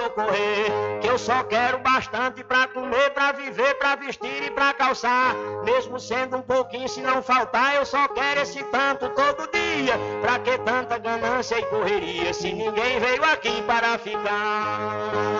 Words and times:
Socorrer. 0.00 1.00
Que 1.00 1.08
eu 1.08 1.18
só 1.18 1.42
quero 1.44 1.78
bastante 1.78 2.42
pra 2.42 2.66
comer, 2.68 3.10
pra 3.10 3.32
viver, 3.32 3.74
pra 3.74 3.96
vestir 3.96 4.44
e 4.44 4.50
pra 4.50 4.72
calçar. 4.72 5.34
Mesmo 5.64 6.00
sendo 6.00 6.38
um 6.38 6.42
pouquinho, 6.42 6.88
se 6.88 7.00
não 7.00 7.22
faltar, 7.22 7.76
eu 7.76 7.84
só 7.84 8.08
quero 8.08 8.40
esse 8.40 8.62
tanto 8.64 9.08
todo 9.10 9.50
dia. 9.52 9.94
Pra 10.20 10.38
que 10.38 10.56
tanta 10.58 10.98
ganância 10.98 11.58
e 11.58 11.64
correria, 11.66 12.32
se 12.32 12.52
ninguém 12.52 12.98
veio 12.98 13.24
aqui 13.24 13.62
para 13.62 13.98
ficar? 13.98 15.39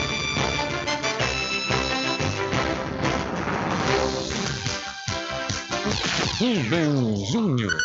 Rubem 6.41 7.23
Júnior. 7.23 7.77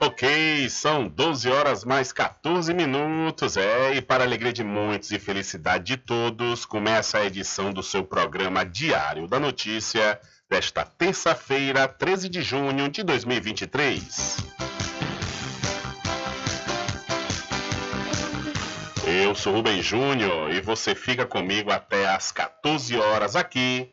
Ok, 0.00 0.68
são 0.68 1.06
12 1.06 1.48
horas 1.48 1.84
mais 1.84 2.10
14 2.10 2.74
minutos. 2.74 3.56
É, 3.56 3.94
e 3.94 4.02
para 4.02 4.24
alegria 4.24 4.52
de 4.52 4.64
muitos 4.64 5.12
e 5.12 5.20
felicidade 5.20 5.84
de 5.84 5.96
todos, 5.98 6.64
começa 6.64 7.18
a 7.18 7.24
edição 7.24 7.72
do 7.72 7.80
seu 7.80 8.02
programa 8.02 8.66
Diário 8.66 9.28
da 9.28 9.38
Notícia 9.38 10.20
desta 10.50 10.84
terça-feira, 10.84 11.86
13 11.86 12.28
de 12.28 12.42
junho 12.42 12.88
de 12.88 13.04
2023. 13.04 14.38
Eu 19.06 19.32
sou 19.36 19.54
Rubem 19.54 19.80
Júnior 19.80 20.50
e 20.52 20.60
você 20.60 20.92
fica 20.92 21.24
comigo 21.24 21.70
até 21.70 22.08
às 22.08 22.32
14 22.32 22.96
horas 22.96 23.36
aqui 23.36 23.92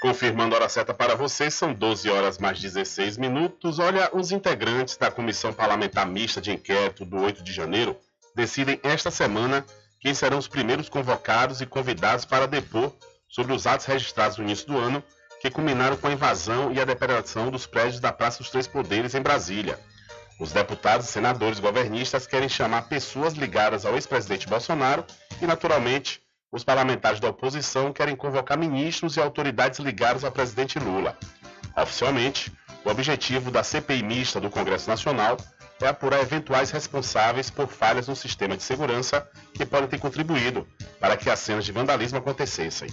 Confirmando 0.00 0.54
a 0.54 0.58
hora 0.58 0.68
certa 0.70 0.94
para 0.94 1.14
vocês, 1.14 1.52
são 1.52 1.74
12 1.74 2.08
horas 2.08 2.38
mais 2.38 2.58
16 2.58 3.18
minutos. 3.18 3.78
Olha, 3.78 4.08
os 4.14 4.32
integrantes 4.32 4.96
da 4.96 5.10
Comissão 5.10 5.52
Parlamentar 5.52 6.06
Mista 6.06 6.40
de 6.40 6.50
Inquérito 6.50 7.04
do 7.04 7.18
8 7.18 7.44
de 7.44 7.52
janeiro 7.52 7.94
decidem 8.34 8.80
esta 8.82 9.10
semana 9.10 9.62
quem 10.00 10.14
serão 10.14 10.38
os 10.38 10.48
primeiros 10.48 10.88
convocados 10.88 11.60
e 11.60 11.66
convidados 11.66 12.24
para 12.24 12.48
depor 12.48 12.90
sobre 13.28 13.52
os 13.52 13.66
atos 13.66 13.84
registrados 13.84 14.38
no 14.38 14.44
início 14.44 14.66
do 14.66 14.78
ano 14.78 15.04
que 15.42 15.50
culminaram 15.50 15.98
com 15.98 16.06
a 16.06 16.12
invasão 16.12 16.72
e 16.72 16.80
a 16.80 16.84
depredação 16.86 17.50
dos 17.50 17.66
prédios 17.66 18.00
da 18.00 18.10
Praça 18.10 18.38
dos 18.38 18.48
Três 18.48 18.66
Poderes 18.66 19.14
em 19.14 19.20
Brasília. 19.20 19.78
Os 20.40 20.50
deputados 20.50 21.06
e 21.06 21.12
senadores 21.12 21.60
governistas 21.60 22.26
querem 22.26 22.48
chamar 22.48 22.88
pessoas 22.88 23.34
ligadas 23.34 23.84
ao 23.84 23.94
ex-presidente 23.94 24.48
Bolsonaro 24.48 25.04
e, 25.42 25.46
naturalmente, 25.46 26.22
os 26.52 26.64
parlamentares 26.64 27.20
da 27.20 27.28
oposição 27.28 27.92
querem 27.92 28.16
convocar 28.16 28.58
ministros 28.58 29.16
e 29.16 29.20
autoridades 29.20 29.78
ligadas 29.78 30.24
ao 30.24 30.32
presidente 30.32 30.78
Lula. 30.78 31.16
Oficialmente, 31.76 32.52
o 32.84 32.90
objetivo 32.90 33.50
da 33.50 33.62
CPI 33.62 34.02
mista 34.02 34.40
do 34.40 34.50
Congresso 34.50 34.88
Nacional 34.88 35.36
é 35.80 35.86
apurar 35.86 36.20
eventuais 36.20 36.70
responsáveis 36.70 37.50
por 37.50 37.68
falhas 37.68 38.08
no 38.08 38.16
sistema 38.16 38.56
de 38.56 38.62
segurança 38.62 39.26
que 39.54 39.64
podem 39.64 39.88
ter 39.88 39.98
contribuído 39.98 40.66
para 40.98 41.16
que 41.16 41.30
as 41.30 41.38
cenas 41.38 41.64
de 41.64 41.72
vandalismo 41.72 42.18
acontecessem. 42.18 42.88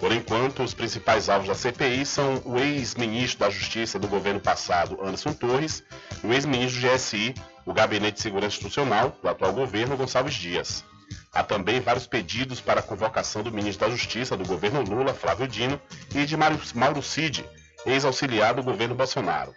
Por 0.00 0.12
enquanto, 0.12 0.62
os 0.62 0.74
principais 0.74 1.28
alvos 1.28 1.48
da 1.48 1.54
CPI 1.54 2.04
são 2.04 2.42
o 2.44 2.58
ex-ministro 2.58 3.40
da 3.40 3.50
Justiça 3.50 3.98
do 3.98 4.08
governo 4.08 4.40
passado, 4.40 4.98
Anderson 5.00 5.32
Torres, 5.32 5.82
e 6.22 6.26
o 6.26 6.32
ex-ministro 6.32 6.80
do 6.80 6.94
GSI, 6.94 7.34
o 7.64 7.72
Gabinete 7.72 8.16
de 8.16 8.20
Segurança 8.20 8.56
Institucional, 8.56 9.16
do 9.22 9.28
atual 9.28 9.52
governo, 9.52 9.96
Gonçalves 9.96 10.34
Dias. 10.34 10.84
Há 11.32 11.42
também 11.42 11.80
vários 11.80 12.06
pedidos 12.06 12.60
para 12.60 12.80
a 12.80 12.82
convocação 12.82 13.42
do 13.42 13.52
ministro 13.52 13.86
da 13.86 13.92
Justiça 13.92 14.36
do 14.36 14.46
governo 14.46 14.82
Lula, 14.82 15.12
Flávio 15.12 15.46
Dino, 15.46 15.80
e 16.14 16.24
de 16.24 16.36
Mauro 16.36 17.02
Cid, 17.02 17.44
ex-auxiliar 17.84 18.54
do 18.54 18.62
governo 18.62 18.94
Bolsonaro. 18.94 19.54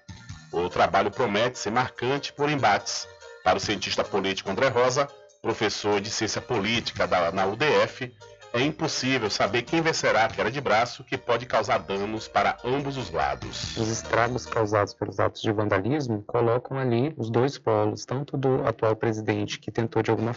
O 0.51 0.69
trabalho 0.69 1.11
promete 1.11 1.59
ser 1.59 1.71
marcante 1.71 2.33
por 2.33 2.49
embates. 2.49 3.07
Para 3.43 3.57
o 3.57 3.61
cientista 3.61 4.03
político 4.03 4.49
André 4.49 4.67
Rosa, 4.67 5.07
professor 5.41 6.01
de 6.01 6.09
ciência 6.09 6.41
política 6.41 7.07
da, 7.07 7.31
na 7.31 7.45
UDF, 7.45 8.11
é 8.51 8.61
impossível 8.61 9.29
saber 9.29 9.61
quem 9.61 9.81
vencerá 9.81 10.25
a 10.25 10.27
queda 10.27 10.49
de 10.49 10.59
braço 10.59 11.03
que 11.03 11.17
pode 11.17 11.45
causar 11.45 11.79
danos 11.79 12.27
para 12.27 12.57
ambos 12.65 12.97
os 12.97 13.11
lados. 13.11 13.77
Os 13.77 13.87
estragos 13.89 14.45
causados 14.45 14.93
pelos 14.93 15.19
atos 15.19 15.41
de 15.41 15.51
vandalismo 15.51 16.23
colocam 16.23 16.77
ali 16.77 17.13
os 17.15 17.29
dois 17.29 17.57
polos, 17.59 18.05
tanto 18.05 18.35
do 18.35 18.67
atual 18.67 18.95
presidente 18.95 19.59
que 19.59 19.71
tentou 19.71 20.01
de 20.01 20.09
alguma 20.09 20.33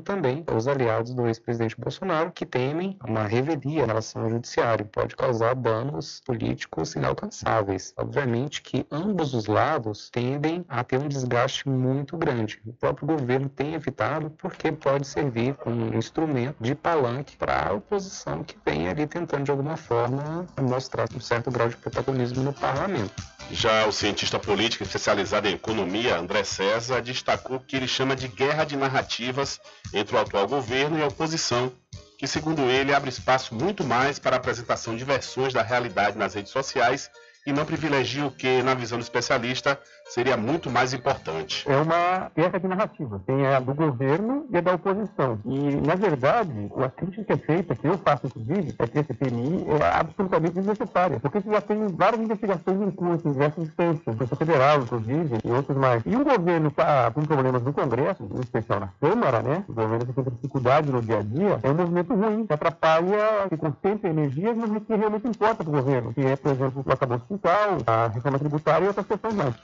também 0.00 0.44
os 0.54 0.66
aliados 0.66 1.14
do 1.14 1.26
ex-presidente 1.26 1.78
Bolsonaro, 1.78 2.32
que 2.32 2.46
temem 2.46 2.98
uma 3.06 3.24
revelia 3.24 3.82
em 3.82 3.86
relação 3.86 4.22
ao 4.22 4.30
judiciário, 4.30 4.84
pode 4.86 5.16
causar 5.16 5.54
danos 5.54 6.20
políticos 6.24 6.94
inalcançáveis. 6.94 7.92
Obviamente 7.96 8.62
que 8.62 8.86
ambos 8.90 9.34
os 9.34 9.46
lados 9.46 10.10
tendem 10.10 10.64
a 10.68 10.82
ter 10.84 10.98
um 10.98 11.08
desgaste 11.08 11.68
muito 11.68 12.16
grande. 12.16 12.60
O 12.66 12.72
próprio 12.72 13.06
governo 13.06 13.48
tem 13.48 13.74
evitado 13.74 14.30
porque 14.30 14.72
pode 14.72 15.06
servir 15.06 15.54
como 15.54 15.86
um 15.86 15.96
instrumento 15.96 16.56
de 16.60 16.74
palanque 16.74 17.36
para 17.36 17.68
a 17.68 17.72
oposição 17.72 18.42
que 18.42 18.56
vem 18.64 18.88
ali 18.88 19.06
tentando 19.06 19.44
de 19.44 19.50
alguma 19.50 19.76
forma 19.76 20.46
mostrar 20.60 21.08
um 21.14 21.20
certo 21.20 21.50
grau 21.50 21.68
de 21.68 21.76
protagonismo 21.76 22.42
no 22.42 22.52
parlamento. 22.52 23.37
Já 23.50 23.86
o 23.86 23.92
cientista 23.92 24.38
político 24.38 24.82
especializado 24.82 25.48
em 25.48 25.54
economia, 25.54 26.18
André 26.18 26.44
César, 26.44 27.00
destacou 27.00 27.58
que 27.58 27.76
ele 27.76 27.88
chama 27.88 28.14
de 28.14 28.28
guerra 28.28 28.64
de 28.64 28.76
narrativas 28.76 29.58
entre 29.92 30.14
o 30.14 30.18
atual 30.18 30.46
governo 30.46 30.98
e 30.98 31.02
a 31.02 31.06
oposição, 31.06 31.72
que, 32.18 32.26
segundo 32.26 32.62
ele, 32.70 32.94
abre 32.94 33.08
espaço 33.08 33.54
muito 33.54 33.82
mais 33.82 34.18
para 34.18 34.36
a 34.36 34.38
apresentação 34.38 34.94
de 34.94 35.04
versões 35.04 35.54
da 35.54 35.62
realidade 35.62 36.18
nas 36.18 36.34
redes 36.34 36.52
sociais 36.52 37.10
e 37.46 37.52
não 37.52 37.64
privilegia 37.64 38.26
o 38.26 38.30
que, 38.30 38.62
na 38.62 38.74
visão 38.74 38.98
do 38.98 39.02
especialista, 39.02 39.80
seria 40.08 40.36
muito 40.36 40.70
mais 40.70 40.92
importante. 40.92 41.64
É 41.70 41.76
uma 41.76 42.30
guerra 42.34 42.58
de 42.58 42.68
narrativa. 42.68 43.20
Tem 43.26 43.46
a 43.46 43.60
do 43.60 43.74
governo 43.74 44.46
e 44.50 44.56
a 44.56 44.60
da 44.60 44.74
oposição. 44.74 45.38
E, 45.44 45.76
na 45.76 45.94
verdade, 45.94 46.70
a 46.76 46.88
crítica 46.88 47.24
que 47.24 47.32
é 47.32 47.36
feita, 47.36 47.74
que 47.74 47.86
eu 47.86 47.98
faço 47.98 48.26
inclusive, 48.26 48.74
é 48.78 48.86
que 48.86 48.98
esse 48.98 49.14
PMI 49.14 49.66
é 49.68 49.98
absolutamente 49.98 50.54
desnecessária. 50.54 51.20
Porque 51.20 51.40
já 51.40 51.60
tem 51.60 51.86
várias 51.88 52.20
investigações 52.20 52.80
em 52.80 52.90
curso, 52.90 53.28
em 53.28 53.32
diversas 53.32 53.64
instâncias, 53.64 54.16
Polícia 54.16 54.36
Federal, 54.36 54.80
inclusive, 54.80 55.38
e 55.44 55.50
outros 55.50 55.76
mais. 55.76 56.02
E 56.06 56.16
o 56.16 56.24
governo 56.24 56.68
está 56.68 57.10
com 57.10 57.22
problemas 57.22 57.62
no 57.62 57.72
Congresso, 57.72 58.24
em 58.24 58.40
especial 58.40 58.80
na 58.80 58.88
Câmara, 59.00 59.42
né? 59.42 59.64
O 59.68 59.72
governo 59.72 60.06
que 60.06 60.12
tem 60.12 60.24
dificuldade 60.24 60.90
no 60.90 61.02
dia 61.02 61.18
a 61.18 61.22
dia, 61.22 61.60
é 61.62 61.70
um 61.70 61.74
movimento 61.74 62.14
ruim, 62.14 62.46
que 62.46 62.52
atrapalha, 62.52 63.48
que 63.48 63.56
concentra 63.56 64.08
energias 64.08 64.56
no 64.56 64.80
que 64.80 64.94
realmente 64.94 65.28
importa 65.28 65.62
para 65.62 65.68
o 65.68 65.72
governo, 65.72 66.14
que 66.14 66.20
é, 66.20 66.36
por 66.36 66.52
exemplo, 66.52 66.82
o 66.84 66.92
acabamento 66.92 67.26
fiscal, 67.26 67.78
a 67.86 68.08
reforma 68.08 68.38
tributária 68.38 68.84
e 68.84 68.88
outras 68.88 69.06
questões 69.06 69.34
mais. 69.34 69.54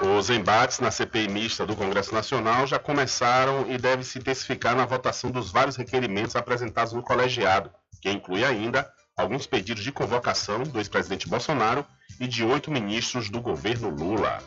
Os 0.00 0.30
embates 0.30 0.78
na 0.78 0.92
CPI 0.92 1.28
mista 1.28 1.66
do 1.66 1.74
Congresso 1.74 2.14
Nacional 2.14 2.68
já 2.68 2.78
começaram 2.78 3.66
e 3.68 3.76
deve 3.76 4.04
se 4.04 4.20
intensificar 4.20 4.76
na 4.76 4.86
votação 4.86 5.28
dos 5.28 5.50
vários 5.50 5.74
requerimentos 5.74 6.36
apresentados 6.36 6.92
no 6.92 7.02
colegiado, 7.02 7.70
que 8.00 8.08
inclui 8.08 8.44
ainda 8.44 8.88
alguns 9.16 9.44
pedidos 9.44 9.82
de 9.82 9.90
convocação 9.90 10.62
do 10.62 10.78
ex-presidente 10.78 11.28
Bolsonaro 11.28 11.84
e 12.20 12.28
de 12.28 12.44
oito 12.44 12.70
ministros 12.70 13.28
do 13.28 13.40
governo 13.40 13.90
Lula. 13.90 14.38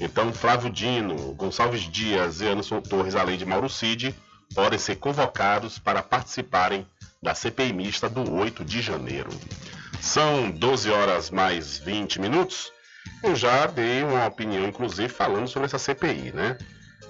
Então, 0.00 0.32
Flávio 0.32 0.68
Dino, 0.68 1.34
Gonçalves 1.34 1.82
Dias 1.82 2.40
e 2.40 2.48
Anderson 2.48 2.80
Torres, 2.80 3.14
além 3.14 3.38
de 3.38 3.46
Mauro 3.46 3.68
Cid, 3.68 4.12
podem 4.54 4.78
ser 4.78 4.96
convocados 4.96 5.78
para 5.78 6.02
participarem 6.02 6.84
da 7.22 7.32
CPI 7.32 7.72
mista 7.72 8.08
do 8.08 8.32
8 8.32 8.64
de 8.64 8.82
janeiro. 8.82 9.30
São 10.00 10.50
12 10.50 10.90
horas 10.90 11.30
mais 11.30 11.78
20 11.78 12.20
minutos. 12.20 12.72
Eu 13.22 13.36
já 13.36 13.66
dei 13.66 14.02
uma 14.02 14.26
opinião, 14.26 14.66
inclusive, 14.66 15.08
falando 15.08 15.48
sobre 15.48 15.66
essa 15.66 15.78
CPI, 15.78 16.32
né? 16.32 16.56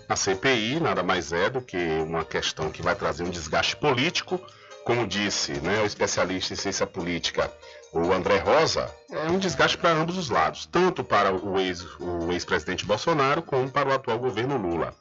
A 0.09 0.17
CPI 0.17 0.81
nada 0.81 1.03
mais 1.03 1.33
é 1.33 1.49
do 1.49 1.61
que 1.61 1.77
uma 1.77 2.25
questão 2.25 2.71
que 2.71 2.83
vai 2.83 2.97
trazer 2.97 3.23
um 3.23 3.31
desgaste 3.31 3.77
político, 3.77 4.41
como 4.85 5.07
disse 5.07 5.53
né, 5.61 5.83
o 5.83 5.87
especialista 5.87 6.53
em 6.53 6.57
ciência 6.57 6.87
política, 6.87 7.53
o 7.93 8.13
André 8.13 8.39
Rosa, 8.39 8.93
é 9.11 9.31
um 9.31 9.39
desgaste 9.39 9.79
para 9.79 9.91
ambos 9.91 10.17
os 10.17 10.29
lados, 10.29 10.67
tanto 10.67 11.05
para 11.05 11.33
o 11.33 11.61
ex-presidente 11.61 12.83
ex 12.83 12.89
Bolsonaro 12.89 13.43
como 13.43 13.71
para 13.71 13.89
o 13.89 13.93
atual 13.93 14.19
governo 14.19 14.57
Lula. 14.57 14.95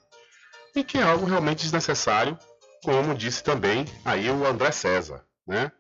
E 0.76 0.84
que 0.84 1.00
é 1.00 1.04
algo 1.04 1.26
realmente 1.26 1.64
desnecessário, 1.64 2.38
como 2.84 3.16
disse 3.16 3.44
também 3.44 3.86
aí 4.06 4.30
o 4.30 4.46
André 4.46 4.72
César, 4.72 5.24
né? 5.48 5.72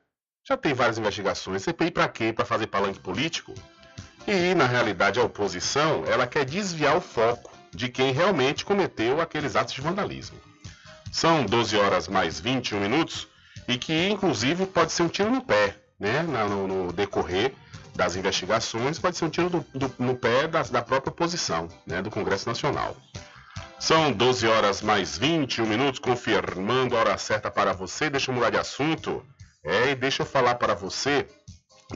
Já 0.47 0.57
tem 0.57 0.73
várias 0.73 0.97
investigações. 0.97 1.61
CPI 1.61 1.91
para 1.91 2.07
quê? 2.07 2.33
Para 2.33 2.45
fazer 2.45 2.65
palanque 2.65 2.99
político? 2.99 3.53
E, 4.31 4.53
na 4.53 4.67
realidade, 4.67 5.19
a 5.19 5.23
oposição 5.23 6.03
ela 6.05 6.27
quer 6.27 6.45
desviar 6.45 6.95
o 6.95 7.01
foco 7.01 7.51
de 7.73 7.89
quem 7.89 8.13
realmente 8.13 8.63
cometeu 8.63 9.19
aqueles 9.19 9.55
atos 9.55 9.73
de 9.73 9.81
vandalismo. 9.81 10.37
São 11.11 11.43
12 11.43 11.75
horas 11.75 12.07
mais 12.07 12.39
21 12.39 12.79
minutos 12.79 13.27
e 13.67 13.75
que, 13.75 14.07
inclusive, 14.07 14.67
pode 14.67 14.91
ser 14.91 15.01
um 15.01 15.07
tiro 15.07 15.31
no 15.31 15.41
pé, 15.41 15.75
né? 15.99 16.21
No, 16.21 16.67
no 16.67 16.93
decorrer 16.93 17.53
das 17.95 18.15
investigações, 18.15 18.99
pode 18.99 19.17
ser 19.17 19.25
um 19.25 19.31
tiro 19.31 19.49
do, 19.49 19.65
do, 19.73 19.91
no 19.97 20.15
pé 20.15 20.47
da, 20.47 20.61
da 20.61 20.83
própria 20.83 21.09
oposição, 21.09 21.67
né? 21.87 21.99
Do 21.99 22.11
Congresso 22.11 22.47
Nacional. 22.47 22.95
São 23.79 24.11
12 24.11 24.45
horas 24.45 24.83
mais 24.83 25.17
21 25.17 25.65
minutos, 25.65 25.99
confirmando 25.99 26.95
a 26.95 26.99
hora 26.99 27.17
certa 27.17 27.49
para 27.49 27.73
você. 27.73 28.11
Deixa 28.11 28.29
eu 28.29 28.35
mudar 28.35 28.51
de 28.51 28.57
assunto. 28.57 29.25
É, 29.63 29.89
e 29.89 29.95
deixa 29.95 30.21
eu 30.21 30.25
falar 30.25 30.55
para 30.55 30.75
você 30.75 31.27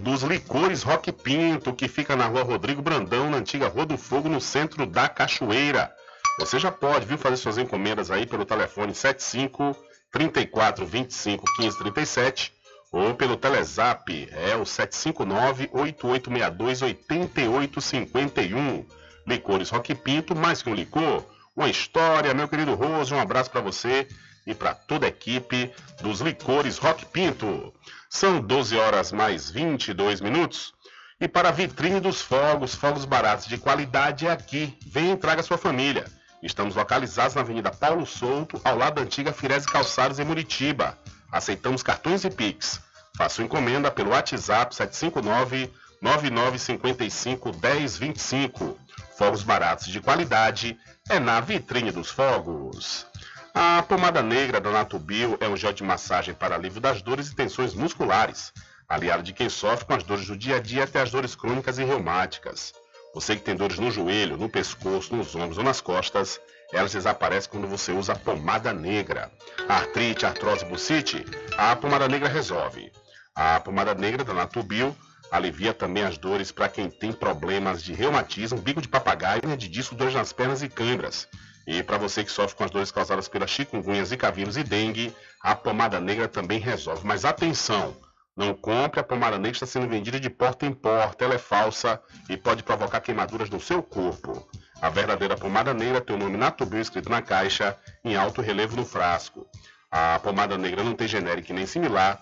dos 0.01 0.23
licores 0.23 0.83
Rock 0.83 1.11
Pinto, 1.11 1.73
que 1.73 1.87
fica 1.87 2.15
na 2.15 2.25
rua 2.25 2.43
Rodrigo 2.43 2.81
Brandão, 2.81 3.29
na 3.29 3.37
antiga 3.37 3.67
Rua 3.67 3.85
do 3.85 3.97
Fogo, 3.97 4.27
no 4.27 4.41
centro 4.41 4.85
da 4.85 5.07
Cachoeira. 5.07 5.93
Você 6.39 6.59
já 6.59 6.71
pode 6.71 7.05
vir 7.05 7.17
fazer 7.17 7.37
suas 7.37 7.57
encomendas 7.57 8.09
aí 8.09 8.25
pelo 8.25 8.45
telefone 8.45 8.95
75 8.95 9.75
34 10.11 10.85
25 10.85 11.45
15 11.57 11.77
37 11.77 12.53
ou 12.91 13.15
pelo 13.15 13.35
Telezap, 13.35 14.29
é 14.31 14.55
o 14.55 14.65
759 14.65 15.69
8862 15.73 16.81
8851. 16.83 18.85
Licores 19.25 19.69
Rock 19.69 19.95
Pinto, 19.95 20.35
mais 20.35 20.61
que 20.61 20.69
um 20.69 20.75
licor 20.75 21.23
uma 21.55 21.69
história. 21.69 22.33
Meu 22.33 22.47
querido 22.47 22.75
Rose, 22.75 23.13
um 23.13 23.19
abraço 23.19 23.49
para 23.49 23.61
você 23.61 24.07
e 24.45 24.53
para 24.53 24.73
toda 24.73 25.05
a 25.05 25.09
equipe 25.09 25.71
dos 26.01 26.21
Licores 26.21 26.77
Rock 26.77 27.05
Pinto. 27.05 27.73
São 28.09 28.41
12 28.41 28.77
horas 28.77 29.11
mais 29.11 29.49
22 29.49 30.21
minutos. 30.21 30.73
E 31.19 31.27
para 31.27 31.49
a 31.49 31.51
vitrine 31.51 31.99
dos 31.99 32.21
fogos, 32.21 32.75
fogos 32.75 33.05
baratos 33.05 33.47
de 33.47 33.57
qualidade 33.57 34.27
é 34.27 34.31
aqui. 34.31 34.77
Vem 34.85 35.13
e 35.13 35.17
traga 35.17 35.43
sua 35.43 35.57
família. 35.57 36.05
Estamos 36.41 36.75
localizados 36.75 37.35
na 37.35 37.41
Avenida 37.41 37.71
Paulo 37.71 38.05
Souto, 38.05 38.59
ao 38.63 38.77
lado 38.77 38.95
da 38.95 39.01
antiga 39.01 39.31
Firese 39.31 39.65
Calçados 39.65 40.19
em 40.19 40.25
Muritiba. 40.25 40.97
Aceitamos 41.31 41.81
cartões 41.81 42.25
e 42.25 42.29
Pix. 42.29 42.81
Faça 43.15 43.35
sua 43.35 43.45
encomenda 43.45 43.89
pelo 43.89 44.09
WhatsApp 44.09 44.75
759 44.75 45.71
9955 46.01 47.51
1025. 47.53 48.77
Fogos 49.17 49.43
baratos 49.43 49.87
de 49.87 50.01
qualidade 50.01 50.77
é 51.09 51.19
na 51.19 51.39
vitrine 51.39 51.91
dos 51.91 52.09
fogos. 52.09 53.05
A 53.53 53.83
pomada 53.83 54.23
negra 54.23 54.59
da 54.59 54.71
Natubio 54.71 55.37
é 55.39 55.47
um 55.47 55.55
gel 55.55 55.71
de 55.71 55.83
massagem 55.83 56.33
para 56.33 56.55
alívio 56.55 56.81
das 56.81 57.01
dores 57.03 57.27
e 57.27 57.35
tensões 57.35 57.75
musculares, 57.75 58.51
aliado 58.89 59.21
de 59.21 59.31
quem 59.31 59.47
sofre 59.47 59.85
com 59.85 59.93
as 59.93 60.03
dores 60.03 60.25
do 60.25 60.35
dia 60.35 60.55
a 60.55 60.59
dia 60.59 60.85
até 60.85 61.01
as 61.01 61.11
dores 61.11 61.35
crônicas 61.35 61.77
e 61.77 61.83
reumáticas. 61.83 62.73
Você 63.13 63.35
que 63.35 63.43
tem 63.43 63.55
dores 63.55 63.77
no 63.77 63.91
joelho, 63.91 64.37
no 64.37 64.49
pescoço, 64.49 65.15
nos 65.15 65.35
ombros 65.35 65.59
ou 65.59 65.63
nas 65.63 65.79
costas, 65.79 66.41
elas 66.71 66.93
desaparecem 66.93 67.51
quando 67.51 67.67
você 67.67 67.91
usa 67.91 68.13
a 68.13 68.15
pomada 68.15 68.73
negra. 68.73 69.31
artrite, 69.69 70.25
artrose, 70.25 70.65
bucite, 70.65 71.23
a 71.55 71.75
pomada 71.75 72.07
negra 72.07 72.27
resolve. 72.27 72.91
A 73.35 73.59
pomada 73.59 73.93
negra 73.93 74.23
da 74.23 74.33
Natubio 74.33 74.95
Alivia 75.33 75.73
também 75.73 76.03
as 76.03 76.15
dores 76.15 76.51
para 76.51 76.69
quem 76.69 76.91
tem 76.91 77.11
problemas 77.11 77.81
de 77.81 77.91
reumatismo, 77.91 78.61
bico 78.61 78.79
de 78.79 78.87
papagaio, 78.87 79.41
de 79.57 79.67
disco, 79.67 79.95
dores 79.95 80.13
nas 80.13 80.31
pernas 80.31 80.61
e 80.61 80.69
câimbras. 80.69 81.27
E 81.65 81.81
para 81.81 81.97
você 81.97 82.23
que 82.23 82.31
sofre 82.31 82.57
com 82.57 82.63
as 82.63 82.71
dores 82.71 82.91
causadas 82.91 83.27
pela 83.27 83.47
chikungunya, 83.47 84.03
zika 84.03 84.31
vírus 84.31 84.57
e 84.57 84.63
dengue, 84.63 85.15
a 85.41 85.55
pomada 85.55 85.99
negra 85.99 86.27
também 86.27 86.59
resolve. 86.59 87.05
Mas 87.05 87.23
atenção, 87.23 87.95
não 88.35 88.53
compre 88.53 88.99
a 88.99 89.03
pomada 89.03 89.37
negra 89.37 89.51
está 89.51 89.65
sendo 89.65 89.87
vendida 89.87 90.19
de 90.19 90.29
porta 90.29 90.65
em 90.65 90.73
porta, 90.73 91.23
ela 91.23 91.35
é 91.35 91.37
falsa 91.37 92.01
e 92.27 92.35
pode 92.35 92.63
provocar 92.63 92.99
queimaduras 92.99 93.49
no 93.49 93.59
seu 93.59 93.83
corpo. 93.83 94.47
A 94.81 94.89
verdadeira 94.89 95.37
pomada 95.37 95.73
negra 95.73 96.01
tem 96.01 96.15
o 96.15 96.19
nome 96.19 96.35
Natubio 96.35 96.81
escrito 96.81 97.09
na 97.09 97.21
caixa, 97.21 97.77
em 98.03 98.15
alto 98.15 98.41
relevo 98.41 98.75
no 98.75 98.83
frasco. 98.83 99.47
A 99.89 100.19
pomada 100.19 100.57
negra 100.57 100.83
não 100.83 100.95
tem 100.95 101.07
genérico 101.07 101.53
nem 101.53 101.67
similar, 101.67 102.21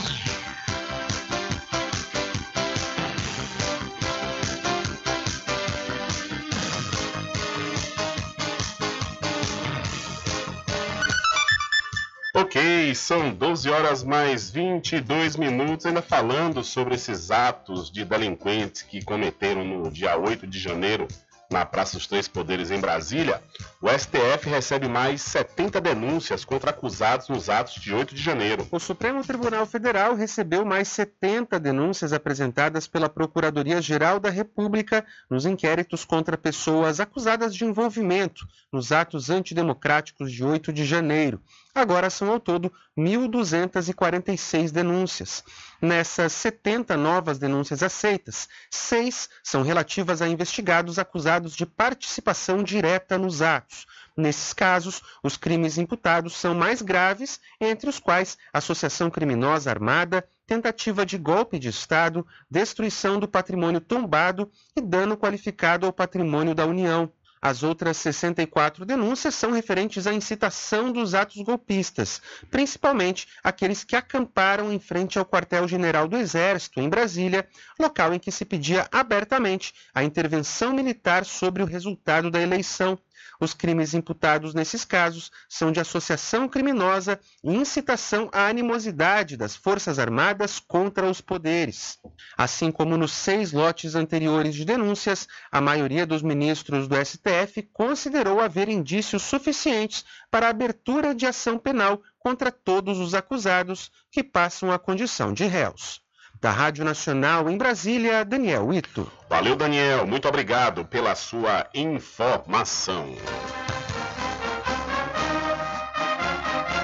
Ok, 12.41 12.95
são 12.95 13.31
12 13.31 13.69
horas 13.69 14.03
mais 14.03 14.49
22 14.49 15.35
minutos, 15.35 15.85
ainda 15.85 16.01
falando 16.01 16.63
sobre 16.63 16.95
esses 16.95 17.29
atos 17.29 17.91
de 17.91 18.03
delinquentes 18.03 18.81
que 18.81 19.05
cometeram 19.05 19.63
no 19.63 19.91
dia 19.91 20.17
8 20.17 20.47
de 20.47 20.57
janeiro 20.57 21.07
na 21.51 21.65
Praça 21.65 21.97
dos 21.97 22.07
Três 22.07 22.27
Poderes 22.27 22.71
em 22.71 22.79
Brasília, 22.79 23.41
o 23.81 23.89
STF 23.89 24.49
recebe 24.49 24.87
mais 24.87 25.21
70 25.21 25.81
denúncias 25.81 26.45
contra 26.45 26.71
acusados 26.71 27.27
nos 27.27 27.49
atos 27.49 27.75
de 27.75 27.93
8 27.93 28.15
de 28.15 28.21
janeiro. 28.21 28.65
O 28.71 28.79
Supremo 28.79 29.21
Tribunal 29.23 29.65
Federal 29.65 30.15
recebeu 30.15 30.65
mais 30.65 30.87
70 30.87 31.59
denúncias 31.59 32.13
apresentadas 32.13 32.87
pela 32.87 33.09
Procuradoria-Geral 33.09 34.19
da 34.19 34.29
República 34.29 35.05
nos 35.29 35.45
inquéritos 35.45 36.05
contra 36.05 36.37
pessoas 36.37 36.99
acusadas 36.99 37.53
de 37.53 37.65
envolvimento 37.65 38.47
nos 38.71 38.91
atos 38.91 39.29
antidemocráticos 39.29 40.31
de 40.31 40.43
8 40.43 40.71
de 40.71 40.85
janeiro. 40.85 41.41
Agora 41.73 42.09
são 42.09 42.29
ao 42.29 42.39
todo 42.39 42.71
1.246 42.97 44.71
denúncias. 44.71 45.41
Nessas 45.81 46.33
70 46.33 46.97
novas 46.97 47.39
denúncias 47.39 47.81
aceitas, 47.81 48.49
seis 48.69 49.29
são 49.41 49.61
relativas 49.61 50.21
a 50.21 50.27
investigados 50.27 50.99
acusados 50.99 51.55
de 51.55 51.65
participação 51.65 52.61
direta 52.61 53.17
nos 53.17 53.41
atos. 53.41 53.87
Nesses 54.17 54.51
casos, 54.51 55.01
os 55.23 55.37
crimes 55.37 55.77
imputados 55.77 56.35
são 56.35 56.53
mais 56.53 56.81
graves, 56.81 57.39
entre 57.59 57.89
os 57.89 57.99
quais 57.99 58.37
associação 58.51 59.09
criminosa 59.09 59.69
armada, 59.69 60.27
tentativa 60.45 61.05
de 61.05 61.17
golpe 61.17 61.57
de 61.57 61.69
Estado, 61.69 62.27
destruição 62.49 63.17
do 63.17 63.27
patrimônio 63.27 63.79
tombado 63.79 64.51
e 64.75 64.81
dano 64.81 65.15
qualificado 65.15 65.85
ao 65.85 65.93
patrimônio 65.93 66.53
da 66.53 66.65
União. 66.65 67.11
As 67.41 67.63
outras 67.63 67.97
64 67.97 68.85
denúncias 68.85 69.33
são 69.33 69.51
referentes 69.51 70.05
à 70.05 70.13
incitação 70.13 70.91
dos 70.91 71.15
atos 71.15 71.41
golpistas, 71.41 72.21
principalmente 72.51 73.27
aqueles 73.43 73.83
que 73.83 73.95
acamparam 73.95 74.71
em 74.71 74.77
frente 74.77 75.17
ao 75.17 75.25
quartel-general 75.25 76.07
do 76.07 76.17
Exército, 76.17 76.79
em 76.79 76.87
Brasília, 76.87 77.47
local 77.79 78.13
em 78.13 78.19
que 78.19 78.31
se 78.31 78.45
pedia 78.45 78.87
abertamente 78.91 79.73
a 79.91 80.03
intervenção 80.03 80.71
militar 80.71 81.25
sobre 81.25 81.63
o 81.63 81.65
resultado 81.65 82.29
da 82.29 82.39
eleição. 82.39 82.95
Os 83.39 83.53
crimes 83.53 83.93
imputados 83.93 84.53
nesses 84.53 84.85
casos 84.85 85.31
são 85.49 85.71
de 85.71 85.79
associação 85.79 86.47
criminosa 86.47 87.19
e 87.43 87.53
incitação 87.53 88.29
à 88.31 88.47
animosidade 88.47 89.35
das 89.35 89.55
Forças 89.55 89.99
Armadas 89.99 90.59
contra 90.59 91.09
os 91.09 91.21
poderes. 91.21 91.99
Assim 92.37 92.71
como 92.71 92.97
nos 92.97 93.11
seis 93.11 93.51
lotes 93.51 93.95
anteriores 93.95 94.55
de 94.55 94.65
denúncias, 94.65 95.27
a 95.51 95.61
maioria 95.61 96.05
dos 96.05 96.21
ministros 96.21 96.87
do 96.87 96.95
STF 96.95 97.63
considerou 97.73 98.39
haver 98.39 98.69
indícios 98.69 99.23
suficientes 99.23 100.05
para 100.29 100.47
a 100.47 100.49
abertura 100.49 101.15
de 101.15 101.25
ação 101.25 101.57
penal 101.57 102.01
contra 102.19 102.51
todos 102.51 102.99
os 102.99 103.13
acusados 103.13 103.91
que 104.11 104.23
passam 104.23 104.71
a 104.71 104.77
condição 104.77 105.33
de 105.33 105.45
réus. 105.45 106.00
Da 106.41 106.49
Rádio 106.49 106.83
Nacional 106.83 107.47
em 107.47 107.55
Brasília, 107.55 108.25
Daniel 108.25 108.73
Ito. 108.73 109.07
Valeu, 109.29 109.55
Daniel. 109.55 110.07
Muito 110.07 110.27
obrigado 110.27 110.83
pela 110.83 111.13
sua 111.13 111.67
informação. 111.71 113.13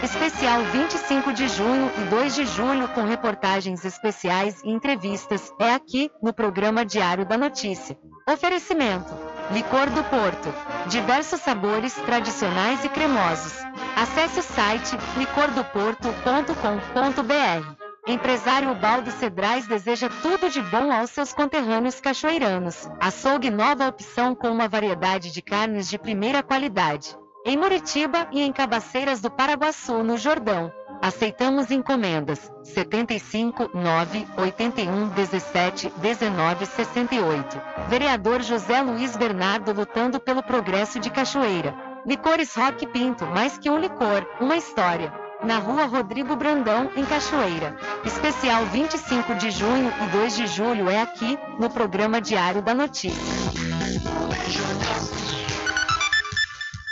Especial 0.04 0.62
25 0.66 1.34
de 1.34 1.48
junho 1.48 1.92
e 1.98 2.04
2 2.04 2.36
de 2.36 2.46
julho 2.46 2.88
com 2.90 3.04
reportagens 3.04 3.84
especiais 3.84 4.62
e 4.64 4.70
entrevistas 4.70 5.52
é 5.60 5.74
aqui 5.74 6.12
no 6.22 6.32
programa 6.32 6.86
Diário 6.86 7.26
da 7.26 7.36
Notícia. 7.36 7.98
Oferecimento: 8.30 9.12
Licor 9.52 9.90
do 9.90 10.04
Porto. 10.04 10.54
Diversos 10.88 11.42
sabores 11.42 11.96
tradicionais 11.96 12.86
e 12.86 12.90
cremosos. 12.90 13.54
Acesse 13.96 14.40
o 14.40 14.44
site 14.44 14.96
licordoporto.com.br. 15.18 17.87
Empresário 18.08 18.74
Baldo 18.74 19.12
Cedrais 19.12 19.68
deseja 19.68 20.08
tudo 20.22 20.50
de 20.50 20.62
bom 20.62 20.94
aos 20.94 21.10
seus 21.10 21.34
conterrâneos 21.34 22.00
cachoeiranos. 22.00 22.90
Açougue 23.02 23.50
nova 23.50 23.86
opção 23.86 24.34
com 24.34 24.50
uma 24.50 24.70
variedade 24.70 25.30
de 25.30 25.42
carnes 25.42 25.90
de 25.90 26.00
primeira 26.00 26.42
qualidade. 26.42 27.18
Em 27.46 27.58
Muritiba 27.58 28.26
e 28.32 28.42
em 28.42 28.54
Cabaceiras 28.54 29.20
do 29.20 29.30
Paraguaçu, 29.30 30.04
no 30.04 30.18
Jordão. 30.18 30.72
Aceitamos 31.02 31.70
encomendas 31.70 32.50
75 32.64 33.72
9 33.74 34.26
81 34.38 35.10
17 35.10 35.92
19 35.98 36.66
68. 36.66 37.62
Vereador 37.90 38.42
José 38.42 38.82
Luiz 38.82 39.18
Bernardo 39.18 39.74
lutando 39.74 40.18
pelo 40.18 40.42
progresso 40.42 40.98
de 40.98 41.10
Cachoeira. 41.10 41.76
Licores 42.06 42.56
Rock 42.56 42.88
Pinto, 42.88 43.26
mais 43.26 43.58
que 43.58 43.70
um 43.70 43.78
licor, 43.78 44.26
uma 44.40 44.56
história. 44.56 45.27
Na 45.44 45.60
rua 45.60 45.86
Rodrigo 45.86 46.36
Brandão, 46.36 46.92
em 46.96 47.06
Cachoeira. 47.06 47.76
Especial 48.04 48.66
25 48.66 49.36
de 49.36 49.52
junho 49.52 49.94
e 50.04 50.08
2 50.12 50.36
de 50.36 50.48
julho 50.48 50.90
é 50.90 51.02
aqui, 51.02 51.38
no 51.60 51.70
programa 51.70 52.20
Diário 52.20 52.62
da 52.62 52.74
Notícia. 52.74 53.12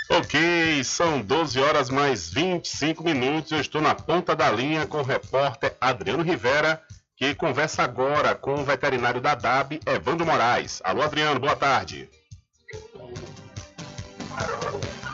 Ok, 0.10 0.84
são 0.84 1.22
12 1.22 1.60
horas 1.60 1.90
mais 1.90 2.30
25 2.30 3.04
minutos. 3.04 3.52
Eu 3.52 3.60
estou 3.60 3.82
na 3.82 3.96
ponta 3.96 4.36
da 4.36 4.50
linha 4.52 4.86
com 4.86 5.00
o 5.00 5.04
repórter 5.04 5.76
Adriano 5.82 6.24
Rivera, 6.24 6.82
que 7.18 7.34
conversa 7.34 7.84
agora 7.84 8.36
com 8.36 8.54
o 8.54 8.64
veterinário 8.64 9.20
da 9.20 9.34
DAB, 9.34 9.80
Evandro 9.86 10.26
Moraes. 10.26 10.82
Alô, 10.84 11.02
Adriano, 11.02 11.40
boa 11.40 11.56
tarde. 11.56 12.10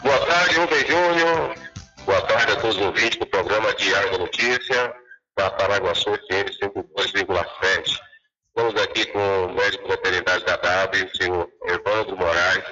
Boa 0.03 0.25
tarde, 0.25 0.55
Rubem 0.55 0.85
Júnior. 0.85 1.70
Boa 2.05 2.21
tarde 2.23 2.53
a 2.53 2.55
todos 2.55 2.77
os 2.77 2.81
ouvintes 2.81 3.17
do 3.19 3.27
programa 3.27 3.73
Diário 3.75 4.11
da 4.11 4.17
Notícia, 4.17 4.95
da 5.37 5.51
Paraguaçu 5.51 6.09
FM 6.11 6.49
102,7. 6.61 7.99
Estamos 8.47 8.81
aqui 8.81 9.05
com 9.05 9.45
o 9.45 9.53
médico 9.53 9.87
veterinário 9.87 10.43
da 10.45 10.57
DAB, 10.57 10.95
o 10.95 11.17
senhor 11.17 11.47
Evandro 11.65 12.17
Moraes, 12.17 12.65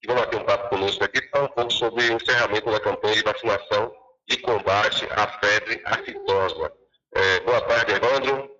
que 0.00 0.08
vai 0.08 0.16
bater 0.16 0.40
um 0.40 0.44
papo 0.44 0.68
conosco 0.68 1.04
aqui, 1.04 1.22
falar 1.28 1.44
um 1.44 1.48
pouco 1.48 1.72
sobre 1.72 2.10
o 2.10 2.12
encerramento 2.14 2.70
da 2.70 2.80
campanha 2.80 3.14
de 3.14 3.22
vacinação 3.22 3.92
de 4.28 4.36
combate 4.38 5.06
à 5.12 5.28
febre 5.38 5.80
aftosa. 5.84 6.72
É, 7.14 7.40
boa 7.40 7.60
tarde, 7.62 7.92
Evandro. 7.92 8.50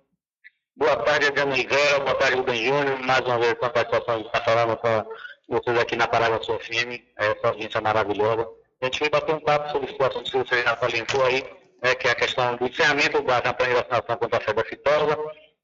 Boa 0.77 0.95
tarde, 0.97 1.27
Adriano 1.27 1.53
Rivera. 1.53 1.99
Boa 1.99 2.15
tarde, 2.15 2.37
Rubem 2.37 2.65
Júnior. 2.65 2.99
Mais 2.99 3.21
uma 3.21 3.39
vez, 3.39 3.53
com 3.55 3.65
a 3.65 3.69
participação 3.69 4.21
de 4.21 4.29
falando 4.45 4.77
com 4.77 5.05
vocês 5.49 5.77
aqui 5.79 5.95
na 5.95 6.07
Paraguaçu 6.07 6.57
FM, 6.59 7.01
essa 7.17 7.47
audiência 7.49 7.81
maravilhosa. 7.81 8.47
A 8.81 8.85
gente 8.85 8.99
veio 8.99 9.11
bater 9.11 9.33
um 9.33 9.39
papo 9.39 9.71
sobre 9.71 9.87
situações 9.87 10.29
que 10.29 10.37
você 10.37 10.61
já 10.61 10.77
salientou 10.77 11.25
aí, 11.25 11.43
né, 11.81 11.95
que 11.95 12.07
é 12.07 12.11
a 12.11 12.15
questão 12.15 12.55
do 12.57 12.67
encerramento 12.67 13.21
da 13.23 13.41
campanha 13.41 13.69
de 13.69 13.75
vacinação 13.75 14.17
contra 14.17 14.37
a 14.37 14.41
febre 14.41 14.61
aftosa 14.61 15.17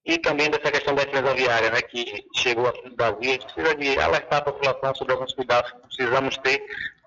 e 0.06 0.18
também 0.18 0.50
dessa 0.50 0.72
questão 0.72 0.96
da 0.96 1.04
influenza 1.04 1.30
aviária, 1.30 1.70
né, 1.70 1.82
que 1.82 2.26
chegou 2.36 2.68
aqui 2.68 2.90
no 2.90 2.96
Brasil. 2.96 3.20
A 3.22 3.26
gente 3.26 3.46
precisa 3.46 3.76
de 3.76 4.00
alertar 4.00 4.40
a 4.40 4.44
população 4.44 4.96
sobre 4.96 5.14
alguns 5.14 5.34
cuidados 5.34 5.72
que 5.72 5.80
precisamos 5.80 6.38
ter, 6.38 6.64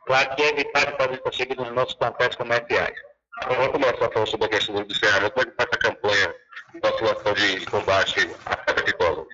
claro 0.06 0.36
que 0.36 0.42
é 0.42 0.48
evitar 0.50 0.96
fazer 0.96 1.14
isso 1.14 1.36
chegue 1.36 1.56
nos 1.56 1.72
nossos 1.72 1.94
plantéis 1.94 2.36
comerciais. 2.36 2.96
Vamos 3.48 3.68
começar 3.68 4.06
a 4.06 4.10
falar 4.10 4.26
sobre 4.26 4.46
a 4.46 4.50
questão 4.50 4.74
do 4.76 4.82
encerramento. 4.90 5.32
Como 5.32 5.42
é 5.42 5.44
que 5.44 5.50
está 5.50 5.64
essa 5.64 5.78
campanha 5.78 6.34
de 6.72 6.80
vacinação 6.80 7.32
de 7.34 7.66
combate 7.66 8.30
à 8.46 8.56
febre 8.64 8.84
aftosa? 8.84 9.26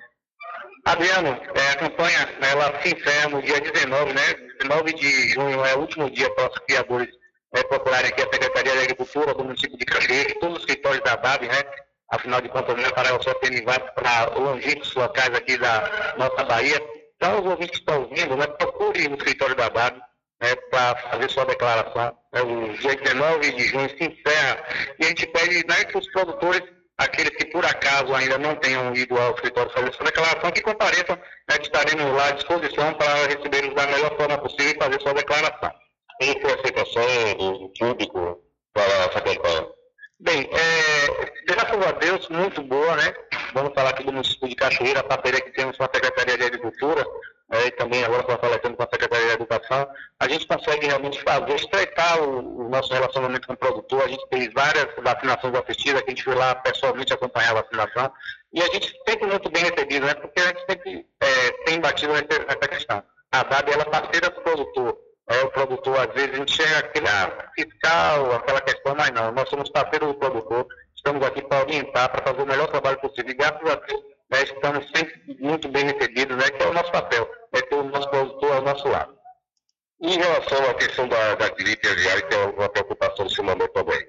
Adriano, 0.85 1.29
é, 1.29 1.69
a 1.71 1.75
campanha 1.75 2.29
ela 2.41 2.81
se 2.81 2.93
encerra 2.93 3.29
no 3.29 3.41
dia 3.41 3.59
19, 3.61 4.13
né? 4.13 4.33
19 4.59 4.93
de 4.93 5.29
junho 5.29 5.65
é 5.65 5.75
o 5.75 5.79
último 5.79 6.09
dia 6.09 6.29
para 6.35 6.51
os 6.51 6.59
criadores 6.59 7.09
né, 7.53 7.63
procurarem 7.63 8.09
aqui 8.09 8.21
a 8.21 8.31
Secretaria 8.31 8.71
de 8.73 8.79
Agricultura 8.79 9.33
do 9.33 9.45
município 9.45 9.77
de 9.77 9.85
Cachoeira 9.85 10.39
todos 10.39 10.57
os 10.57 10.63
escritórios 10.63 11.03
da 11.03 11.15
BAB, 11.15 11.47
né? 11.47 11.63
Afinal 12.11 12.41
de 12.41 12.49
contas, 12.49 12.75
né, 12.75 12.89
para 12.89 13.15
o 13.15 13.23
CPM 13.23 13.61
vai 13.63 13.79
para 13.79 14.37
longínquos 14.37 14.93
locais 14.93 15.33
aqui 15.33 15.57
da 15.57 16.15
nossa 16.17 16.43
Bahia. 16.43 16.81
Então, 17.15 17.39
os 17.39 17.45
ouvintes 17.45 17.71
que 17.71 17.77
estão 17.77 18.01
ouvindo, 18.01 18.35
né, 18.35 18.47
procure 18.47 19.07
no 19.07 19.15
escritório 19.15 19.55
da 19.55 19.69
BAB 19.69 19.95
né, 20.41 20.55
para 20.69 20.95
fazer 20.95 21.29
sua 21.29 21.45
declaração. 21.45 22.17
Né, 22.33 22.41
o 22.41 22.73
dia 22.77 22.95
19 22.95 23.51
de 23.51 23.63
junho 23.63 23.89
se 23.89 24.03
encerra 24.03 24.63
e 24.99 25.05
a 25.05 25.07
gente 25.07 25.27
pede 25.27 25.65
né, 25.65 25.85
que 25.85 25.97
os 25.97 26.11
produtores 26.11 26.61
aqueles 27.03 27.35
que 27.35 27.45
por 27.45 27.65
acaso 27.65 28.13
ainda 28.13 28.37
não 28.37 28.55
tenham 28.55 28.93
ido 28.95 29.17
ao 29.19 29.33
escritório 29.35 29.71
fazer 29.71 29.93
sua 29.93 30.05
declaração, 30.05 30.51
que 30.51 30.61
compareçam, 30.61 31.15
né, 31.49 31.57
que 31.57 31.65
estaremos 31.65 32.15
lá 32.15 32.27
à 32.27 32.31
disposição 32.31 32.93
para 32.93 33.27
recebê-los 33.27 33.75
da 33.75 33.87
melhor 33.87 34.15
forma 34.17 34.37
possível 34.37 34.73
e 34.73 34.83
fazer 34.83 35.01
sua 35.01 35.13
declaração. 35.13 35.71
E 36.21 36.39
foi 36.41 36.51
a 36.51 36.55
aceitação 36.55 37.59
do 37.59 37.69
público 37.77 38.43
para 38.73 38.83
essa 38.83 39.21
campanha? 39.21 39.82
Bem, 40.23 40.49
é, 40.53 41.43
graças 41.45 41.85
a 41.85 41.91
Deus, 41.91 42.29
muito 42.29 42.61
boa, 42.61 42.95
né? 42.95 43.13
Vamos 43.53 43.73
falar 43.73 43.89
aqui 43.89 44.05
do 44.05 44.13
município 44.13 44.47
de 44.47 44.55
Cachoeira, 44.55 45.01
a 45.01 45.03
parceria 45.03 45.41
que 45.41 45.51
temos 45.51 45.75
com 45.75 45.83
a 45.83 45.89
Secretaria 45.93 46.37
de 46.37 46.43
Agricultura, 46.45 47.05
é, 47.51 47.67
e 47.67 47.71
também 47.71 48.05
agora 48.05 48.23
fortalecendo 48.23 48.77
com 48.77 48.83
a 48.83 48.89
Secretaria 48.89 49.27
de 49.27 49.33
Educação, 49.33 49.85
a 50.17 50.27
gente 50.29 50.47
consegue 50.47 50.87
realmente 50.87 51.21
fazer, 51.23 51.55
estreitar 51.55 52.23
o, 52.23 52.67
o, 52.67 52.69
nosso 52.69 52.93
relacionamento 52.93 53.45
com 53.45 53.53
o 53.53 53.57
produtor. 53.57 54.01
A 54.01 54.07
gente 54.07 54.25
fez 54.29 54.49
várias 54.53 54.87
vacinações 54.95 55.55
assistidas, 55.55 56.01
a 56.01 56.09
gente 56.09 56.23
foi 56.23 56.35
lá 56.35 56.55
pessoalmente 56.55 57.11
acompanhar 57.11 57.57
a 57.57 57.61
vacinação, 57.61 58.09
e 58.53 58.61
a 58.61 58.65
gente 58.67 58.95
sempre 59.05 59.27
muito 59.27 59.51
bem 59.51 59.63
recebido, 59.63 60.05
né? 60.05 60.13
Porque 60.13 60.39
a 60.39 60.47
gente 60.47 60.65
sempre 60.69 61.05
é, 61.19 61.51
tem 61.65 61.81
batido 61.81 62.13
nessa 62.13 62.67
questão. 62.69 63.03
A 63.29 63.43
DAB, 63.43 63.71
ela 63.73 63.81
é 63.81 63.89
parceira 63.89 64.29
do 64.29 64.39
produtor. 64.39 64.97
É, 65.29 65.41
o 65.43 65.51
produtor, 65.51 65.97
às 65.99 66.13
vezes, 66.13 66.31
a 66.33 66.35
gente 66.35 66.51
chega 66.51 66.79
aquele 66.79 67.07
ah, 67.07 67.51
fiscal, 67.55 68.33
aquela 68.33 68.61
questão, 68.61 68.93
mas 68.95 69.09
não, 69.11 69.31
nós 69.31 69.49
somos 69.49 69.69
parceiros 69.69 70.09
do 70.09 70.15
produtor, 70.15 70.67
estamos 70.95 71.25
aqui 71.25 71.41
para 71.41 71.61
orientar, 71.61 72.09
para 72.09 72.23
fazer 72.23 72.43
o 72.43 72.45
melhor 72.45 72.67
trabalho 72.67 72.99
possível. 72.99 73.31
E 73.31 73.33
graças 73.33 73.69
a 73.69 73.75
Deus, 73.75 74.03
né, 74.29 74.43
estamos 74.43 74.85
sempre 74.93 75.37
muito 75.39 75.69
bem 75.69 75.85
recebidos, 75.85 76.35
né, 76.35 76.49
que 76.49 76.61
é 76.61 76.67
o 76.67 76.73
nosso 76.73 76.91
papel, 76.91 77.29
é 77.53 77.61
ter 77.61 77.75
o 77.75 77.83
nosso 77.83 78.09
produtor 78.09 78.53
ao 78.53 78.61
nosso 78.61 78.87
lado. 78.87 79.17
Em 80.01 80.17
relação 80.17 80.69
à 80.69 80.73
questão 80.73 81.07
da, 81.07 81.35
da 81.35 81.49
gripe 81.49 81.87
aviária, 81.87 82.21
que 82.23 82.35
é 82.35 82.45
uma 82.45 82.67
preocupação 82.67 83.25
do 83.25 83.43
momento 83.43 83.71
também. 83.71 84.05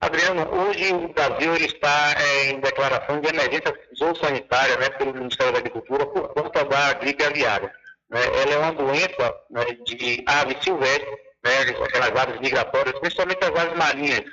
Adriano, 0.00 0.48
hoje 0.50 0.94
o 0.94 1.12
Brasil 1.12 1.56
está 1.56 2.14
é, 2.18 2.44
em 2.46 2.60
declaração 2.60 3.20
de 3.20 3.28
emergência 3.28 3.78
zoossanitária 3.94 4.78
né, 4.78 4.88
pelo 4.88 5.12
Ministério 5.12 5.52
da 5.52 5.58
Agricultura 5.58 6.06
por 6.06 6.28
conta 6.28 6.64
da 6.64 6.94
gripe 6.94 7.22
aviária. 7.22 7.70
Né? 8.10 8.20
Ela 8.42 8.52
é 8.52 8.58
uma 8.58 8.72
doença 8.72 9.34
né, 9.50 9.64
de 9.86 10.22
aves 10.26 10.62
silvestres, 10.62 11.18
né, 11.44 11.60
aquelas 11.84 12.16
aves 12.16 12.40
migratórias, 12.40 12.98
principalmente 12.98 13.44
as 13.44 13.60
aves 13.60 13.78
marinhas, 13.78 14.24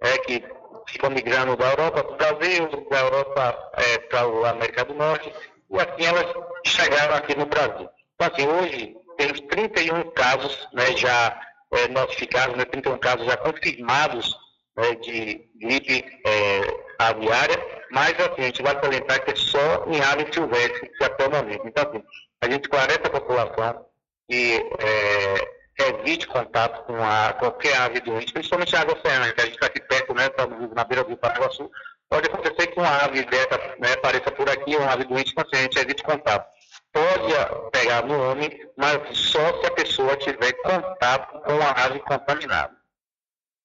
é, 0.00 0.18
que 0.18 0.44
ficam 0.88 1.10
migrando 1.10 1.56
da 1.56 1.70
Europa 1.70 2.04
para 2.04 2.12
o 2.12 2.16
Brasil, 2.16 2.88
da 2.90 3.00
Europa 3.00 3.70
é, 3.74 3.98
para 3.98 4.20
a 4.20 4.50
América 4.50 4.84
do 4.84 4.94
Norte, 4.94 5.32
e 5.70 5.76
assim 5.80 6.04
elas 6.04 6.26
chegaram 6.66 7.14
aqui 7.14 7.36
no 7.36 7.46
Brasil. 7.46 7.88
Então, 8.14 8.30
assim, 8.32 8.46
hoje 8.46 8.96
temos 9.16 9.40
31 9.40 10.10
casos 10.10 10.68
né, 10.72 10.96
já 10.96 11.40
é, 11.72 11.88
notificados, 11.88 12.56
né, 12.56 12.64
31 12.64 12.98
casos 12.98 13.26
já 13.26 13.36
confirmados 13.38 14.36
né, 14.76 14.94
de 14.96 15.48
gripe 15.56 16.04
é, 16.26 16.60
aviária, 16.98 17.81
mas 17.92 18.18
assim, 18.18 18.40
a 18.40 18.44
gente 18.44 18.62
vai 18.62 18.74
salientar 18.80 19.22
que 19.22 19.32
é 19.32 19.36
só 19.36 19.84
em 19.86 20.00
aves 20.00 20.32
silvestres 20.32 20.90
até 21.02 21.26
o 21.26 21.30
momento. 21.30 21.68
Então, 21.68 21.88
assim, 21.88 22.02
a 22.40 22.50
gente 22.50 22.62
esclarece 22.62 23.00
a 23.04 23.10
população 23.10 23.86
que 24.30 24.66
é, 24.78 25.88
evite 25.88 26.26
contato 26.26 26.84
com 26.84 26.96
a, 27.04 27.34
qualquer 27.34 27.76
ave 27.76 28.00
doente, 28.00 28.32
principalmente 28.32 28.74
a 28.74 28.80
água 28.80 28.96
oceânica, 28.96 29.34
que 29.34 29.40
a 29.42 29.44
gente 29.44 29.54
está 29.54 29.66
aqui 29.66 29.80
perto, 29.82 30.14
né, 30.14 30.26
estamos 30.26 30.74
na 30.74 30.84
beira 30.84 31.04
do 31.04 31.16
Paraguaçu, 31.18 31.70
pode 32.08 32.28
acontecer 32.28 32.68
que 32.68 32.80
uma 32.80 33.04
ave 33.04 33.24
dessa 33.26 33.58
né, 33.78 33.92
apareça 33.92 34.30
por 34.30 34.48
aqui, 34.48 34.74
uma 34.74 34.90
ave 34.90 35.04
doente, 35.04 35.32
então 35.32 35.44
assim, 35.46 35.60
a 35.60 35.62
gente 35.64 35.78
evite 35.78 36.02
contato. 36.02 36.48
Pode 36.94 37.70
pegar 37.72 38.06
no 38.06 38.30
homem, 38.30 38.50
mas 38.74 39.18
só 39.18 39.60
se 39.60 39.66
a 39.66 39.70
pessoa 39.72 40.16
tiver 40.16 40.52
contato 40.62 41.40
com 41.40 41.60
a 41.60 41.84
ave 41.84 41.98
contaminada. 42.00 42.81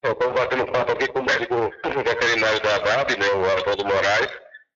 Eu 0.03 0.11
estou 0.11 0.31
batendo 0.31 0.71
papo 0.71 0.91
aqui 0.91 1.07
com 1.07 1.19
o 1.19 1.25
médico 1.25 1.55
veterinário 2.05 2.61
da 2.61 2.75
ABAB, 2.75 3.17
né, 3.17 3.27
o 3.29 3.45
Arnaldo 3.45 3.85
Moraes. 3.85 4.29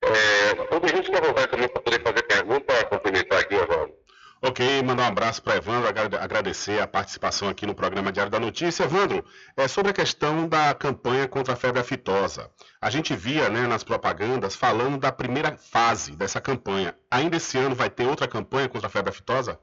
É, 0.04 0.76
o 0.76 0.88
gente 0.88 1.12
quer 1.12 1.22
voltar 1.22 1.48
também 1.48 1.68
para 1.68 1.82
poder 1.82 2.02
fazer 2.02 2.24
pergunta, 2.24 2.86
complementar 2.86 3.40
aqui, 3.40 3.54
Evandro. 3.54 4.02
Ok, 4.44 4.82
mandar 4.82 5.04
um 5.04 5.08
abraço 5.08 5.44
para 5.44 5.58
Evandro, 5.58 5.88
agradecer 6.20 6.82
a 6.82 6.88
participação 6.88 7.48
aqui 7.48 7.68
no 7.68 7.76
programa 7.76 8.12
Diário 8.12 8.32
da 8.32 8.40
Notícia. 8.40 8.86
Evandro, 8.86 9.24
é 9.56 9.68
sobre 9.68 9.92
a 9.92 9.94
questão 9.94 10.48
da 10.48 10.74
campanha 10.74 11.28
contra 11.28 11.54
a 11.54 11.56
febre 11.56 11.80
aftosa. 11.80 12.50
A 12.82 12.90
gente 12.90 13.16
via 13.16 13.48
né, 13.50 13.68
nas 13.68 13.84
propagandas 13.84 14.56
falando 14.56 14.98
da 14.98 15.12
primeira 15.12 15.56
fase 15.56 16.16
dessa 16.16 16.42
campanha. 16.42 16.96
Ainda 17.12 17.38
esse 17.38 17.56
ano 17.60 17.76
vai 17.76 17.92
ter 17.92 18.08
outra 18.08 18.28
campanha 18.28 18.68
contra 18.68 18.88
a 18.88 18.90
febre 18.90 19.12
aftosa? 19.12 19.60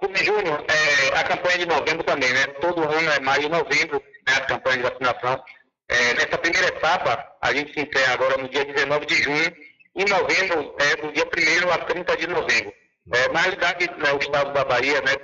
Rubem 0.00 0.24
Júnior, 0.24 0.64
é, 0.68 1.18
a 1.18 1.24
campanha 1.24 1.58
de 1.58 1.66
novembro 1.66 2.04
também, 2.04 2.30
né? 2.32 2.46
Todo 2.60 2.82
ano 2.82 3.10
é 3.10 3.20
maio 3.20 3.44
e 3.44 3.48
novembro, 3.48 4.02
né, 4.28 4.34
a 4.36 4.40
campanha 4.40 4.76
de 4.76 4.82
vacinação. 4.82 5.42
É, 5.88 6.14
nessa 6.14 6.38
primeira 6.38 6.68
etapa, 6.68 7.26
a 7.40 7.52
gente 7.54 7.72
se 7.72 7.80
encerra 7.80 8.14
agora 8.14 8.36
no 8.36 8.48
dia 8.48 8.64
19 8.64 9.06
de 9.06 9.14
junho, 9.22 9.56
em 9.94 10.04
novembro, 10.04 10.74
é, 10.80 10.96
do 10.96 11.12
dia 11.12 11.24
1 11.24 11.72
a 11.72 11.78
30 11.78 12.16
de 12.16 12.26
novembro. 12.26 12.72
É, 13.14 13.28
na 13.28 13.40
realidade, 13.40 13.90
né, 13.96 14.12
o 14.12 14.18
estado 14.18 14.52
da 14.52 14.64
Bahia, 14.64 15.00
né, 15.00 15.16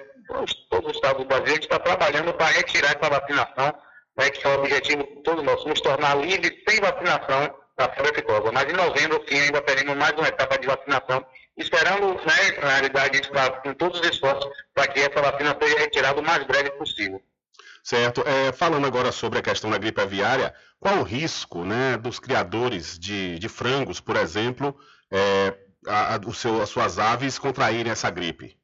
todo 0.70 0.88
o 0.88 0.90
estado 0.90 1.18
do 1.18 1.24
Brasil, 1.26 1.46
a 1.46 1.54
gente 1.54 1.64
está 1.64 1.78
trabalhando 1.78 2.32
para 2.32 2.46
retirar 2.46 2.96
essa 2.96 3.10
vacinação, 3.10 3.74
né, 4.16 4.30
que 4.30 4.46
é 4.46 4.50
o 4.50 4.58
objetivo 4.60 5.04
todo 5.22 5.42
nosso, 5.42 5.68
nos 5.68 5.80
tornar 5.80 6.16
livres 6.16 6.52
sem 6.66 6.80
vacinação 6.80 7.54
da 7.76 7.88
febre. 7.90 8.24
Mas 8.52 8.70
em 8.70 8.76
novembro, 8.76 9.22
sim, 9.28 9.38
ainda 9.38 9.60
teremos 9.60 9.96
mais 9.96 10.12
uma 10.12 10.28
etapa 10.28 10.58
de 10.58 10.66
vacinação 10.66 11.26
esperando, 11.56 12.14
né, 12.14 12.60
na 12.60 12.68
realidade, 12.70 13.20
com 13.62 13.74
todos 13.74 14.00
os 14.00 14.08
esforços 14.08 14.50
para 14.74 14.88
que 14.88 15.00
essa 15.00 15.20
vacina 15.20 15.56
seja 15.60 15.78
retirada 15.78 16.20
o 16.20 16.24
mais 16.24 16.44
breve 16.44 16.70
possível. 16.72 17.22
Certo. 17.82 18.22
É, 18.26 18.52
falando 18.52 18.86
agora 18.86 19.10
sobre 19.10 19.40
a 19.40 19.42
questão 19.42 19.70
da 19.70 19.78
gripe 19.78 20.00
aviária, 20.00 20.54
qual 20.78 20.98
o 20.98 21.02
risco 21.02 21.64
né, 21.64 21.96
dos 21.96 22.18
criadores 22.18 22.98
de, 22.98 23.38
de 23.38 23.48
frangos, 23.48 24.00
por 24.00 24.16
exemplo, 24.16 24.78
é, 25.10 25.54
a, 25.86 26.14
a, 26.14 26.18
o 26.24 26.32
seu, 26.32 26.62
as 26.62 26.68
suas 26.68 26.98
aves 26.98 27.38
contraírem 27.38 27.90
essa 27.90 28.08
gripe? 28.08 28.56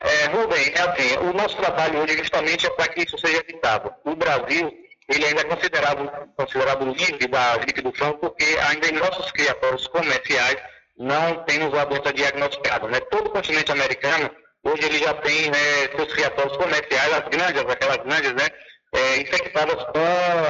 É, 0.00 0.26
Rubem, 0.26 0.72
é 0.74 0.80
assim, 0.82 1.16
o 1.18 1.32
nosso 1.32 1.56
trabalho 1.56 2.00
hoje 2.00 2.18
justamente 2.18 2.66
é 2.66 2.70
para 2.70 2.88
que 2.88 3.04
isso 3.04 3.16
seja 3.16 3.38
evitado. 3.38 3.94
O 4.04 4.14
Brasil, 4.14 4.70
ele 5.08 5.24
ainda 5.24 5.40
é 5.40 5.44
considerado, 5.44 6.10
considerado 6.36 6.84
livre 6.92 7.26
da 7.26 7.56
gripe 7.56 7.80
do 7.80 7.92
frango, 7.92 8.18
porque 8.18 8.44
ainda 8.68 8.88
em 8.88 8.92
nossos 8.92 9.32
criatórios 9.32 9.86
comerciais 9.86 10.56
não 10.96 11.44
temos 11.44 11.76
a 11.76 11.84
doença 11.84 12.12
diagnosticada. 12.12 12.88
Né? 12.88 13.00
Todo 13.10 13.26
o 13.26 13.30
continente 13.30 13.72
americano, 13.72 14.30
hoje 14.62 14.84
ele 14.84 14.98
já 14.98 15.14
tem 15.14 15.50
né, 15.50 15.88
seus 15.96 16.12
criatórios 16.12 16.56
comerciais, 16.56 17.12
as 17.12 17.28
grandes, 17.28 17.62
aquelas 17.62 17.98
grandes, 17.98 18.32
né, 18.32 18.48
é, 18.94 19.16
infectadas 19.20 19.84
com 19.84 20.00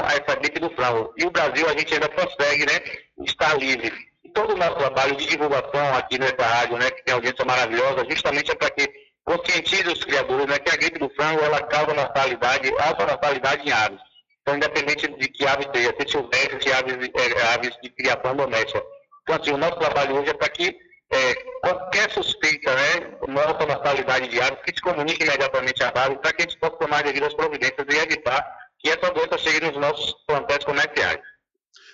essa 0.07 0.39
gripe 0.39 0.61
do 0.61 0.71
frango. 0.71 1.13
E 1.17 1.25
o 1.25 1.31
Brasil, 1.31 1.69
a 1.69 1.73
gente 1.73 1.95
ainda 1.95 2.09
consegue 2.09 2.67
né, 2.67 2.81
estar 3.27 3.59
livre. 3.59 3.93
E 4.23 4.31
todo 4.31 4.53
o 4.55 4.57
nosso 4.57 4.77
trabalho 4.77 5.17
de 5.17 5.27
divulgação 5.27 5.97
aqui 5.97 6.19
nessa 6.19 6.43
rádio, 6.43 6.77
né, 6.77 6.91
que 6.91 7.05
tem 7.05 7.15
audiência 7.15 7.45
maravilhosa, 7.45 8.07
justamente 8.09 8.51
é 8.51 8.55
para 8.55 8.71
que 8.71 8.89
conscientize 9.25 9.89
os 9.89 10.05
criadores 10.05 10.47
né, 10.47 10.59
que 10.59 10.71
a 10.71 10.77
gripe 10.77 10.99
do 10.99 11.09
frango 11.11 11.43
ela 11.43 11.63
causa 11.63 11.95
natalidade, 11.95 12.71
alta 12.79 13.07
natalidade 13.07 13.67
em 13.67 13.73
aves. 13.73 14.01
Então, 14.43 14.57
independente 14.57 15.09
de 15.09 15.29
que 15.29 15.47
ave 15.47 15.67
seja, 15.75 15.95
se 15.99 16.11
silvestre, 16.11 16.63
se 16.63 16.71
aves, 16.71 16.95
é, 16.95 17.55
aves 17.55 17.79
de 17.83 17.89
criação 17.89 18.37
doméstica. 18.37 18.83
Então, 19.25 19.41
assim, 19.41 19.53
o 19.53 19.57
nosso 19.57 19.79
trabalho 19.79 20.17
hoje 20.17 20.31
é 20.31 20.35
para 20.35 20.49
que 20.51 20.77
é, 21.11 21.35
qualquer 21.61 22.11
suspeita, 22.11 22.75
né, 22.75 23.19
natalidade 23.67 24.29
de 24.29 24.41
aves, 24.41 24.63
que 24.63 24.75
se 24.75 24.83
comunique 24.83 25.25
imediatamente 25.25 25.83
à 25.83 25.91
base 25.91 26.17
para 26.17 26.33
que 26.33 26.43
a 26.43 26.45
gente 26.45 26.59
possa 26.59 26.77
tomar 26.77 27.03
devidas 27.03 27.35
providências 27.35 27.87
e 27.89 27.97
evitar 27.97 28.59
que 28.79 28.91
essa 28.91 29.11
doença 29.11 29.39
chegue 29.39 29.67
nos 29.67 29.81
nossos 29.81 30.13
plantéis 30.27 30.65
comerciais. 30.65 31.21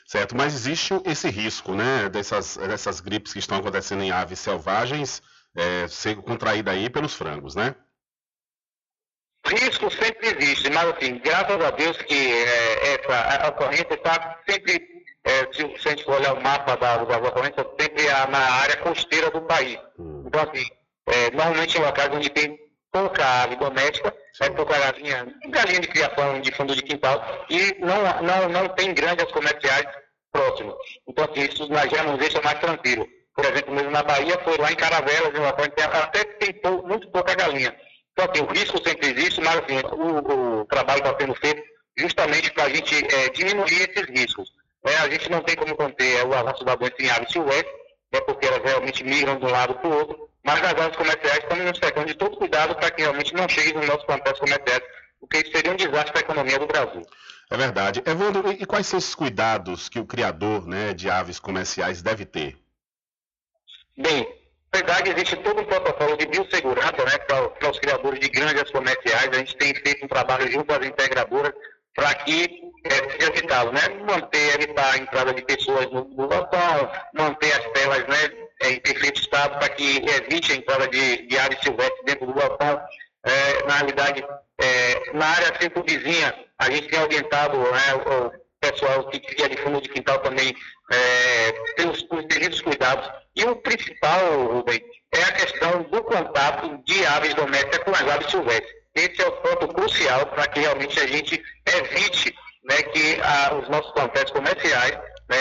Certo, 0.07 0.37
mas 0.37 0.55
existe 0.55 0.93
esse 1.05 1.29
risco, 1.31 1.73
né, 1.73 2.09
dessas, 2.09 2.57
dessas 2.57 3.01
gripes 3.01 3.33
que 3.33 3.39
estão 3.39 3.59
acontecendo 3.59 4.03
em 4.03 4.11
aves 4.11 4.41
selvagens, 4.41 5.23
é, 5.57 5.87
ser 5.87 6.17
contraída 6.17 6.73
aí 6.73 6.91
pelos 6.91 7.15
frangos, 7.15 7.55
né? 7.55 7.77
Risco 9.47 9.91
sempre 9.91 10.37
existe, 10.37 10.69
mas 10.71 10.89
assim, 10.91 11.19
graças 11.19 11.65
a 11.65 11.71
Deus 11.71 11.97
que 12.03 12.15
é, 12.15 12.95
essa 12.95 13.49
ocorrência 13.49 13.95
está 13.95 14.41
sempre, 14.49 15.00
é, 15.25 15.53
se, 15.53 15.63
a 15.63 15.91
gente 15.91 16.05
for 16.05 16.17
olhar 16.17 16.35
o 16.35 16.43
mapa 16.43 16.77
da, 16.77 17.05
das 17.05 17.29
ocorrências, 17.29 17.67
sempre 17.79 18.07
na 18.31 18.39
área 18.39 18.77
costeira 18.79 19.31
do 19.31 19.43
país. 19.43 19.79
Hum. 19.99 20.25
Então, 20.27 20.43
assim, 20.43 20.67
é, 21.07 21.31
normalmente 21.31 21.79
em 21.79 21.83
locais 21.83 22.11
onde 22.13 22.31
tem 22.31 22.59
pouca 22.93 23.43
ave 23.43 23.57
doméstica, 23.57 24.15
é 24.41 24.51
pouca 24.51 24.79
galinha, 24.79 25.27
galinha 25.49 25.81
de 25.81 25.89
criação 25.89 26.41
de 26.41 26.53
fundo 26.53 26.75
de 26.75 26.83
quintal, 26.83 27.47
e 27.49 27.77
não, 27.79 28.23
não, 28.23 28.49
não 28.49 28.69
tem 28.71 28.95
grandes 28.95 29.31
comerciais 29.33 29.87
próximos. 30.33 30.75
Então, 31.09 31.25
assim, 31.25 31.43
isso 31.43 31.69
já 31.91 32.03
nos 32.03 32.19
deixa 32.19 32.41
mais 32.43 32.59
tranquilo 32.59 33.07
por 33.41 33.45
exemplo, 33.45 33.75
mesmo 33.75 33.91
na 33.91 34.03
Bahia, 34.03 34.39
foi 34.45 34.57
lá 34.59 34.71
em 34.71 34.77
Caravelas, 34.77 35.35
em 35.35 35.39
uma 35.39 35.49
até 35.49 36.25
tem 36.25 36.53
pou, 36.55 36.87
muito 36.87 37.09
pouca 37.11 37.35
galinha. 37.35 37.75
Então, 38.13 38.29
assim, 38.31 38.43
o 38.43 38.53
risco 38.53 38.83
sempre 38.87 39.09
existe, 39.09 39.41
mas 39.41 39.57
assim, 39.57 39.81
o, 39.93 40.61
o 40.61 40.65
trabalho 40.67 40.99
está 40.99 41.17
sendo 41.19 41.35
feito 41.35 41.63
justamente 41.97 42.53
para 42.53 42.65
a 42.65 42.69
gente 42.69 42.95
é, 43.15 43.29
diminuir 43.31 43.89
esses 43.89 44.09
riscos. 44.11 44.51
É, 44.85 44.97
a 44.97 45.11
gente 45.11 45.31
não 45.31 45.43
tem 45.43 45.57
como 45.57 45.77
conter 45.77 46.19
é, 46.19 46.25
o 46.25 46.35
avanço 46.35 46.65
da 46.65 46.75
doença 46.75 46.97
em 47.01 47.11
aves 47.11 47.31
silvestres, 47.31 47.75
é 48.13 48.21
porque 48.21 48.47
elas 48.47 48.63
realmente 48.63 49.05
migram 49.05 49.39
de 49.39 49.45
um 49.45 49.51
lado 49.51 49.75
para 49.75 49.89
o 49.89 49.95
outro, 49.95 50.31
mas 50.43 50.63
as 50.63 50.73
aves 50.73 50.97
comerciais 50.97 51.39
estamos 51.39 51.65
nos 51.65 51.79
cercando 51.79 52.07
de 52.07 52.15
todo 52.15 52.37
cuidado 52.37 52.75
para 52.75 52.91
que 52.91 53.03
realmente 53.03 53.35
não 53.35 53.49
chegue 53.49 53.75
nos 53.75 53.87
nossos 53.87 54.05
plantéis 54.05 54.39
comerciais, 54.39 54.83
porque 55.21 55.39
isso 55.39 55.53
seria 55.53 55.73
um 55.73 55.77
desastre 55.77 56.13
para 56.13 56.21
a 56.21 56.25
economia 56.25 56.59
do 56.59 56.67
Brasil. 56.67 57.03
É 57.51 57.57
verdade. 57.57 58.03
Evandro, 58.07 58.53
e 58.53 58.65
quais 58.65 58.87
são 58.87 58.99
esses 58.99 59.15
cuidados 59.15 59.89
que 59.89 59.99
o 59.99 60.07
criador 60.07 60.67
né, 60.67 60.95
de 60.95 61.11
aves 61.11 61.39
comerciais 61.39 62.01
deve 62.01 62.25
ter? 62.25 62.57
Bem, 63.99 64.23
na 64.73 64.79
verdade, 64.79 65.11
existe 65.11 65.37
todo 65.37 65.61
um 65.61 65.65
protocolo 65.65 66.17
de 66.17 66.27
biossegurança 66.27 67.05
né, 67.05 67.19
para 67.19 67.71
os 67.71 67.79
criadores 67.81 68.21
de 68.21 68.29
grandes 68.29 68.71
comerciais. 68.71 69.29
A 69.29 69.39
gente 69.39 69.57
tem 69.57 69.75
feito 69.75 70.05
um 70.05 70.09
trabalho 70.09 70.51
junto 70.51 70.73
às 70.73 70.87
integradoras 70.87 71.53
para 71.93 72.15
que 72.15 72.70
é, 72.85 73.11
seja 73.11 73.31
evitado, 73.31 73.73
né? 73.73 73.81
Manter, 74.07 74.55
evitar 74.55 74.95
a 74.95 74.99
entrada 74.99 75.35
de 75.35 75.43
pessoas 75.43 75.91
no, 75.91 76.05
no 76.05 76.29
galpão, 76.29 76.91
manter 77.15 77.53
as 77.53 77.67
telas 77.73 78.07
né, 78.07 78.49
em 78.65 78.81
perfeito 78.81 79.21
estado 79.21 79.59
para 79.59 79.69
que 79.71 79.99
evite 79.99 80.53
a 80.53 80.57
entrada 80.57 80.89
de, 80.89 81.27
de 81.27 81.39
aves 81.39 81.59
silvestres 81.61 82.05
dentro 82.05 82.27
do 82.27 82.35
galpão. 82.35 82.81
É, 83.25 83.67
na 83.67 83.75
realidade, 83.75 84.25
é, 84.59 85.13
na 85.13 85.27
área 85.27 85.61
circunvizinha, 85.61 86.35
a 86.59 86.71
gente 86.71 86.89
tem 86.89 87.01
orientado 87.01 87.59
né, 87.59 87.95
o 87.95 88.33
pessoal 88.61 89.09
que 89.09 89.21
cria 89.21 89.49
de 89.49 89.57
fundo 89.59 89.81
de 89.81 89.89
quintal 89.89 90.19
também 90.19 90.55
é, 90.93 91.53
tem 91.77 91.89
os, 91.89 92.07
os 92.11 92.27
devidos 92.27 92.61
cuidados 92.61 93.11
e 93.35 93.45
o 93.45 93.57
principal, 93.57 94.53
Rubem, 94.53 94.83
é 95.13 95.23
a 95.23 95.33
questão 95.33 95.83
do 95.85 96.03
contato 96.03 96.83
de 96.85 97.07
aves 97.07 97.35
domésticas 97.35 97.79
com 97.85 97.91
as 97.91 98.03
aves 98.03 98.31
silvestres. 98.31 98.81
Esse 98.95 99.23
é 99.23 99.27
o 99.27 99.33
ponto 99.33 99.69
crucial 99.69 100.27
para 100.27 100.47
que 100.49 100.61
realmente 100.61 100.99
a 101.01 101.07
gente 101.07 101.43
evite 101.67 102.35
né, 102.71 102.83
que 102.85 103.21
a, 103.21 103.55
os 103.57 103.69
nossos 103.69 103.91
plantéis 103.93 104.31
comerciais 104.31 104.93
né, 105.29 105.37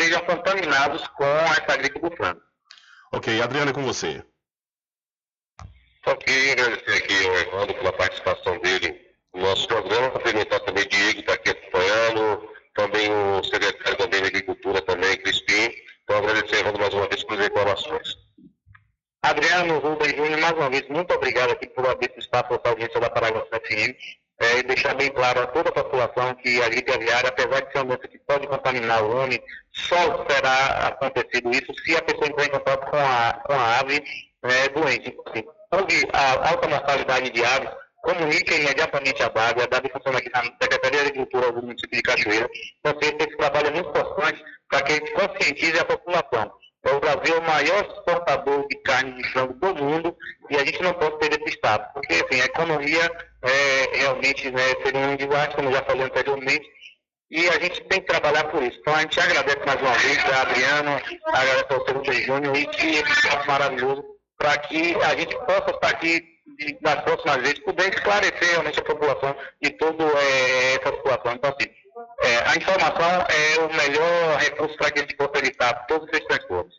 sejam 0.00 0.20
contaminados 0.24 1.06
com 1.08 1.24
essa 1.24 1.76
gripe 1.76 2.00
do 2.00 2.10
frango. 2.16 2.40
Ok, 3.12 3.40
Adriana, 3.40 3.70
é 3.70 3.74
com 3.74 3.82
você. 3.82 4.24
Só 6.04 6.14
queria 6.16 6.52
agradecer 6.52 7.02
aqui 7.02 7.26
ao 7.26 7.34
Evandro 7.38 7.74
pela 7.74 7.92
participação 7.92 8.58
dele 8.60 8.98
no 9.34 9.42
nosso 9.42 9.68
programa, 9.68 10.10
cumprimentar 10.10 10.60
também 10.60 10.84
o 10.84 10.88
Diego, 10.88 11.14
que 11.14 11.20
está 11.20 11.34
aqui 11.34 11.50
acompanhando, 11.50 12.50
também 12.74 13.12
o 13.12 13.44
secretário 13.44 13.98
também 13.98 14.20
da 14.22 14.28
Agricultura, 14.28 14.80
também, 14.82 15.18
Crispim, 15.18 15.70
então, 16.04 16.18
agradecendo 16.18 16.78
mais 16.78 16.94
uma 16.94 17.06
vez 17.08 17.22
pelas 17.24 17.46
informações. 17.46 18.16
Adriano, 19.22 19.80
Rubem 19.80 20.16
Júnior, 20.16 20.40
mais 20.40 20.52
uma 20.52 20.70
vez, 20.70 20.88
muito 20.88 21.12
obrigado 21.12 21.50
aqui 21.50 21.66
por 21.66 21.86
abrir 21.86 22.08
esse 22.10 22.20
espaço 22.20 22.58
para 22.58 22.70
a 22.70 22.72
audiência 22.72 23.00
da 23.00 23.10
Paraguai 23.10 23.44
FM 23.52 23.98
é, 24.40 24.58
e 24.58 24.62
deixar 24.62 24.94
bem 24.94 25.10
claro 25.10 25.40
a 25.42 25.46
toda 25.46 25.70
a 25.70 25.72
população 25.72 26.34
que 26.36 26.62
a 26.62 26.68
gripe 26.68 26.92
aviária, 26.92 27.28
apesar 27.28 27.60
de 27.60 27.72
ser 27.72 27.78
uma 27.78 27.96
doença 27.96 28.08
que 28.08 28.18
pode 28.18 28.46
contaminar 28.46 29.02
o 29.02 29.16
homem, 29.16 29.42
só 29.72 29.96
será 30.28 30.88
acontecido 30.88 31.50
isso 31.50 31.72
se 31.84 31.96
a 31.96 32.02
pessoa 32.02 32.28
entrar 32.28 32.44
em 32.44 32.50
contato 32.50 32.90
com 32.90 32.96
a, 32.96 33.32
com 33.44 33.52
a 33.52 33.78
ave 33.80 34.02
é, 34.42 34.68
doente. 34.68 35.16
Assim, 35.26 35.44
houve 35.72 36.08
a 36.12 36.50
alta 36.50 36.68
mortalidade 36.68 37.30
de 37.30 37.44
aves, 37.44 37.70
comunique 38.02 38.54
imediatamente 38.54 39.22
a 39.22 39.28
DAB. 39.28 39.62
A 39.62 39.66
DAB 39.66 39.90
funciona 39.92 40.18
aqui 40.18 40.30
na 40.32 40.42
Secretaria 40.44 41.02
de 41.02 41.08
Agricultura 41.08 41.52
do 41.52 41.62
município 41.62 41.96
de 41.96 42.02
Cachoeira. 42.02 42.48
Então, 42.80 42.98
esse 43.00 43.36
trabalho 43.36 43.66
é 43.66 43.70
muito 43.70 43.88
importante 43.88 44.44
para 44.68 44.82
que 44.82 44.92
a 44.92 44.94
gente 44.94 45.12
conscientize 45.12 45.78
a 45.78 45.84
população. 45.84 46.52
É 46.84 46.92
o 46.92 47.00
Brasil 47.00 47.38
o 47.38 47.42
maior 47.42 47.84
exportador 47.84 48.66
de 48.68 48.76
carne 48.82 49.12
de 49.12 49.28
frango 49.30 49.54
do 49.54 49.74
mundo 49.74 50.16
e 50.48 50.56
a 50.56 50.64
gente 50.64 50.82
não 50.82 50.94
pode 50.94 51.18
perder 51.18 51.40
esse 51.40 51.56
estado, 51.56 51.92
porque 51.92 52.14
assim, 52.14 52.40
a 52.40 52.46
economia 52.46 53.10
é, 53.42 53.96
realmente 53.96 54.50
né, 54.50 54.62
seria 54.82 55.08
um 55.08 55.16
desastre, 55.16 55.56
como 55.56 55.72
já 55.72 55.82
falei 55.82 56.04
anteriormente, 56.04 56.68
e 57.30 57.48
a 57.48 57.58
gente 57.58 57.82
tem 57.84 58.00
que 58.00 58.06
trabalhar 58.06 58.44
por 58.44 58.62
isso. 58.62 58.78
Então 58.80 58.94
a 58.94 59.00
gente 59.00 59.20
agradece 59.20 59.66
mais 59.66 59.80
uma 59.80 59.92
vez 59.92 60.18
a 60.24 60.42
Adriano, 60.42 60.90
agradece 61.26 61.66
ao 61.70 61.84
Sérgio 61.84 62.26
Júnior 62.26 62.56
e 62.56 62.66
que 62.66 62.86
esse 62.86 63.12
espaço 63.12 63.46
maravilhoso 63.46 64.04
para 64.38 64.56
que 64.58 64.94
a 65.02 65.16
gente 65.16 65.36
possa 65.46 65.70
estar 65.70 65.88
aqui 65.88 66.22
nas 66.80 67.02
próximas 67.02 67.36
vezes, 67.38 67.58
poder 67.60 67.92
esclarecer 67.92 68.50
realmente 68.50 68.80
a 68.80 68.84
população 68.84 69.36
de 69.62 69.70
toda 69.70 70.04
é, 70.04 70.74
essa 70.74 70.96
situação. 70.96 71.32
Então, 71.32 71.54
assim, 71.56 71.70
é, 72.20 72.48
a 72.48 72.56
informação 72.56 73.26
é 73.28 73.60
o 73.60 73.74
melhor 73.74 74.38
recurso 74.38 74.76
para 74.76 74.90
que 74.90 74.98
a 74.98 75.02
gente 75.02 75.16
possa 75.16 75.38
evitar 75.38 75.86
todos 75.86 76.08
esses 76.08 76.26
transtornos. 76.26 76.74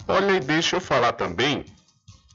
Olha, 0.09 0.33
e 0.33 0.41
deixa 0.41 0.77
eu 0.77 0.81
falar 0.81 1.13
também 1.13 1.67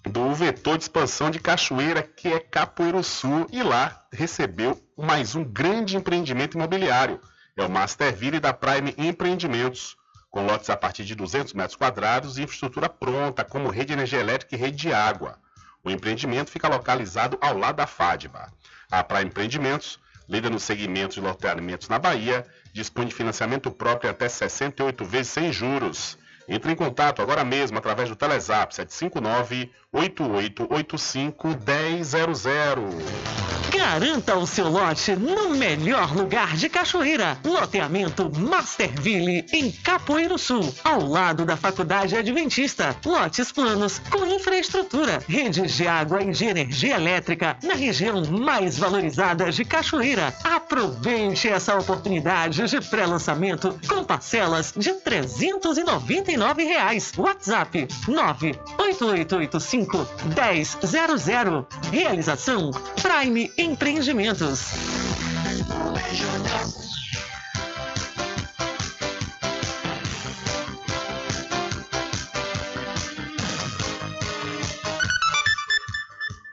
do 0.03 0.31
vetor 0.33 0.77
de 0.77 0.83
expansão 0.83 1.31
de 1.31 1.39
Cachoeira, 1.39 2.03
que 2.03 2.27
é 2.29 2.39
Capoeiro 2.39 3.03
Sul, 3.03 3.47
e 3.51 3.63
lá 3.63 4.05
recebeu 4.13 4.79
mais 4.95 5.33
um 5.35 5.43
grande 5.43 5.97
empreendimento 5.97 6.55
imobiliário. 6.55 7.19
É 7.57 7.63
o 7.63 7.69
Masterville 7.69 8.39
da 8.39 8.53
Prime 8.53 8.93
Empreendimentos, 8.97 9.97
com 10.35 10.45
lotes 10.45 10.69
a 10.69 10.75
partir 10.75 11.05
de 11.05 11.15
200 11.15 11.53
metros 11.53 11.77
quadrados 11.77 12.37
e 12.37 12.41
infraestrutura 12.41 12.89
pronta, 12.89 13.45
como 13.45 13.69
rede 13.69 13.85
de 13.85 13.93
energia 13.93 14.19
elétrica 14.19 14.53
e 14.53 14.57
rede 14.57 14.75
de 14.75 14.93
água. 14.93 15.39
O 15.81 15.89
empreendimento 15.89 16.51
fica 16.51 16.67
localizado 16.67 17.37
ao 17.39 17.57
lado 17.57 17.77
da 17.77 17.87
FADBA. 17.87 18.51
A 18.91 19.01
Praia 19.01 19.23
Empreendimentos, 19.23 19.97
líder 20.27 20.51
no 20.51 20.59
segmento 20.59 21.13
de 21.13 21.21
loteamentos 21.21 21.87
na 21.87 21.97
Bahia, 21.97 22.45
dispõe 22.73 23.05
de 23.05 23.15
financiamento 23.15 23.71
próprio 23.71 24.09
até 24.09 24.27
68 24.27 25.05
vezes 25.05 25.31
sem 25.31 25.53
juros. 25.53 26.17
Entre 26.47 26.71
em 26.71 26.75
contato 26.75 27.21
agora 27.21 27.43
mesmo 27.43 27.77
através 27.77 28.09
do 28.09 28.15
Telezap 28.15 28.73
759 28.73 29.71
8885 29.91 31.47
1000. 31.47 33.55
Garanta 33.75 34.35
o 34.35 34.47
seu 34.47 34.69
lote 34.69 35.15
no 35.15 35.49
melhor 35.49 36.15
lugar 36.15 36.55
de 36.55 36.69
Cachoeira. 36.69 37.37
Loteamento 37.43 38.31
Masterville, 38.35 39.45
em 39.51 39.71
Capoeiro 39.71 40.37
Sul, 40.37 40.73
ao 40.83 41.05
lado 41.05 41.45
da 41.45 41.57
Faculdade 41.57 42.15
Adventista. 42.15 42.95
Lotes 43.05 43.51
planos 43.51 43.99
com 44.09 44.25
infraestrutura, 44.25 45.21
redes 45.27 45.73
de 45.73 45.87
água 45.87 46.23
e 46.23 46.31
de 46.31 46.45
energia 46.45 46.95
elétrica 46.95 47.57
na 47.63 47.73
região 47.73 48.23
mais 48.25 48.77
valorizada 48.77 49.51
de 49.51 49.65
Cachoeira. 49.65 50.33
Aproveite 50.43 51.49
essa 51.49 51.77
oportunidade 51.77 52.67
de 52.67 52.81
pré-lançamento 52.81 53.77
com 53.87 54.03
parcelas 54.03 54.73
de 54.75 54.89
R$ 54.89 54.95
399. 56.35 56.65
Reais. 56.65 57.13
WhatsApp 57.17 57.87
98885 58.07 60.07
1000. 60.35 61.67
Realização 61.91 62.71
Prime 63.01 63.51
Empreendimentos. 63.57 64.65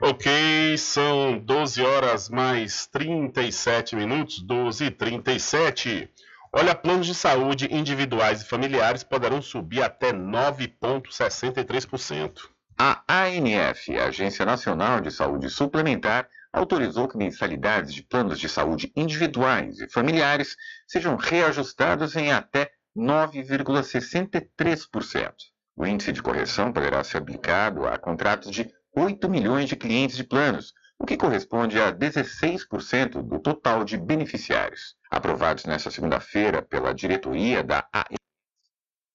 Ok, 0.05 0.77
são 0.77 1.39
12 1.39 1.81
horas 1.81 2.29
mais 2.29 2.85
37 2.87 3.95
minutos, 3.95 4.41
12 4.41 4.85
e 4.85 4.91
37. 4.91 6.09
Olha, 6.55 6.75
planos 6.75 7.07
de 7.07 7.15
saúde 7.15 7.67
individuais 7.73 8.43
e 8.43 8.45
familiares 8.45 9.03
poderão 9.03 9.41
subir 9.41 9.81
até 9.81 10.13
9,63%. 10.13 12.41
A 12.77 13.01
ANF, 13.07 13.97
Agência 13.97 14.45
Nacional 14.45 15.01
de 15.01 15.09
Saúde 15.09 15.49
Suplementar, 15.49 16.29
autorizou 16.53 17.07
que 17.07 17.17
mensalidades 17.17 17.91
de 17.91 18.03
planos 18.03 18.39
de 18.39 18.47
saúde 18.47 18.93
individuais 18.95 19.79
e 19.79 19.89
familiares 19.89 20.55
sejam 20.87 21.15
reajustadas 21.15 22.15
em 22.15 22.31
até 22.31 22.69
9,63%. 22.95 25.33
O 25.75 25.87
índice 25.87 26.11
de 26.11 26.21
correção 26.21 26.71
poderá 26.71 27.03
ser 27.03 27.17
aplicado 27.17 27.87
a 27.87 27.97
contratos 27.97 28.51
de 28.51 28.71
8 28.95 29.27
milhões 29.27 29.67
de 29.67 29.75
clientes 29.75 30.15
de 30.15 30.23
planos, 30.23 30.71
o 31.03 31.05
que 31.05 31.17
corresponde 31.17 31.81
a 31.81 31.91
16% 31.91 33.21
do 33.21 33.37
total 33.37 33.83
de 33.83 33.97
beneficiários. 33.97 34.95
Aprovados 35.11 35.65
nesta 35.65 35.91
segunda-feira 35.91 36.61
pela 36.61 36.93
diretoria 36.93 37.61
da 37.61 37.85
ANF, 37.93 38.15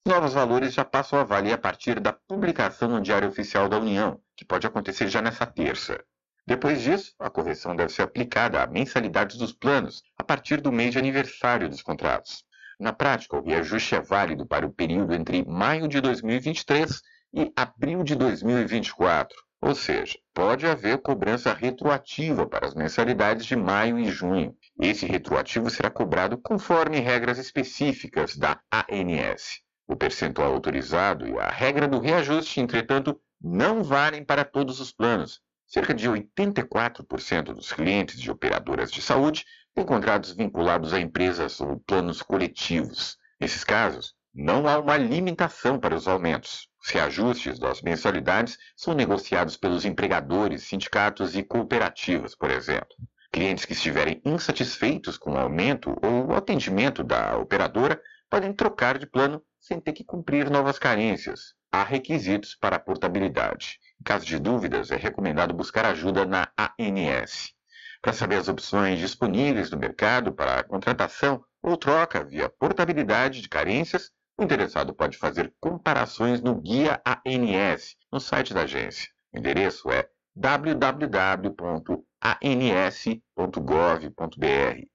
novos 0.07 0.35
valores 0.35 0.74
já 0.74 0.85
passam 0.85 1.18
a 1.18 1.24
valer 1.24 1.55
a 1.55 1.59
partir 1.59 1.98
da 1.98 2.12
publicação 2.12 2.90
no 2.90 3.01
Diário 3.01 3.31
Oficial 3.31 3.70
da 3.70 3.79
União, 3.79 4.20
que 4.37 4.44
pode 4.44 4.66
acontecer 4.66 5.09
já 5.09 5.22
nessa 5.22 5.46
terça. 5.46 5.98
Depois 6.46 6.83
disso, 6.83 7.14
a 7.18 7.31
correção 7.31 7.74
deve 7.74 7.90
ser 7.90 8.03
aplicada 8.03 8.62
a 8.62 8.66
mensalidades 8.66 9.38
dos 9.38 9.55
planos 9.55 10.03
a 10.18 10.22
partir 10.22 10.61
do 10.61 10.70
mês 10.70 10.92
de 10.92 10.98
aniversário 10.98 11.70
dos 11.70 11.81
contratos. 11.81 12.44
Na 12.79 12.92
prática, 12.92 13.35
o 13.35 13.42
reajuste 13.42 13.94
é 13.94 14.01
válido 14.03 14.44
para 14.44 14.66
o 14.66 14.72
período 14.74 15.14
entre 15.14 15.42
maio 15.42 15.88
de 15.88 16.03
2023 16.03 17.01
e 17.33 17.51
abril 17.57 18.05
de 18.05 18.14
2024, 18.14 19.47
ou 19.61 19.75
seja, 19.75 20.18
pode 20.33 20.66
haver 20.66 20.99
cobrança 20.99 21.53
retroativa 21.53 22.47
para 22.47 22.66
as 22.66 22.75
mensalidades 22.75 23.44
de 23.44 23.57
maio 23.57 23.99
e 23.99 24.11
junho. 24.11 24.57
Esse 24.81 25.05
retroativo 25.05 25.68
será 25.68 25.90
cobrado 25.90 26.38
conforme 26.38 27.01
regras 27.01 27.38
específicas 27.38 28.37
da 28.37 28.61
ANS. 28.71 29.61
O 29.87 29.97
percentual 29.97 30.53
autorizado 30.53 31.27
e 31.27 31.38
a 31.38 31.49
regra 31.49 31.88
do 31.88 31.99
reajuste, 31.99 32.61
entretanto, 32.61 33.21
não 33.40 33.83
valem 33.83 34.25
para 34.25 34.44
todos 34.44 34.81
os 34.81 34.92
planos. 34.92 35.40
Cerca 35.66 35.92
de 35.92 36.09
84% 36.09 37.55
dos 37.55 37.73
clientes 37.73 38.21
de 38.21 38.31
operadoras 38.31 38.90
de 38.90 39.03
saúde 39.03 39.44
têm 39.75 39.85
contratos 39.85 40.33
vinculados 40.33 40.92
a 40.92 41.01
empresas 41.01 41.61
ou 41.61 41.81
planos 41.81 42.23
coletivos. 42.23 43.18
Nesses 43.40 43.64
casos, 43.64 44.14
não 44.40 44.68
há 44.68 44.79
uma 44.79 44.96
limitação 44.96 45.81
para 45.81 45.96
os 45.96 46.07
aumentos. 46.07 46.68
Os 46.81 46.90
reajustes 46.90 47.59
das 47.59 47.83
mensalidades 47.83 48.57
são 48.77 48.94
negociados 48.94 49.57
pelos 49.57 49.85
empregadores, 49.85 50.62
sindicatos 50.62 51.35
e 51.35 51.42
cooperativas, 51.42 52.37
por 52.37 52.48
exemplo. 52.48 52.94
Clientes 53.33 53.64
que 53.64 53.72
estiverem 53.72 54.22
insatisfeitos 54.24 55.18
com 55.18 55.33
o 55.33 55.37
aumento 55.37 55.90
ou 56.01 56.29
o 56.29 56.35
atendimento 56.37 57.03
da 57.03 57.37
operadora 57.37 58.01
podem 58.31 58.53
trocar 58.53 58.96
de 58.96 59.09
plano 59.09 59.42
sem 59.61 59.81
ter 59.81 59.92
que 59.92 60.05
cumprir 60.05 60.48
novas 60.48 60.79
carências. 60.79 61.55
Há 61.72 61.83
requisitos 61.83 62.55
para 62.55 62.77
a 62.77 62.81
portabilidade. 62.81 63.81
Em 64.01 64.05
caso 64.05 64.24
de 64.24 64.38
dúvidas, 64.38 64.92
é 64.92 64.96
recomendado 64.96 65.53
buscar 65.53 65.85
ajuda 65.85 66.24
na 66.24 66.48
ANS. 66.57 67.53
Para 68.01 68.12
saber 68.12 68.37
as 68.37 68.46
opções 68.46 69.01
disponíveis 69.01 69.68
no 69.72 69.79
mercado 69.79 70.33
para 70.33 70.62
contratação 70.62 71.42
ou 71.61 71.77
troca 71.77 72.22
via 72.22 72.48
portabilidade 72.48 73.42
de 73.42 73.48
carências, 73.48 74.12
o 74.38 74.44
interessado 74.44 74.94
pode 74.94 75.18
fazer 75.18 75.53
comparações 75.61 76.40
no 76.40 76.55
Guia 76.55 77.03
ANS, 77.05 77.96
no 78.12 78.20
site 78.20 78.55
da 78.55 78.62
agência. 78.62 79.11
O 79.35 79.38
endereço 79.38 79.90
é 79.90 80.09
www.ans.gov.br. 80.37 81.66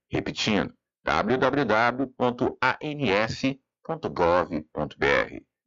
Repetindo, 0.10 0.74
www.ans.gov.br. 1.04 2.14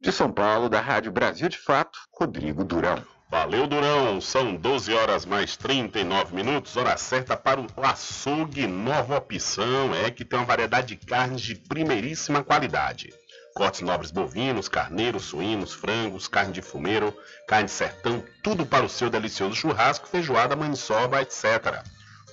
De 0.01 0.11
São 0.11 0.31
Paulo, 0.31 0.69
da 0.69 0.81
Rádio 0.81 1.11
Brasil 1.11 1.47
de 1.47 1.59
Fato, 1.59 1.99
Rodrigo 2.11 2.63
Durão. 2.63 3.03
Valeu, 3.29 3.67
Durão. 3.67 4.19
São 4.21 4.55
12 4.55 4.93
horas 4.93 5.25
mais 5.25 5.55
39 5.55 6.33
minutos, 6.33 6.77
hora 6.77 6.97
certa 6.97 7.37
para 7.37 7.59
o 7.59 7.67
açougue 7.83 8.65
Nova 8.65 9.17
Opção. 9.17 9.93
É 9.93 10.09
que 10.09 10.25
tem 10.25 10.39
uma 10.39 10.45
variedade 10.45 10.95
de 10.95 11.05
carnes 11.05 11.41
de 11.41 11.53
primeiríssima 11.55 12.43
qualidade. 12.43 13.09
Cortes 13.57 13.81
nobres 13.81 14.11
bovinos, 14.11 14.69
carneiros, 14.69 15.23
suínos, 15.23 15.73
frangos, 15.73 16.27
carne 16.27 16.53
de 16.53 16.61
fumeiro, 16.61 17.11
carne 17.47 17.65
de 17.65 17.71
sertão, 17.71 18.23
tudo 18.43 18.67
para 18.67 18.85
o 18.85 18.89
seu 18.89 19.09
delicioso 19.09 19.55
churrasco, 19.55 20.07
feijoada, 20.07 20.55
maniçoba, 20.55 21.23
etc. 21.23 21.83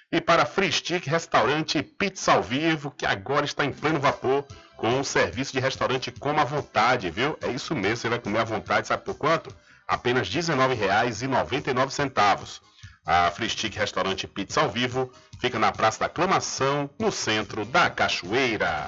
E 0.10 0.22
para 0.22 0.46
Free 0.46 0.72
Stick 0.72 1.06
Restaurante 1.08 1.84
Pizza 1.84 2.32
ao 2.32 2.41
Vivo, 2.41 2.91
que 2.91 3.06
agora 3.06 3.43
está 3.43 3.65
em 3.65 3.74
pleno 3.74 4.00
vapor, 4.00 4.46
com 4.78 5.02
o 5.02 5.04
serviço 5.04 5.52
de 5.52 5.60
restaurante 5.60 6.12
Coma 6.12 6.43
à 6.43 6.46
Vontade, 6.46 7.10
viu? 7.10 7.38
É 7.41 7.50
isso 7.50 7.76
mesmo, 7.76 7.98
você 7.98 8.10
vai 8.10 8.20
comer 8.20 8.39
à 8.39 8.43
vontade, 8.46 8.88
sabe 8.88 9.04
por 9.04 9.15
quanto? 9.15 9.54
Apenas 9.86 10.30
R$ 10.30 10.39
19,99. 10.39 12.62
A 13.06 13.30
Free 13.32 13.50
Stick 13.50 13.76
Restaurante 13.76 14.28
Pizza 14.28 14.62
ao 14.62 14.70
Vivo 14.70 15.12
fica 15.41 15.60
na 15.60 15.74
Praça 15.74 16.00
da 16.00 16.06
Aclamação, 16.06 16.89
no 16.98 17.12
centro 17.12 17.65
da 17.65 17.89
Cachoeira. 17.89 18.88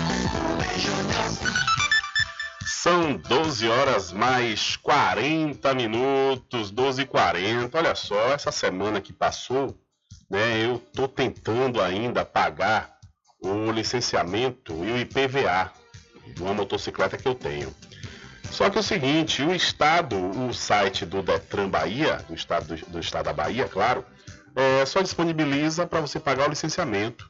São 2.65 3.15
12 3.15 3.67
horas 3.67 4.11
mais 4.11 4.75
40 4.77 5.73
minutos, 5.73 6.71
12 6.71 7.03
e 7.03 7.05
40. 7.05 7.77
Olha 7.77 7.93
só, 7.93 8.33
essa 8.33 8.51
semana 8.51 8.99
que 8.99 9.13
passou, 9.13 9.77
né, 10.29 10.65
eu 10.65 10.79
tô 10.79 11.07
tentando 11.07 11.81
ainda 11.81 12.25
pagar 12.25 12.97
o 13.39 13.71
licenciamento 13.71 14.73
e 14.83 14.91
o 14.91 14.97
IPVA 14.97 15.71
de 16.33 16.41
uma 16.41 16.53
motocicleta 16.53 17.17
que 17.17 17.27
eu 17.27 17.35
tenho. 17.35 17.73
Só 18.49 18.69
que 18.69 18.77
é 18.77 18.81
o 18.81 18.83
seguinte, 18.83 19.41
o 19.43 19.53
estado, 19.53 20.17
o 20.17 20.53
site 20.53 21.05
do 21.05 21.21
Detran 21.21 21.69
Bahia, 21.69 22.17
do 22.27 22.33
estado 22.33 22.75
do, 22.75 22.85
do 22.87 22.99
estado 22.99 23.25
da 23.25 23.33
Bahia, 23.33 23.67
claro, 23.67 24.05
é, 24.55 24.85
só 24.85 25.01
disponibiliza 25.01 25.87
para 25.87 26.01
você 26.01 26.19
pagar 26.19 26.47
o 26.47 26.49
licenciamento. 26.49 27.29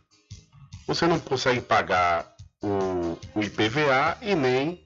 Você 0.88 1.06
não 1.06 1.20
consegue 1.20 1.62
pagar 1.62 2.31
o, 2.62 3.18
o 3.36 3.42
IPVA 3.42 4.18
e 4.22 4.36
nem 4.36 4.86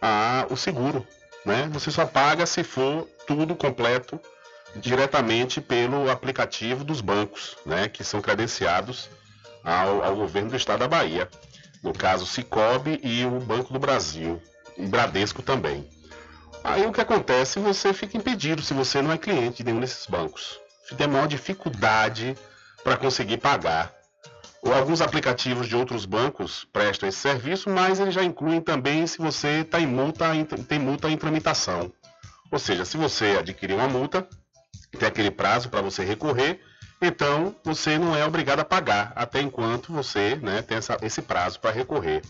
a, 0.00 0.46
o 0.50 0.56
seguro, 0.56 1.06
né? 1.44 1.68
Você 1.72 1.90
só 1.90 2.04
paga 2.04 2.46
se 2.46 2.62
for 2.62 3.08
tudo 3.26 3.54
completo 3.54 4.20
diretamente 4.76 5.60
pelo 5.60 6.10
aplicativo 6.10 6.84
dos 6.84 7.00
bancos, 7.00 7.56
né? 7.64 7.88
Que 7.88 8.04
são 8.04 8.20
credenciados 8.20 9.08
ao, 9.64 10.04
ao 10.04 10.16
governo 10.16 10.50
do 10.50 10.56
estado 10.56 10.80
da 10.80 10.88
Bahia. 10.88 11.28
No 11.82 11.92
caso, 11.92 12.26
Cicobi 12.26 13.00
e 13.02 13.24
o 13.24 13.40
Banco 13.40 13.72
do 13.72 13.78
Brasil, 13.78 14.42
e 14.76 14.86
Bradesco 14.86 15.42
também. 15.42 15.88
Aí 16.62 16.84
o 16.84 16.92
que 16.92 17.00
acontece? 17.00 17.60
Você 17.60 17.92
fica 17.92 18.16
impedido 18.16 18.62
se 18.62 18.74
você 18.74 19.00
não 19.00 19.12
é 19.12 19.18
cliente 19.18 19.58
de 19.58 19.64
nenhum 19.64 19.80
desses 19.80 20.06
bancos. 20.06 20.58
Tem 20.96 21.06
maior 21.06 21.28
dificuldade 21.28 22.36
para 22.82 22.96
conseguir 22.96 23.38
pagar. 23.38 23.95
Alguns 24.74 25.00
aplicativos 25.00 25.68
de 25.68 25.76
outros 25.76 26.04
bancos 26.04 26.66
prestam 26.72 27.08
esse 27.08 27.18
serviço, 27.18 27.70
mas 27.70 28.00
eles 28.00 28.14
já 28.14 28.22
incluem 28.22 28.60
também 28.60 29.06
se 29.06 29.18
você 29.18 29.60
está 29.60 29.80
em 29.80 29.86
multa, 29.86 30.30
tem 30.68 30.78
multa 30.78 31.08
em 31.08 31.16
tramitação. 31.16 31.92
Ou 32.50 32.58
seja, 32.58 32.84
se 32.84 32.96
você 32.96 33.36
adquirir 33.38 33.74
uma 33.74 33.88
multa, 33.88 34.26
tem 34.98 35.08
aquele 35.08 35.30
prazo 35.30 35.68
para 35.68 35.82
você 35.82 36.04
recorrer, 36.04 36.60
então 37.00 37.54
você 37.64 37.98
não 37.98 38.14
é 38.14 38.24
obrigado 38.24 38.60
a 38.60 38.64
pagar 38.64 39.12
até 39.14 39.40
enquanto 39.40 39.92
você 39.92 40.36
né, 40.36 40.62
tem 40.62 40.78
essa, 40.78 40.96
esse 41.02 41.22
prazo 41.22 41.60
para 41.60 41.70
recorrer. 41.70 42.22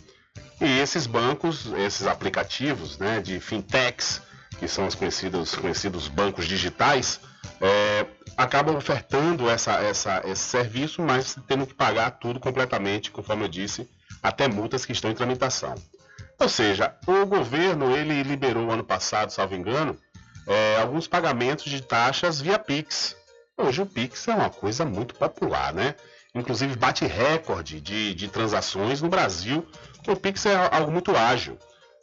E 0.60 0.78
esses 0.78 1.06
bancos, 1.06 1.66
esses 1.76 2.06
aplicativos 2.06 2.98
né, 2.98 3.20
de 3.20 3.38
fintechs, 3.40 4.22
que 4.58 4.66
são 4.66 4.86
os 4.86 4.94
conhecidos, 4.94 5.54
conhecidos 5.54 6.08
bancos 6.08 6.46
digitais, 6.46 7.20
é, 7.60 8.06
acabam 8.36 8.76
ofertando 8.76 9.48
essa, 9.48 9.74
essa, 9.80 10.22
esse 10.26 10.42
serviço, 10.42 11.02
mas 11.02 11.36
tendo 11.46 11.66
que 11.66 11.74
pagar 11.74 12.12
tudo 12.12 12.38
completamente, 12.38 13.10
conforme 13.10 13.44
eu 13.44 13.48
disse, 13.48 13.88
até 14.22 14.48
multas 14.48 14.84
que 14.84 14.92
estão 14.92 15.10
em 15.10 15.14
tramitação. 15.14 15.74
Ou 16.38 16.48
seja, 16.48 16.94
o 17.06 17.24
governo 17.24 17.96
ele 17.96 18.22
liberou 18.22 18.70
ano 18.70 18.84
passado, 18.84 19.30
salvo 19.30 19.54
engano, 19.54 19.98
é, 20.46 20.76
alguns 20.80 21.08
pagamentos 21.08 21.64
de 21.64 21.80
taxas 21.80 22.40
via 22.40 22.58
Pix. 22.58 23.16
Hoje 23.56 23.80
o 23.80 23.86
Pix 23.86 24.28
é 24.28 24.34
uma 24.34 24.50
coisa 24.50 24.84
muito 24.84 25.14
popular, 25.14 25.72
né? 25.72 25.94
Inclusive 26.34 26.76
bate 26.76 27.06
recorde 27.06 27.80
de, 27.80 28.14
de 28.14 28.28
transações 28.28 29.00
no 29.00 29.08
Brasil, 29.08 29.66
porque 29.94 30.10
o 30.10 30.16
Pix 30.16 30.44
é 30.44 30.54
algo 30.70 30.92
muito 30.92 31.16
ágil. 31.16 31.58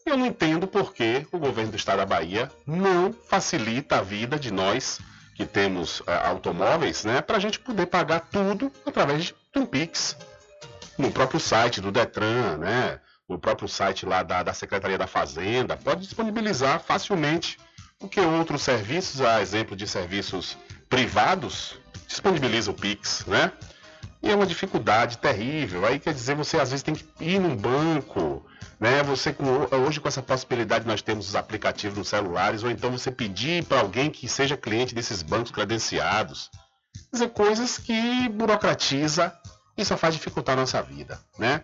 Eu 0.06 0.18
não 0.18 0.26
entendo 0.26 0.68
por 0.68 0.94
que 0.94 1.26
o 1.32 1.38
governo 1.38 1.72
do 1.72 1.78
estado 1.78 2.00
da 2.00 2.06
Bahia 2.06 2.52
não 2.66 3.14
facilita 3.14 4.00
a 4.00 4.02
vida 4.02 4.38
de 4.38 4.52
nós 4.52 5.00
que 5.36 5.46
temos 5.46 6.00
uh, 6.02 6.06
automóveis, 6.26 7.04
né, 7.04 7.22
para 7.22 7.38
a 7.38 7.40
gente 7.40 7.60
poder 7.60 7.88
pagar 7.88 8.22
tudo 8.32 8.72
através 8.86 9.26
de 9.26 9.36
um 9.56 9.66
Pix. 9.66 10.16
No 10.98 11.12
próprio 11.12 11.40
site 11.40 11.82
do 11.82 11.92
Detran, 11.92 12.58
né, 12.58 13.00
no 13.28 13.40
próprio 13.40 13.68
site 13.68 14.06
lá 14.06 14.22
da, 14.22 14.44
da 14.44 14.54
Secretaria 14.54 14.98
da 14.98 15.08
Fazenda, 15.08 15.76
pode 15.76 16.02
disponibilizar 16.02 16.80
facilmente, 16.80 17.58
porque 18.00 18.20
outros 18.20 18.62
serviços, 18.62 19.22
a 19.22 19.42
exemplo 19.42 19.76
de 19.76 19.88
serviços 19.88 20.58
privados, 20.90 21.78
disponibilizam 22.08 22.74
o 22.74 22.78
Pix, 22.78 23.26
né? 23.26 23.52
E 24.24 24.32
é 24.32 24.36
uma 24.36 24.46
dificuldade 24.46 25.18
terrível. 25.18 25.86
Aí 25.86 26.00
quer 26.00 26.14
dizer, 26.14 26.34
você 26.34 26.58
às 26.58 26.70
vezes 26.72 26.82
tem 26.82 26.96
que 26.96 27.06
ir 27.20 27.40
num 27.40 27.58
banco, 27.58 28.46
né? 28.80 29.04
Você 29.04 29.36
hoje 29.86 30.00
com 30.00 30.08
essa 30.08 30.22
possibilidade 30.22 30.88
nós 30.88 31.02
temos 31.02 31.28
os 31.28 31.36
aplicativos 31.36 31.98
nos 31.98 32.08
celulares, 32.08 32.64
ou 32.64 32.72
então 32.72 32.90
você 32.90 33.12
pedir 33.12 33.66
para 33.66 33.82
alguém 33.82 34.10
que 34.10 34.30
seja 34.30 34.56
cliente 34.56 34.96
desses 34.96 35.22
bancos 35.22 35.52
credenciados. 35.52 36.50
Quer 36.94 37.18
dizer, 37.18 37.30
coisas 37.32 37.78
que 37.78 38.30
burocratiza 38.30 39.38
e 39.78 39.84
só 39.84 39.98
faz 39.98 40.14
dificultar 40.14 40.58
a 40.58 40.62
nossa 40.62 40.82
vida, 40.82 41.20
né? 41.38 41.62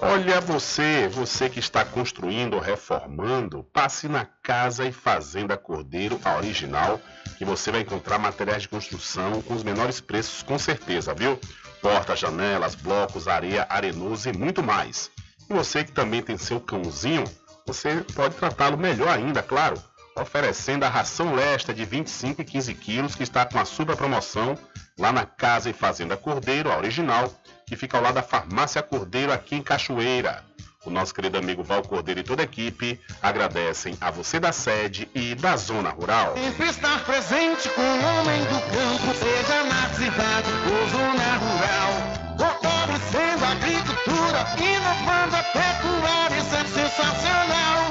Olha 0.01 0.41
você, 0.41 1.07
você 1.07 1.47
que 1.47 1.59
está 1.59 1.86
construindo 1.86 2.55
ou 2.55 2.59
reformando, 2.59 3.63
passe 3.63 4.07
na 4.07 4.26
Casa 4.26 4.86
e 4.86 4.91
Fazenda 4.91 5.55
Cordeiro, 5.55 6.19
a 6.26 6.38
original, 6.38 6.99
que 7.38 7.45
você 7.45 7.72
vai 7.72 7.82
encontrar 7.82 8.17
materiais 8.17 8.63
de 8.63 8.69
construção 8.69 9.41
com 9.43 9.53
os 9.53 9.63
menores 9.63 10.01
preços, 10.01 10.41
com 10.41 10.57
certeza, 10.57 11.13
viu? 11.13 11.39
Portas, 11.82 12.19
janelas, 12.19 12.74
blocos, 12.74 13.28
areia, 13.28 13.67
arenoso 13.69 14.28
e 14.28 14.36
muito 14.36 14.63
mais. 14.63 15.11
E 15.47 15.53
você 15.53 15.84
que 15.84 15.91
também 15.91 16.22
tem 16.22 16.36
seu 16.36 16.59
cãozinho, 16.59 17.24
você 17.65 18.03
pode 18.15 18.36
tratá-lo 18.36 18.78
melhor 18.78 19.09
ainda, 19.09 19.43
claro, 19.43 19.82
oferecendo 20.16 20.84
a 20.84 20.89
ração 20.89 21.34
lesta 21.34 21.74
de 21.74 21.86
25 21.86 22.41
e 22.41 22.45
15 22.45 22.74
quilos 22.76 23.16
que 23.16 23.24
está 23.24 23.45
com 23.45 23.59
a 23.59 23.66
super 23.66 23.95
promoção 23.95 24.57
lá 24.97 25.12
na 25.12 25.26
Casa 25.26 25.70
e 25.70 25.74
Fazenda 25.74 26.18
Cordeiro, 26.18 26.72
a 26.72 26.78
original, 26.78 27.34
que 27.66 27.76
fica 27.76 27.97
ao 27.97 28.03
lado 28.03 28.16
da 28.16 28.24
Farmácia 28.24 28.82
Cordeiro 28.82 29.32
aqui 29.32 29.55
em 29.55 29.62
Cachoeira. 29.62 30.43
O 30.84 30.89
nosso 30.89 31.14
querido 31.14 31.38
amigo 31.38 31.64
Val 31.64 31.84
Cordeiro 31.84 32.22
e 32.22 32.24
toda 32.24 32.41
a 32.41 32.45
equipe 32.45 32.99
agradecem 33.22 33.95
a 34.01 34.09
você 34.09 34.39
da 34.39 34.51
sede 34.51 35.07
e 35.14 35.36
da 35.36 35.55
zona 35.55 35.91
rural. 35.91 36.34
Sempre 36.36 36.70
estar 36.70 37.05
presente 37.05 37.70
com 37.70 37.82
o 37.82 38.03
homem 38.03 38.41
do 38.45 38.59
campo, 38.62 39.14
seja 39.14 39.64
na 39.64 39.89
cidade 39.93 40.49
ou 40.72 40.89
zona 40.89 41.38
rural. 41.38 42.22
Fortalecendo 42.36 43.45
a 43.45 43.51
agricultura, 43.51 44.47
inovando 44.57 45.36
a 45.36 45.43
pecuária, 45.43 46.38
isso 46.38 46.55
é 46.55 46.66
sensacional. 46.66 47.90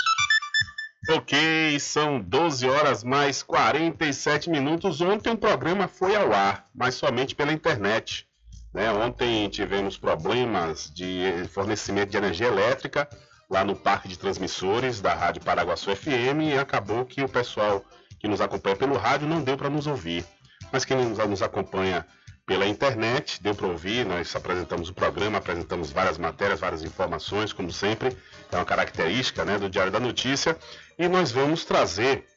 Ok, 1.13 1.77
são 1.79 2.21
12 2.21 2.69
horas 2.69 3.03
mais 3.03 3.43
47 3.43 4.49
minutos. 4.49 5.01
Ontem 5.01 5.33
o 5.33 5.37
programa 5.37 5.85
foi 5.85 6.15
ao 6.15 6.31
ar, 6.31 6.69
mas 6.73 6.95
somente 6.95 7.35
pela 7.35 7.51
internet. 7.51 8.25
Né? 8.73 8.89
Ontem 8.93 9.49
tivemos 9.49 9.97
problemas 9.97 10.89
de 10.89 11.45
fornecimento 11.49 12.11
de 12.11 12.17
energia 12.17 12.47
elétrica 12.47 13.09
lá 13.49 13.65
no 13.65 13.75
parque 13.75 14.07
de 14.07 14.17
transmissores 14.17 15.01
da 15.01 15.13
Rádio 15.13 15.43
Paraguaçu 15.43 15.93
FM 15.93 16.43
e 16.43 16.57
acabou 16.57 17.05
que 17.05 17.21
o 17.21 17.27
pessoal 17.27 17.83
que 18.17 18.27
nos 18.29 18.39
acompanha 18.39 18.77
pelo 18.77 18.95
rádio 18.95 19.27
não 19.27 19.41
deu 19.41 19.57
para 19.57 19.69
nos 19.69 19.87
ouvir. 19.87 20.23
Mas 20.71 20.85
quem 20.85 20.95
nos, 20.95 21.41
acompanha 21.41 22.05
pela 22.45 22.65
internet, 22.65 23.41
deu 23.41 23.53
para 23.53 23.67
ouvir, 23.67 24.05
nós 24.05 24.33
apresentamos 24.35 24.89
o 24.89 24.93
programa, 24.93 25.37
apresentamos 25.37 25.91
várias 25.91 26.17
matérias, 26.17 26.59
várias 26.59 26.83
informações, 26.83 27.51
como 27.51 27.71
sempre, 27.71 28.15
é 28.51 28.55
uma 28.55 28.65
característica 28.65 29.43
né, 29.43 29.57
do 29.57 29.69
Diário 29.69 29.91
da 29.91 29.99
Notícia, 29.99 30.57
e 31.01 31.09
nós 31.09 31.31
vamos 31.31 31.65
trazer 31.65 32.27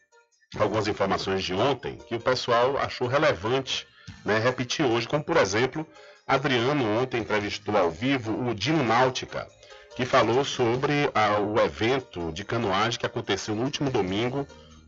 algumas 0.58 0.88
informações 0.88 1.44
de 1.44 1.52
ontem 1.52 1.98
que 2.08 2.14
o 2.14 2.20
pessoal 2.20 2.78
achou 2.78 3.06
relevante 3.06 3.86
né, 4.24 4.38
repetir 4.38 4.86
hoje, 4.86 5.06
como 5.06 5.22
por 5.22 5.36
exemplo, 5.36 5.86
Adriano 6.26 6.98
ontem 6.98 7.20
entrevistou 7.20 7.76
ao 7.76 7.90
vivo 7.90 8.32
o 8.48 8.54
Dino 8.54 8.82
Náutica, 8.82 9.46
que 9.94 10.06
falou 10.06 10.42
sobre 10.46 11.10
ah, 11.14 11.40
o 11.40 11.60
evento 11.60 12.32
de 12.32 12.42
canoagem 12.42 12.98
que 12.98 13.04
aconteceu 13.04 13.54
no 13.54 13.64
último 13.64 13.90
domingo 13.90 14.46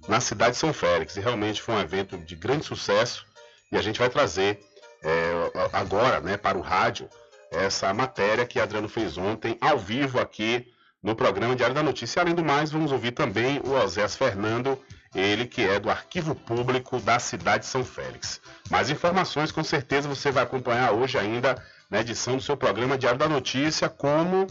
na 0.09 0.21
cidade 0.21 0.53
de 0.53 0.59
São 0.59 0.73
Félix. 0.73 1.15
E 1.17 1.21
realmente 1.21 1.61
foi 1.61 1.75
um 1.75 1.81
evento 1.81 2.17
de 2.17 2.35
grande 2.35 2.65
sucesso 2.65 3.27
e 3.71 3.77
a 3.77 3.83
gente 3.83 3.99
vai 3.99 4.09
trazer 4.09 4.59
é, 5.03 5.51
agora 5.71 6.19
né, 6.23 6.39
para 6.39 6.57
o 6.57 6.63
rádio 6.63 7.11
essa 7.51 7.93
matéria 7.93 8.47
que 8.47 8.59
Adriano 8.59 8.89
fez 8.89 9.19
ontem 9.19 9.59
ao 9.61 9.79
vivo 9.79 10.19
aqui 10.19 10.67
no 11.03 11.15
programa 11.15 11.55
Diário 11.55 11.75
da 11.75 11.83
Notícia. 11.83 12.21
Além 12.21 12.35
do 12.35 12.45
mais, 12.45 12.71
vamos 12.71 12.93
ouvir 12.93 13.13
também 13.13 13.61
o 13.65 13.73
Osés 13.73 14.17
Fernando, 14.17 14.79
ele 15.15 15.47
que 15.47 15.63
é 15.63 15.79
do 15.79 15.91
Arquivo 15.91 16.35
Público 16.35 17.01
da 17.01 17.19
cidade 17.19 17.65
de 17.65 17.71
São 17.71 17.85
Félix. 17.85 18.41
Mais 18.71 18.91
informações, 18.91 19.53
com 19.53 19.63
certeza, 19.63 20.09
você 20.09 20.31
vai 20.31 20.43
acompanhar 20.43 20.93
hoje 20.93 21.19
ainda 21.19 21.63
na 21.91 22.01
edição 22.01 22.37
do 22.37 22.43
seu 22.43 22.57
programa 22.57 22.99
Diário 22.99 23.19
da 23.19 23.29
Notícia, 23.29 23.89
como 23.89 24.47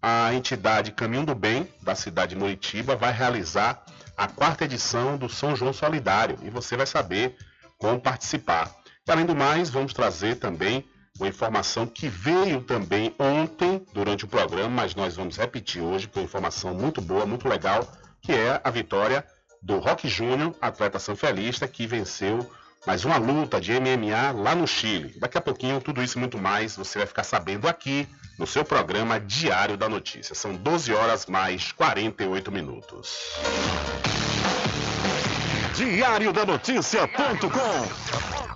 a 0.00 0.32
entidade 0.32 0.92
Caminho 0.92 1.26
do 1.26 1.34
Bem, 1.34 1.68
da 1.82 1.94
cidade 1.94 2.34
de 2.34 2.40
Muritiba, 2.40 2.94
vai 2.94 3.12
realizar 3.12 3.84
a 4.16 4.28
quarta 4.28 4.64
edição 4.64 5.16
do 5.16 5.28
São 5.28 5.56
João 5.56 5.72
Solidário 5.72 6.38
e 6.42 6.50
você 6.50 6.76
vai 6.76 6.86
saber 6.86 7.36
como 7.76 8.00
participar. 8.00 8.74
E, 9.06 9.10
além 9.10 9.26
do 9.26 9.34
mais, 9.34 9.68
vamos 9.68 9.92
trazer 9.92 10.36
também 10.36 10.84
uma 11.18 11.28
informação 11.28 11.86
que 11.86 12.08
veio 12.08 12.60
também 12.60 13.14
ontem 13.18 13.84
durante 13.92 14.24
o 14.24 14.28
programa, 14.28 14.68
mas 14.68 14.94
nós 14.94 15.16
vamos 15.16 15.36
repetir 15.36 15.82
hoje, 15.82 16.08
com 16.08 16.20
informação 16.20 16.74
muito 16.74 17.00
boa, 17.00 17.26
muito 17.26 17.48
legal, 17.48 17.86
que 18.20 18.32
é 18.32 18.60
a 18.62 18.70
vitória 18.70 19.24
do 19.62 19.78
Rock 19.78 20.08
Júnior, 20.08 20.54
atleta 20.60 20.98
sanfelista, 20.98 21.66
que 21.66 21.86
venceu 21.86 22.48
mais 22.86 23.04
uma 23.04 23.16
luta 23.16 23.60
de 23.60 23.72
MMA 23.72 24.32
lá 24.32 24.54
no 24.54 24.66
Chile. 24.66 25.14
Daqui 25.18 25.36
a 25.36 25.40
pouquinho, 25.40 25.80
tudo 25.80 26.02
isso 26.02 26.18
e 26.18 26.20
muito 26.20 26.38
mais, 26.38 26.76
você 26.76 26.98
vai 26.98 27.06
ficar 27.06 27.24
sabendo 27.24 27.66
aqui 27.66 28.06
no 28.38 28.46
seu 28.46 28.64
programa 28.64 29.18
Diário 29.18 29.76
da 29.76 29.88
Notícia. 29.88 30.34
São 30.34 30.54
12 30.54 30.92
horas 30.92 31.26
mais 31.26 31.72
48 31.72 32.52
minutos. 32.52 33.32
Diário 35.74 36.32
da 36.32 36.46
Notícia.com 36.46 38.55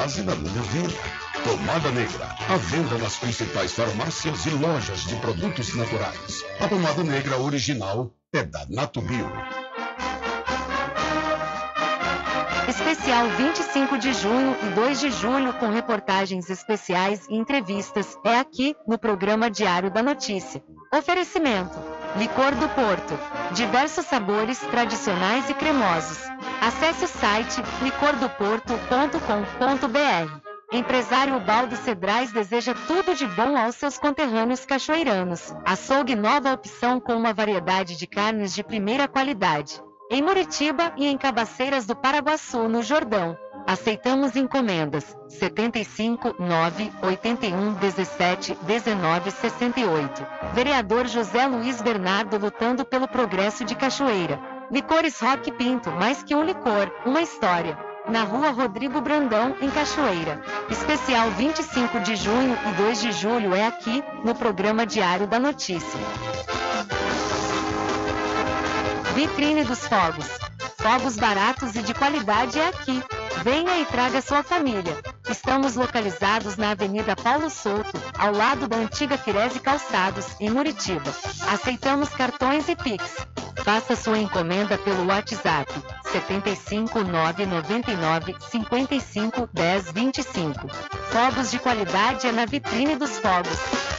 da 0.00 0.34
minha 0.34 0.62
vida. 0.62 0.94
Pomada 1.44 1.90
Negra, 1.90 2.24
à 2.48 2.56
venda 2.56 2.96
nas 2.96 3.16
principais 3.18 3.72
farmácias 3.72 4.46
e 4.46 4.50
lojas 4.50 5.00
de 5.00 5.14
produtos 5.16 5.74
naturais. 5.76 6.42
A 6.58 6.66
pomada 6.66 7.04
negra 7.04 7.38
original 7.38 8.10
é 8.32 8.42
da 8.42 8.64
Natubio. 8.70 9.30
Especial 12.66 13.28
25 13.28 13.98
de 13.98 14.14
junho 14.14 14.56
e 14.62 14.74
2 14.74 15.00
de 15.00 15.10
julho 15.10 15.52
com 15.54 15.68
reportagens 15.68 16.48
especiais 16.48 17.26
e 17.28 17.36
entrevistas 17.36 18.16
é 18.24 18.38
aqui 18.38 18.74
no 18.88 18.98
programa 18.98 19.50
Diário 19.50 19.90
da 19.90 20.02
Notícia. 20.02 20.62
Oferecimento: 20.94 21.78
Licor 22.16 22.54
do 22.56 22.68
Porto. 22.70 23.16
Diversos 23.52 24.04
sabores 24.06 24.58
tradicionais 24.58 25.48
e 25.48 25.54
cremosos. 25.54 26.18
Acesse 26.60 27.04
o 27.04 27.08
site 27.08 27.62
licordoporto.com.br. 27.82 30.50
Empresário 30.72 31.38
Baldo 31.40 31.76
Cedrais 31.76 32.32
deseja 32.32 32.74
tudo 32.86 33.14
de 33.14 33.26
bom 33.26 33.56
aos 33.56 33.76
seus 33.76 33.96
conterrâneos 33.96 34.66
cachoeiranos. 34.66 35.54
Açougue 35.64 36.16
nova 36.16 36.52
opção 36.52 37.00
com 37.00 37.14
uma 37.14 37.32
variedade 37.32 37.96
de 37.96 38.06
carnes 38.06 38.54
de 38.54 38.64
primeira 38.64 39.06
qualidade. 39.06 39.80
Em 40.10 40.20
Muritiba 40.20 40.92
e 40.96 41.06
em 41.06 41.16
Cabaceiras 41.16 41.86
do 41.86 41.94
Paraguaçu, 41.94 42.68
no 42.68 42.82
Jordão. 42.82 43.36
Aceitamos 43.66 44.36
encomendas 44.36 45.16
75 45.28 46.36
9 46.38 46.92
81 47.02 47.74
17 47.74 48.58
19 48.62 49.30
68. 49.30 50.26
Vereador 50.52 51.06
José 51.06 51.46
Luiz 51.46 51.80
Bernardo 51.80 52.36
lutando 52.38 52.84
pelo 52.84 53.06
progresso 53.06 53.64
de 53.64 53.74
Cachoeira. 53.74 54.40
Licores 54.70 55.20
Rock 55.20 55.50
Pinto, 55.52 55.90
mais 55.90 56.22
que 56.22 56.34
um 56.34 56.44
licor, 56.44 56.90
uma 57.04 57.22
história. 57.22 57.76
Na 58.08 58.22
rua 58.24 58.50
Rodrigo 58.50 59.00
Brandão, 59.00 59.56
em 59.60 59.70
Cachoeira. 59.70 60.40
Especial 60.68 61.30
25 61.30 62.00
de 62.00 62.16
junho 62.16 62.56
e 62.68 62.72
2 62.82 63.00
de 63.00 63.12
julho 63.12 63.54
é 63.54 63.66
aqui, 63.66 64.02
no 64.24 64.34
programa 64.34 64.86
Diário 64.86 65.26
da 65.26 65.38
Notícia. 65.38 66.00
Vitrine 69.20 69.64
dos 69.64 69.86
Fogos. 69.86 70.24
Fogos 70.78 71.16
baratos 71.16 71.76
e 71.76 71.82
de 71.82 71.92
qualidade 71.92 72.58
é 72.58 72.68
aqui. 72.68 73.02
Venha 73.44 73.78
e 73.78 73.84
traga 73.84 74.22
sua 74.22 74.42
família. 74.42 74.96
Estamos 75.28 75.76
localizados 75.76 76.56
na 76.56 76.70
Avenida 76.70 77.14
Paulo 77.14 77.50
Souto, 77.50 77.92
ao 78.18 78.32
lado 78.32 78.66
da 78.66 78.78
antiga 78.78 79.18
Firese 79.18 79.60
Calçados, 79.60 80.26
em 80.40 80.48
Muritiba. 80.48 81.14
Aceitamos 81.52 82.08
cartões 82.08 82.66
e 82.70 82.74
Pix. 82.74 83.14
Faça 83.62 83.94
sua 83.94 84.16
encomenda 84.16 84.78
pelo 84.78 85.06
WhatsApp 85.08 85.70
75 86.12 87.04
999 87.04 88.34
55 88.50 89.50
10 89.52 89.92
25. 89.92 90.66
Fogos 91.10 91.50
de 91.50 91.58
qualidade 91.58 92.26
é 92.26 92.32
na 92.32 92.46
Vitrine 92.46 92.96
dos 92.96 93.18
Fogos. 93.18 93.89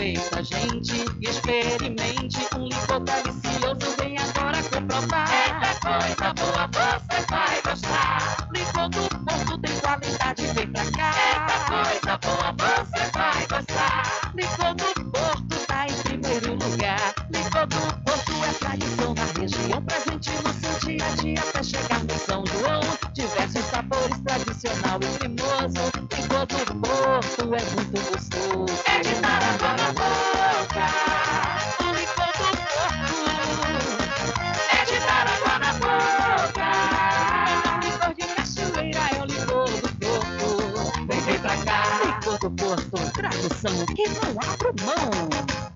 Aproveita, 0.00 0.42
gente, 0.42 1.04
e 1.20 1.28
experimente 1.28 2.38
um 2.56 2.64
licor 2.64 3.00
delicioso. 3.00 3.96
Vem 3.98 4.16
agora 4.16 4.62
comprovar. 4.62 5.28
Eita 5.30 5.78
coisa 5.78 6.32
boa, 6.32 6.70
você 6.70 7.26
vai 7.28 7.60
gostar. 7.60 8.48
Licor 8.50 8.88
do 8.88 9.08
Porto 9.26 9.58
tem 9.58 9.80
qualidade, 9.80 10.46
vem 10.54 10.72
pra 10.72 10.90
cá. 10.92 11.12
Eita 11.34 11.58
coisa 11.68 12.18
boa, 12.22 12.86
você 12.86 13.10
vai 13.12 13.46
gostar. 13.46 14.32
Licor 14.34 14.74
do 14.74 15.10
Porto 15.10 15.66
tá 15.66 15.86
em 15.86 15.94
primeiro 16.02 16.54
lugar. 16.54 17.14
Licor 17.30 17.66
do 17.66 18.00
Porto 18.02 18.32
é 18.42 18.52
tradição 18.54 19.14
na 19.14 19.24
região, 19.38 19.82
presente 19.82 20.30
no 20.30 20.52
seu 20.54 20.88
dia 20.88 21.04
a 21.04 21.14
dia 21.16 21.40
até 21.40 21.62
chegar 21.62 22.02
no 22.04 22.18
São 22.18 22.42
João. 22.46 22.80
Diversos 23.12 23.66
sabores, 23.66 24.18
tradicional 24.20 24.98
e 25.02 25.18
cremoso. 25.18 25.99
Licor 26.30 26.46
do 26.46 26.74
Porto 26.76 27.42
é 27.42 27.60
muito 27.74 27.98
gostoso. 28.08 28.82
É 28.86 29.00
de 29.00 29.14
dar 29.20 29.42
água 29.42 29.72
na 29.76 29.88
boca. 29.92 30.86
O 31.80 31.84
licor 31.92 32.30
do 32.38 32.46
Porto 32.70 33.18
é 34.70 34.84
de 34.84 34.98
dar 35.00 35.26
água 35.26 35.54
na 35.58 35.72
boca. 35.82 36.68
Licor 37.82 38.12
de 38.14 38.24
cachoeira, 38.36 39.04
é 39.10 39.20
o 39.20 39.24
licor 39.24 39.70
do 39.70 39.88
Porto. 39.98 40.48
Vem, 41.08 41.20
vem 41.20 41.38
pra 41.40 41.56
cá. 41.64 41.78
Licor 42.04 42.38
do 42.38 42.50
Porto, 42.52 42.96
tradução 43.12 43.86
que 43.86 44.08
não 44.08 44.30
abro 44.52 44.72
mão. 44.84 45.69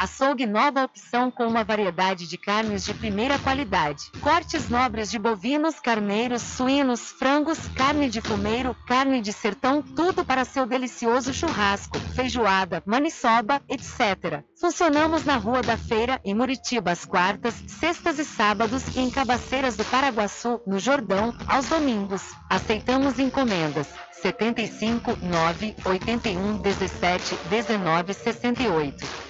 Açougue 0.00 0.46
nova 0.46 0.82
opção 0.84 1.30
com 1.30 1.46
uma 1.46 1.62
variedade 1.62 2.26
de 2.26 2.38
carnes 2.38 2.86
de 2.86 2.94
primeira 2.94 3.38
qualidade. 3.38 4.10
Cortes 4.22 4.70
nobres 4.70 5.10
de 5.10 5.18
bovinos, 5.18 5.78
carneiros, 5.78 6.40
suínos, 6.40 7.12
frangos, 7.12 7.58
carne 7.76 8.08
de 8.08 8.22
fumeiro, 8.22 8.74
carne 8.86 9.20
de 9.20 9.30
sertão, 9.30 9.82
tudo 9.82 10.24
para 10.24 10.46
seu 10.46 10.64
delicioso 10.64 11.34
churrasco, 11.34 11.98
feijoada, 12.14 12.82
maniçoba, 12.86 13.60
etc. 13.68 14.42
Funcionamos 14.58 15.26
na 15.26 15.36
Rua 15.36 15.60
da 15.60 15.76
Feira, 15.76 16.18
em 16.24 16.34
Muritiba, 16.34 16.92
às 16.92 17.04
quartas, 17.04 17.62
sextas 17.68 18.18
e 18.18 18.24
sábados 18.24 18.96
e 18.96 19.00
em 19.00 19.10
Cabaceiras 19.10 19.76
do 19.76 19.84
Paraguaçu, 19.84 20.62
no 20.66 20.78
Jordão, 20.78 21.36
aos 21.46 21.68
domingos. 21.68 22.22
Aceitamos 22.48 23.18
encomendas. 23.18 23.86
75 24.22 25.18
9 25.22 25.76
81 25.84 26.56
17 26.56 27.36
19 27.50 28.14
68. 28.14 29.29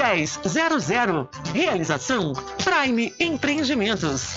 1000. 0.00 1.28
Realização 1.52 2.32
Prime 2.64 3.12
Empreendimentos. 3.20 4.28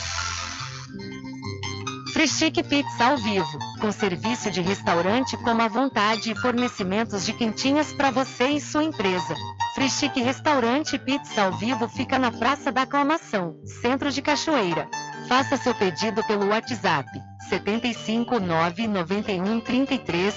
Frischique 2.12 2.62
Pizza 2.62 3.06
ao 3.06 3.18
vivo, 3.18 3.60
com 3.80 3.90
serviço 3.90 4.52
de 4.52 4.60
restaurante 4.60 5.38
como 5.38 5.62
à 5.62 5.70
vontade 5.70 6.32
e 6.32 6.36
fornecimentos 6.36 7.26
de 7.26 7.32
quentinhas 7.32 7.94
para 7.94 8.12
você 8.12 8.50
e 8.50 8.60
sua 8.60 8.84
empresa. 8.84 9.36
Frischique 9.74 10.22
Restaurante 10.22 11.00
Pizza 11.00 11.44
ao 11.44 11.54
vivo 11.54 11.88
fica 11.88 12.20
na 12.20 12.30
Praça 12.30 12.70
da 12.70 12.82
Aclamação, 12.82 13.56
Centro 13.82 14.12
de 14.12 14.22
Cachoeira. 14.22 14.90
Faça 15.30 15.56
seu 15.56 15.74
pedido 15.74 16.22
pelo 16.26 16.50
WhatsApp 16.50 17.10
75 17.50 18.38
991 18.38 19.62
33 19.62 20.36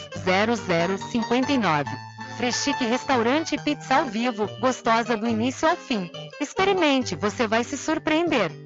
0059. 1.11 2.06
Freschique 2.37 2.85
Restaurante 2.85 3.57
Pizza 3.57 3.97
ao 3.97 4.05
Vivo, 4.05 4.47
gostosa 4.61 5.17
do 5.17 5.27
início 5.27 5.67
ao 5.67 5.75
fim. 5.75 6.11
Experimente, 6.39 7.17
você 7.17 7.47
vai 7.47 7.65
se 7.65 7.79
surpreender. 7.79 8.66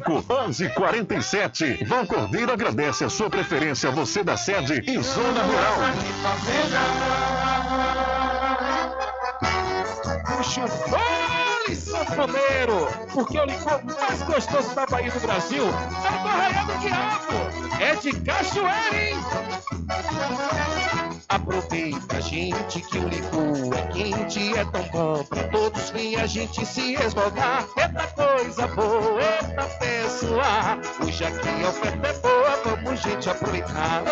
1147. 0.00 1.84
Vão 1.84 2.06
Cordeiro 2.06 2.52
agradece 2.52 3.04
a 3.04 3.10
sua 3.10 3.28
preferência, 3.28 3.90
você 3.90 4.22
da 4.22 4.36
sede 4.36 4.82
e 4.86 5.02
Zona 5.02 5.42
Rural. 5.42 5.76
Puxa, 10.36 10.66
vai! 10.88 11.22
Sanfoneiro, 11.74 12.88
porque 13.12 13.38
o 13.38 13.44
licor 13.44 13.80
mais 13.84 14.22
gostoso 14.22 14.74
da 14.74 14.86
Bahia 14.86 15.10
do 15.10 15.20
Brasil 15.20 15.64
é 15.64 16.22
do 16.22 16.28
Arraial 16.28 16.66
do 16.66 16.78
Diabo. 16.78 17.32
É 17.80 17.94
de 17.96 18.12
cachoeira, 18.20 19.10
hein? 19.10 19.16
Aproveita, 21.32 22.20
gente, 22.20 22.82
que 22.82 22.98
o 22.98 23.08
licor 23.08 23.74
é 23.74 23.86
quente, 23.86 24.52
é 24.54 24.64
tão 24.66 24.82
bom 24.92 25.24
pra 25.24 25.44
todos 25.44 25.88
vir 25.88 26.20
a 26.20 26.26
gente 26.26 26.66
se 26.66 26.92
esmogar. 26.92 27.66
Eita 27.74 28.06
coisa 28.08 28.66
boa, 28.66 29.18
eita 29.18 29.64
pessoa, 29.78 30.78
hoje 31.02 31.24
aqui 31.24 31.64
a 31.64 31.68
oferta 31.70 32.06
é 32.06 32.12
boa, 32.18 32.60
vamos 32.64 33.00
gente 33.00 33.30
aproveitar. 33.30 34.02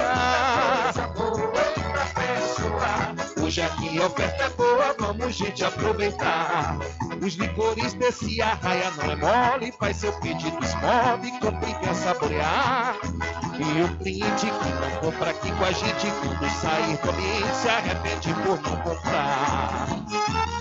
Eita 0.86 1.08
coisa 1.08 1.08
boa, 1.08 1.52
eita 1.76 2.06
pessoa, 2.14 3.44
hoje 3.44 3.60
aqui 3.60 4.00
a 4.00 4.06
oferta 4.06 4.44
é 4.44 4.50
boa, 4.50 4.96
vamos 4.98 5.34
gente 5.34 5.62
aproveitar. 5.62 6.78
Os 7.22 7.34
licores 7.34 7.92
desse 7.92 8.40
arraia 8.40 8.90
não 8.92 9.10
é 9.10 9.16
mole, 9.16 9.72
faz 9.78 9.98
seu 9.98 10.12
pedido 10.20 10.56
esmove, 10.64 11.38
compre 11.38 11.70
e 11.70 11.74
quer 11.74 11.94
saborear. 11.94 12.96
E 13.60 13.82
o 13.82 13.88
cliente 13.98 14.46
que 14.46 14.68
não 14.80 14.90
compra 15.00 15.32
aqui 15.32 15.52
com 15.52 15.64
a 15.64 15.70
gente, 15.70 16.06
quando 16.22 16.50
sair 16.50 16.96
do 16.96 17.10
ambiente, 17.10 17.54
se 17.56 17.68
arrepende 17.68 18.32
por 18.42 18.58
não 18.62 18.76
comprar. 18.78 19.86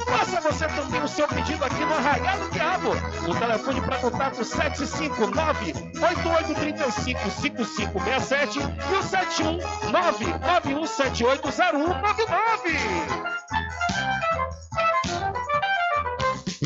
Faça 0.06 0.42
você 0.42 0.68
também 0.68 1.02
o 1.02 1.08
seu 1.08 1.26
pedido 1.30 1.64
aqui 1.64 1.86
no 1.86 1.94
Arraial 1.94 2.40
do 2.40 2.50
Diabo. 2.52 2.90
O 3.26 3.36
telefone 3.36 3.80
para 3.82 4.00
contato 4.00 4.44
759 4.44 5.74
8835 5.98 7.32
5567 7.32 8.60
e 8.60 8.62
o 8.96 9.04
719 9.04 10.26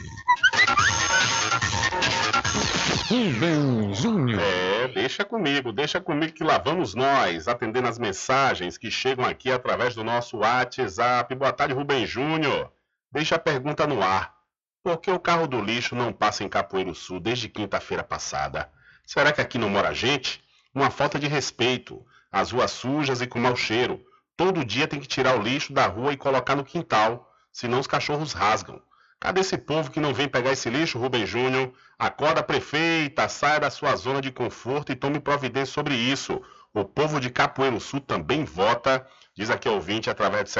Rubem 3.11 3.93
Júnior. 3.93 4.41
É, 4.41 4.89
deixa 4.89 5.23
comigo, 5.23 5.71
deixa 5.71 6.01
comigo 6.01 6.33
que 6.33 6.43
lá 6.43 6.57
vamos 6.57 6.95
nós, 6.95 7.47
atendendo 7.47 7.89
as 7.89 7.99
mensagens 7.99 8.79
que 8.79 8.91
chegam 8.91 9.27
aqui 9.27 9.53
através 9.53 9.95
do 9.95 10.03
nosso 10.03 10.39
WhatsApp. 10.39 11.35
Boa 11.35 11.53
tarde, 11.53 11.75
Rubem 11.75 12.07
Júnior. 12.07 12.73
Deixa 13.13 13.35
a 13.35 13.39
pergunta 13.39 13.87
no 13.87 14.03
ar. 14.03 14.35
Por 14.83 14.97
que 14.97 15.11
o 15.11 15.21
carro 15.21 15.47
do 15.47 15.61
lixo 15.61 15.95
não 15.95 16.11
passa 16.11 16.43
em 16.43 16.49
Capoeiro 16.49 16.95
Sul 16.95 17.21
desde 17.21 17.51
quinta-feira 17.51 18.03
passada? 18.03 18.71
Será 19.05 19.31
que 19.31 19.43
aqui 19.43 19.59
não 19.59 19.69
mora 19.69 19.93
gente? 19.93 20.43
Uma 20.75 20.91
falta 20.91 21.19
de 21.19 21.27
respeito. 21.27 22.05
As 22.31 22.53
ruas 22.53 22.71
sujas 22.71 23.21
e 23.21 23.27
com 23.27 23.41
mau 23.41 23.57
cheiro. 23.57 24.01
Todo 24.37 24.65
dia 24.65 24.87
tem 24.87 25.01
que 25.01 25.09
tirar 25.09 25.39
o 25.39 25.43
lixo 25.43 25.73
da 25.73 25.87
rua 25.87 26.13
e 26.13 26.17
colocar 26.17 26.57
no 26.57 26.65
quintal, 26.65 27.31
senão 27.53 27.81
os 27.81 27.87
cachorros 27.87 28.33
rasgam. 28.33 28.81
Cadê 29.19 29.41
esse 29.43 29.59
povo 29.59 29.91
que 29.91 30.01
não 30.01 30.15
vem 30.15 30.29
pegar 30.29 30.53
esse 30.53 30.71
lixo, 30.71 30.99
Rubem 30.99 31.27
Júnior? 31.27 31.75
Acorda, 31.99 32.43
prefeita, 32.43 33.29
saia 33.29 33.61
da 33.61 33.69
sua 33.69 33.95
zona 33.97 34.23
de 34.23 34.33
conforto 34.33 34.93
e 34.93 34.97
tome 34.97 35.21
providência 35.21 35.75
sobre 35.75 35.95
isso. 35.95 36.41
O 36.73 36.85
povo 36.85 37.21
de 37.21 37.29
Capoeiro 37.29 37.79
Sul 37.81 38.01
também 38.01 38.45
vota, 38.45 39.07
diz 39.37 39.51
aqui 39.51 39.69
ouvinte, 39.69 40.09
através 40.09 40.45
de 40.45 40.51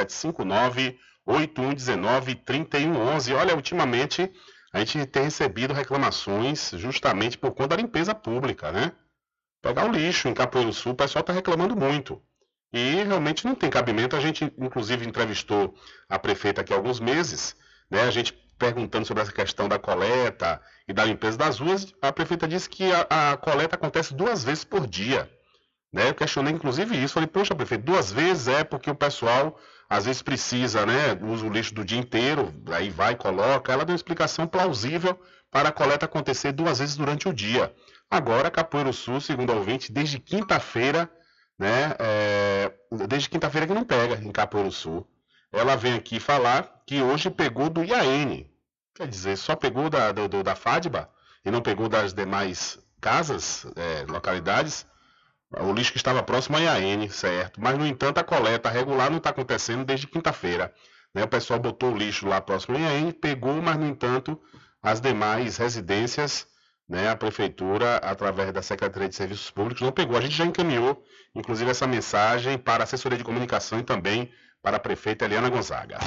759-8119-3111. 1.25 3.35
Olha, 3.35 3.55
ultimamente 3.55 4.31
a 4.71 4.79
gente 4.79 5.07
tem 5.07 5.23
recebido 5.23 5.73
reclamações 5.73 6.71
justamente 6.75 7.37
por 7.37 7.51
conta 7.51 7.69
da 7.69 7.77
limpeza 7.77 8.13
pública, 8.13 8.71
né? 8.71 8.91
Pegar 9.61 9.85
o 9.85 9.91
lixo 9.91 10.27
em 10.27 10.33
Capoeiro 10.33 10.73
Sul, 10.73 10.93
o 10.93 10.95
pessoal 10.95 11.21
está 11.21 11.31
reclamando 11.31 11.75
muito. 11.75 12.21
E 12.73 13.03
realmente 13.03 13.45
não 13.45 13.53
tem 13.53 13.69
cabimento. 13.69 14.15
A 14.15 14.19
gente, 14.19 14.45
inclusive, 14.57 15.05
entrevistou 15.05 15.75
a 16.09 16.17
prefeita 16.17 16.61
aqui 16.61 16.73
há 16.73 16.75
alguns 16.75 16.99
meses, 16.99 17.55
né? 17.89 18.01
A 18.01 18.11
gente 18.11 18.33
perguntando 18.57 19.05
sobre 19.05 19.23
essa 19.23 19.31
questão 19.31 19.67
da 19.67 19.79
coleta 19.79 20.61
e 20.87 20.93
da 20.93 21.03
limpeza 21.03 21.37
das 21.37 21.59
ruas. 21.59 21.93
A 22.01 22.11
prefeita 22.11 22.47
disse 22.47 22.69
que 22.69 22.91
a, 22.91 23.31
a 23.31 23.37
coleta 23.37 23.75
acontece 23.75 24.13
duas 24.13 24.43
vezes 24.43 24.63
por 24.63 24.87
dia. 24.87 25.29
Né? 25.91 26.09
Eu 26.09 26.13
questionei, 26.13 26.53
inclusive, 26.53 26.95
isso. 27.03 27.15
Falei, 27.15 27.27
poxa, 27.27 27.55
prefeito, 27.55 27.83
duas 27.83 28.11
vezes 28.11 28.47
é 28.47 28.63
porque 28.63 28.89
o 28.89 28.95
pessoal 28.95 29.59
às 29.89 30.05
vezes 30.05 30.21
precisa, 30.21 30.85
né? 30.85 31.17
Usa 31.21 31.45
o 31.45 31.49
lixo 31.49 31.73
do 31.73 31.83
dia 31.83 31.99
inteiro, 31.99 32.53
aí 32.71 32.89
vai, 32.89 33.15
coloca. 33.15 33.73
Ela 33.73 33.83
deu 33.83 33.91
uma 33.91 33.97
explicação 33.97 34.47
plausível 34.47 35.19
para 35.51 35.69
a 35.69 35.71
coleta 35.71 36.05
acontecer 36.05 36.53
duas 36.53 36.79
vezes 36.79 36.95
durante 36.95 37.27
o 37.27 37.33
dia. 37.33 37.73
Agora, 38.11 38.51
Capoeiro 38.51 38.91
Sul, 38.91 39.21
segundo 39.21 39.53
ouvinte, 39.53 39.89
desde 39.89 40.19
quinta-feira, 40.19 41.09
né? 41.57 41.95
É, 41.97 42.73
desde 43.07 43.29
quinta-feira 43.29 43.65
que 43.65 43.73
não 43.73 43.85
pega 43.85 44.15
em 44.15 44.33
Capoeiro 44.33 44.69
Sul. 44.69 45.07
Ela 45.49 45.77
vem 45.77 45.93
aqui 45.93 46.19
falar 46.19 46.83
que 46.85 47.01
hoje 47.01 47.29
pegou 47.29 47.69
do 47.69 47.81
IAN. 47.85 48.43
Quer 48.93 49.07
dizer, 49.07 49.37
só 49.37 49.55
pegou 49.55 49.89
da, 49.89 50.11
do, 50.11 50.43
da 50.43 50.55
FADBA 50.55 51.09
e 51.45 51.49
não 51.49 51.61
pegou 51.61 51.87
das 51.87 52.13
demais 52.13 52.77
casas, 52.99 53.65
é, 53.77 54.05
localidades, 54.11 54.85
o 55.49 55.71
lixo 55.71 55.93
que 55.93 55.97
estava 55.97 56.21
próximo 56.21 56.57
à 56.57 56.59
IAN, 56.59 57.07
certo? 57.09 57.61
Mas, 57.61 57.77
no 57.77 57.87
entanto, 57.87 58.17
a 58.17 58.25
coleta 58.25 58.69
regular 58.69 59.09
não 59.09 59.19
está 59.19 59.29
acontecendo 59.29 59.85
desde 59.85 60.05
quinta-feira. 60.05 60.73
Né? 61.13 61.23
O 61.23 61.29
pessoal 61.29 61.61
botou 61.61 61.93
o 61.93 61.97
lixo 61.97 62.27
lá 62.27 62.41
próximo 62.41 62.75
à 62.75 62.79
IAN, 62.81 63.11
pegou, 63.11 63.61
mas, 63.61 63.77
no 63.77 63.87
entanto, 63.87 64.37
as 64.83 64.99
demais 64.99 65.55
residências 65.55 66.50
né, 66.91 67.07
a 67.07 67.15
prefeitura, 67.15 67.95
através 68.03 68.51
da 68.51 68.61
Secretaria 68.61 69.07
de 69.07 69.15
Serviços 69.15 69.49
Públicos, 69.49 69.81
não 69.81 69.93
pegou. 69.93 70.17
A 70.17 70.21
gente 70.21 70.35
já 70.35 70.45
encaminhou, 70.45 71.01
inclusive, 71.33 71.71
essa 71.71 71.87
mensagem 71.87 72.57
para 72.57 72.83
a 72.83 72.85
assessoria 72.85 73.17
de 73.17 73.23
comunicação 73.23 73.79
e 73.79 73.83
também 73.83 74.29
para 74.61 74.75
a 74.75 74.79
prefeita 74.79 75.23
Eliana 75.23 75.49
Gonzaga. 75.49 75.99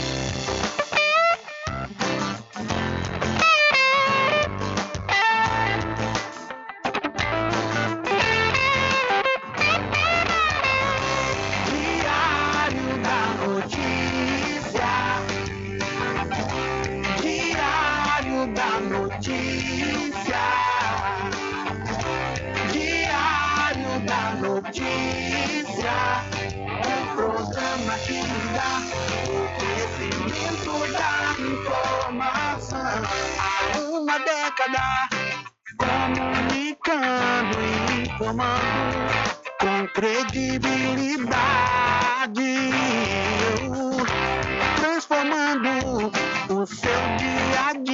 Informando 38.24 38.96
com 39.60 39.86
credibilidade, 39.88 42.70
transformando 44.76 46.10
o 46.48 46.66
seu 46.66 47.16
dia 47.18 47.66
a 47.68 47.72
dia, 47.74 47.93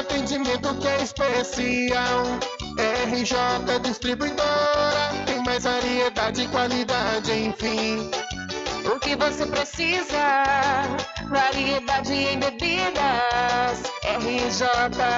atendimento 0.00 0.74
que 0.76 0.88
é 0.88 1.02
especial. 1.02 2.24
RJ 3.06 3.78
Distribuidora, 3.82 5.10
tem 5.26 5.42
mais 5.44 5.64
variedade 5.64 6.42
e 6.42 6.48
qualidade, 6.48 7.32
enfim. 7.32 8.10
O 8.84 8.98
que 8.98 9.14
você 9.16 9.46
precisa? 9.46 10.42
Variedade 11.28 12.12
em 12.12 12.38
bebidas. 12.38 13.82
RJ 14.04 14.66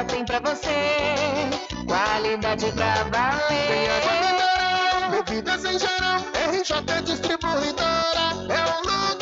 tem 0.09 0.25
pra 0.25 0.41
você. 0.41 1.07
Qualidade 1.87 2.73
pra 2.73 2.95
Tem 2.95 3.89
água 3.89 4.11
valer. 4.11 4.33
mineral, 4.33 5.11
bebidas 5.11 5.65
em 5.65 5.79
geral. 5.79 6.21
RJ 6.53 7.03
Distribuidora 7.05 8.27
é 8.49 8.65
o 8.65 8.81
lugar. 8.83 9.22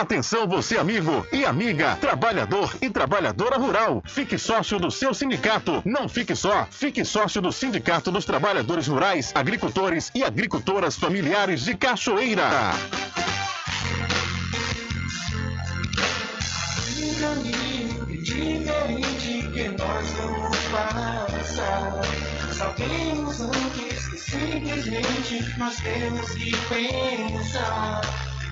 Atenção 0.00 0.48
você 0.48 0.76
amigo 0.76 1.24
e 1.32 1.44
amiga, 1.44 1.94
trabalhador 2.00 2.74
e 2.82 2.90
trabalhadora 2.90 3.56
rural. 3.56 4.02
Fique 4.04 4.36
sócio 4.36 4.76
do 4.76 4.90
seu 4.90 5.14
sindicato. 5.14 5.80
Não 5.84 6.08
fique 6.08 6.34
só, 6.34 6.66
fique 6.68 7.04
sócio 7.04 7.40
do 7.40 7.52
Sindicato 7.52 8.10
dos 8.10 8.24
Trabalhadores 8.24 8.88
Rurais, 8.88 9.30
Agricultores 9.36 10.10
e 10.12 10.24
Agricultoras 10.24 10.96
Familiares 10.96 11.64
de 11.64 11.76
Cachoeira. 11.76 12.72
Diferente 18.20 19.48
que 19.52 19.68
nós 19.68 20.10
vamos 20.18 20.58
passar. 20.72 22.00
Sabemos 22.52 23.40
antes 23.40 24.08
que 24.08 24.18
simplesmente 24.18 25.56
nós 25.56 25.76
temos 25.76 26.30
que 26.32 26.50
pensar 26.68 28.33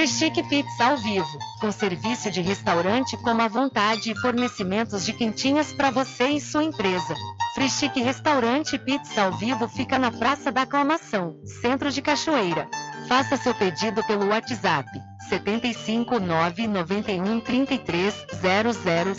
Freschique 0.00 0.42
Pizza 0.44 0.86
ao 0.86 0.96
vivo, 0.96 1.38
com 1.60 1.70
serviço 1.70 2.30
de 2.30 2.40
restaurante 2.40 3.18
como 3.18 3.42
à 3.42 3.48
vontade 3.48 4.10
e 4.10 4.18
fornecimentos 4.18 5.04
de 5.04 5.12
quentinhas 5.12 5.74
para 5.74 5.90
você 5.90 6.28
e 6.28 6.40
sua 6.40 6.64
empresa. 6.64 7.14
Freschique 7.54 8.00
Restaurante 8.00 8.78
Pizza 8.78 9.24
ao 9.24 9.32
vivo 9.32 9.68
fica 9.68 9.98
na 9.98 10.10
Praça 10.10 10.50
da 10.50 10.62
Aclamação, 10.62 11.36
Centro 11.60 11.90
de 11.90 12.00
Cachoeira. 12.00 12.66
Faça 13.08 13.36
seu 13.36 13.54
pedido 13.54 14.02
pelo 14.04 14.28
WhatsApp 14.28 14.88
75 15.28 16.18
991 16.18 17.40
33 17.40 18.26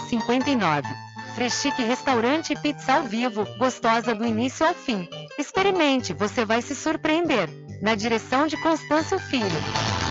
0059. 0.10 0.90
Freschique 1.36 1.84
Restaurante 1.84 2.56
Pizza 2.56 2.94
ao 2.94 3.04
vivo, 3.04 3.46
gostosa 3.60 4.16
do 4.16 4.26
início 4.26 4.66
ao 4.66 4.74
fim. 4.74 5.08
Experimente, 5.38 6.12
você 6.12 6.44
vai 6.44 6.60
se 6.64 6.74
surpreender. 6.74 7.52
Na 7.84 7.94
direção 7.94 8.48
de 8.48 8.58
Constâncio 8.58 9.20
Filho. 9.20 10.11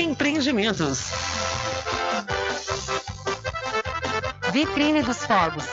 Empreendimentos. 0.00 1.10
Vitrine 4.50 5.02
dos 5.02 5.18
Fogos. 5.26 5.66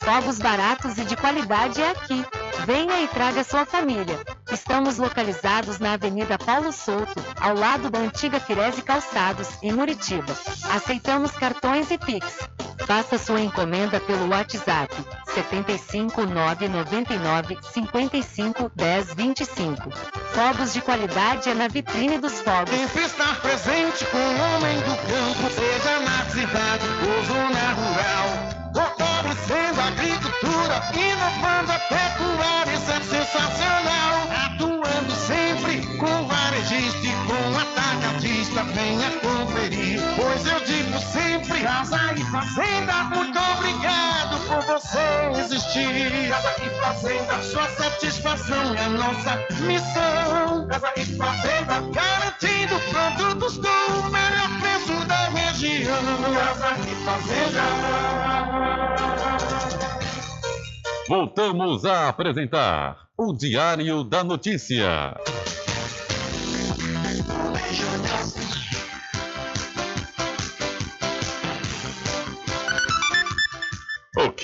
Fogos 0.00 0.38
baratos 0.38 0.96
e 0.96 1.04
de 1.04 1.14
qualidade 1.16 1.82
é 1.82 1.90
aqui. 1.90 2.24
Venha 2.64 3.02
e 3.02 3.08
traga 3.08 3.44
sua 3.44 3.66
família. 3.66 4.18
Estamos 4.50 4.96
localizados 4.96 5.78
na 5.78 5.92
Avenida 5.92 6.38
Paulo 6.38 6.72
Souto, 6.72 7.22
ao 7.38 7.54
lado 7.54 7.90
da 7.90 7.98
antiga 7.98 8.40
Firese 8.40 8.80
Calçados, 8.80 9.48
em 9.62 9.72
Muritiba. 9.72 10.34
Aceitamos 10.74 11.32
cartões 11.32 11.90
e 11.90 11.98
Pix. 11.98 12.38
Faça 12.86 13.16
sua 13.16 13.40
encomenda 13.40 13.98
pelo 13.98 14.28
WhatsApp 14.28 14.94
75 15.34 16.26
999 16.26 17.56
55 17.72 18.70
10 18.74 19.14
25. 19.14 19.90
Fogos 20.32 20.74
de 20.74 20.82
qualidade 20.82 21.48
é 21.48 21.54
na 21.54 21.66
Vitrine 21.68 22.18
dos 22.18 22.40
Fogos. 22.40 22.70
Sempre 22.74 23.04
estar 23.04 23.40
presente 23.40 24.04
com 24.06 24.18
o 24.18 24.56
homem 24.56 24.76
do 24.80 24.96
campo, 24.96 25.50
seja 25.50 26.00
na 26.00 26.24
cidade 26.26 26.84
ou 27.06 27.24
zona 27.24 27.72
rural. 27.72 28.64
Fortalecendo 28.74 29.80
a 29.80 29.86
agricultura, 29.86 30.82
inovando 30.94 31.72
a 31.72 31.78
pecuária, 31.78 32.74
isso 32.74 32.90
é 32.90 33.00
sensacional. 33.00 34.28
Atuando 34.46 35.12
sempre 35.14 35.86
com 35.96 36.26
varejista 36.26 37.06
e 37.06 37.12
com 37.26 37.58
atacadista, 37.58 38.62
venha 38.64 39.10
conferir. 39.20 40.00
Pois 40.16 40.46
eu 40.46 40.60
digo 40.60 40.83
sempre, 40.98 41.60
casa 41.62 42.12
e 42.14 42.24
fazenda, 42.30 43.04
muito 43.04 43.38
obrigado 43.38 44.38
por 44.46 44.62
você 44.66 45.30
existir. 45.40 46.28
Casa 46.28 46.54
e 46.62 46.70
fazenda, 46.80 47.42
sua 47.42 47.68
satisfação 47.68 48.74
é 48.74 48.88
nossa 48.88 49.36
missão. 49.60 50.66
Casa 50.68 50.92
e 50.96 51.04
fazenda, 51.04 51.80
garantindo 51.92 52.78
produtos 52.90 53.58
do 53.58 54.10
melhor 54.10 54.60
preço 54.60 55.06
da 55.06 55.28
região. 55.28 56.02
Casa 56.34 56.76
e 56.88 56.94
fazenda. 57.04 57.64
Voltamos 61.08 61.84
a 61.84 62.08
apresentar 62.08 63.08
o 63.16 63.32
Diário 63.32 64.02
da 64.04 64.24
Notícia. 64.24 65.14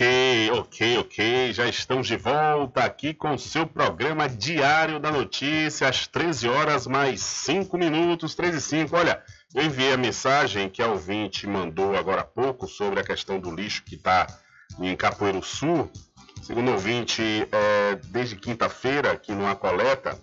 Ok, 0.00 0.50
ok, 0.52 0.98
ok. 0.98 1.52
Já 1.52 1.68
estamos 1.68 2.06
de 2.06 2.16
volta 2.16 2.82
aqui 2.82 3.12
com 3.12 3.34
o 3.34 3.38
seu 3.38 3.66
programa 3.66 4.30
Diário 4.30 4.98
da 4.98 5.10
Notícia, 5.10 5.90
às 5.90 6.06
13 6.06 6.48
horas 6.48 6.86
mais 6.86 7.20
5 7.20 7.76
minutos, 7.76 8.34
13 8.34 8.56
e 8.56 8.60
5. 8.62 8.96
Olha, 8.96 9.22
eu 9.54 9.62
enviei 9.62 9.92
a 9.92 9.98
mensagem 9.98 10.70
que 10.70 10.80
a 10.80 10.86
ouvinte 10.86 11.46
mandou 11.46 11.94
agora 11.94 12.22
há 12.22 12.24
pouco 12.24 12.66
sobre 12.66 12.98
a 12.98 13.04
questão 13.04 13.38
do 13.38 13.54
lixo 13.54 13.82
que 13.84 13.96
está 13.96 14.26
em 14.78 14.96
Capoeiro 14.96 15.42
Sul. 15.42 15.90
Segundo 16.42 16.70
o 16.70 16.72
ouvinte, 16.72 17.22
é, 17.52 17.96
desde 18.06 18.36
quinta-feira, 18.36 19.12
aqui 19.12 19.32
numa 19.32 19.54
coleta, 19.54 20.18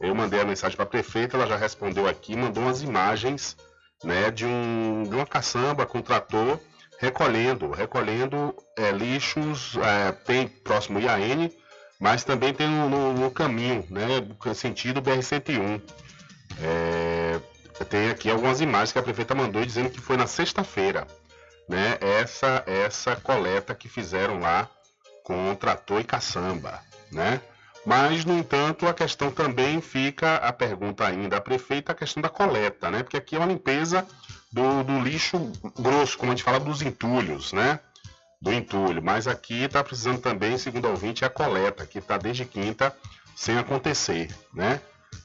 eu 0.00 0.12
mandei 0.12 0.40
a 0.40 0.44
mensagem 0.44 0.74
para 0.74 0.86
a 0.86 0.88
prefeita, 0.88 1.36
ela 1.36 1.46
já 1.46 1.56
respondeu 1.56 2.08
aqui, 2.08 2.36
mandou 2.36 2.64
umas 2.64 2.82
imagens 2.82 3.56
né, 4.02 4.28
de, 4.32 4.44
um, 4.44 5.04
de 5.04 5.14
uma 5.14 5.24
caçamba 5.24 5.86
com 5.86 6.02
trator 6.02 6.58
recolhendo, 7.00 7.70
recolhendo 7.70 8.54
é, 8.76 8.92
lixos, 8.92 9.76
é, 9.76 10.12
tem 10.12 10.46
próximo 10.46 11.00
IAN, 11.00 11.50
mas 11.98 12.24
também 12.24 12.52
tem 12.52 12.68
no, 12.68 12.88
no, 12.88 13.12
no 13.14 13.30
caminho, 13.30 13.84
né, 13.90 14.06
sentido 14.54 15.00
BR-101. 15.00 15.80
É, 16.62 17.40
tem 17.88 18.10
aqui 18.10 18.30
algumas 18.30 18.60
imagens 18.60 18.92
que 18.92 18.98
a 18.98 19.02
prefeita 19.02 19.34
mandou 19.34 19.64
dizendo 19.64 19.88
que 19.88 20.00
foi 20.00 20.18
na 20.18 20.26
sexta-feira, 20.26 21.06
né, 21.66 21.96
essa, 22.00 22.62
essa 22.66 23.16
coleta 23.16 23.74
que 23.74 23.88
fizeram 23.88 24.38
lá 24.38 24.68
com 25.24 25.54
trator 25.54 26.00
e 26.00 26.04
caçamba, 26.04 26.80
né? 27.10 27.40
Mas, 27.84 28.24
no 28.24 28.36
entanto, 28.36 28.86
a 28.86 28.94
questão 28.94 29.30
também 29.30 29.80
fica, 29.80 30.36
a 30.36 30.52
pergunta 30.52 31.06
ainda 31.06 31.38
à 31.38 31.40
prefeita, 31.40 31.92
a 31.92 31.94
questão 31.94 32.22
da 32.22 32.28
coleta, 32.28 32.90
né? 32.90 33.02
Porque 33.02 33.16
aqui 33.16 33.36
é 33.36 33.38
uma 33.38 33.46
limpeza 33.46 34.06
do, 34.52 34.84
do 34.84 35.00
lixo 35.00 35.50
grosso, 35.78 36.18
como 36.18 36.32
a 36.32 36.34
gente 36.34 36.44
fala 36.44 36.60
dos 36.60 36.82
entulhos, 36.82 37.52
né? 37.52 37.80
Do 38.40 38.52
entulho. 38.52 39.02
Mas 39.02 39.26
aqui 39.26 39.64
está 39.64 39.82
precisando 39.82 40.20
também, 40.20 40.58
segundo 40.58 40.86
o 40.86 40.90
ouvinte, 40.90 41.24
a 41.24 41.30
coleta, 41.30 41.86
que 41.86 41.98
está 41.98 42.18
desde 42.18 42.44
quinta 42.44 42.94
sem 43.34 43.56
acontecer, 43.56 44.28
né? 44.52 44.80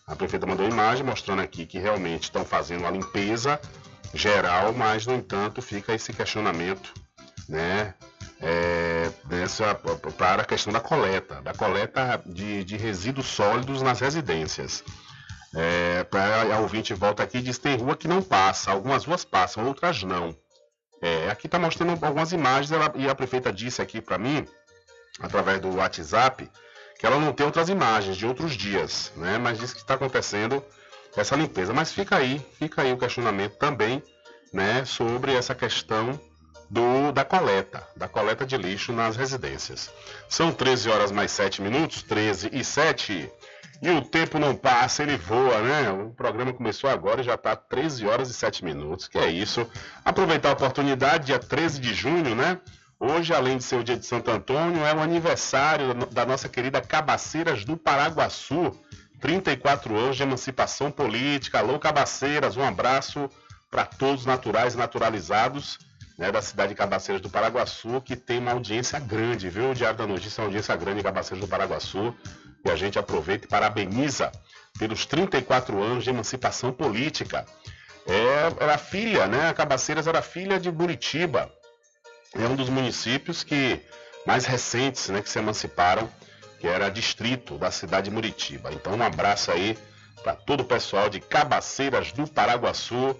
A 0.07 0.15
prefeita 0.15 0.45
mandou 0.45 0.67
imagem 0.67 1.05
mostrando 1.05 1.41
aqui 1.41 1.65
que 1.65 1.77
realmente 1.77 2.23
estão 2.23 2.45
fazendo 2.45 2.85
a 2.85 2.91
limpeza 2.91 3.59
geral, 4.13 4.71
mas, 4.73 5.05
no 5.05 5.13
entanto, 5.13 5.61
fica 5.61 5.93
esse 5.93 6.13
questionamento, 6.13 6.93
né? 7.49 7.93
É, 8.41 9.09
para 10.17 10.41
a 10.41 10.45
questão 10.45 10.71
da 10.71 10.79
coleta, 10.79 11.41
da 11.41 11.53
coleta 11.53 12.21
de, 12.25 12.63
de 12.63 12.77
resíduos 12.77 13.27
sólidos 13.27 13.81
nas 13.81 13.99
residências. 13.99 14.83
É, 15.55 16.03
para 16.03 16.53
a 16.53 16.59
ouvinte 16.59 16.93
volta 16.93 17.23
aqui 17.23 17.41
diz 17.41 17.57
tem 17.57 17.77
rua 17.77 17.95
que 17.95 18.09
não 18.09 18.21
passa, 18.21 18.71
algumas 18.71 19.05
ruas 19.05 19.23
passam, 19.23 19.65
outras 19.65 20.03
não. 20.03 20.35
É, 21.01 21.29
aqui 21.29 21.47
está 21.47 21.57
mostrando 21.57 22.03
algumas 22.03 22.31
imagens 22.33 22.71
ela, 22.71 22.91
e 22.95 23.09
a 23.09 23.15
prefeita 23.15 23.53
disse 23.53 23.81
aqui 23.81 24.01
para 24.01 24.17
mim, 24.17 24.45
através 25.19 25.61
do 25.61 25.75
WhatsApp, 25.75 26.49
que 26.99 27.05
ela 27.05 27.19
não 27.19 27.31
tem 27.31 27.45
outras 27.45 27.69
imagens 27.69 28.17
de 28.17 28.25
outros 28.25 28.53
dias, 28.53 29.11
né? 29.15 29.37
Mas 29.37 29.59
diz 29.59 29.73
que 29.73 29.79
está 29.79 29.93
acontecendo 29.93 30.63
essa 31.15 31.35
limpeza. 31.35 31.73
Mas 31.73 31.91
fica 31.93 32.17
aí, 32.17 32.39
fica 32.57 32.81
aí 32.81 32.91
o 32.91 32.97
questionamento 32.97 33.57
também, 33.57 34.01
né, 34.53 34.85
sobre 34.85 35.33
essa 35.33 35.53
questão 35.53 36.19
do, 36.75 37.13
da 37.13 37.23
coleta, 37.23 37.87
da 37.95 38.05
coleta 38.09 38.45
de 38.45 38.57
lixo 38.57 38.91
nas 38.91 39.15
residências. 39.15 39.89
São 40.27 40.51
13 40.51 40.89
horas 40.89 41.09
mais 41.09 41.31
7 41.31 41.61
minutos, 41.61 42.03
13 42.03 42.49
e 42.51 42.65
7. 42.65 43.31
E 43.81 43.89
o 43.91 44.01
tempo 44.01 44.37
não 44.37 44.53
passa, 44.53 45.03
ele 45.03 45.15
voa, 45.15 45.61
né? 45.61 45.89
O 45.89 46.09
programa 46.09 46.51
começou 46.51 46.89
agora 46.89 47.21
e 47.21 47.23
já 47.23 47.35
está 47.35 47.55
13 47.55 48.05
horas 48.05 48.29
e 48.29 48.33
7 48.33 48.65
minutos. 48.65 49.07
Que 49.07 49.17
é 49.17 49.31
isso. 49.31 49.65
Aproveitar 50.03 50.49
a 50.49 50.51
oportunidade, 50.53 51.27
dia 51.27 51.39
13 51.39 51.79
de 51.79 51.93
junho, 51.93 52.35
né? 52.35 52.59
Hoje, 52.99 53.33
além 53.33 53.57
de 53.57 53.63
ser 53.63 53.77
o 53.77 53.83
dia 53.83 53.95
de 53.95 54.05
Santo 54.05 54.29
Antônio, 54.29 54.85
é 54.85 54.93
o 54.93 54.99
aniversário 54.99 55.93
da 56.11 56.25
nossa 56.25 56.49
querida 56.49 56.81
Cabaceiras 56.81 57.63
do 57.63 57.77
Paraguaçu. 57.77 58.77
34 59.21 59.97
anos 59.97 60.17
de 60.17 60.23
emancipação 60.23 60.91
política. 60.91 61.59
Alô, 61.59 61.79
Cabaceiras, 61.79 62.57
um 62.57 62.63
abraço 62.63 63.29
para 63.71 63.85
todos 63.85 64.25
naturais 64.25 64.73
e 64.73 64.77
naturalizados 64.77 65.79
né, 66.17 66.31
da 66.31 66.41
cidade 66.41 66.69
de 66.69 66.75
Cabaceiras 66.75 67.21
do 67.21 67.29
Paraguaçu, 67.29 68.01
que 68.01 68.15
tem 68.15 68.39
uma 68.39 68.51
audiência 68.51 68.99
grande, 68.99 69.49
viu? 69.49 69.71
O 69.71 69.75
Diário 69.75 69.97
da 69.97 70.07
Notícia 70.07 70.39
é 70.39 70.43
uma 70.43 70.47
audiência 70.47 70.75
grande 70.75 70.99
em 70.99 71.03
Cabaceiras 71.03 71.45
do 71.45 71.49
Paraguaçu. 71.49 72.15
E 72.63 72.69
a 72.69 72.75
gente 72.75 72.97
aproveita 72.97 73.45
e 73.45 73.49
parabeniza 73.49 74.31
pelos 74.79 75.05
34 75.05 75.81
anos 75.81 76.03
de 76.03 76.09
emancipação 76.09 76.71
política. 76.71 77.45
É, 78.07 78.63
era 78.63 78.77
filha, 78.77 79.27
né? 79.27 79.53
Cabaceiras 79.53 80.07
era 80.07 80.21
filha 80.21 80.59
de 80.59 80.71
Buritiba. 80.71 81.51
É 82.33 82.47
um 82.47 82.55
dos 82.55 82.69
municípios 82.69 83.43
que 83.43 83.81
mais 84.25 84.45
recentes, 84.45 85.09
né, 85.09 85.21
que 85.21 85.29
se 85.29 85.37
emanciparam, 85.37 86.09
que 86.59 86.67
era 86.67 86.89
distrito 86.89 87.57
da 87.57 87.69
cidade 87.69 88.09
de 88.09 88.15
Muritiba. 88.15 88.73
Então, 88.73 88.95
um 88.95 89.03
abraço 89.03 89.51
aí 89.51 89.77
para 90.23 90.35
todo 90.35 90.61
o 90.61 90.65
pessoal 90.65 91.09
de 91.09 91.19
Cabaceiras 91.19 92.11
do 92.11 92.27
Paraguaçu 92.27 93.15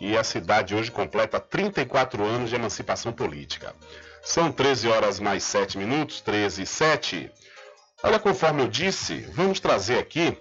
que 0.00 0.16
a 0.16 0.24
cidade 0.24 0.74
hoje 0.74 0.90
completa 0.90 1.38
34 1.38 2.24
anos 2.24 2.48
de 2.48 2.56
emancipação 2.56 3.12
política. 3.12 3.74
São 4.22 4.50
13 4.50 4.88
horas 4.88 5.20
mais 5.20 5.44
7 5.44 5.76
minutos, 5.76 6.22
13 6.22 6.62
e 6.62 6.66
7. 6.66 7.30
Olha, 8.02 8.18
conforme 8.18 8.62
eu 8.62 8.68
disse, 8.68 9.20
vamos 9.34 9.60
trazer 9.60 9.98
aqui 9.98 10.38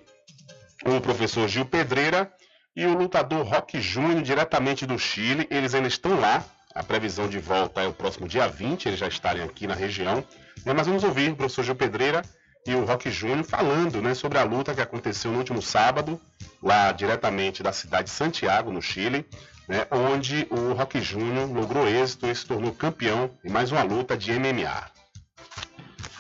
o 0.86 1.02
professor 1.02 1.46
Gil 1.50 1.66
Pedreira 1.66 2.32
e 2.74 2.86
o 2.86 2.98
lutador 2.98 3.46
Rock 3.46 3.82
Júnior, 3.82 4.22
diretamente 4.22 4.86
do 4.86 4.98
Chile. 4.98 5.46
Eles 5.52 5.74
ainda 5.74 5.90
estão 5.90 6.18
lá. 6.18 6.42
A 6.74 6.82
previsão 6.82 7.28
de 7.28 7.40
volta 7.40 7.82
é 7.82 7.88
o 7.88 7.92
próximo 7.92 8.30
dia 8.30 8.48
20, 8.48 8.86
eles 8.86 9.00
já 9.00 9.10
estarem 9.10 9.44
aqui 9.44 9.68
na 9.68 9.74
região. 9.74 10.24
Mas 10.66 10.88
vamos 10.88 11.04
ouvir 11.04 11.32
o 11.32 11.36
professor 11.36 11.66
Gil 11.66 11.76
Pedreira 11.76 12.22
e 12.70 12.76
o 12.76 12.86
Rock 12.86 13.10
Júnior 13.10 13.44
falando 13.44 14.00
né, 14.00 14.14
sobre 14.14 14.38
a 14.38 14.44
luta 14.44 14.76
que 14.76 14.82
aconteceu 14.82 15.32
no 15.32 15.40
último 15.40 15.60
sábado, 15.60 16.22
lá 16.62 16.92
diretamente 16.92 17.64
da 17.64 17.74
cidade 17.74 18.04
de 18.04 18.10
Santiago, 18.12 18.72
no 18.72 18.80
Chile, 18.80 19.26
né, 19.68 19.88
onde 19.90 20.48
o 20.52 20.74
Rock 20.74 21.02
Júnior 21.02 21.52
logrou 21.52 21.88
êxito 21.88 22.28
e 22.28 22.36
se 22.36 22.46
tornou 22.46 22.72
campeão 22.72 23.32
em 23.44 23.50
mais 23.50 23.72
uma 23.72 23.82
luta 23.82 24.16
de 24.16 24.32
MMA. 24.38 24.86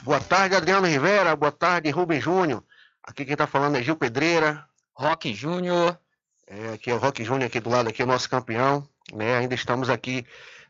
Boa 0.02 0.20
tarde, 0.20 0.56
Adriano 0.56 0.88
Rivera. 0.88 1.36
Boa 1.36 1.52
tarde, 1.52 1.91
Rubem 1.91 2.20
Júnior. 2.20 2.64
Aqui 3.04 3.26
quem 3.26 3.34
está 3.34 3.45
falando 3.45 3.76
é 3.76 3.84
Gil 3.84 3.95
Pedreira. 3.95 4.66
Rock 4.95 5.32
Júnior. 5.36 6.00
É, 6.47 6.74
aqui 6.74 6.89
é 6.89 6.95
o 6.95 6.97
Rock 6.97 7.24
Júnior 7.24 7.45
aqui 7.45 7.60
do 7.60 7.70
lado, 7.70 7.89
aqui 7.89 8.02
é 8.02 8.06
o 8.06 8.08
nosso 8.08 8.28
campeão. 8.28 8.88
Né? 9.14 9.38
Ainda 9.38 9.54
estamos 9.54 9.88
aqui 9.88 10.26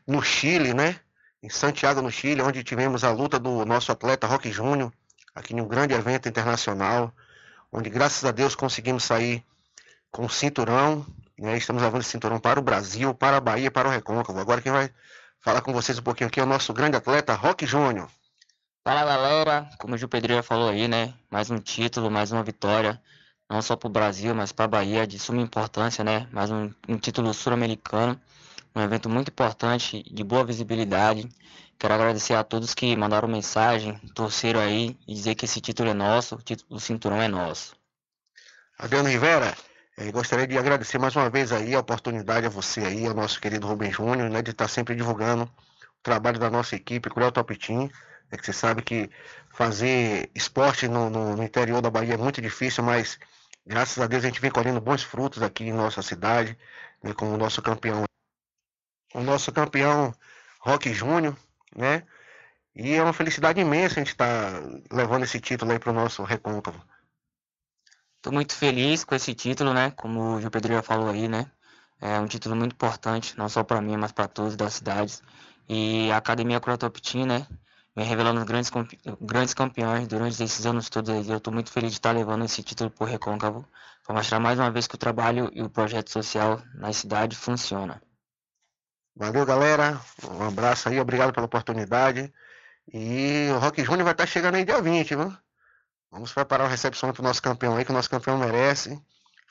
no 0.06 0.20
Chile, 0.20 0.74
né? 0.74 0.96
Em 1.42 1.48
Santiago, 1.48 2.02
no 2.02 2.10
Chile, 2.10 2.42
onde 2.42 2.62
tivemos 2.62 3.02
a 3.02 3.10
luta 3.12 3.38
do 3.38 3.64
nosso 3.64 3.90
atleta 3.90 4.26
Rock 4.26 4.52
Júnior 4.52 4.92
aqui 5.40 5.54
em 5.54 5.60
um 5.60 5.66
grande 5.66 5.94
evento 5.94 6.28
internacional, 6.28 7.12
onde 7.72 7.90
graças 7.90 8.24
a 8.24 8.30
Deus 8.30 8.54
conseguimos 8.54 9.04
sair 9.04 9.44
com 10.10 10.26
o 10.26 10.30
cinturão, 10.30 11.06
né? 11.38 11.56
Estamos 11.56 11.82
levando 11.82 12.02
esse 12.02 12.10
cinturão 12.10 12.38
para 12.38 12.60
o 12.60 12.62
Brasil, 12.62 13.14
para 13.14 13.38
a 13.38 13.40
Bahia, 13.40 13.70
para 13.70 13.88
o 13.88 13.90
Recôncavo. 13.90 14.38
Agora 14.38 14.60
quem 14.60 14.70
vai 14.70 14.90
falar 15.40 15.62
com 15.62 15.72
vocês 15.72 15.98
um 15.98 16.02
pouquinho 16.02 16.28
aqui 16.28 16.38
é 16.38 16.42
o 16.42 16.46
nosso 16.46 16.72
grande 16.72 16.96
atleta, 16.96 17.34
Rock 17.34 17.66
Júnior. 17.66 18.08
Fala 18.84 19.04
galera, 19.04 19.68
como 19.78 19.94
o 19.94 19.98
Gil 19.98 20.08
Pedreira 20.08 20.42
falou 20.42 20.68
aí, 20.68 20.86
né? 20.86 21.14
Mais 21.30 21.50
um 21.50 21.58
título, 21.58 22.10
mais 22.10 22.32
uma 22.32 22.42
vitória, 22.42 23.00
não 23.48 23.62
só 23.62 23.76
para 23.76 23.86
o 23.88 23.90
Brasil, 23.90 24.34
mas 24.34 24.52
para 24.52 24.66
a 24.66 24.68
Bahia, 24.68 25.06
de 25.06 25.18
suma 25.18 25.40
importância, 25.40 26.04
né? 26.04 26.28
Mais 26.30 26.50
um, 26.50 26.72
um 26.88 26.98
título 26.98 27.32
sul-americano, 27.32 28.20
um 28.74 28.80
evento 28.80 29.08
muito 29.08 29.28
importante, 29.28 30.02
de 30.12 30.24
boa 30.24 30.44
visibilidade, 30.44 31.28
Quero 31.80 31.94
agradecer 31.94 32.34
a 32.34 32.44
todos 32.44 32.74
que 32.74 32.94
mandaram 32.94 33.26
mensagem, 33.26 33.96
torceram 34.14 34.60
aí 34.60 34.98
e 35.08 35.14
dizer 35.14 35.34
que 35.34 35.46
esse 35.46 35.62
título 35.62 35.88
é 35.88 35.94
nosso, 35.94 36.38
o, 36.68 36.78
cinturão 36.78 37.22
é 37.22 37.26
nosso. 37.26 37.74
Adriano 38.78 39.08
Rivera, 39.08 39.56
eh, 39.96 40.12
gostaria 40.12 40.46
de 40.46 40.58
agradecer 40.58 40.98
mais 40.98 41.16
uma 41.16 41.30
vez 41.30 41.52
aí 41.52 41.74
a 41.74 41.80
oportunidade 41.80 42.44
a 42.44 42.50
você 42.50 42.80
aí, 42.80 43.06
ao 43.06 43.14
nosso 43.14 43.40
querido 43.40 43.66
Rubem 43.66 43.90
Júnior, 43.90 44.28
né, 44.28 44.42
de 44.42 44.50
estar 44.50 44.68
sempre 44.68 44.94
divulgando 44.94 45.44
o 45.44 46.02
trabalho 46.02 46.38
da 46.38 46.50
nossa 46.50 46.76
equipe, 46.76 47.08
Cruel 47.08 47.32
Top 47.32 47.56
Team. 47.56 47.90
É 48.30 48.36
que 48.36 48.44
você 48.44 48.52
sabe 48.52 48.82
que 48.82 49.10
fazer 49.54 50.30
esporte 50.34 50.86
no, 50.86 51.08
no, 51.08 51.34
no 51.34 51.42
interior 51.42 51.80
da 51.80 51.88
Bahia 51.90 52.12
é 52.12 52.18
muito 52.18 52.42
difícil, 52.42 52.84
mas 52.84 53.18
graças 53.64 53.98
a 53.98 54.06
Deus 54.06 54.22
a 54.22 54.26
gente 54.26 54.38
vem 54.38 54.50
colhendo 54.50 54.82
bons 54.82 55.02
frutos 55.02 55.42
aqui 55.42 55.64
em 55.64 55.72
nossa 55.72 56.02
cidade, 56.02 56.58
né, 57.02 57.14
com 57.14 57.32
o 57.32 57.38
nosso 57.38 57.62
campeão. 57.62 58.04
O 59.14 59.22
nosso 59.22 59.50
campeão 59.50 60.14
Rock 60.60 60.92
Júnior, 60.92 61.34
né? 61.76 62.02
E 62.74 62.92
é 62.94 63.02
uma 63.02 63.12
felicidade 63.12 63.60
imensa 63.60 63.96
a 63.96 63.98
gente 63.98 64.12
estar 64.12 64.52
tá 64.52 64.80
levando 64.92 65.24
esse 65.24 65.40
título 65.40 65.72
aí 65.72 65.78
para 65.78 65.90
o 65.90 65.94
nosso 65.94 66.22
recôncavo. 66.22 66.80
Estou 68.16 68.32
muito 68.32 68.54
feliz 68.54 69.04
com 69.04 69.14
esse 69.14 69.34
título, 69.34 69.72
né? 69.72 69.90
Como 69.92 70.36
o 70.36 70.40
Gil 70.40 70.50
Pedro 70.50 70.82
falou 70.82 71.08
aí, 71.08 71.28
né? 71.28 71.50
É 72.00 72.18
um 72.18 72.26
título 72.26 72.56
muito 72.56 72.72
importante, 72.74 73.36
não 73.36 73.48
só 73.48 73.62
para 73.64 73.80
mim, 73.80 73.96
mas 73.96 74.12
para 74.12 74.28
todos 74.28 74.56
das 74.56 74.74
cidades. 74.74 75.22
E 75.68 76.10
a 76.10 76.16
Academia 76.18 76.60
Crotop 76.60 77.00
Team, 77.00 77.26
né? 77.26 77.46
Vem 77.94 78.06
revelando 78.06 78.44
grandes, 78.44 78.70
grandes 79.20 79.54
campeões 79.54 80.06
durante 80.08 80.42
esses 80.42 80.64
anos 80.66 80.88
todos. 80.88 81.28
Eu 81.28 81.38
estou 81.38 81.52
muito 81.52 81.70
feliz 81.72 81.90
de 81.92 81.98
estar 81.98 82.10
tá 82.10 82.18
levando 82.18 82.44
esse 82.44 82.62
título 82.62 82.90
por 82.90 83.08
Recôncavo 83.08 83.66
para 84.04 84.14
mostrar 84.14 84.40
mais 84.40 84.58
uma 84.58 84.70
vez 84.70 84.86
que 84.86 84.94
o 84.94 84.98
trabalho 84.98 85.50
e 85.52 85.62
o 85.62 85.70
projeto 85.70 86.10
social 86.10 86.62
na 86.74 86.92
cidade 86.92 87.36
funciona. 87.36 88.00
Valeu, 89.20 89.44
galera. 89.44 90.00
Um 90.30 90.48
abraço 90.48 90.88
aí, 90.88 90.98
obrigado 90.98 91.30
pela 91.30 91.44
oportunidade. 91.44 92.32
E 92.90 93.50
o 93.54 93.58
Rock 93.58 93.84
Júnior 93.84 94.04
vai 94.04 94.12
estar 94.12 94.24
chegando 94.24 94.54
aí 94.54 94.64
dia 94.64 94.80
20, 94.80 95.14
viu? 95.14 95.30
Vamos 96.10 96.32
preparar 96.32 96.66
a 96.66 96.70
recepção 96.70 97.12
pro 97.12 97.22
nosso 97.22 97.42
campeão 97.42 97.76
aí, 97.76 97.84
que 97.84 97.90
o 97.90 97.94
nosso 97.94 98.08
campeão 98.08 98.38
merece. 98.38 98.98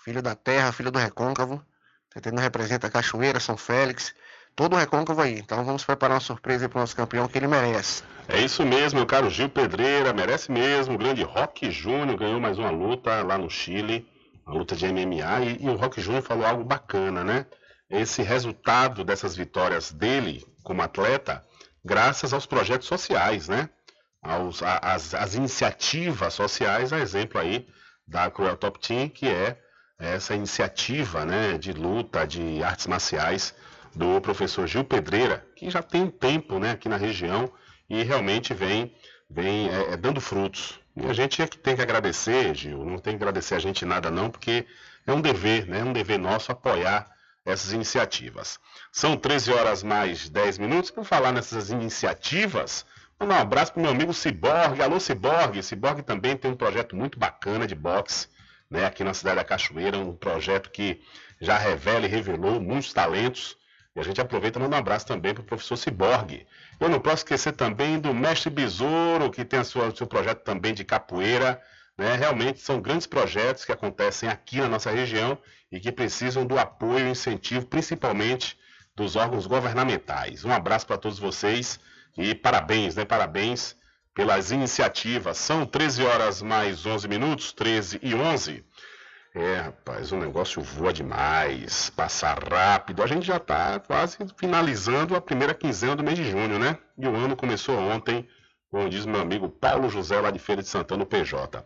Filho 0.03 0.23
da 0.23 0.33
terra, 0.33 0.71
filho 0.71 0.89
do 0.89 0.97
recôncavo. 0.97 1.63
Tá 2.11 2.17
entendendo? 2.17 2.41
Representa 2.41 2.89
Cachoeira, 2.89 3.39
São 3.39 3.55
Félix. 3.55 4.11
Todo 4.55 4.73
o 4.73 4.75
recôncavo 4.75 5.21
aí. 5.21 5.37
Então 5.37 5.63
vamos 5.63 5.85
preparar 5.85 6.15
uma 6.15 6.19
surpresa 6.19 6.65
aí 6.65 6.69
pro 6.69 6.79
nosso 6.79 6.95
campeão 6.95 7.27
que 7.27 7.37
ele 7.37 7.47
merece. 7.47 8.01
É 8.27 8.41
isso 8.41 8.65
mesmo, 8.65 8.97
meu 8.97 9.05
caro 9.05 9.29
Gil 9.29 9.49
Pedreira, 9.49 10.11
merece 10.11 10.51
mesmo. 10.51 10.95
O 10.95 10.97
grande 10.97 11.21
Rock 11.21 11.69
Júnior 11.69 12.17
ganhou 12.17 12.39
mais 12.39 12.57
uma 12.57 12.71
luta 12.71 13.21
lá 13.21 13.37
no 13.37 13.51
Chile, 13.51 14.09
uma 14.47 14.55
luta 14.55 14.75
de 14.75 14.87
MMA, 14.87 15.41
e, 15.41 15.63
e 15.63 15.69
o 15.69 15.75
Rock 15.75 16.01
Júnior 16.01 16.23
falou 16.23 16.43
algo 16.43 16.63
bacana, 16.63 17.23
né? 17.23 17.45
Esse 17.89 18.21
resultado 18.21 19.03
dessas 19.03 19.35
vitórias 19.35 19.91
dele 19.91 20.45
como 20.63 20.81
atleta, 20.81 21.43
graças 21.83 22.33
aos 22.33 22.45
projetos 22.45 22.87
sociais, 22.87 23.47
né? 23.47 23.69
Aos, 24.21 24.61
a, 24.61 24.77
as, 24.77 25.13
as 25.13 25.33
iniciativas 25.35 26.33
sociais, 26.33 26.91
a 26.93 26.99
exemplo 26.99 27.39
aí 27.39 27.67
da 28.07 28.29
Cruel 28.29 28.57
Top 28.57 28.79
Team, 28.79 29.09
que 29.09 29.27
é 29.27 29.57
essa 29.99 30.33
iniciativa 30.33 31.25
né, 31.25 31.57
de 31.57 31.73
luta 31.73 32.25
de 32.25 32.63
artes 32.63 32.87
marciais 32.87 33.53
do 33.93 34.21
professor 34.21 34.65
Gil 34.65 34.83
Pedreira, 34.83 35.45
que 35.55 35.69
já 35.69 35.83
tem 35.83 36.03
um 36.03 36.09
tempo 36.09 36.57
né, 36.57 36.71
aqui 36.71 36.87
na 36.87 36.95
região 36.95 37.51
e 37.89 38.01
realmente 38.03 38.53
vem, 38.53 38.95
vem 39.29 39.69
é, 39.69 39.93
é, 39.93 39.97
dando 39.97 40.21
frutos. 40.21 40.79
E 40.95 41.05
a 41.05 41.13
gente 41.13 41.41
é 41.41 41.47
que 41.47 41.57
tem 41.57 41.75
que 41.75 41.81
agradecer, 41.81 42.55
Gil, 42.55 42.85
não 42.85 42.97
tem 42.97 43.17
que 43.17 43.23
agradecer 43.23 43.55
a 43.55 43.59
gente 43.59 43.85
nada 43.85 44.09
não, 44.09 44.29
porque 44.29 44.65
é 45.05 45.13
um 45.13 45.21
dever, 45.21 45.67
né, 45.67 45.79
é 45.79 45.83
um 45.83 45.93
dever 45.93 46.17
nosso 46.17 46.51
apoiar 46.51 47.09
essas 47.49 47.73
iniciativas. 47.73 48.59
São 48.91 49.17
13 49.17 49.51
horas 49.51 49.83
mais 49.83 50.29
10 50.29 50.57
minutos. 50.57 50.91
Por 50.91 51.03
falar 51.03 51.31
nessas 51.31 51.69
iniciativas, 51.69 52.85
mandar 53.19 53.35
um 53.35 53.41
abraço 53.41 53.73
para 53.73 53.79
o 53.79 53.83
meu 53.83 53.91
amigo 53.91 54.13
Ciborgue. 54.13 54.81
Alô, 54.81 54.99
Ciborgue. 54.99 55.63
Ciborgue 55.63 56.01
também 56.01 56.37
tem 56.37 56.51
um 56.51 56.55
projeto 56.55 56.95
muito 56.95 57.17
bacana 57.19 57.65
de 57.65 57.75
boxe 57.75 58.27
né, 58.69 58.85
aqui 58.85 59.03
na 59.03 59.13
cidade 59.13 59.37
da 59.37 59.43
Cachoeira, 59.43 59.97
um 59.97 60.15
projeto 60.15 60.69
que 60.69 61.01
já 61.41 61.57
revela 61.57 62.05
e 62.05 62.09
revelou 62.09 62.59
muitos 62.59 62.93
talentos. 62.93 63.57
E 63.95 63.99
a 63.99 64.03
gente 64.03 64.21
aproveita 64.21 64.59
e 64.59 64.61
manda 64.61 64.75
um 64.75 64.79
abraço 64.79 65.07
também 65.07 65.33
para 65.33 65.41
o 65.41 65.45
professor 65.45 65.75
Ciborgue. 65.75 66.45
Eu 66.79 66.87
não 66.87 66.99
posso 66.99 67.17
esquecer 67.17 67.53
também 67.53 67.99
do 67.99 68.13
Mestre 68.13 68.49
Besouro, 68.49 69.31
que 69.31 69.43
tem 69.43 69.59
o 69.59 69.65
seu 69.65 70.07
projeto 70.07 70.43
também 70.43 70.73
de 70.73 70.83
capoeira. 70.83 71.61
Né? 71.99 72.15
Realmente 72.15 72.61
são 72.61 72.79
grandes 72.79 73.05
projetos 73.05 73.65
que 73.65 73.73
acontecem 73.73 74.29
aqui 74.29 74.61
na 74.61 74.69
nossa 74.69 74.89
região 74.89 75.37
e 75.69 75.81
que 75.81 75.91
precisam 75.91 76.45
do 76.45 76.57
apoio 76.57 77.05
e 77.05 77.11
incentivo, 77.11 77.65
principalmente 77.65 78.57
dos 78.95 79.17
órgãos 79.17 79.45
governamentais. 79.45 80.45
Um 80.45 80.53
abraço 80.53 80.87
para 80.87 80.97
todos 80.97 81.19
vocês 81.19 81.77
e 82.17 82.33
parabéns, 82.33 82.95
né? 82.95 83.03
Parabéns 83.03 83.75
pelas 84.13 84.49
iniciativas. 84.49 85.37
São 85.39 85.65
13 85.65 86.05
horas 86.05 86.41
mais 86.41 86.85
11 86.85 87.05
minutos, 87.09 87.51
13 87.51 87.99
e 88.01 88.15
11. 88.15 88.63
É, 89.35 89.55
rapaz, 89.55 90.13
o 90.13 90.17
negócio 90.17 90.61
voa 90.61 90.93
demais, 90.93 91.89
passa 91.89 92.33
rápido. 92.33 93.03
A 93.03 93.07
gente 93.07 93.27
já 93.27 93.35
está 93.35 93.77
quase 93.77 94.17
finalizando 94.37 95.17
a 95.17 95.21
primeira 95.21 95.53
quinzena 95.53 95.97
do 95.97 96.03
mês 96.03 96.17
de 96.17 96.31
junho, 96.31 96.57
né? 96.57 96.77
E 96.97 97.05
o 97.05 97.13
ano 97.13 97.35
começou 97.35 97.77
ontem, 97.77 98.25
como 98.71 98.89
diz 98.89 99.05
meu 99.05 99.19
amigo 99.19 99.49
Paulo 99.49 99.89
José, 99.89 100.19
lá 100.19 100.31
de 100.31 100.39
Feira 100.39 100.61
de 100.61 100.67
Santana, 100.67 101.05
PJ. 101.05 101.63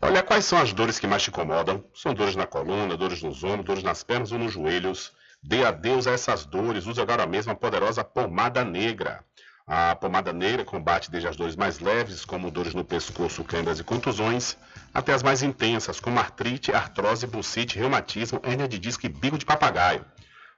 Olha, 0.00 0.22
quais 0.22 0.44
são 0.44 0.58
as 0.58 0.72
dores 0.72 0.98
que 0.98 1.06
mais 1.06 1.22
te 1.22 1.30
incomodam? 1.30 1.82
São 1.94 2.12
dores 2.12 2.36
na 2.36 2.46
coluna, 2.46 2.96
dores 2.96 3.22
nos 3.22 3.42
ombros, 3.42 3.64
dores 3.64 3.82
nas 3.82 4.02
pernas 4.02 4.32
ou 4.32 4.38
nos 4.38 4.52
joelhos? 4.52 5.12
Dê 5.42 5.64
adeus 5.64 6.06
a 6.06 6.12
essas 6.12 6.44
dores. 6.44 6.86
Use 6.86 7.00
agora 7.00 7.26
mesmo 7.26 7.52
a 7.52 7.54
poderosa 7.54 8.04
pomada 8.04 8.64
negra. 8.64 9.24
A 9.66 9.96
pomada 9.96 10.30
negra 10.30 10.62
combate 10.62 11.10
desde 11.10 11.26
as 11.26 11.36
dores 11.36 11.56
mais 11.56 11.80
leves, 11.80 12.22
como 12.26 12.50
dores 12.50 12.74
no 12.74 12.84
pescoço, 12.84 13.42
câimbras 13.44 13.80
e 13.80 13.84
contusões, 13.84 14.58
até 14.92 15.14
as 15.14 15.22
mais 15.22 15.42
intensas, 15.42 15.98
como 15.98 16.18
artrite, 16.18 16.70
artrose, 16.70 17.26
bucite, 17.26 17.78
reumatismo, 17.78 18.40
hérnia 18.42 18.68
de 18.68 18.78
disco 18.78 19.06
e 19.06 19.08
bico 19.08 19.38
de 19.38 19.46
papagaio. 19.46 20.04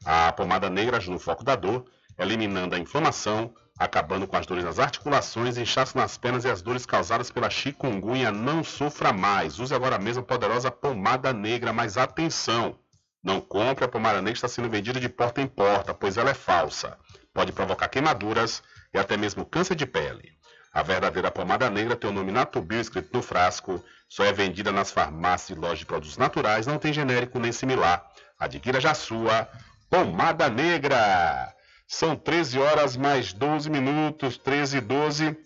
A 0.05 0.33
pomada 0.33 0.69
negra 0.69 0.97
ajuda 0.97 1.13
no 1.13 1.21
foco 1.21 1.45
da 1.45 1.55
dor, 1.55 1.85
eliminando 2.19 2.75
a 2.75 2.79
inflamação, 2.79 3.55
acabando 3.79 4.27
com 4.27 4.37
as 4.37 4.47
dores 4.47 4.65
nas 4.65 4.79
articulações, 4.79 5.59
inchaço 5.59 5.97
nas 5.97 6.17
pernas 6.17 6.45
e 6.45 6.49
as 6.49 6.63
dores 6.63 6.87
causadas 6.87 7.31
pela 7.31 7.51
chikungunya. 7.51 8.31
Não 8.31 8.65
sofra 8.65 9.13
mais. 9.13 9.59
Use 9.59 9.75
agora 9.75 9.99
mesmo 9.99 10.23
a 10.23 10.27
poderosa 10.27 10.71
pomada 10.71 11.33
negra, 11.33 11.73
mas 11.73 11.97
atenção! 11.97 12.79
Não 13.23 13.41
compre 13.41 13.85
a 13.85 13.89
pomada 13.89 14.23
negra 14.23 14.35
está 14.35 14.49
sendo 14.49 14.71
vendida 14.71 15.01
de 15.01 15.09
porta 15.09 15.41
em 15.41 15.47
porta, 15.49 15.93
pois 15.93 16.17
ela 16.17 16.31
é 16.31 16.35
falsa. 16.35 16.97
Pode 17.35 17.53
provocar 17.53 17.89
queimaduras, 17.89 18.63
e 18.95 18.99
até 18.99 19.17
mesmo 19.17 19.45
câncer 19.45 19.75
de 19.75 19.85
pele. 19.85 20.33
A 20.73 20.83
verdadeira 20.83 21.31
pomada 21.31 21.69
negra 21.71 21.97
tem 21.97 22.09
o 22.09 22.13
nome 22.13 22.31
Natubio 22.31 22.81
escrito 22.81 23.11
no 23.13 23.23
frasco, 23.23 23.83
só 24.09 24.25
é 24.25 24.33
vendida 24.33 24.71
nas 24.71 24.91
farmácias 24.91 25.57
e 25.57 25.61
lojas 25.61 25.79
de 25.81 25.87
produtos 25.87 26.17
naturais, 26.17 26.67
não 26.67 26.79
tem 26.79 26.93
genérico 26.93 27.39
nem 27.39 27.51
similar. 27.51 28.05
Adquira 28.39 28.81
já 28.81 28.95
sua 28.95 29.49
pomada 29.91 30.49
negra. 30.49 31.53
São 31.89 32.17
13 32.17 32.59
horas 32.59 32.97
mais 32.97 33.33
12 33.33 33.71
minutos, 33.71 34.37
13 34.37 34.79
e 34.79 34.81
12. 34.81 35.37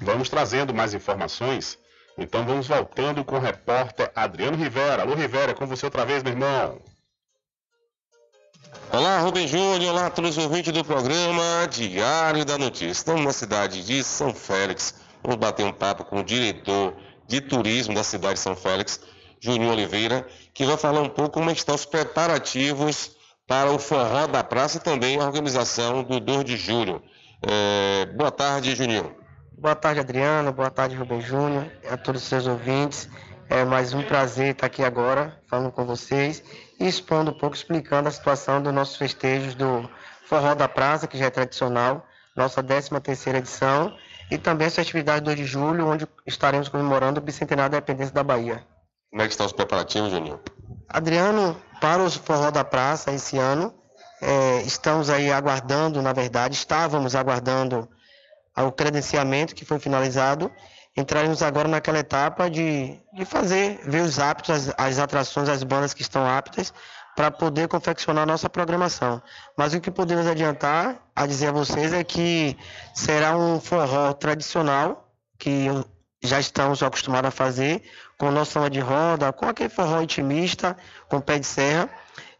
Vamos 0.00 0.28
trazendo 0.28 0.74
mais 0.74 0.92
informações. 0.92 1.78
Então 2.18 2.44
vamos 2.44 2.68
voltando 2.68 3.24
com 3.24 3.36
o 3.36 3.40
repórter 3.40 4.12
Adriano 4.14 4.56
Rivera. 4.56 5.02
Alô 5.02 5.14
Rivera, 5.14 5.52
é 5.52 5.54
com 5.54 5.66
você 5.66 5.86
outra 5.86 6.04
vez, 6.04 6.22
meu 6.22 6.32
irmão. 6.32 6.82
Olá, 8.92 9.20
Rubem 9.20 9.48
Júnior, 9.48 9.92
olá 9.92 10.10
todos 10.10 10.36
os 10.36 10.44
ouvintes 10.44 10.72
do 10.72 10.84
programa 10.84 11.66
Diário 11.70 12.44
da 12.44 12.58
Notícia. 12.58 12.90
Estamos 12.90 13.24
na 13.24 13.32
cidade 13.32 13.84
de 13.84 14.04
São 14.04 14.34
Félix. 14.34 14.94
Vamos 15.22 15.38
bater 15.38 15.64
um 15.64 15.72
papo 15.72 16.04
com 16.04 16.20
o 16.20 16.24
diretor 16.24 16.94
de 17.26 17.40
turismo 17.40 17.94
da 17.94 18.02
cidade 18.02 18.34
de 18.34 18.40
São 18.40 18.54
Félix, 18.54 19.00
Juninho 19.40 19.72
Oliveira, 19.72 20.26
que 20.52 20.66
vai 20.66 20.76
falar 20.76 21.00
um 21.00 21.08
pouco 21.08 21.30
como 21.30 21.50
estão 21.50 21.74
os 21.74 21.86
preparativos 21.86 23.16
para 23.50 23.72
o 23.72 23.80
Forró 23.80 24.28
da 24.28 24.44
Praça 24.44 24.78
também 24.78 25.20
a 25.20 25.24
organização 25.24 26.04
do 26.04 26.20
2 26.20 26.44
de 26.44 26.56
julho. 26.56 27.02
É... 27.42 28.06
Boa 28.14 28.30
tarde, 28.30 28.76
Juninho. 28.76 29.12
Boa 29.58 29.74
tarde, 29.74 29.98
Adriano. 29.98 30.52
Boa 30.52 30.70
tarde, 30.70 30.94
Rubem 30.94 31.20
Júnior, 31.20 31.66
a 31.90 31.96
todos 31.96 32.22
os 32.22 32.28
seus 32.28 32.46
ouvintes. 32.46 33.08
É 33.48 33.64
mais 33.64 33.92
um 33.92 34.04
prazer 34.04 34.52
estar 34.52 34.66
aqui 34.66 34.84
agora 34.84 35.36
falando 35.48 35.72
com 35.72 35.84
vocês 35.84 36.44
e 36.78 36.86
expondo 36.86 37.32
um 37.32 37.34
pouco, 37.34 37.56
explicando 37.56 38.08
a 38.08 38.12
situação 38.12 38.62
dos 38.62 38.72
nossos 38.72 38.94
festejos 38.94 39.56
do 39.56 39.90
Forró 40.26 40.54
da 40.54 40.68
Praça, 40.68 41.08
que 41.08 41.18
já 41.18 41.26
é 41.26 41.30
tradicional, 41.30 42.06
nossa 42.36 42.62
13 42.62 43.00
terceira 43.00 43.40
edição, 43.40 43.92
e 44.30 44.38
também 44.38 44.70
festividades 44.70 45.22
do 45.22 45.24
2 45.24 45.38
de 45.38 45.44
julho, 45.44 45.88
onde 45.88 46.06
estaremos 46.24 46.68
comemorando 46.68 47.18
o 47.18 47.22
bicentenário 47.24 47.72
da 47.72 47.78
independência 47.78 48.14
da 48.14 48.22
Bahia. 48.22 48.64
Como 49.10 49.22
é 49.22 49.26
que 49.26 49.32
estão 49.32 49.46
os 49.46 49.52
preparativos, 49.52 50.10
Juninho? 50.10 50.40
Adriano, 50.88 51.60
para 51.80 52.02
o 52.02 52.10
Forró 52.10 52.50
da 52.50 52.64
Praça 52.64 53.12
esse 53.12 53.38
ano, 53.38 53.74
é, 54.20 54.62
estamos 54.62 55.10
aí 55.10 55.30
aguardando, 55.30 56.00
na 56.00 56.12
verdade, 56.12 56.54
estávamos 56.54 57.14
aguardando 57.14 57.88
o 58.56 58.72
credenciamento 58.72 59.54
que 59.54 59.64
foi 59.64 59.78
finalizado 59.78 60.50
entraremos 60.96 61.42
agora 61.42 61.68
naquela 61.68 61.98
etapa 61.98 62.50
de, 62.50 62.98
de 63.12 63.24
fazer, 63.24 63.80
ver 63.84 64.02
os 64.02 64.18
aptos, 64.18 64.50
as, 64.50 64.74
as 64.76 64.98
atrações, 64.98 65.48
as 65.48 65.62
bandas 65.62 65.94
que 65.94 66.02
estão 66.02 66.26
aptas, 66.26 66.72
para 67.16 67.30
poder 67.30 67.68
confeccionar 67.68 68.26
nossa 68.26 68.48
programação. 68.48 69.20
Mas 69.56 69.74
o 69.74 69.80
que 69.80 69.90
podemos 69.90 70.26
adiantar 70.26 71.00
a 71.14 71.26
dizer 71.26 71.48
a 71.48 71.52
vocês 71.52 71.92
é 71.92 72.02
que 72.02 72.56
será 72.94 73.36
um 73.36 73.60
forró 73.60 74.12
tradicional, 74.12 75.12
que 75.38 75.66
já 76.22 76.38
estamos 76.38 76.82
acostumados 76.82 77.28
a 77.28 77.32
fazer, 77.32 77.82
com 78.20 78.30
noção 78.30 78.68
de 78.68 78.80
roda, 78.80 79.32
com 79.32 79.46
aquele 79.48 79.70
forró 79.70 80.02
intimista, 80.02 80.76
com 81.08 81.22
pé 81.22 81.38
de 81.38 81.46
serra, 81.46 81.88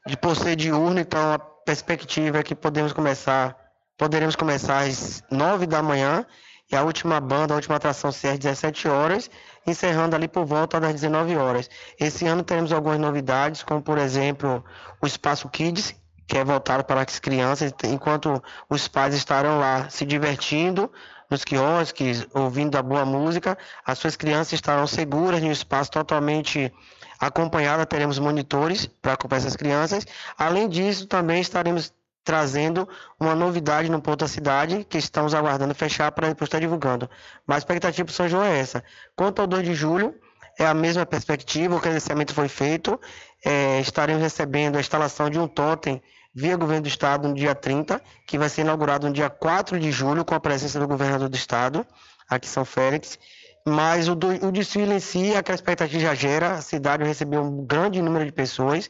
de 0.07 0.15
por 0.15 0.37
ser 0.37 0.55
diurno, 0.55 1.01
então 1.01 1.33
a 1.33 1.39
perspectiva 1.39 2.39
é 2.39 2.43
que 2.43 2.55
podemos 2.55 2.93
começar, 2.93 3.57
poderemos 3.97 4.37
começar 4.37 4.81
às 4.81 5.25
nove 5.31 5.67
da 5.67 5.83
manhã 5.83 6.27
e 6.71 6.77
a 6.77 6.83
última 6.83 7.19
banda, 7.19 7.55
a 7.55 7.57
última 7.57 7.77
atração 7.77 8.13
ser 8.13 8.29
às 8.29 8.39
17 8.39 8.89
horas, 8.89 9.31
encerrando 9.67 10.15
ali 10.15 10.29
por 10.29 10.45
volta 10.45 10.79
das 10.79 10.93
19 10.93 11.35
horas. 11.39 11.71
Esse 11.99 12.27
ano 12.27 12.43
teremos 12.43 12.73
algumas 12.73 12.99
novidades, 12.99 13.63
como 13.63 13.81
por 13.81 13.97
exemplo 13.97 14.63
o 15.01 15.07
Espaço 15.07 15.49
Kids, 15.49 15.95
que 16.29 16.37
é 16.37 16.45
voltado 16.45 16.85
para 16.85 17.01
as 17.01 17.19
crianças, 17.19 17.73
enquanto 17.85 18.43
os 18.69 18.87
pais 18.87 19.15
estarão 19.15 19.59
lá 19.59 19.89
se 19.89 20.05
divertindo 20.05 20.93
nos 21.31 21.45
quiosques, 21.45 22.27
ouvindo 22.35 22.77
a 22.77 22.83
boa 22.83 23.05
música, 23.05 23.57
as 23.87 23.99
suas 23.99 24.17
crianças 24.17 24.55
estarão 24.55 24.87
seguras 24.87 25.43
um 25.43 25.53
espaço 25.53 25.91
totalmente 25.91 26.73
acompanhado, 27.21 27.87
teremos 27.87 28.19
monitores 28.19 28.87
para 28.87 29.13
acompanhar 29.13 29.41
essas 29.41 29.57
crianças. 29.57 30.07
Além 30.37 30.69
disso, 30.69 31.07
também 31.07 31.41
estaremos 31.41 31.93
trazendo 32.25 32.89
uma 33.19 33.35
novidade 33.35 33.91
no 33.91 34.01
ponto 34.01 34.21
da 34.21 34.29
cidade 34.29 34.85
que 34.89 34.99
estamos 34.99 35.35
aguardando 35.35 35.75
fechar 35.75 36.11
para 36.13 36.29
depois 36.29 36.49
estar 36.49 36.59
divulgando. 36.59 37.09
Mas 37.47 37.57
a 37.57 37.59
expectativa 37.59 38.05
para 38.05 38.15
São 38.15 38.29
João 38.29 38.45
é 38.45 38.59
essa. 38.59 38.83
Quanto 39.15 39.41
ao 39.41 39.47
2 39.47 39.65
de 39.65 39.75
julho, 39.75 40.15
é 40.59 40.67
a 40.67 40.75
mesma 40.75 41.07
perspectiva, 41.07 41.77
o 41.77 41.81
credenciamento 41.81 42.35
foi 42.35 42.49
feito, 42.49 43.01
é, 43.45 43.81
estaremos 43.81 44.23
recebendo 44.23 44.77
a 44.77 44.81
instalação 44.81 45.31
de 45.31 45.39
um 45.39 45.49
totem 45.49 46.03
via 46.35 46.57
governo 46.57 46.83
do 46.83 46.89
estado 46.89 47.29
no 47.29 47.35
dia 47.35 47.55
30, 47.55 48.01
que 48.27 48.39
vai 48.39 48.49
ser 48.49 48.63
inaugurado 48.63 49.07
no 49.07 49.13
dia 49.13 49.29
4 49.29 49.79
de 49.79 49.91
julho 49.91 50.25
com 50.25 50.35
a 50.35 50.41
presença 50.41 50.79
do 50.79 50.87
governador 50.87 51.29
do 51.29 51.37
estado, 51.37 51.87
aqui 52.29 52.49
São 52.49 52.65
Félix. 52.65 53.19
Mas 53.67 54.09
o, 54.09 54.15
do, 54.15 54.29
o 54.47 54.53
desfile 54.53 54.95
em 54.95 55.01
si, 55.01 55.35
aquela 55.35 55.55
expectativa 55.55 56.01
já 56.01 56.15
gera, 56.15 56.53
a 56.53 56.63
cidade 56.63 57.05
recebeu 57.05 57.43
um 57.43 57.65
grande 57.65 58.01
número 58.01 58.25
de 58.25 58.33
pessoas, 58.33 58.89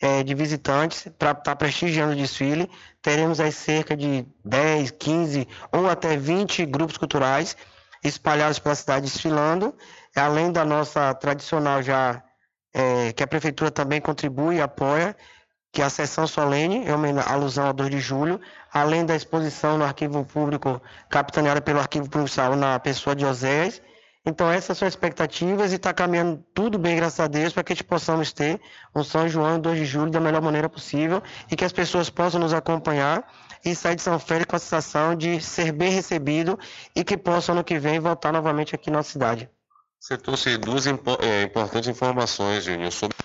é, 0.00 0.22
de 0.22 0.34
visitantes, 0.34 1.08
para 1.18 1.30
estar 1.30 1.42
tá 1.42 1.56
prestigiando 1.56 2.12
o 2.12 2.16
desfile. 2.16 2.68
Teremos 3.00 3.38
aí 3.38 3.52
cerca 3.52 3.96
de 3.96 4.26
10, 4.44 4.90
15 4.92 5.46
ou 5.72 5.88
até 5.88 6.16
20 6.16 6.66
grupos 6.66 6.96
culturais 6.96 7.56
espalhados 8.02 8.58
pela 8.58 8.74
cidade 8.74 9.10
desfilando, 9.10 9.74
além 10.14 10.52
da 10.52 10.64
nossa 10.64 11.12
tradicional 11.14 11.82
já, 11.82 12.22
é, 12.72 13.12
que 13.12 13.22
a 13.22 13.26
prefeitura 13.26 13.70
também 13.70 14.00
contribui 14.00 14.56
e 14.56 14.60
apoia, 14.60 15.16
que 15.72 15.82
é 15.82 15.84
a 15.84 15.90
sessão 15.90 16.26
solene, 16.26 16.84
em 16.86 17.18
alusão 17.26 17.66
ao 17.66 17.72
2 17.72 17.90
de 17.90 18.00
julho, 18.00 18.40
além 18.72 19.04
da 19.04 19.14
exposição 19.14 19.78
no 19.78 19.84
arquivo 19.84 20.24
público, 20.24 20.80
capitaneada 21.08 21.60
pelo 21.60 21.78
arquivo 21.78 22.08
provincial 22.08 22.56
na 22.56 22.78
pessoa 22.78 23.14
de 23.14 23.24
Oséias. 23.24 23.80
Então 24.24 24.50
essas 24.50 24.76
são 24.76 24.86
as 24.86 24.92
expectativas 24.92 25.72
e 25.72 25.76
está 25.76 25.92
caminhando 25.94 26.44
tudo 26.52 26.78
bem, 26.78 26.96
graças 26.96 27.20
a 27.20 27.26
Deus, 27.26 27.52
para 27.52 27.62
que 27.62 27.72
a 27.72 27.76
gente 27.76 27.84
possamos 27.84 28.32
ter 28.32 28.60
um 28.94 29.02
São 29.02 29.28
João 29.28 29.58
2 29.58 29.78
de 29.78 29.86
julho 29.86 30.10
da 30.10 30.20
melhor 30.20 30.42
maneira 30.42 30.68
possível 30.68 31.22
e 31.50 31.56
que 31.56 31.64
as 31.64 31.72
pessoas 31.72 32.10
possam 32.10 32.40
nos 32.40 32.52
acompanhar 32.52 33.26
e 33.64 33.74
sair 33.74 33.96
de 33.96 34.02
São 34.02 34.18
Félix 34.18 34.50
com 34.50 34.56
a 34.56 34.58
sensação 34.58 35.14
de 35.14 35.40
ser 35.40 35.72
bem 35.72 35.90
recebido 35.90 36.58
e 36.94 37.04
que 37.04 37.16
possam 37.16 37.54
ano 37.54 37.64
que 37.64 37.78
vem 37.78 37.98
voltar 38.00 38.32
novamente 38.32 38.74
aqui 38.74 38.90
na 38.90 38.98
nossa 38.98 39.12
cidade. 39.12 39.48
Você 39.98 40.16
trouxe 40.16 40.56
duas 40.58 40.86
impo 40.86 41.18
é, 41.20 41.42
importantes 41.42 41.88
informações, 41.88 42.64
Júnior, 42.64 42.92
sobre 42.92 43.16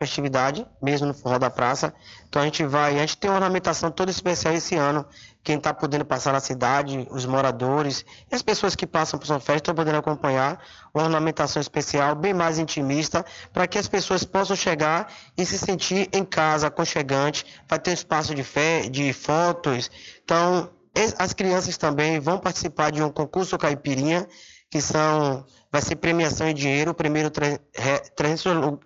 festividade, 0.00 0.64
mesmo 0.80 1.08
no 1.08 1.14
Forró 1.14 1.38
da 1.38 1.50
Praça. 1.50 1.92
Então 2.28 2.40
a 2.40 2.44
gente 2.44 2.64
vai, 2.64 2.96
a 2.96 3.00
gente 3.00 3.16
tem 3.16 3.28
uma 3.28 3.36
ornamentação 3.36 3.90
toda 3.90 4.12
especial 4.12 4.54
esse 4.54 4.76
ano. 4.76 5.04
Quem 5.42 5.56
está 5.56 5.74
podendo 5.74 6.04
passar 6.04 6.32
na 6.32 6.38
cidade, 6.38 7.08
os 7.10 7.26
moradores 7.26 8.04
as 8.30 8.40
pessoas 8.40 8.76
que 8.76 8.86
passam 8.86 9.18
por 9.18 9.26
São 9.26 9.40
Félix 9.40 9.62
estão 9.62 9.74
podendo 9.74 9.98
acompanhar 9.98 10.62
uma 10.94 11.02
ornamentação 11.02 11.60
especial, 11.60 12.14
bem 12.14 12.32
mais 12.32 12.60
intimista, 12.60 13.24
para 13.52 13.66
que 13.66 13.76
as 13.76 13.88
pessoas 13.88 14.22
possam 14.22 14.54
chegar 14.54 15.12
e 15.36 15.44
se 15.44 15.58
sentir 15.58 16.08
em 16.12 16.24
casa, 16.24 16.68
aconchegante. 16.68 17.44
Vai 17.68 17.80
ter 17.80 17.90
um 17.90 17.94
espaço 17.94 18.34
de, 18.36 18.44
fé, 18.44 18.88
de 18.88 19.12
fotos. 19.12 19.90
Então, 20.22 20.70
as 21.18 21.32
crianças 21.32 21.76
também 21.76 22.20
vão 22.20 22.38
participar 22.38 22.92
de 22.92 23.02
um 23.02 23.10
concurso 23.10 23.58
caipirinha, 23.58 24.28
que 24.70 24.80
são 24.80 25.44
vai 25.70 25.82
ser 25.82 25.96
premiação 25.96 26.48
em 26.48 26.54
dinheiro, 26.54 26.92
o 26.92 26.94
primeiro 26.94 27.30
300, 27.30 27.62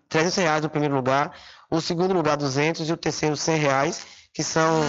300 0.08 0.36
reais 0.36 0.62
no 0.62 0.70
primeiro 0.70 0.94
lugar, 0.94 1.32
o 1.70 1.80
segundo 1.80 2.12
lugar 2.12 2.36
200 2.36 2.88
e 2.88 2.92
o 2.92 2.96
terceiro 2.96 3.36
100 3.36 3.58
reais, 3.58 4.06
que 4.32 4.42
são 4.42 4.82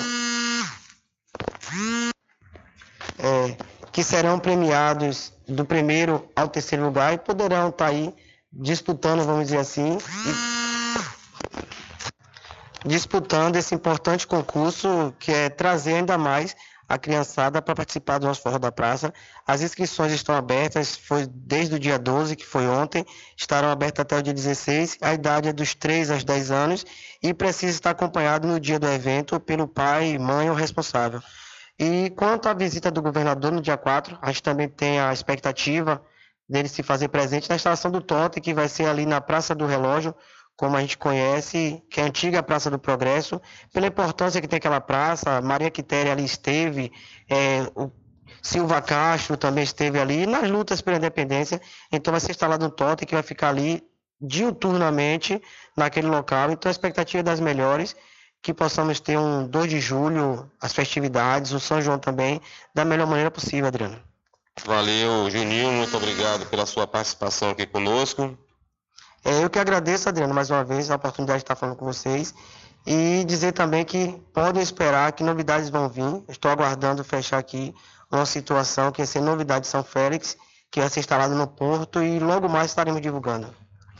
é, 3.20 3.58
que 3.92 4.04
serão 4.04 4.40
premiados 4.40 5.32
do 5.48 5.66
primeiro 5.66 6.28
ao 6.36 6.48
terceiro 6.48 6.84
lugar 6.84 7.14
e 7.14 7.18
poderão 7.18 7.70
estar 7.70 7.86
tá 7.86 7.92
aí 7.92 8.14
disputando, 8.52 9.24
vamos 9.24 9.46
dizer 9.46 9.58
assim, 9.58 9.98
disputando 12.86 13.56
esse 13.56 13.74
importante 13.74 14.28
concurso 14.28 15.14
que 15.20 15.32
é 15.32 15.50
trazer 15.50 15.96
ainda 15.96 16.18
mais 16.18 16.56
a 16.88 16.98
criançada 16.98 17.62
para 17.62 17.76
participar 17.76 18.18
do 18.18 18.28
nosso 18.28 18.42
Forró 18.42 18.58
da 18.58 18.72
Praça. 18.72 19.14
As 19.48 19.62
inscrições 19.62 20.12
estão 20.12 20.36
abertas, 20.36 20.96
foi 20.96 21.26
desde 21.28 21.76
o 21.76 21.80
dia 21.80 21.98
12, 21.98 22.36
que 22.36 22.46
foi 22.46 22.68
ontem, 22.68 23.06
estarão 23.38 23.70
abertas 23.70 24.02
até 24.02 24.18
o 24.18 24.22
dia 24.22 24.34
16. 24.34 24.98
A 25.02 25.14
idade 25.14 25.50
é 25.50 25.54
dos 25.54 25.74
3 25.74 26.12
aos 26.12 26.24
10 26.24 26.52
anos 26.52 26.86
e 27.22 27.34
precisa 27.34 27.74
estar 27.74 27.92
acompanhado 27.92 28.48
no 28.48 28.60
dia 28.60 28.80
do 28.80 28.88
evento 28.88 29.40
pelo 29.40 29.68
pai, 29.68 30.18
mãe 30.18 30.50
ou 30.50 30.56
responsável. 30.56 31.22
E 31.80 32.12
quanto 32.12 32.48
à 32.48 32.54
visita 32.54 32.92
do 32.92 33.02
governador 33.02 33.52
no 33.52 33.62
dia 33.62 33.78
4, 33.78 34.18
a 34.22 34.28
gente 34.28 34.44
também 34.44 34.70
tem 34.70 35.00
a 35.00 35.12
expectativa 35.12 36.02
dele 36.48 36.68
se 36.68 36.84
fazer 36.84 37.08
presente 37.08 37.50
na 37.50 37.56
instalação 37.56 37.90
do 37.90 38.02
Totem, 38.02 38.44
que 38.44 38.54
vai 38.54 38.68
ser 38.68 38.86
ali 38.86 39.06
na 39.06 39.20
Praça 39.20 39.56
do 39.56 39.66
Relógio, 39.66 40.14
como 40.56 40.78
a 40.78 40.82
gente 40.82 40.98
conhece, 40.98 41.84
que 41.90 42.00
é 42.00 42.04
a 42.04 42.08
antiga 42.08 42.44
Praça 42.44 42.70
do 42.70 42.78
Progresso, 42.78 43.42
pela 43.74 43.88
importância 43.88 44.40
que 44.40 44.48
tem 44.48 44.58
aquela 44.58 44.80
praça, 44.80 45.42
Maria 45.42 45.72
Quitéria 45.72 46.12
ali 46.12 46.24
esteve, 46.24 46.92
é, 47.30 47.64
o 47.76 47.92
Silva 48.42 48.82
Castro 48.82 49.38
também 49.38 49.64
esteve 49.64 50.00
ali, 50.00 50.26
nas 50.28 50.50
lutas 50.50 50.82
pela 50.82 50.98
independência, 50.98 51.62
então 51.92 52.12
vai 52.12 52.20
ser 52.20 52.32
instalado 52.32 52.66
um 52.66 52.70
totem 52.70 53.08
que 53.08 53.16
vai 53.16 53.24
ficar 53.24 53.50
ali 53.50 53.82
diuturnamente 54.22 55.42
naquele 55.76 56.08
local, 56.08 56.52
então 56.52 56.70
a 56.70 56.72
expectativa 56.72 57.20
é 57.20 57.24
das 57.24 57.40
melhores, 57.40 57.96
que 58.42 58.54
possamos 58.54 59.00
ter 59.00 59.18
um 59.18 59.48
2 59.48 59.70
de 59.70 59.80
julho, 59.80 60.52
as 60.62 60.74
festividades, 60.74 61.54
o 61.54 61.60
São 61.60 61.82
João 61.82 61.98
também, 61.98 62.42
da 62.76 62.84
melhor 62.84 63.08
maneira 63.08 63.32
possível, 63.32 63.68
Adriano. 63.68 63.98
Valeu, 64.66 65.30
Juninho, 65.32 65.72
muito 65.72 65.96
obrigado 65.98 66.46
pela 66.48 66.66
sua 66.66 66.86
participação 66.86 67.50
aqui 67.50 67.66
conosco. 67.66 68.38
É, 69.26 69.44
eu 69.44 69.50
que 69.50 69.58
agradeço, 69.58 70.10
Adriano, 70.10 70.34
mais 70.34 70.50
uma 70.50 70.64
vez 70.64 70.92
a 70.92 70.96
oportunidade 70.96 71.40
de 71.40 71.44
estar 71.44 71.56
falando 71.56 71.78
com 71.78 71.86
vocês 71.86 72.34
e 72.86 73.24
dizer 73.26 73.54
também 73.54 73.86
que 73.86 74.22
podem 74.34 74.62
esperar 74.62 75.12
que 75.14 75.24
novidades 75.24 75.70
vão 75.70 75.88
vir. 75.88 76.24
Estou 76.28 76.52
aguardando 76.52 77.04
fechar 77.04 77.38
aqui 77.38 77.74
uma 78.12 78.26
situação 78.26 78.92
que 78.92 79.00
vai 79.00 79.08
ser 79.08 79.22
novidade 79.22 79.62
de 79.62 79.68
São 79.68 79.84
Félix, 79.84 80.38
que 80.70 80.80
vai 80.80 80.90
ser 80.90 81.00
instalado 81.00 81.34
no 81.36 81.48
Porto 81.48 82.04
e 82.04 82.20
logo 82.20 82.50
mais 82.50 82.72
estaremos 82.72 83.02
divulgando. 83.02 83.48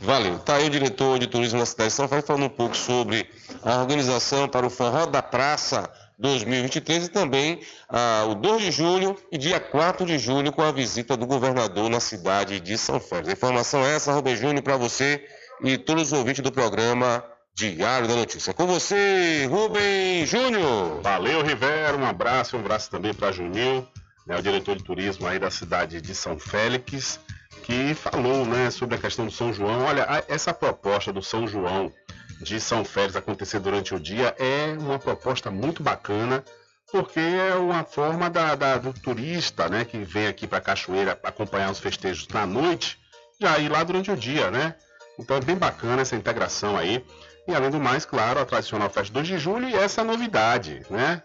Valeu. 0.00 0.36
Está 0.36 0.56
aí 0.56 0.66
o 0.66 0.70
diretor 0.70 1.18
de 1.18 1.26
turismo 1.26 1.58
da 1.58 1.66
cidade 1.66 1.90
de 1.90 1.96
São 1.96 2.06
Félix 2.06 2.26
falando 2.26 2.44
um 2.44 2.50
pouco 2.50 2.76
sobre 2.76 3.28
a 3.62 3.80
organização 3.80 4.46
para 4.46 4.66
o 4.66 4.70
Forró 4.70 5.06
da 5.06 5.22
Praça 5.22 5.88
2023 6.18 7.06
e 7.06 7.08
também 7.08 7.60
ah, 7.88 8.24
o 8.28 8.34
2 8.34 8.62
de 8.62 8.70
julho 8.70 9.16
e 9.32 9.38
dia 9.38 9.58
4 9.58 10.06
de 10.06 10.18
julho 10.18 10.52
com 10.52 10.62
a 10.62 10.70
visita 10.70 11.16
do 11.16 11.26
governador 11.26 11.90
na 11.90 12.00
cidade 12.00 12.60
de 12.60 12.78
São 12.78 13.00
Félix. 13.00 13.32
Informação 13.32 13.84
é 13.84 13.96
essa, 13.96 14.12
Rubem 14.12 14.36
Júnior, 14.36 14.62
para 14.62 14.76
você 14.76 15.24
e 15.62 15.76
todos 15.76 16.04
os 16.04 16.12
ouvintes 16.12 16.42
do 16.42 16.52
programa 16.52 17.24
Diário 17.54 18.08
da 18.08 18.16
Notícia. 18.16 18.52
Com 18.52 18.66
você, 18.66 19.46
Rubem 19.50 20.26
Júnior. 20.26 21.00
Valeu, 21.02 21.42
Rivera. 21.42 21.96
Um 21.96 22.04
abraço, 22.04 22.56
um 22.56 22.60
abraço 22.60 22.90
também 22.90 23.14
para 23.14 23.30
Juninho, 23.30 23.86
né, 24.26 24.36
o 24.36 24.42
diretor 24.42 24.76
de 24.76 24.82
turismo 24.82 25.26
aí 25.26 25.38
da 25.38 25.50
cidade 25.50 26.00
de 26.00 26.14
São 26.14 26.38
Félix, 26.38 27.20
que 27.62 27.94
falou 27.94 28.44
né, 28.44 28.70
sobre 28.70 28.96
a 28.96 28.98
questão 28.98 29.26
do 29.26 29.30
São 29.30 29.52
João. 29.52 29.84
Olha, 29.84 30.24
essa 30.28 30.52
proposta 30.52 31.12
do 31.12 31.22
São 31.22 31.46
João 31.46 31.92
de 32.40 32.60
São 32.60 32.84
Félix 32.84 33.16
acontecer 33.16 33.58
durante 33.58 33.94
o 33.94 34.00
dia 34.00 34.34
é 34.38 34.76
uma 34.78 34.98
proposta 34.98 35.50
muito 35.50 35.82
bacana, 35.82 36.44
porque 36.90 37.20
é 37.20 37.54
uma 37.54 37.84
forma 37.84 38.28
da, 38.28 38.54
da 38.54 38.78
do 38.78 38.92
turista, 38.92 39.68
né, 39.68 39.84
que 39.84 39.98
vem 39.98 40.26
aqui 40.26 40.46
para 40.46 40.58
a 40.58 40.60
cachoeira 40.60 41.18
acompanhar 41.22 41.70
os 41.70 41.78
festejos 41.78 42.28
na 42.28 42.46
noite, 42.46 42.98
já 43.40 43.58
ir 43.58 43.68
lá 43.68 43.82
durante 43.82 44.10
o 44.10 44.16
dia, 44.16 44.50
né? 44.50 44.74
Então 45.18 45.36
é 45.36 45.40
bem 45.40 45.56
bacana 45.56 46.02
essa 46.02 46.16
integração 46.16 46.76
aí. 46.76 47.04
E 47.46 47.54
além 47.54 47.70
do 47.70 47.78
mais, 47.78 48.04
claro, 48.04 48.40
a 48.40 48.44
tradicional 48.44 48.88
festa 48.88 49.12
2 49.12 49.26
de 49.26 49.38
julho 49.38 49.68
e 49.68 49.74
essa 49.74 50.02
novidade, 50.02 50.82
né? 50.90 51.22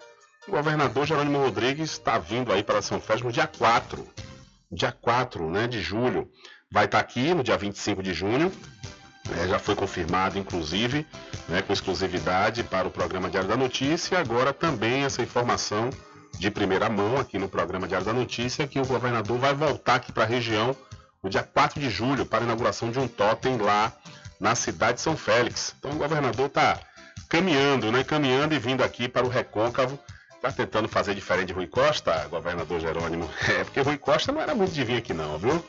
O 0.48 0.52
governador 0.52 1.06
Jerônimo 1.06 1.38
Rodrigues 1.38 1.92
está 1.92 2.18
vindo 2.18 2.52
aí 2.52 2.64
para 2.64 2.82
São 2.82 3.00
Félix 3.00 3.26
no 3.26 3.32
dia 3.32 3.48
4. 3.48 4.08
Dia 4.72 4.92
4 4.92 5.50
né, 5.50 5.68
de 5.68 5.82
julho. 5.82 6.30
Vai 6.72 6.86
estar 6.86 6.98
tá 6.98 7.04
aqui 7.04 7.34
no 7.34 7.44
dia 7.44 7.58
25 7.58 8.02
de 8.04 8.14
junho, 8.14 8.52
é, 9.38 9.48
já 9.48 9.60
foi 9.60 9.76
confirmado, 9.76 10.38
inclusive, 10.38 11.06
né, 11.48 11.62
com 11.62 11.74
exclusividade 11.74 12.64
para 12.64 12.88
o 12.88 12.92
programa 12.92 13.30
Diário 13.30 13.50
da 13.50 13.58
Notícia. 13.58 14.16
E 14.16 14.18
agora 14.18 14.54
também 14.54 15.04
essa 15.04 15.22
informação 15.22 15.90
de 16.38 16.50
primeira 16.50 16.90
mão 16.90 17.18
aqui 17.18 17.38
no 17.38 17.50
programa 17.50 17.88
Diário 17.88 18.06
da 18.06 18.14
Notícia 18.14 18.68
que 18.68 18.80
o 18.80 18.86
governador 18.86 19.38
vai 19.38 19.54
voltar 19.54 19.96
aqui 19.96 20.12
para 20.12 20.24
a 20.24 20.28
região 20.28 20.76
no 21.22 21.30
dia 21.30 21.44
4 21.44 21.80
de 21.80 21.90
julho 21.90 22.26
para 22.26 22.40
a 22.40 22.44
inauguração 22.44 22.92
de 22.92 23.00
um 23.00 23.08
totem 23.08 23.58
lá 23.58 23.92
na 24.40 24.56
cidade 24.56 24.96
de 24.96 25.02
São 25.02 25.18
Félix. 25.18 25.76
Então 25.78 25.92
o 25.92 25.96
governador 25.96 26.46
está 26.46 26.80
caminhando, 27.28 27.92
né? 27.92 28.04
Caminhando 28.04 28.56
e 28.56 28.60
vindo 28.60 28.84
aqui 28.84 29.08
para 29.08 29.26
o 29.26 29.30
Recôncavo. 29.30 30.00
Está 30.36 30.52
tentando 30.52 30.88
fazer 30.88 31.14
diferente 31.14 31.48
de 31.48 31.54
Rui 31.54 31.68
Costa, 31.68 32.26
governador 32.30 32.80
Jerônimo. 32.80 33.30
É, 33.50 33.64
porque 33.66 33.82
Rui 33.82 33.98
Costa 33.98 34.32
não 34.32 34.42
era 34.42 34.56
muito 34.56 34.72
de 34.72 34.84
vir 34.84 34.98
aqui 34.98 35.14
não, 35.14 35.38
viu? 35.38 35.64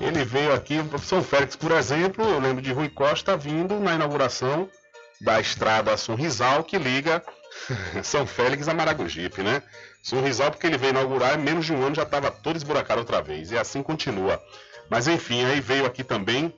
Ele 0.00 0.24
veio 0.24 0.54
aqui, 0.54 0.78
o 0.78 0.98
São 0.98 1.22
Félix, 1.22 1.54
por 1.54 1.72
exemplo, 1.72 2.24
eu 2.24 2.40
lembro 2.40 2.62
de 2.62 2.72
Rui 2.72 2.88
Costa 2.88 3.36
vindo 3.36 3.78
na 3.78 3.94
inauguração 3.94 4.66
da 5.20 5.38
estrada 5.38 5.94
Sorrisal 5.98 6.64
que 6.64 6.78
liga 6.78 7.22
São 8.02 8.26
Félix 8.26 8.66
a 8.66 8.72
Maragogipe, 8.72 9.42
né? 9.42 9.62
Sorrisal 10.02 10.50
porque 10.50 10.66
ele 10.66 10.78
veio 10.78 10.92
inaugurar, 10.92 11.38
em 11.38 11.42
menos 11.42 11.66
de 11.66 11.74
um 11.74 11.84
ano 11.84 11.94
já 11.94 12.04
estava 12.04 12.30
todo 12.30 12.56
esburacado 12.56 13.00
outra 13.00 13.20
vez, 13.20 13.50
e 13.50 13.58
assim 13.58 13.82
continua. 13.82 14.42
Mas 14.88 15.06
enfim, 15.06 15.44
aí 15.44 15.60
veio 15.60 15.84
aqui 15.84 16.02
também, 16.02 16.52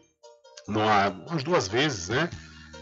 numa, 0.69 1.09
umas 1.09 1.43
duas 1.43 1.67
vezes, 1.67 2.09
né? 2.09 2.31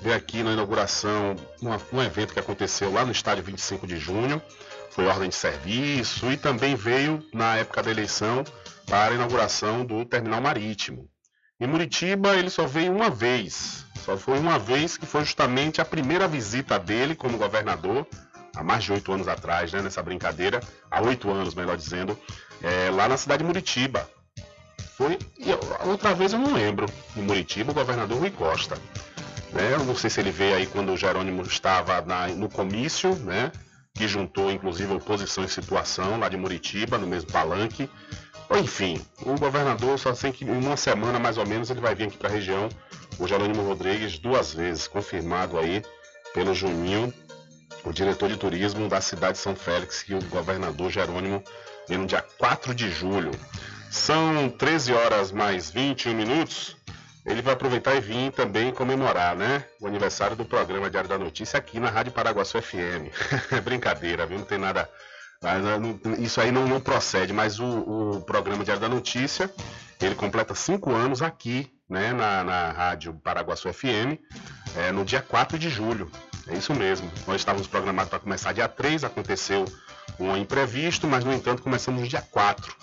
Veio 0.02 0.14
aqui 0.14 0.42
na 0.42 0.52
inauguração, 0.52 1.36
numa, 1.62 1.80
um 1.90 2.02
evento 2.02 2.34
que 2.34 2.40
aconteceu 2.40 2.92
lá 2.92 3.06
no 3.06 3.12
estádio 3.12 3.42
25 3.44 3.86
de 3.86 3.96
junho, 3.96 4.42
foi 4.90 5.06
ordem 5.06 5.30
de 5.30 5.34
serviço, 5.34 6.30
e 6.30 6.36
também 6.36 6.74
veio 6.74 7.24
na 7.32 7.56
época 7.56 7.82
da 7.82 7.90
eleição 7.90 8.44
para 8.90 9.12
a 9.12 9.14
inauguração 9.14 9.84
do 9.84 10.04
terminal 10.04 10.40
marítimo. 10.40 11.08
Em 11.60 11.66
Muritiba 11.68 12.34
ele 12.34 12.50
só 12.50 12.66
veio 12.66 12.92
uma 12.92 13.08
vez, 13.08 13.86
Só 14.04 14.16
foi 14.16 14.38
uma 14.38 14.58
vez 14.58 14.96
que 14.96 15.06
foi 15.06 15.20
justamente 15.20 15.80
a 15.80 15.84
primeira 15.84 16.26
visita 16.26 16.76
dele 16.76 17.14
como 17.14 17.38
governador, 17.38 18.04
há 18.56 18.64
mais 18.64 18.82
de 18.82 18.92
oito 18.92 19.12
anos 19.12 19.28
atrás, 19.28 19.72
né, 19.72 19.80
nessa 19.80 20.02
brincadeira, 20.02 20.60
há 20.90 21.00
oito 21.02 21.30
anos, 21.30 21.54
melhor 21.54 21.76
dizendo, 21.76 22.18
é, 22.62 22.90
lá 22.90 23.08
na 23.08 23.16
cidade 23.16 23.42
de 23.42 23.46
Muritiba. 23.46 24.10
Foi, 24.96 25.16
e 25.38 25.52
outra 25.88 26.12
vez 26.12 26.32
eu 26.32 26.38
não 26.40 26.52
lembro, 26.52 26.86
em 27.16 27.22
Muritiba, 27.22 27.70
o 27.70 27.74
governador 27.74 28.18
Rui 28.18 28.30
Costa. 28.30 28.76
Né, 29.52 29.72
eu 29.72 29.84
não 29.84 29.94
sei 29.94 30.10
se 30.10 30.18
ele 30.18 30.32
veio 30.32 30.56
aí 30.56 30.66
quando 30.66 30.92
o 30.92 30.96
Jerônimo 30.96 31.42
estava 31.42 32.00
na, 32.00 32.26
no 32.28 32.48
comício, 32.48 33.14
né, 33.16 33.52
que 33.94 34.08
juntou 34.08 34.50
inclusive 34.50 34.94
oposição 34.94 35.44
em 35.44 35.48
situação 35.48 36.18
lá 36.18 36.28
de 36.28 36.36
Muritiba, 36.36 36.96
no 36.96 37.06
mesmo 37.06 37.30
palanque. 37.30 37.88
Enfim, 38.58 39.00
o 39.22 39.38
governador 39.38 39.98
só 39.98 40.14
sei 40.14 40.32
que 40.32 40.44
em 40.44 40.50
uma 40.50 40.76
semana 40.76 41.18
mais 41.18 41.38
ou 41.38 41.46
menos 41.46 41.70
ele 41.70 41.80
vai 41.80 41.94
vir 41.94 42.08
aqui 42.08 42.16
para 42.16 42.28
a 42.28 42.32
região, 42.32 42.68
o 43.18 43.28
Jerônimo 43.28 43.62
Rodrigues, 43.62 44.18
duas 44.18 44.52
vezes, 44.52 44.88
confirmado 44.88 45.58
aí 45.58 45.82
pelo 46.34 46.54
Juninho, 46.54 47.12
o 47.84 47.92
diretor 47.92 48.28
de 48.28 48.36
turismo 48.36 48.88
da 48.88 49.00
cidade 49.00 49.34
de 49.34 49.38
São 49.38 49.54
Félix, 49.54 50.02
que 50.02 50.14
o 50.14 50.22
governador 50.24 50.90
Jerônimo 50.90 51.42
no 51.88 52.06
dia 52.06 52.24
4 52.38 52.74
de 52.74 52.90
julho. 52.90 53.30
São 53.90 54.48
13 54.48 54.92
horas 54.92 55.32
mais 55.32 55.70
21 55.70 56.14
minutos. 56.14 56.76
Ele 57.26 57.42
vai 57.42 57.54
aproveitar 57.54 57.94
e 57.96 58.00
vir 58.00 58.32
também 58.32 58.72
comemorar, 58.72 59.36
né? 59.36 59.64
O 59.80 59.86
aniversário 59.86 60.36
do 60.36 60.44
programa 60.44 60.88
Diário 60.88 61.08
da 61.08 61.18
Notícia 61.18 61.58
aqui 61.58 61.78
na 61.78 61.90
Rádio 61.90 62.12
Paraguaçu 62.12 62.60
FM. 62.62 63.10
Brincadeira, 63.64 64.26
viu? 64.26 64.38
Não 64.38 64.44
tem 64.44 64.58
nada. 64.58 64.88
Isso 66.18 66.38
aí 66.38 66.52
não, 66.52 66.68
não 66.68 66.78
procede, 66.78 67.32
mas 67.32 67.58
o, 67.58 67.64
o, 67.64 68.20
programa 68.20 68.62
Diário 68.62 68.80
da 68.80 68.90
Notícia, 68.90 69.50
ele 69.98 70.14
completa 70.14 70.54
cinco 70.54 70.92
anos 70.92 71.22
aqui, 71.22 71.72
né, 71.88 72.12
na, 72.12 72.44
na 72.44 72.72
Rádio 72.72 73.14
Paraguaçu 73.14 73.72
FM, 73.72 74.20
é, 74.76 74.92
no 74.92 75.02
dia 75.02 75.22
4 75.22 75.58
de 75.58 75.70
julho. 75.70 76.10
É 76.46 76.54
isso 76.54 76.74
mesmo. 76.74 77.10
Nós 77.26 77.36
estávamos 77.40 77.66
programados 77.66 78.10
para 78.10 78.18
começar 78.18 78.52
dia 78.52 78.68
3, 78.68 79.02
aconteceu 79.02 79.64
um 80.18 80.36
imprevisto, 80.36 81.06
mas 81.06 81.24
no 81.24 81.32
entanto 81.32 81.62
começamos 81.62 82.06
dia 82.06 82.20
4. 82.20 82.76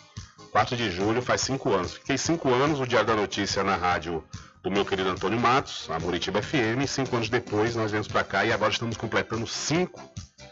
4 0.52 0.76
de 0.76 0.90
julho 0.90 1.22
faz 1.22 1.42
cinco 1.42 1.72
anos. 1.72 1.94
Fiquei 1.94 2.18
cinco 2.18 2.50
anos 2.50 2.80
o 2.80 2.88
Diário 2.88 3.08
da 3.08 3.16
Notícia 3.16 3.64
na 3.64 3.76
rádio 3.76 4.24
do 4.64 4.72
meu 4.72 4.84
querido 4.84 5.10
Antônio 5.10 5.40
Matos, 5.40 5.88
a 5.92 6.00
Muritiba 6.00 6.42
FM. 6.42 6.88
Cinco 6.88 7.16
anos 7.16 7.30
depois 7.30 7.76
nós 7.76 7.92
viemos 7.92 8.08
para 8.08 8.24
cá 8.24 8.44
e 8.46 8.52
agora 8.52 8.72
estamos 8.72 8.98
completando 8.98 9.46
cinco 9.46 10.02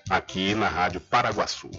aqui 0.08 0.54
na 0.54 0.68
Rádio 0.68 1.02
Paraguaçu. 1.02 1.72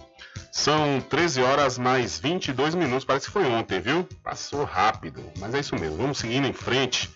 São 0.53 1.01
13 1.01 1.43
horas 1.43 1.79
mais 1.79 2.19
22 2.19 2.75
minutos, 2.75 3.05
parece 3.05 3.27
que 3.27 3.33
foi 3.33 3.47
ontem, 3.47 3.81
viu? 3.81 4.09
Passou 4.23 4.65
rápido, 4.65 5.23
mas 5.39 5.55
é 5.55 5.61
isso 5.61 5.75
mesmo. 5.75 5.97
Vamos 5.97 6.19
seguindo 6.19 6.47
em 6.47 6.53
frente. 6.53 7.11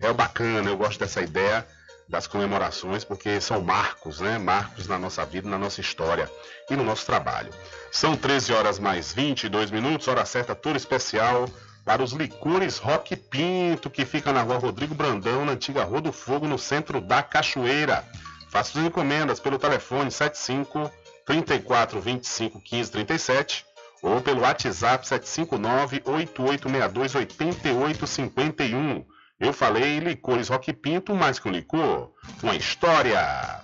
É 0.00 0.12
bacana, 0.12 0.68
eu 0.68 0.76
gosto 0.76 0.98
dessa 0.98 1.20
ideia 1.20 1.66
das 2.08 2.26
comemorações, 2.26 3.04
porque 3.04 3.40
são 3.40 3.62
marcos, 3.62 4.20
né? 4.20 4.36
Marcos 4.36 4.86
na 4.86 4.98
nossa 4.98 5.24
vida, 5.24 5.48
na 5.48 5.56
nossa 5.56 5.80
história 5.80 6.30
e 6.68 6.76
no 6.76 6.84
nosso 6.84 7.06
trabalho. 7.06 7.50
São 7.90 8.16
13 8.16 8.52
horas 8.52 8.78
mais 8.78 9.12
22 9.12 9.70
minutos, 9.70 10.08
hora 10.08 10.24
certa 10.26 10.54
toda 10.54 10.76
especial 10.76 11.48
para 11.84 12.02
os 12.02 12.12
licores 12.12 12.78
Rock 12.78 13.16
Pinto, 13.16 13.90
que 13.90 14.04
fica 14.04 14.32
na 14.32 14.42
rua 14.42 14.58
Rodrigo 14.58 14.94
Brandão, 14.94 15.44
na 15.44 15.52
antiga 15.52 15.84
Rua 15.84 16.00
do 16.00 16.12
Fogo, 16.12 16.46
no 16.46 16.58
centro 16.58 17.00
da 17.00 17.22
Cachoeira. 17.22 18.04
Faça 18.50 18.72
suas 18.72 18.84
encomendas 18.84 19.40
pelo 19.40 19.58
telefone 19.58 20.10
75 20.10 20.90
34 21.26 22.00
25 22.00 22.60
15 22.60 22.90
37 22.90 23.66
ou 24.02 24.20
pelo 24.20 24.40
WhatsApp 24.40 25.06
759 25.06 26.02
8862 26.04 27.14
8851. 27.14 29.04
Eu 29.38 29.52
falei 29.52 29.98
licores 29.98 30.48
Rock 30.48 30.72
Pinto, 30.72 31.14
mais 31.14 31.38
que 31.38 31.48
um 31.48 31.52
licor, 31.52 32.10
uma 32.42 32.54
história. 32.54 33.60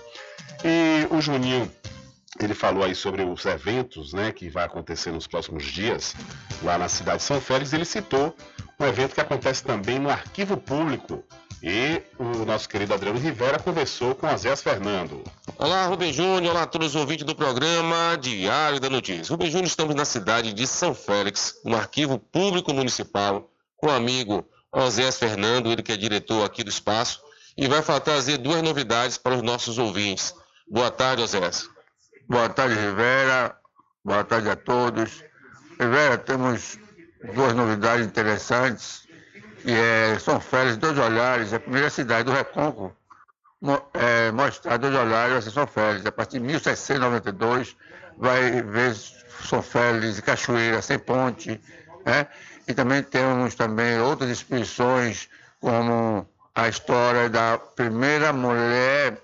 E 0.64 1.06
o 1.10 1.20
Juninho 1.20 1.70
ele 2.40 2.54
falou 2.54 2.82
aí 2.82 2.94
sobre 2.94 3.22
os 3.22 3.44
eventos 3.44 4.12
né, 4.12 4.32
que 4.32 4.48
vai 4.48 4.64
acontecer 4.64 5.12
nos 5.12 5.26
próximos 5.26 5.64
dias 5.64 6.14
lá 6.62 6.78
na 6.78 6.88
cidade 6.88 7.18
de 7.18 7.24
São 7.24 7.40
Félix. 7.40 7.72
Ele 7.72 7.84
citou 7.84 8.34
um 8.80 8.86
evento 8.86 9.14
que 9.14 9.20
acontece 9.20 9.62
também 9.62 9.98
no 9.98 10.08
Arquivo 10.08 10.56
Público. 10.56 11.22
E 11.62 12.02
o 12.18 12.44
nosso 12.44 12.68
querido 12.68 12.92
Adriano 12.92 13.20
Rivera 13.20 13.56
conversou 13.56 14.16
com 14.16 14.26
Azés 14.26 14.60
Fernando. 14.60 15.22
Olá, 15.56 15.86
Rubem 15.86 16.12
Júnior. 16.12 16.50
Olá 16.50 16.64
a 16.64 16.66
todos 16.66 16.88
os 16.88 16.96
ouvintes 16.96 17.24
do 17.24 17.36
programa 17.36 18.18
Diário 18.20 18.80
da 18.80 18.90
Notícia. 18.90 19.30
Rubem 19.30 19.48
Júnior, 19.48 19.68
estamos 19.68 19.94
na 19.94 20.04
cidade 20.04 20.52
de 20.52 20.66
São 20.66 20.92
Félix, 20.92 21.60
no 21.64 21.76
Arquivo 21.76 22.18
Público 22.18 22.74
Municipal, 22.74 23.48
com 23.76 23.86
o 23.86 23.92
amigo 23.92 24.44
Osés 24.72 25.16
Fernando, 25.16 25.70
ele 25.70 25.84
que 25.84 25.92
é 25.92 25.96
diretor 25.96 26.44
aqui 26.44 26.64
do 26.64 26.70
espaço, 26.70 27.20
e 27.56 27.68
vai 27.68 27.80
trazer 28.00 28.38
duas 28.38 28.60
novidades 28.60 29.16
para 29.16 29.36
os 29.36 29.42
nossos 29.42 29.78
ouvintes. 29.78 30.34
Boa 30.68 30.90
tarde, 30.90 31.22
Osés. 31.22 31.68
Boa 32.28 32.48
tarde, 32.48 32.74
Rivera. 32.74 33.56
Boa 34.04 34.24
tarde 34.24 34.50
a 34.50 34.56
todos. 34.56 35.22
Rivera, 35.78 36.18
temos 36.18 36.76
duas 37.36 37.54
novidades 37.54 38.04
interessantes. 38.04 39.01
É 39.66 40.18
São 40.18 40.40
Félix, 40.40 40.76
dois 40.76 40.98
olhares, 40.98 41.52
é 41.52 41.56
a 41.56 41.60
primeira 41.60 41.90
cidade 41.90 42.24
do 42.24 42.32
Recôncavo 42.32 42.94
é, 43.94 44.32
mostrar 44.32 44.76
dois 44.76 44.94
olhares 44.94 45.32
vai 45.32 45.42
ser 45.42 45.50
São 45.50 45.66
Félix. 45.66 46.04
A 46.04 46.12
partir 46.12 46.38
de 46.38 46.44
1792 46.46 47.76
vai 48.18 48.62
ver 48.62 48.94
São 48.94 49.62
Félix 49.62 50.18
e 50.18 50.22
Cachoeira 50.22 50.82
sem 50.82 50.98
ponte. 50.98 51.60
Né? 52.04 52.26
E 52.66 52.74
também 52.74 53.02
temos 53.02 53.54
também 53.54 54.00
outras 54.00 54.30
exposições, 54.30 55.28
como 55.60 56.26
a 56.54 56.68
história 56.68 57.28
da 57.28 57.58
primeira 57.58 58.32
mulher 58.32 59.18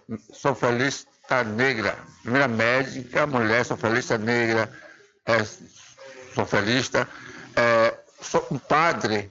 Félix 0.56 1.06
negra, 1.56 1.98
primeira 2.22 2.48
médica, 2.48 3.26
mulher 3.26 3.64
sofelista 3.64 4.16
negra, 4.16 4.70
é, 5.26 5.44
sofelista, 6.34 7.06
é, 7.54 7.94
um 8.50 8.58
padre 8.58 9.30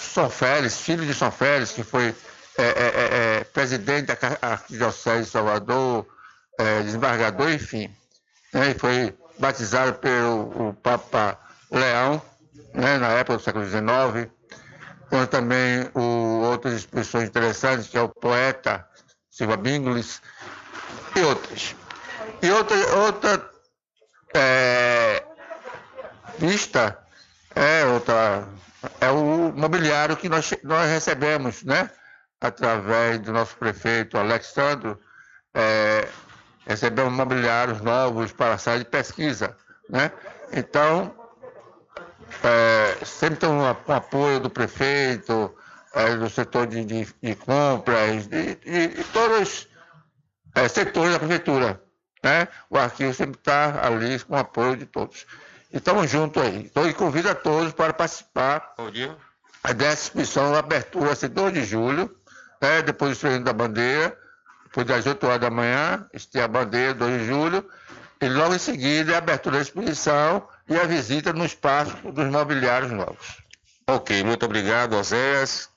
São 0.00 0.30
Félix, 0.30 0.80
filho 0.80 1.04
de 1.04 1.14
São 1.14 1.30
Félix, 1.30 1.72
que 1.72 1.82
foi 1.82 2.14
é, 2.56 2.62
é, 2.62 2.64
é, 2.64 3.36
é 3.40 3.44
presidente 3.44 4.06
da 4.06 4.16
Arquidiocese 4.42 5.24
de 5.24 5.30
Salvador, 5.30 6.06
desembargador, 6.84 7.50
enfim. 7.50 7.90
Né, 8.52 8.70
e 8.70 8.74
foi 8.74 9.14
batizado 9.38 9.94
pelo 9.94 10.74
Papa 10.82 11.38
Leão, 11.70 12.20
né, 12.74 12.98
na 12.98 13.08
época 13.08 13.38
do 13.38 13.42
século 13.42 13.64
XIX. 13.64 14.30
Temos 15.08 15.28
também 15.28 15.90
o, 15.94 16.42
outras 16.42 16.74
expressões 16.74 17.28
interessantes, 17.28 17.88
que 17.88 17.96
é 17.96 18.00
o 18.00 18.08
poeta 18.08 18.86
Silva 19.30 19.56
Binglis, 19.56 20.20
e 21.16 21.20
outras. 21.20 21.74
E 22.42 22.50
outra, 22.50 22.76
outra 22.96 23.50
é, 24.34 25.24
vista 26.38 26.98
é 27.54 27.84
outra 27.86 28.46
é 29.00 29.10
o 29.10 29.52
mobiliário 29.52 30.16
que 30.16 30.28
nós, 30.28 30.54
nós 30.62 30.88
recebemos, 30.90 31.62
né? 31.62 31.90
Através 32.40 33.18
do 33.20 33.32
nosso 33.32 33.56
prefeito 33.56 34.16
Alexandro, 34.16 34.98
é, 35.54 36.08
recebemos 36.66 37.12
mobiliários 37.12 37.80
novos 37.80 38.32
para 38.32 38.54
a 38.54 38.58
sala 38.58 38.78
de 38.78 38.84
pesquisa, 38.86 39.56
né? 39.88 40.10
Então, 40.52 41.14
é, 42.42 43.04
sempre 43.04 43.40
tem 43.40 43.48
um, 43.48 43.66
apoio 43.66 44.40
do 44.40 44.48
prefeito, 44.48 45.54
é, 45.94 46.14
do 46.16 46.30
setor 46.30 46.66
de, 46.66 46.84
de, 46.84 47.06
de 47.22 47.34
compras, 47.34 48.28
e 48.32 49.04
todos 49.12 49.68
é, 50.54 50.68
setores 50.68 51.12
da 51.12 51.18
prefeitura. 51.18 51.82
né? 52.22 52.48
O 52.68 52.78
arquivo 52.78 53.12
sempre 53.14 53.38
está 53.38 53.86
ali 53.86 54.18
com 54.20 54.34
o 54.34 54.38
apoio 54.38 54.76
de 54.76 54.86
todos. 54.86 55.26
E 55.72 55.76
estamos 55.76 56.10
juntos 56.10 56.42
aí. 56.42 56.58
Então, 56.58 56.88
e 56.88 56.92
convido 56.92 57.28
a 57.30 57.34
todos 57.34 57.72
para 57.72 57.92
participar 57.92 58.74
dessa 59.76 60.02
exposição, 60.04 60.54
abertura, 60.54 61.12
assim, 61.12 61.28
2 61.28 61.54
de 61.54 61.64
julho, 61.64 62.14
né? 62.60 62.82
depois 62.82 63.16
do 63.16 63.20
treino 63.20 63.44
da 63.44 63.52
bandeira, 63.52 64.16
depois 64.64 64.86
das 64.86 65.06
8 65.06 65.26
horas 65.26 65.40
da 65.40 65.50
manhã, 65.50 66.06
este 66.12 66.38
é 66.38 66.42
a 66.42 66.48
bandeira, 66.48 66.94
2 66.94 67.20
de 67.20 67.26
julho, 67.26 67.68
e 68.20 68.28
logo 68.28 68.54
em 68.54 68.58
seguida 68.58 69.14
a 69.14 69.18
abertura 69.18 69.56
da 69.56 69.62
exposição 69.62 70.46
e 70.68 70.76
a 70.76 70.84
visita 70.84 71.32
no 71.32 71.44
espaço 71.44 71.96
dos 72.12 72.26
mobiliários 72.28 72.90
novos. 72.90 73.38
Ok, 73.86 74.22
muito 74.24 74.44
obrigado, 74.44 74.94
Oséias. 74.94 75.68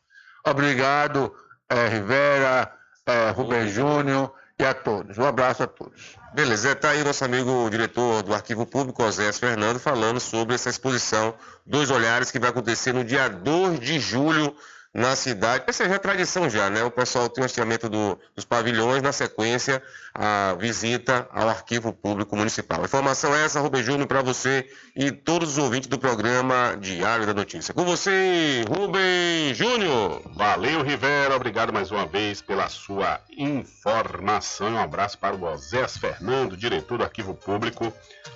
Obrigado, 0.46 1.34
eh, 1.70 1.88
Rivera, 1.88 2.72
eh, 3.06 3.30
Rubem 3.32 3.68
Júnior 3.70 4.34
e 4.60 4.64
a 4.64 4.74
todos. 4.74 5.18
Um 5.18 5.26
abraço 5.26 5.64
a 5.64 5.68
todos. 5.68 6.16
Beleza, 6.34 6.72
está 6.72 6.90
aí 6.90 7.04
nosso 7.04 7.24
amigo 7.24 7.70
diretor 7.70 8.24
do 8.24 8.34
Arquivo 8.34 8.66
Público, 8.66 9.04
Oséias 9.04 9.40
Fernando, 9.40 9.80
falando 9.80 10.20
sobre 10.20 10.56
essa 10.56 10.70
exposição 10.70 11.34
Dois 11.66 11.90
Olhares 11.90 12.32
que 12.32 12.40
vai 12.40 12.50
acontecer 12.50 12.94
no 12.94 13.04
dia 13.04 13.28
2 13.28 13.80
de 13.80 14.00
julho 14.00 14.56
na 14.94 15.16
cidade. 15.16 15.64
Essa 15.66 15.88
já 15.90 15.96
é 15.96 15.98
tradição 15.98 16.50
já, 16.50 16.70
né? 16.70 16.84
O 16.84 16.92
pessoal 16.92 17.28
tem 17.28 17.42
o 17.42 17.46
hasteamento 17.46 17.90
do, 17.90 18.20
dos 18.36 18.46
pavilhões, 18.46 19.02
na 19.02 19.12
sequência, 19.12 19.82
a 20.14 20.56
visita 20.60 21.28
ao 21.32 21.50
Arquivo 21.50 21.92
Público 21.92 22.36
Municipal. 22.36 22.84
Informação 22.86 23.36
é 23.36 23.44
essa, 23.44 23.60
Rubem 23.60 23.82
Júnior, 23.82 24.08
para 24.08 24.22
você 24.22 24.70
e 24.96 25.12
todos 25.12 25.54
os 25.54 25.58
ouvintes 25.58 25.88
do 25.88 25.98
programa 25.98 26.78
Diário 26.80 27.26
da 27.26 27.34
Notícia. 27.34 27.74
Com 27.74 27.84
você, 27.84 28.64
Rubem 28.70 29.54
Júnior. 29.56 30.22
Valeu, 30.36 30.84
Rivera. 30.84 31.36
Obrigado 31.36 31.74
mais 31.74 31.90
uma 31.90 32.06
vez 32.06 32.42
pela 32.42 32.70
sua 32.70 33.20
informação. 33.36 34.74
Um 34.74 34.80
abraço 34.80 35.18
para 35.18 35.36
o 35.36 35.44
Osés 35.44 35.98
Fernando, 35.98 36.56
diretor 36.56 37.00
do 37.00 37.04
Arquivo 37.04 37.34
Público 37.34 37.92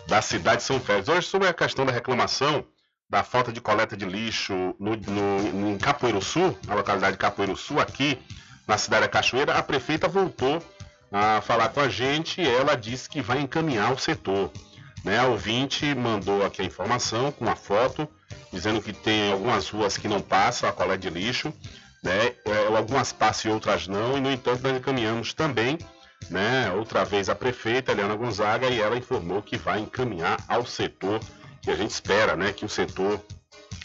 da 0.07 0.21
cidade 0.23 0.57
de 0.57 0.63
São 0.63 0.79
Félix. 0.79 1.07
Hoje, 1.07 1.27
sobre 1.27 1.47
a 1.47 1.53
questão 1.53 1.85
da 1.85 1.91
reclamação 1.91 2.65
da 3.09 3.23
falta 3.23 3.51
de 3.51 3.61
coleta 3.61 3.95
de 3.95 4.05
lixo 4.05 4.75
no, 4.79 4.95
no, 4.95 5.71
em 5.71 5.77
Capoeiro 5.77 6.21
Sul, 6.21 6.57
na 6.65 6.75
localidade 6.75 7.13
de 7.13 7.17
Capoeiro 7.17 7.55
Sul, 7.55 7.79
aqui 7.79 8.17
na 8.67 8.77
cidade 8.77 9.03
da 9.03 9.07
Cachoeira, 9.07 9.53
a 9.53 9.63
prefeita 9.63 10.07
voltou 10.07 10.61
a 11.11 11.39
falar 11.41 11.69
com 11.69 11.79
a 11.79 11.87
gente 11.87 12.41
e 12.41 12.47
ela 12.47 12.75
disse 12.75 13.09
que 13.09 13.21
vai 13.21 13.39
encaminhar 13.39 13.93
o 13.93 13.97
setor. 13.97 14.51
Né? 15.05 15.17
A 15.17 15.25
ouvinte 15.25 15.95
mandou 15.95 16.45
aqui 16.45 16.61
a 16.61 16.65
informação 16.65 17.31
com 17.31 17.45
uma 17.45 17.55
foto, 17.55 18.07
dizendo 18.51 18.81
que 18.81 18.91
tem 18.91 19.31
algumas 19.31 19.69
ruas 19.69 19.97
que 19.97 20.09
não 20.09 20.21
passam 20.21 20.67
a 20.67 20.73
coleta 20.73 20.97
de 20.97 21.09
lixo, 21.09 21.53
né? 22.03 22.33
É, 22.45 22.75
algumas 22.75 23.13
passam 23.13 23.51
e 23.51 23.53
outras 23.53 23.87
não, 23.87 24.17
e 24.17 24.21
no 24.21 24.29
entanto 24.29 24.61
nós 24.63 24.75
encaminhamos 24.75 25.33
também 25.33 25.77
né, 26.29 26.71
outra 26.71 27.05
vez 27.05 27.29
a 27.29 27.35
prefeita, 27.35 27.91
Eliana 27.91 28.15
Gonzaga, 28.15 28.67
e 28.67 28.81
ela 28.81 28.97
informou 28.97 29.41
que 29.41 29.57
vai 29.57 29.79
encaminhar 29.79 30.37
ao 30.47 30.65
setor 30.65 31.19
que 31.61 31.71
a 31.71 31.75
gente 31.75 31.91
espera 31.91 32.35
né, 32.35 32.53
que 32.53 32.65
o 32.65 32.69
setor 32.69 33.21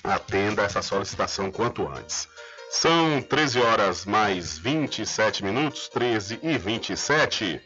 atenda 0.05 0.63
essa 0.63 0.83
solicitação 0.83 1.51
quanto 1.51 1.87
antes. 1.89 2.29
São 2.71 3.21
13 3.21 3.61
horas 3.61 4.05
mais 4.07 4.59
27 4.59 5.45
minutos, 5.45 5.89
13 5.89 6.41
e 6.43 6.57
27. 6.57 7.61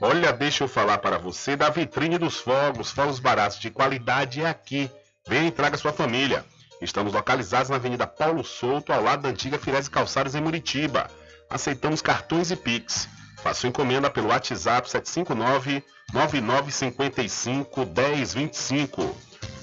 Olha, 0.00 0.32
deixa 0.32 0.64
eu 0.64 0.68
falar 0.68 0.98
para 0.98 1.18
você 1.18 1.56
da 1.56 1.68
vitrine 1.68 2.18
dos 2.18 2.38
fogos. 2.38 2.90
Fogos 2.90 3.18
baratos 3.18 3.58
de 3.58 3.70
qualidade 3.70 4.42
é 4.42 4.48
aqui. 4.48 4.90
Venha 5.28 5.48
e 5.48 5.52
traga 5.52 5.76
sua 5.76 5.92
família. 5.92 6.44
Estamos 6.80 7.12
localizados 7.12 7.70
na 7.70 7.76
Avenida 7.76 8.06
Paulo 8.06 8.44
Souto, 8.44 8.92
ao 8.92 9.02
lado 9.02 9.22
da 9.22 9.28
antiga 9.28 9.58
Firese 9.58 9.90
Calçados 9.90 10.34
em 10.34 10.40
Muritiba. 10.40 11.10
Aceitamos 11.48 12.02
cartões 12.02 12.50
e 12.50 12.56
Pix. 12.56 13.08
Faça 13.42 13.66
encomenda 13.66 14.10
pelo 14.10 14.28
WhatsApp 14.28 14.90
759 14.90 15.82
9955 16.12 17.86
1025. 17.86 19.16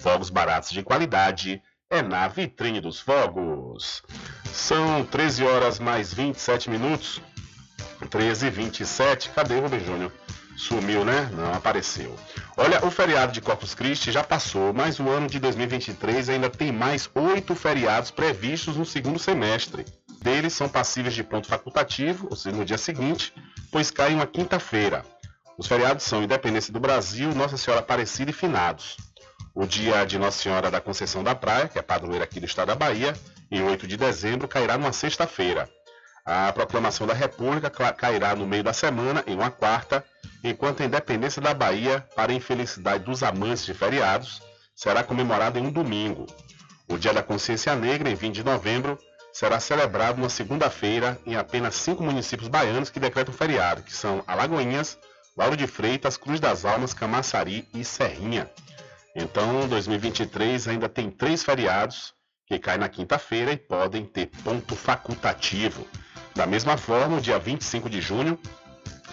Fogos 0.03 0.29
baratos 0.29 0.71
de 0.71 0.83
qualidade 0.83 1.63
é 1.89 2.01
na 2.01 2.27
vitrine 2.27 2.81
dos 2.81 2.99
fogos. 2.99 4.03
São 4.51 5.05
13 5.05 5.45
horas 5.45 5.79
mais 5.79 6.13
27 6.13 6.69
minutos. 6.69 7.21
13 8.09 8.47
e 8.47 8.49
27. 8.49 9.29
Cadê 9.29 9.55
o 9.55 9.61
Rubem 9.61 9.79
Júnior? 9.79 10.11
Sumiu, 10.57 11.05
né? 11.05 11.29
Não 11.31 11.53
apareceu. 11.53 12.13
Olha, 12.57 12.85
o 12.85 12.91
feriado 12.91 13.31
de 13.31 13.39
Corpus 13.39 13.73
Christi 13.73 14.11
já 14.11 14.21
passou, 14.21 14.73
mas 14.73 14.99
o 14.99 15.07
ano 15.07 15.27
de 15.27 15.39
2023 15.39 16.27
ainda 16.27 16.49
tem 16.49 16.69
mais 16.69 17.09
oito 17.15 17.55
feriados 17.55 18.11
previstos 18.11 18.75
no 18.75 18.85
segundo 18.85 19.17
semestre. 19.17 19.85
Deles 20.21 20.51
são 20.51 20.67
passíveis 20.67 21.13
de 21.13 21.23
ponto 21.23 21.47
facultativo, 21.47 22.27
ou 22.29 22.35
seja, 22.35 22.53
no 22.53 22.65
dia 22.65 22.77
seguinte, 22.77 23.33
pois 23.71 23.89
cai 23.89 24.13
uma 24.13 24.27
quinta-feira. 24.27 25.05
Os 25.57 25.65
feriados 25.65 26.03
são 26.03 26.21
Independência 26.21 26.73
do 26.73 26.79
Brasil, 26.81 27.33
Nossa 27.33 27.55
Senhora 27.55 27.79
Aparecida 27.79 28.31
e 28.31 28.33
Finados. 28.33 28.97
O 29.55 29.67
dia 29.67 30.03
de 30.03 30.17
Nossa 30.17 30.41
Senhora 30.41 30.71
da 30.71 30.81
Conceição 30.81 31.23
da 31.23 31.35
Praia, 31.35 31.67
que 31.67 31.77
é 31.77 31.81
padroeira 31.83 32.23
aqui 32.23 32.39
do 32.39 32.45
estado 32.47 32.69
da 32.69 32.75
Bahia, 32.75 33.13
em 33.51 33.61
8 33.61 33.85
de 33.85 33.95
dezembro, 33.95 34.47
cairá 34.47 34.79
numa 34.79 34.91
sexta-feira. 34.91 35.69
A 36.25 36.51
proclamação 36.51 37.05
da 37.05 37.13
República 37.13 37.69
cairá 37.69 38.35
no 38.35 38.47
meio 38.47 38.63
da 38.63 38.73
semana, 38.73 39.23
em 39.27 39.35
uma 39.35 39.51
quarta, 39.51 40.03
enquanto 40.43 40.81
a 40.81 40.85
independência 40.85 41.39
da 41.39 41.53
Bahia, 41.53 42.03
para 42.15 42.31
a 42.31 42.35
infelicidade 42.35 43.03
dos 43.03 43.21
amantes 43.21 43.63
de 43.63 43.75
feriados, 43.75 44.41
será 44.75 45.03
comemorada 45.03 45.59
em 45.59 45.67
um 45.67 45.71
domingo. 45.71 46.25
O 46.89 46.97
Dia 46.97 47.13
da 47.13 47.21
Consciência 47.21 47.75
Negra, 47.75 48.09
em 48.09 48.15
20 48.15 48.33
de 48.33 48.43
novembro, 48.43 48.97
será 49.31 49.59
celebrado 49.59 50.19
na 50.19 50.29
segunda-feira 50.29 51.19
em 51.27 51.35
apenas 51.35 51.75
cinco 51.75 52.01
municípios 52.01 52.47
baianos 52.47 52.89
que 52.89 52.99
decretam 52.99 53.33
feriado, 53.33 53.83
que 53.83 53.93
são 53.93 54.23
Alagoinhas, 54.25 54.97
Lauro 55.37 55.55
de 55.55 55.67
Freitas, 55.67 56.17
Cruz 56.17 56.39
das 56.39 56.65
Almas, 56.65 56.91
Camaçari 56.91 57.67
e 57.71 57.83
Serrinha. 57.83 58.49
Então, 59.15 59.67
2023 59.67 60.67
ainda 60.67 60.89
tem 60.89 61.11
três 61.11 61.43
feriados 61.43 62.13
que 62.47 62.57
caem 62.57 62.79
na 62.79 62.89
quinta-feira 62.89 63.51
e 63.51 63.57
podem 63.57 64.05
ter 64.05 64.27
ponto 64.43 64.75
facultativo. 64.75 65.87
Da 66.35 66.47
mesma 66.47 66.77
forma, 66.77 67.17
o 67.17 67.21
dia 67.21 67.37
25 67.37 67.89
de 67.89 68.01
junho, 68.01 68.39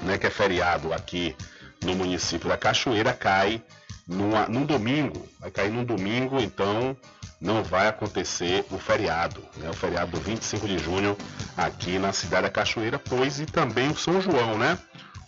né, 0.02 0.16
que 0.16 0.26
é 0.26 0.30
feriado 0.30 0.92
aqui 0.92 1.36
no 1.84 1.94
município 1.94 2.48
da 2.48 2.56
Cachoeira, 2.56 3.12
cai 3.12 3.62
numa, 4.06 4.46
num 4.48 4.64
domingo. 4.64 5.28
Vai 5.38 5.50
cair 5.50 5.70
num 5.70 5.84
domingo, 5.84 6.40
então 6.40 6.96
não 7.40 7.62
vai 7.62 7.88
acontecer 7.88 8.64
o 8.70 8.78
feriado, 8.78 9.42
né, 9.56 9.68
o 9.70 9.74
feriado 9.74 10.12
do 10.12 10.20
25 10.20 10.66
de 10.66 10.78
junho 10.78 11.16
aqui 11.56 11.98
na 11.98 12.12
cidade 12.12 12.44
da 12.44 12.50
Cachoeira, 12.50 12.98
pois 12.98 13.38
e 13.38 13.46
também 13.46 13.90
o 13.90 13.96
São 13.96 14.20
João, 14.20 14.58
né? 14.58 14.78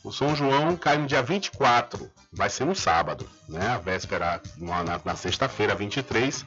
O 0.05 0.11
São 0.11 0.35
João 0.35 0.77
cai 0.77 0.99
no 0.99 1.07
dia 1.07 1.23
24, 1.23 2.11
vai 2.33 2.51
ser 2.51 2.65
no 2.65 2.75
sábado, 2.75 3.29
né? 3.49 3.69
A 3.69 3.79
véspera 3.79 4.41
na, 4.57 5.01
na, 5.05 5.17
sexta-feira, 5.17 5.77
23. 5.77 6.45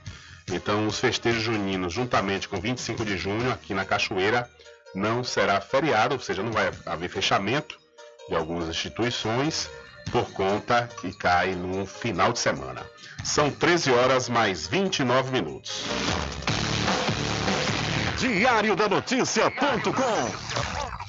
Então, 0.51 0.85
os 0.85 0.99
festejos 0.99 1.41
juninos, 1.41 1.93
juntamente 1.93 2.49
com 2.49 2.59
25 2.59 3.05
de 3.05 3.17
junho, 3.17 3.49
aqui 3.51 3.73
na 3.73 3.85
Cachoeira, 3.85 4.49
não 4.93 5.23
será 5.23 5.61
feriado, 5.61 6.15
ou 6.15 6.21
seja, 6.21 6.43
não 6.43 6.51
vai 6.51 6.69
haver 6.85 7.09
fechamento 7.09 7.79
de 8.27 8.35
algumas 8.35 8.67
instituições 8.67 9.69
por 10.11 10.29
conta 10.33 10.89
que 10.99 11.13
cai 11.13 11.55
no 11.55 11.85
final 11.85 12.33
de 12.33 12.39
semana. 12.39 12.85
São 13.23 13.49
13 13.49 13.91
horas 13.91 14.27
mais 14.27 14.67
29 14.67 15.31
minutos. 15.31 15.85
Diário 18.19 18.75
da 18.75 18.89
Notícia.com 18.89 20.94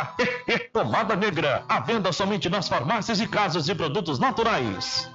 orar 0.00 0.14
Pomada 0.72 1.16
Negra, 1.16 1.64
à 1.68 1.80
venda 1.80 2.12
somente 2.12 2.48
nas 2.48 2.68
farmácias 2.68 3.20
e 3.20 3.26
casas 3.26 3.64
de 3.64 3.74
produtos 3.74 4.18
naturais. 4.18 5.10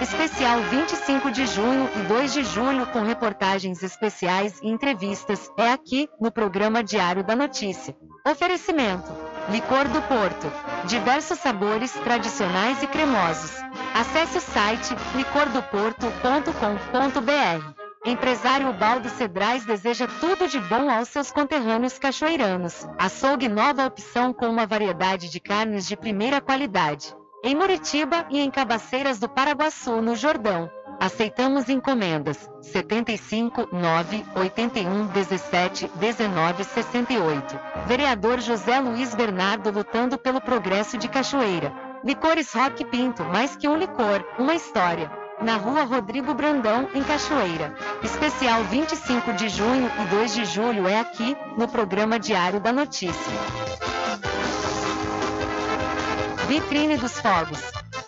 Especial 0.00 0.60
25 0.62 1.30
de 1.30 1.46
junho 1.46 1.88
e 1.96 2.02
2 2.08 2.32
de 2.32 2.44
julho 2.44 2.86
com 2.86 3.02
reportagens 3.02 3.82
especiais 3.82 4.58
e 4.62 4.68
entrevistas 4.68 5.50
é 5.56 5.70
aqui 5.70 6.08
no 6.20 6.30
programa 6.30 6.82
Diário 6.82 7.22
da 7.22 7.36
Notícia. 7.36 7.94
Oferecimento: 8.26 9.12
Licor 9.50 9.88
do 9.88 10.02
Porto. 10.02 10.50
Diversos 10.86 11.38
sabores 11.38 11.92
tradicionais 11.92 12.82
e 12.82 12.86
cremosos. 12.86 13.52
Acesse 13.94 14.38
o 14.38 14.40
site 14.40 14.94
licordoporto.com.br. 15.14 17.81
Empresário 18.04 18.72
Baldo 18.72 19.08
Cedrais 19.10 19.64
deseja 19.64 20.08
tudo 20.18 20.48
de 20.48 20.58
bom 20.58 20.90
aos 20.90 21.08
seus 21.08 21.30
conterrâneos 21.30 22.00
cachoeiranos. 22.00 22.84
Açougue 22.98 23.48
nova 23.48 23.86
opção 23.86 24.32
com 24.32 24.46
uma 24.46 24.66
variedade 24.66 25.30
de 25.30 25.38
carnes 25.38 25.86
de 25.86 25.96
primeira 25.96 26.40
qualidade. 26.40 27.14
Em 27.44 27.54
Muritiba 27.54 28.26
e 28.28 28.40
em 28.40 28.50
Cabaceiras 28.50 29.20
do 29.20 29.28
Paraguaçu, 29.28 30.02
no 30.02 30.16
Jordão. 30.16 30.68
Aceitamos 30.98 31.68
encomendas 31.68 32.50
75 32.60 33.68
9 33.72 34.24
81 34.34 35.06
17 35.06 35.88
19 35.94 36.64
68. 36.64 37.60
Vereador 37.86 38.40
José 38.40 38.80
Luiz 38.80 39.14
Bernardo 39.14 39.70
lutando 39.70 40.18
pelo 40.18 40.40
progresso 40.40 40.98
de 40.98 41.08
Cachoeira. 41.08 41.72
Licores 42.04 42.52
Rock 42.52 42.84
Pinto, 42.84 43.22
mais 43.24 43.54
que 43.54 43.68
um 43.68 43.76
licor, 43.76 44.24
uma 44.40 44.56
história. 44.56 45.21
Na 45.44 45.56
rua 45.56 45.82
Rodrigo 45.82 46.32
Brandão, 46.34 46.88
em 46.94 47.02
Cachoeira. 47.02 47.74
Especial 48.02 48.62
25 48.64 49.32
de 49.32 49.48
junho 49.48 49.90
e 50.00 50.04
2 50.06 50.34
de 50.34 50.44
julho 50.44 50.86
é 50.86 51.00
aqui, 51.00 51.36
no 51.58 51.66
programa 51.66 52.18
Diário 52.18 52.60
da 52.60 52.72
Notícia. 52.72 53.32
Vitrine 56.48 56.96
dos 56.96 57.18
Fogos. 57.20 57.60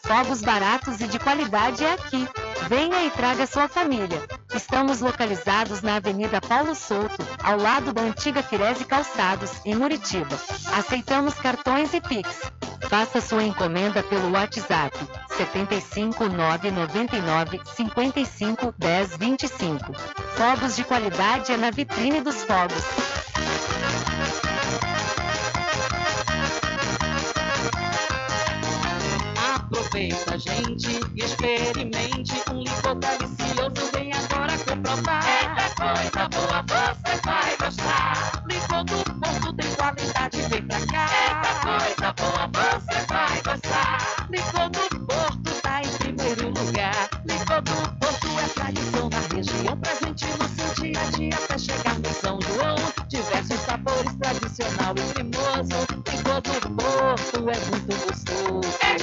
Fogos 0.03 0.43
baratos 0.43 1.01
e 1.01 1.07
de 1.07 1.19
qualidade 1.19 1.85
é 1.85 1.93
aqui. 1.93 2.29
Venha 2.69 3.05
e 3.05 3.11
traga 3.11 3.47
sua 3.47 3.69
família. 3.69 4.23
Estamos 4.55 5.01
localizados 5.01 5.83
na 5.83 5.97
Avenida 5.97 6.41
Paulo 6.41 6.75
Souto, 6.75 7.17
ao 7.43 7.59
lado 7.59 7.93
da 7.93 8.03
antiga 8.03 8.43
Firese 8.43 8.85
Calçados, 8.85 9.51
em 9.65 9.75
Muritiba. 9.75 10.37
Aceitamos 10.77 11.35
cartões 11.35 11.93
e 11.95 12.01
Pix. 12.01 12.43
Faça 12.89 13.21
sua 13.21 13.43
encomenda 13.43 14.03
pelo 14.03 14.31
WhatsApp 14.33 14.97
75 15.37 16.29
999 16.29 17.61
55 17.75 18.75
10 18.77 19.17
25. 19.17 19.93
Fogos 20.37 20.77
de 20.77 20.85
qualidade 20.85 21.53
é 21.53 21.57
na 21.57 21.71
Vitrine 21.71 22.21
dos 22.21 22.45
Fogos. 22.45 22.85
Aproveita, 29.75 30.39
gente, 30.39 31.01
e 31.17 31.25
experimente 31.25 32.33
um 32.49 32.61
licor 32.61 32.95
delicioso. 32.95 33.91
Vem 33.93 34.13
agora 34.13 34.57
comprovar. 34.59 35.25
Eita 35.27 35.75
coisa 35.75 36.29
boa, 36.29 36.63
você 36.63 37.21
vai 37.25 37.57
gostar. 37.57 38.45
Licor 38.49 38.85
do 38.85 39.05
Porto 39.19 39.53
tem 39.55 39.75
qualidade, 39.75 40.43
vem 40.43 40.63
pra 40.63 40.79
cá. 40.87 41.09
Eita 41.27 42.15
coisa 42.15 42.15
boa, 42.15 42.79
você 42.79 43.07
vai 43.09 43.43
gostar. 43.43 44.29
Licor 44.31 44.71
do 44.71 45.07
Porto 45.07 45.61
tá 45.61 45.83
em 45.83 45.89
primeiro 45.99 46.49
lugar. 46.51 47.11
Licor 47.27 47.63
do 47.63 47.99
Porto 47.99 48.29
é 48.39 48.49
tradição 48.55 49.11
na 49.11 49.21
região, 49.35 49.77
presente 49.79 50.27
no 50.39 50.49
seu 50.51 50.85
dia 50.85 51.01
a 51.01 51.11
dia 51.11 51.35
até 51.35 51.59
chegar 51.59 51.99
no 51.99 52.15
São 52.15 52.39
João. 52.43 52.77
Diversos 53.09 53.59
sabores, 53.63 54.15
tradicional 54.23 54.95
e 54.97 55.15
cremoso. 55.15 55.79
Licor 56.13 56.41
do 56.43 56.61
Porto 56.77 57.51
é 57.51 57.59
muito 57.71 58.07
gostoso. 58.07 58.84
É 58.95 58.99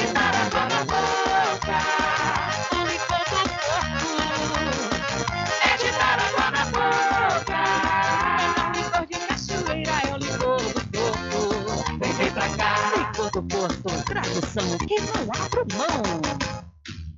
do 13.31 13.43
Porto. 13.43 14.03
Tradução 14.05 14.77
que 14.87 15.01
não 15.01 15.25
mão. 15.25 15.50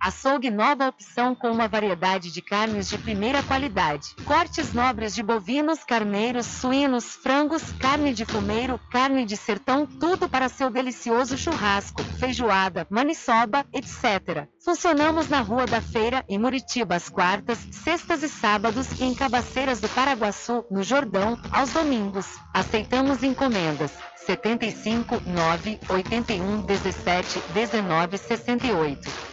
Açougue 0.03 0.51
nova 0.51 0.89
opção 0.89 1.33
com 1.33 1.49
uma 1.49 1.65
variedade 1.65 2.29
de 2.29 2.41
carnes 2.41 2.89
de 2.89 2.97
primeira 2.97 3.41
qualidade. 3.41 4.13
Cortes 4.25 4.73
nobres 4.73 5.15
de 5.15 5.23
bovinos, 5.23 5.85
carneiros, 5.85 6.45
suínos, 6.45 7.15
frangos, 7.15 7.71
carne 7.79 8.13
de 8.13 8.25
fumeiro, 8.25 8.77
carne 8.91 9.23
de 9.23 9.37
sertão, 9.37 9.85
tudo 9.85 10.27
para 10.27 10.49
seu 10.49 10.69
delicioso 10.69 11.37
churrasco, 11.37 12.03
feijoada, 12.19 12.85
maniçoba, 12.89 13.65
etc. 13.71 14.45
Funcionamos 14.59 15.29
na 15.29 15.39
Rua 15.39 15.65
da 15.65 15.79
Feira, 15.79 16.25
em 16.27 16.37
Muritiba, 16.37 16.95
às 16.95 17.07
quartas, 17.07 17.59
sextas 17.71 18.23
e 18.23 18.27
sábados 18.27 18.99
e 18.99 19.05
em 19.05 19.15
Cabaceiras 19.15 19.79
do 19.79 19.87
Paraguaçu, 19.87 20.65
no 20.69 20.83
Jordão, 20.83 21.39
aos 21.49 21.71
domingos. 21.71 22.27
Aceitamos 22.53 23.23
encomendas. 23.23 23.91
75 24.25 25.21
9 25.25 25.79
81 25.89 26.61
17 26.61 27.39
19 27.53 28.17
68. 28.17 29.32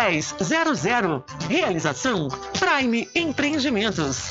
1000. 0.09 1.23
Realização 1.47 2.27
Prime 2.57 3.07
Empreendimentos. 3.13 4.23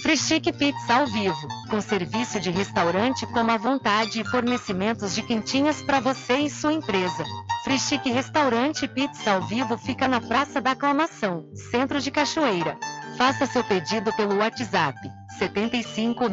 Freschique 0.00 0.52
Pizza 0.52 0.94
ao 0.94 1.06
vivo, 1.06 1.48
com 1.68 1.80
serviço 1.80 2.38
de 2.38 2.50
restaurante 2.50 3.26
como 3.26 3.50
à 3.50 3.56
vontade 3.56 4.20
e 4.20 4.24
fornecimentos 4.24 5.12
de 5.14 5.22
quentinhas 5.22 5.82
para 5.82 5.98
você 5.98 6.38
e 6.38 6.48
sua 6.48 6.72
empresa. 6.72 7.24
Freschique 7.64 8.10
Restaurante 8.10 8.86
Pizza 8.86 9.32
ao 9.32 9.42
vivo 9.42 9.76
fica 9.76 10.06
na 10.06 10.20
Praça 10.20 10.60
da 10.60 10.70
Aclamação, 10.70 11.50
Centro 11.70 12.00
de 12.00 12.12
Cachoeira. 12.12 12.78
Faça 13.16 13.44
seu 13.46 13.64
pedido 13.64 14.12
pelo 14.14 14.38
WhatsApp 14.38 14.96
75 15.38 16.28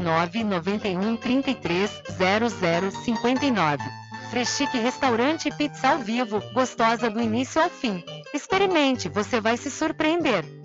991 4.26 4.32
33 4.32 4.32
00 4.32 4.32
59. 4.32 4.32
Freschique 4.32 4.78
Restaurante 4.80 5.50
e 5.50 5.52
Pizza 5.52 5.90
ao 5.90 6.00
vivo, 6.00 6.42
gostosa 6.54 7.10
do 7.10 7.22
início 7.22 7.62
ao 7.62 7.70
fim. 7.70 8.04
Experimente, 8.34 9.10
você 9.10 9.40
vai 9.40 9.58
se 9.58 9.70
surpreender. 9.70 10.65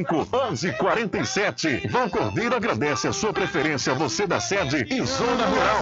1147. 0.03 1.87
Vão 1.89 2.09
Cordeiro 2.09 2.55
agradece 2.55 3.07
a 3.07 3.13
sua 3.13 3.33
preferência, 3.33 3.93
você 3.93 4.27
da 4.27 4.39
sede 4.39 4.85
e 4.89 5.05
Zona 5.05 5.45
Rural. 5.45 5.81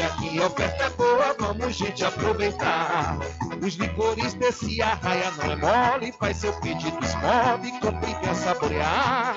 aqui 0.00 0.40
a 0.40 0.46
oferta 0.46 0.84
é 0.84 0.90
boa, 0.90 1.34
vamos 1.38 1.74
gente 1.76 2.04
aproveitar. 2.04 3.18
Os 3.62 3.74
licores 3.74 4.34
desse 4.34 4.82
arraia 4.82 5.30
não 5.32 5.52
é 5.52 5.56
mole, 5.56 6.12
faz 6.12 6.38
seu 6.38 6.52
pedido, 6.60 6.98
esmove, 7.02 7.72
compre 7.80 8.16
e 8.30 8.34
saborear. 8.34 9.36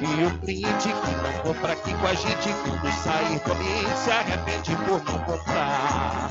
E 0.00 0.24
o 0.24 0.30
cliente 0.38 0.88
que 0.88 1.10
não 1.22 1.32
compra 1.42 1.72
aqui 1.72 1.92
com 1.92 2.06
a 2.06 2.14
gente, 2.14 2.54
quando 2.62 2.88
sair 2.92 3.42
ambiente, 3.50 3.98
se 3.98 4.12
arrepende 4.12 4.76
por 4.76 5.02
não 5.04 5.18
comprar. 5.24 6.28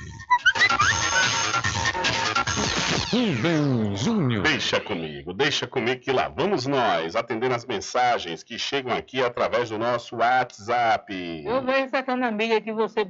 Rubem 3.12 3.96
Júnior. 3.96 4.42
Deixa 4.42 4.82
comigo, 4.82 5.32
deixa 5.32 5.68
comigo 5.68 6.02
que 6.02 6.12
lá 6.12 6.28
vamos 6.28 6.66
nós, 6.66 7.16
atendendo 7.16 7.54
as 7.54 7.68
mensagens 7.68 8.42
que 8.42 8.58
chegam 8.58 8.92
aqui 8.92 9.22
através 9.22 9.70
do 9.70 9.78
nosso 9.78 10.16
WhatsApp. 10.16 11.44
Eu 11.46 11.64
vejo 11.64 11.86
essa 11.86 12.02
canamilha 12.02 12.60
que 12.60 12.74
você 12.74 13.06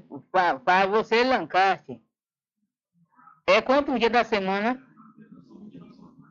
faz, 0.65 0.89
você 0.89 1.23
Lancaster. 1.23 1.97
É 3.47 3.61
quantos 3.61 3.97
dias 3.97 4.11
da 4.11 4.25
semana? 4.25 4.88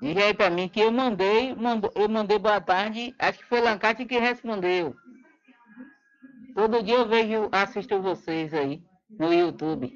Diz 0.01 0.17
aí 0.17 0.33
pra 0.33 0.49
mim 0.49 0.69
que 0.69 0.81
eu 0.81 0.93
mandei, 0.93 1.55
mando- 1.55 1.91
eu 1.95 2.09
mandei 2.09 2.39
boa 2.39 2.61
tarde, 2.61 3.15
acho 3.19 3.39
que 3.39 3.45
foi 3.47 3.61
Lancaster 3.61 4.07
que 4.07 4.19
respondeu. 4.19 4.95
Todo 6.55 6.83
dia 6.83 6.95
eu 6.97 7.09
vejo, 7.09 7.49
assisto 7.53 8.01
vocês 8.01 8.53
aí 8.55 8.81
no 9.19 9.33
YouTube. 9.33 9.93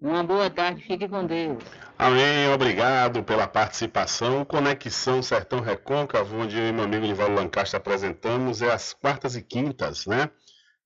Uma 0.00 0.22
boa 0.22 0.50
tarde, 0.50 0.82
fique 0.82 1.08
com 1.08 1.24
Deus. 1.26 1.62
Amém, 1.98 2.48
obrigado 2.52 3.22
pela 3.22 3.46
participação. 3.46 4.44
Conexão 4.44 5.22
Sertão 5.22 5.60
Recôncavo, 5.60 6.36
onde 6.36 6.58
eu 6.58 6.68
e 6.68 6.72
meu 6.72 6.84
amigo 6.84 7.06
Nivaldo 7.06 7.34
Lancaster 7.34 7.78
apresentamos, 7.78 8.60
é 8.60 8.72
às 8.72 8.92
quartas 8.92 9.36
e 9.36 9.42
quintas, 9.42 10.04
né? 10.06 10.28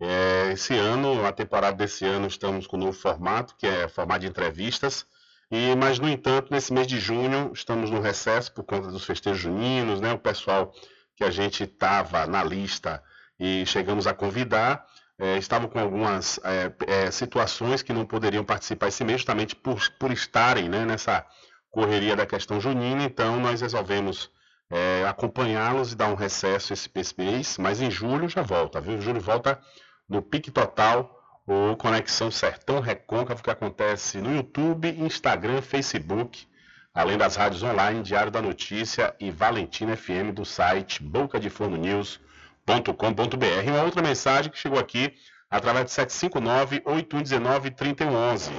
É, 0.01 0.53
esse 0.53 0.77
ano, 0.77 1.27
a 1.27 1.33
temporada 1.33 1.77
desse 1.77 2.05
ano, 2.05 2.29
estamos 2.29 2.67
com 2.67 2.77
um 2.77 2.81
novo 2.81 2.93
formato, 2.93 3.57
que 3.57 3.67
é 3.67 3.89
formato 3.89 4.21
de 4.21 4.29
entrevistas. 4.29 5.05
E, 5.51 5.75
mas, 5.77 5.99
no 5.99 6.09
entanto, 6.09 6.49
nesse 6.51 6.73
mês 6.73 6.87
de 6.87 6.99
junho, 7.01 7.51
estamos 7.55 7.91
no 7.91 8.01
recesso 8.01 8.53
por 8.53 8.65
conta 8.65 8.89
dos 8.89 9.05
festejos 9.05 9.41
juninos, 9.41 10.01
né? 10.01 10.13
O 10.13 10.19
pessoal 10.19 10.75
que 11.17 11.25
a 11.25 11.31
gente 11.31 11.65
estava 11.65 12.27
na 12.27 12.45
lista 12.45 13.03
e 13.41 13.65
chegamos 13.67 14.07
a 14.07 14.13
convidar, 14.13 14.85
eh, 15.19 15.39
estavam 15.39 15.69
com 15.69 15.79
algumas 15.79 16.39
eh, 16.45 16.73
eh, 16.87 17.11
situações 17.11 17.83
que 17.83 17.93
não 17.93 18.05
poderiam 18.05 18.45
participar 18.45 18.89
esse 18.89 19.03
mês, 19.05 19.21
justamente 19.21 19.57
por, 19.57 19.81
por 19.99 20.13
estarem 20.13 20.69
né, 20.69 20.85
nessa 20.85 21.25
correria 21.71 22.15
da 22.15 22.27
questão 22.27 22.61
junina. 22.61 23.03
Então, 23.05 23.41
nós 23.41 23.61
resolvemos 23.61 24.31
eh, 24.71 25.05
acompanhá-los 25.09 25.93
e 25.93 25.97
dar 25.97 26.09
um 26.09 26.15
recesso 26.15 26.73
esse, 26.73 26.91
esse 26.95 27.15
mês, 27.17 27.57
mas 27.59 27.81
em 27.81 27.91
julho 27.91 28.29
já 28.29 28.43
volta, 28.43 28.81
viu? 28.81 29.01
Julho 29.01 29.21
volta 29.21 29.59
no 30.09 30.23
pique 30.23 30.51
total 30.51 31.18
o 31.49 31.75
Conexão 31.77 32.31
Sertão 32.31 32.79
Recôncavo, 32.79 33.43
que 33.43 33.51
acontece 33.51 34.19
no 34.19 34.37
YouTube, 34.37 34.91
Instagram, 34.91 35.63
Facebook, 35.63 36.47
além 36.93 37.17
das 37.17 37.37
rádios 37.37 37.63
online, 37.63 38.03
Diário 38.03 38.31
da 38.31 38.43
Notícia 38.43 39.15
e 39.19 39.31
Valentina 39.31 39.97
FM 39.97 40.35
do 40.35 40.45
site 40.45 41.03
bocadefornonews.com.br. 41.03 43.67
E 43.67 43.71
uma 43.71 43.83
outra 43.83 44.03
mensagem 44.03 44.53
que 44.53 44.59
chegou 44.59 44.79
aqui 44.79 45.15
através 45.51 45.87
de 45.87 45.93
759-8119-3111. 45.93 48.51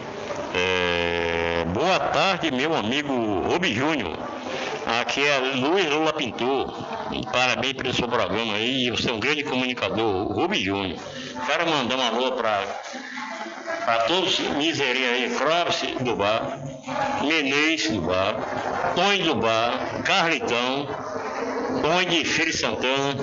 É, 0.56 1.64
boa 1.66 2.00
tarde, 2.00 2.50
meu 2.50 2.74
amigo 2.74 3.14
Rubi 3.42 3.72
Júnior. 3.72 4.18
Aqui 5.02 5.26
é 5.26 5.38
Luiz 5.56 5.86
Lula 5.90 6.14
Pintor. 6.14 6.74
Parabéns 7.32 7.74
pelo 7.74 7.94
seu 7.94 8.08
programa 8.08 8.56
aí. 8.56 8.90
Você 8.92 9.10
é 9.10 9.14
um 9.14 9.20
grande 9.20 9.44
comunicador, 9.44 10.28
Rubi 10.28 10.64
Júnior. 10.64 11.00
Quero 11.46 11.70
mandar 11.70 11.98
um 11.98 12.02
alô 12.02 12.32
para 12.34 12.66
todos 14.08 14.40
os 14.40 14.50
miserinhos 14.56 15.12
aí, 15.12 15.30
Clóvis 15.38 16.04
do 16.04 16.16
bar, 16.16 16.60
Menezes 17.22 17.92
do 17.92 18.02
bar, 18.02 18.36
Tony 18.96 19.24
do 19.24 19.36
bar, 19.36 20.02
Carlitão, 20.04 20.88
Tony 21.82 22.06
de 22.06 22.26
Feira 22.26 22.52
Santana, 22.52 23.16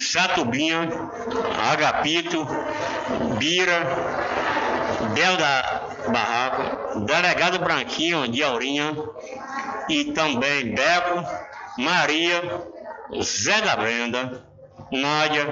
Satubinha, 0.00 0.88
Agapito, 1.70 2.46
Bira, 3.38 3.84
Del 5.14 5.36
da 5.36 5.82
Barraca, 6.08 7.00
Delegado 7.00 7.58
Branquinho 7.58 8.28
de 8.28 8.42
Aurinha 8.42 8.94
e 9.88 10.12
também 10.12 10.74
Beco, 10.74 11.24
Maria, 11.78 12.42
Zé 13.22 13.60
da 13.62 13.76
Brenda, 13.76 14.44
Nádia, 14.90 15.46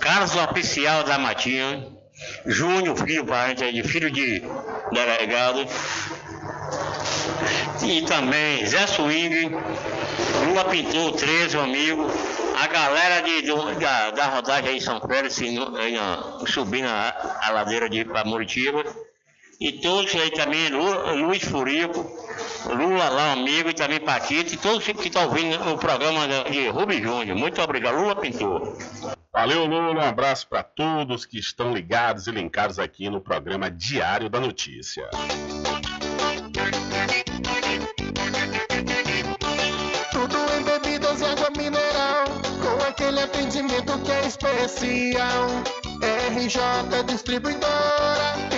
Carlos 0.00 0.34
Oficial 0.36 1.04
da 1.04 1.18
Matinha, 1.18 1.86
Júnior, 2.46 2.96
filho 2.96 3.24
parente 3.24 3.62
aí, 3.64 3.82
filho 3.82 4.10
de 4.10 4.42
delegado, 4.92 5.64
e 7.82 8.02
também 8.02 8.64
Zé 8.66 8.86
Swing, 8.86 9.50
Lula 10.46 10.64
Pintor, 10.64 11.12
13, 11.12 11.56
um 11.56 11.60
amigo, 11.62 12.06
a 12.60 12.66
galera 12.66 13.20
de, 13.22 13.42
do- 13.42 13.74
da, 13.78 14.10
da 14.10 14.26
rodagem 14.26 14.70
aí 14.70 14.76
em 14.78 14.80
São 14.80 15.00
Félix, 15.00 15.38
subindo 16.46 16.88
a, 16.88 17.38
a 17.42 17.50
ladeira 17.50 17.88
de 17.88 18.04
Muritiba, 18.24 18.84
e 19.60 19.72
todos 19.72 20.14
aí 20.14 20.30
também, 20.30 20.68
Lu- 20.70 21.14
Luiz 21.26 21.42
Furico, 21.42 22.06
Lula 22.66 23.08
lá, 23.08 23.32
amigo, 23.32 23.68
e 23.70 23.74
também 23.74 24.00
Paquito, 24.00 24.54
e 24.54 24.56
todos 24.56 24.84
que 24.84 24.92
estão 24.92 25.24
ouvindo 25.24 25.56
o 25.72 25.78
programa 25.78 26.26
de, 26.50 26.68
Rubem 26.68 27.02
Júnior. 27.02 27.36
Muito 27.36 27.60
obrigado, 27.60 27.96
Lula 28.00 28.16
Pintor. 28.16 28.76
Valeu, 29.32 29.66
Lula. 29.66 29.94
Um 29.94 30.08
abraço 30.08 30.46
para 30.48 30.62
todos 30.62 31.24
que 31.26 31.38
estão 31.38 31.72
ligados 31.72 32.26
e 32.26 32.30
linkados 32.30 32.78
aqui 32.78 33.08
no 33.10 33.20
programa 33.20 33.70
Diário 33.70 34.28
da 34.28 34.40
Notícia. 34.40 35.08
Tudo 40.10 40.36
em 40.58 40.62
bebidas 40.64 41.20
e 41.20 41.24
água 41.24 41.50
mineral, 41.56 42.24
com 42.62 42.84
aquele 42.86 43.20
atendimento 43.20 43.98
que 44.00 44.10
é 44.12 44.26
especial. 44.26 45.46
RJ 46.30 47.02
Distribuidora, 47.06 48.48
tem 48.50 48.57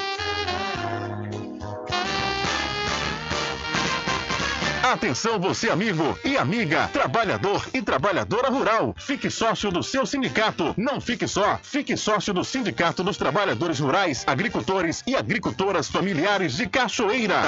Atenção 4.91 5.39
você 5.39 5.69
amigo 5.69 6.19
e 6.21 6.35
amiga, 6.35 6.89
trabalhador 6.91 7.65
e 7.73 7.81
trabalhadora 7.81 8.49
rural. 8.49 8.93
Fique 8.97 9.29
sócio 9.29 9.71
do 9.71 9.81
seu 9.81 10.05
sindicato. 10.05 10.75
Não 10.77 10.99
fique 10.99 11.25
só, 11.29 11.57
fique 11.63 11.95
sócio 11.95 12.33
do 12.33 12.43
Sindicato 12.43 13.01
dos 13.01 13.15
Trabalhadores 13.15 13.79
Rurais, 13.79 14.25
Agricultores 14.27 15.01
e 15.07 15.15
Agricultoras 15.15 15.87
Familiares 15.87 16.57
de 16.57 16.67
Cachoeira. 16.67 17.41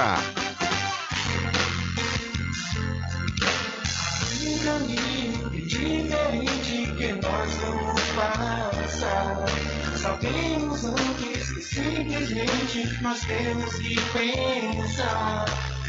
Diferente 5.52 6.94
que 6.96 7.12
nós 7.12 7.54
vamos 7.56 8.02
passar. 8.16 9.46
Sabemos 9.98 10.86
antes 10.86 11.52
que 11.52 11.62
simplesmente 11.62 13.04
nós 13.04 13.20
temos 13.20 13.76
que 13.76 13.96
pensar 14.14 15.73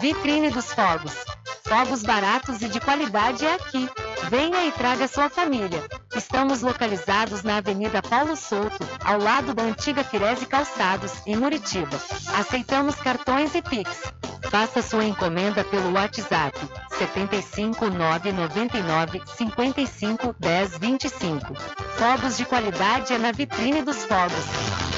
Vitrine 0.00 0.50
dos 0.50 0.72
Fogos. 0.72 1.12
Fogos 1.70 2.02
baratos 2.02 2.60
e 2.62 2.68
de 2.68 2.80
qualidade 2.80 3.46
é 3.46 3.54
aqui. 3.54 3.88
Venha 4.28 4.66
e 4.66 4.72
traga 4.72 5.06
sua 5.06 5.30
família. 5.30 5.80
Estamos 6.16 6.62
localizados 6.62 7.44
na 7.44 7.58
Avenida 7.58 8.02
Paulo 8.02 8.34
Souto, 8.34 8.84
ao 9.04 9.20
lado 9.20 9.54
da 9.54 9.62
antiga 9.62 10.02
Firese 10.02 10.46
Calçados, 10.46 11.12
em 11.24 11.36
Muritiba. 11.36 11.96
Aceitamos 12.36 12.96
cartões 12.96 13.54
e 13.54 13.62
Pix. 13.62 14.12
Faça 14.50 14.82
sua 14.82 15.04
encomenda 15.04 15.62
pelo 15.62 15.92
WhatsApp 15.92 16.58
75 16.98 17.88
999 17.88 19.22
55 19.36 20.34
10 20.40 20.76
25. 20.76 21.54
Fogos 21.96 22.36
de 22.36 22.44
qualidade 22.46 23.12
é 23.12 23.18
na 23.18 23.30
vitrine 23.30 23.80
dos 23.82 24.04
fogos. 24.06 24.89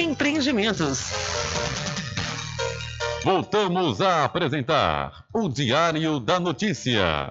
Empreendimentos. 0.00 1.10
Voltamos 3.22 4.00
a 4.00 4.24
apresentar 4.24 5.26
o 5.30 5.46
Diário 5.46 6.18
da 6.18 6.40
Notícia. 6.40 7.30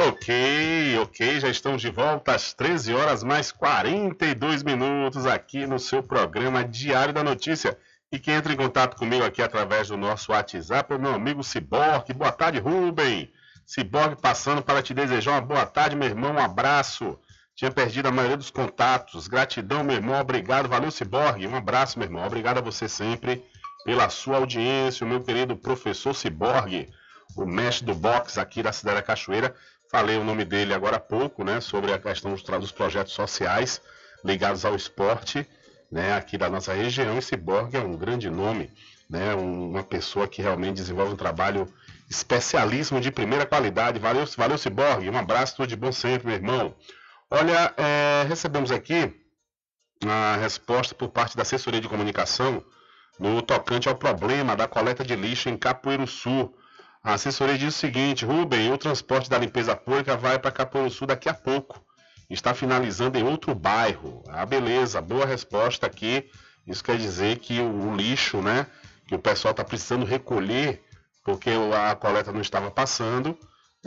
Ok, 0.00 0.98
ok, 1.02 1.40
já 1.40 1.50
estamos 1.50 1.82
de 1.82 1.90
volta 1.90 2.34
às 2.34 2.54
13 2.54 2.94
horas 2.94 3.22
mais 3.22 3.52
42 3.52 4.62
minutos 4.62 5.26
aqui 5.26 5.66
no 5.66 5.78
seu 5.78 6.02
programa 6.02 6.64
Diário 6.64 7.12
da 7.12 7.22
Notícia. 7.22 7.76
E 8.10 8.18
quem 8.18 8.34
entra 8.34 8.54
em 8.54 8.56
contato 8.56 8.96
comigo 8.96 9.22
aqui 9.22 9.42
através 9.42 9.88
do 9.88 9.98
nosso 9.98 10.32
WhatsApp 10.32 10.94
é 10.94 10.96
o 10.96 11.00
meu 11.00 11.12
amigo 11.12 11.44
Ciborgue. 11.44 12.14
Boa 12.14 12.32
tarde, 12.32 12.58
Rubem. 12.58 13.30
Ciborgue 13.66 14.16
passando 14.16 14.62
para 14.62 14.82
te 14.82 14.94
desejar 14.94 15.32
uma 15.32 15.40
boa 15.42 15.66
tarde, 15.66 15.94
meu 15.94 16.08
irmão. 16.08 16.32
Um 16.32 16.38
abraço. 16.38 17.18
Tinha 17.58 17.72
perdido 17.72 18.06
a 18.06 18.12
maioria 18.12 18.36
dos 18.36 18.52
contatos. 18.52 19.26
Gratidão, 19.26 19.82
meu 19.82 19.96
irmão. 19.96 20.20
Obrigado. 20.20 20.68
Valeu, 20.68 20.92
Ciborgue. 20.92 21.44
Um 21.44 21.56
abraço, 21.56 21.98
meu 21.98 22.06
irmão. 22.06 22.24
Obrigado 22.24 22.58
a 22.58 22.60
você 22.60 22.88
sempre 22.88 23.44
pela 23.84 24.08
sua 24.08 24.36
audiência. 24.36 25.04
O 25.04 25.08
meu 25.08 25.20
querido 25.20 25.56
professor 25.56 26.14
Ciborgue, 26.14 26.88
o 27.36 27.44
mestre 27.44 27.84
do 27.84 27.96
boxe 27.96 28.38
aqui 28.38 28.62
da 28.62 28.72
cidade 28.72 28.98
da 28.98 29.02
Cachoeira. 29.02 29.52
Falei 29.90 30.16
o 30.16 30.22
nome 30.22 30.44
dele 30.44 30.72
agora 30.72 30.98
há 30.98 31.00
pouco, 31.00 31.42
né? 31.42 31.60
Sobre 31.60 31.92
a 31.92 31.98
questão 31.98 32.32
dos, 32.32 32.70
projetos 32.70 33.12
sociais 33.12 33.82
ligados 34.24 34.64
ao 34.64 34.76
esporte, 34.76 35.44
né? 35.90 36.14
Aqui 36.14 36.38
da 36.38 36.48
nossa 36.48 36.72
região. 36.72 37.18
E 37.18 37.22
Ciborgue 37.22 37.76
é 37.76 37.80
um 37.80 37.96
grande 37.96 38.30
nome, 38.30 38.70
né? 39.10 39.34
Um, 39.34 39.70
uma 39.70 39.82
pessoa 39.82 40.28
que 40.28 40.40
realmente 40.40 40.76
desenvolve 40.76 41.12
um 41.12 41.16
trabalho 41.16 41.66
especialíssimo 42.08 43.00
de 43.00 43.10
primeira 43.10 43.44
qualidade. 43.44 43.98
Valeu, 43.98 44.24
valeu 44.36 44.56
Ciborgue. 44.56 45.10
Um 45.10 45.18
abraço, 45.18 45.56
tudo 45.56 45.66
de 45.66 45.74
bom 45.74 45.90
sempre, 45.90 46.28
meu 46.28 46.36
irmão. 46.36 46.76
Olha, 47.30 47.74
é, 47.76 48.24
recebemos 48.26 48.70
aqui 48.70 49.14
a 50.06 50.36
resposta 50.36 50.94
por 50.94 51.10
parte 51.10 51.36
da 51.36 51.42
assessoria 51.42 51.80
de 51.80 51.88
comunicação 51.88 52.64
no 53.18 53.42
tocante 53.42 53.86
ao 53.86 53.94
problema 53.94 54.56
da 54.56 54.66
coleta 54.66 55.04
de 55.04 55.14
lixo 55.14 55.50
em 55.50 55.56
Capoeiro 55.56 56.06
Sul. 56.06 56.56
A 57.04 57.12
assessoria 57.12 57.58
diz 57.58 57.74
o 57.74 57.78
seguinte: 57.78 58.24
Rubem, 58.24 58.72
o 58.72 58.78
transporte 58.78 59.28
da 59.28 59.36
limpeza 59.36 59.76
pública 59.76 60.16
vai 60.16 60.38
para 60.38 60.50
Capoeiro 60.50 60.90
Sul 60.90 61.06
daqui 61.06 61.28
a 61.28 61.34
pouco. 61.34 61.84
Está 62.30 62.54
finalizando 62.54 63.18
em 63.18 63.24
outro 63.24 63.54
bairro. 63.54 64.22
Ah, 64.28 64.46
beleza, 64.46 65.02
boa 65.02 65.26
resposta 65.26 65.86
aqui. 65.86 66.30
Isso 66.66 66.82
quer 66.82 66.96
dizer 66.96 67.40
que 67.40 67.60
o, 67.60 67.90
o 67.90 67.94
lixo, 67.94 68.40
né, 68.40 68.66
que 69.06 69.14
o 69.14 69.18
pessoal 69.18 69.52
está 69.52 69.62
precisando 69.62 70.06
recolher, 70.06 70.82
porque 71.22 71.50
a 71.74 71.94
coleta 71.94 72.32
não 72.32 72.40
estava 72.40 72.70
passando, 72.70 73.38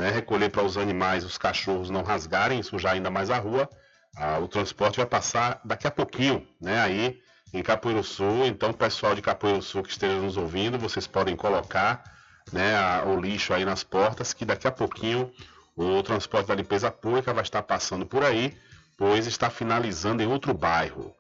né, 0.02 0.10
recolher 0.10 0.50
para 0.50 0.64
os 0.64 0.78
animais, 0.78 1.24
os 1.24 1.38
cachorros 1.38 1.92
não 1.92 2.02
rasgarem, 2.02 2.64
sujar 2.64 2.94
ainda 2.94 3.12
mais 3.12 3.30
a 3.30 3.38
rua. 3.38 3.70
Ah, 4.18 4.40
o 4.40 4.48
transporte 4.48 4.98
vai 4.98 5.06
passar 5.06 5.62
daqui 5.64 5.86
a 5.86 5.92
pouquinho, 5.92 6.46
né, 6.60 6.82
aí 6.82 7.22
em 7.54 7.62
Capoeiro 7.62 8.04
Sul. 8.04 8.48
Então, 8.48 8.74
pessoal 8.74 9.14
de 9.14 9.22
Capoeiro 9.22 9.62
Sul 9.62 9.84
que 9.84 9.92
esteja 9.92 10.16
nos 10.16 10.38
ouvindo, 10.38 10.80
vocês 10.80 11.06
podem 11.06 11.36
colocar 11.36 12.04
né, 12.52 12.76
a, 12.76 13.04
o 13.06 13.22
lixo 13.22 13.54
aí 13.54 13.64
nas 13.64 13.84
portas, 13.84 14.34
que 14.34 14.44
daqui 14.44 14.68
a 14.68 14.72
pouquinho 14.72 15.32
o 15.76 16.02
transporte 16.02 16.48
da 16.48 16.56
limpeza 16.56 16.90
pública 16.90 17.32
vai 17.32 17.44
estar 17.44 17.62
passando 17.62 18.04
por 18.04 18.24
aí, 18.24 18.58
pois 18.98 19.28
está 19.28 19.52
finalizando 19.52 20.24
em 20.24 20.28
outro 20.28 20.52
bairro. 20.52 21.14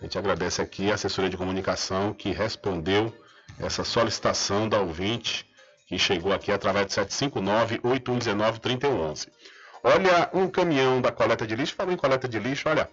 A 0.00 0.04
gente 0.04 0.16
agradece 0.18 0.62
aqui 0.62 0.90
a 0.90 0.94
assessoria 0.94 1.28
de 1.28 1.36
comunicação 1.36 2.14
que 2.14 2.30
respondeu 2.30 3.14
essa 3.60 3.84
solicitação 3.84 4.70
da 4.70 4.80
ouvinte 4.80 5.51
que 5.92 5.98
chegou 5.98 6.32
aqui 6.32 6.50
através 6.50 6.86
de 6.86 6.94
759-8119-3111. 6.94 9.28
Olha, 9.84 10.30
um 10.32 10.48
caminhão 10.48 11.02
da 11.02 11.12
coleta 11.12 11.46
de 11.46 11.54
lixo, 11.54 11.74
falou 11.74 11.92
em 11.92 11.98
coleta 11.98 12.26
de 12.26 12.38
lixo, 12.38 12.66
olha, 12.66 12.88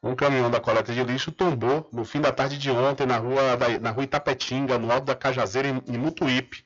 Um 0.00 0.14
caminhão 0.14 0.48
da 0.48 0.60
coleta 0.60 0.92
de 0.92 1.02
lixo 1.02 1.32
tombou 1.32 1.88
no 1.92 2.04
fim 2.04 2.20
da 2.20 2.30
tarde 2.30 2.56
de 2.56 2.70
ontem 2.70 3.04
na 3.04 3.16
rua, 3.16 3.56
da, 3.56 3.80
na 3.80 3.90
rua 3.90 4.04
Itapetinga, 4.04 4.78
no 4.78 4.92
alto 4.92 5.06
da 5.06 5.16
Cajazeira, 5.16 5.66
em, 5.66 5.82
em 5.88 5.98
Mutuípe, 5.98 6.64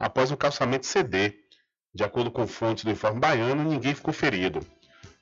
após 0.00 0.32
um 0.32 0.36
calçamento 0.36 0.86
ceder. 0.86 1.36
De 1.94 2.02
acordo 2.02 2.32
com 2.32 2.44
fontes 2.48 2.82
do 2.82 2.90
Informe 2.90 3.20
Baiano, 3.20 3.62
ninguém 3.62 3.94
ficou 3.94 4.12
ferido. 4.12 4.66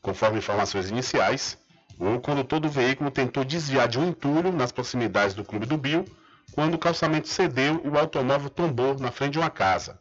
Conforme 0.00 0.38
informações 0.38 0.88
iniciais, 0.88 1.58
o 1.98 2.18
condutor 2.18 2.60
do 2.60 2.70
veículo 2.70 3.10
tentou 3.10 3.44
desviar 3.44 3.88
de 3.88 3.98
um 3.98 4.08
entulho 4.08 4.50
nas 4.52 4.72
proximidades 4.72 5.34
do 5.34 5.44
Clube 5.44 5.66
do 5.66 5.76
Bio, 5.76 6.06
quando 6.52 6.74
o 6.74 6.78
calçamento 6.78 7.28
cedeu 7.28 7.80
e 7.84 7.88
o 7.88 7.98
automóvel 7.98 8.50
tombou 8.50 8.98
na 8.98 9.10
frente 9.10 9.32
de 9.32 9.38
uma 9.38 9.50
casa. 9.50 9.98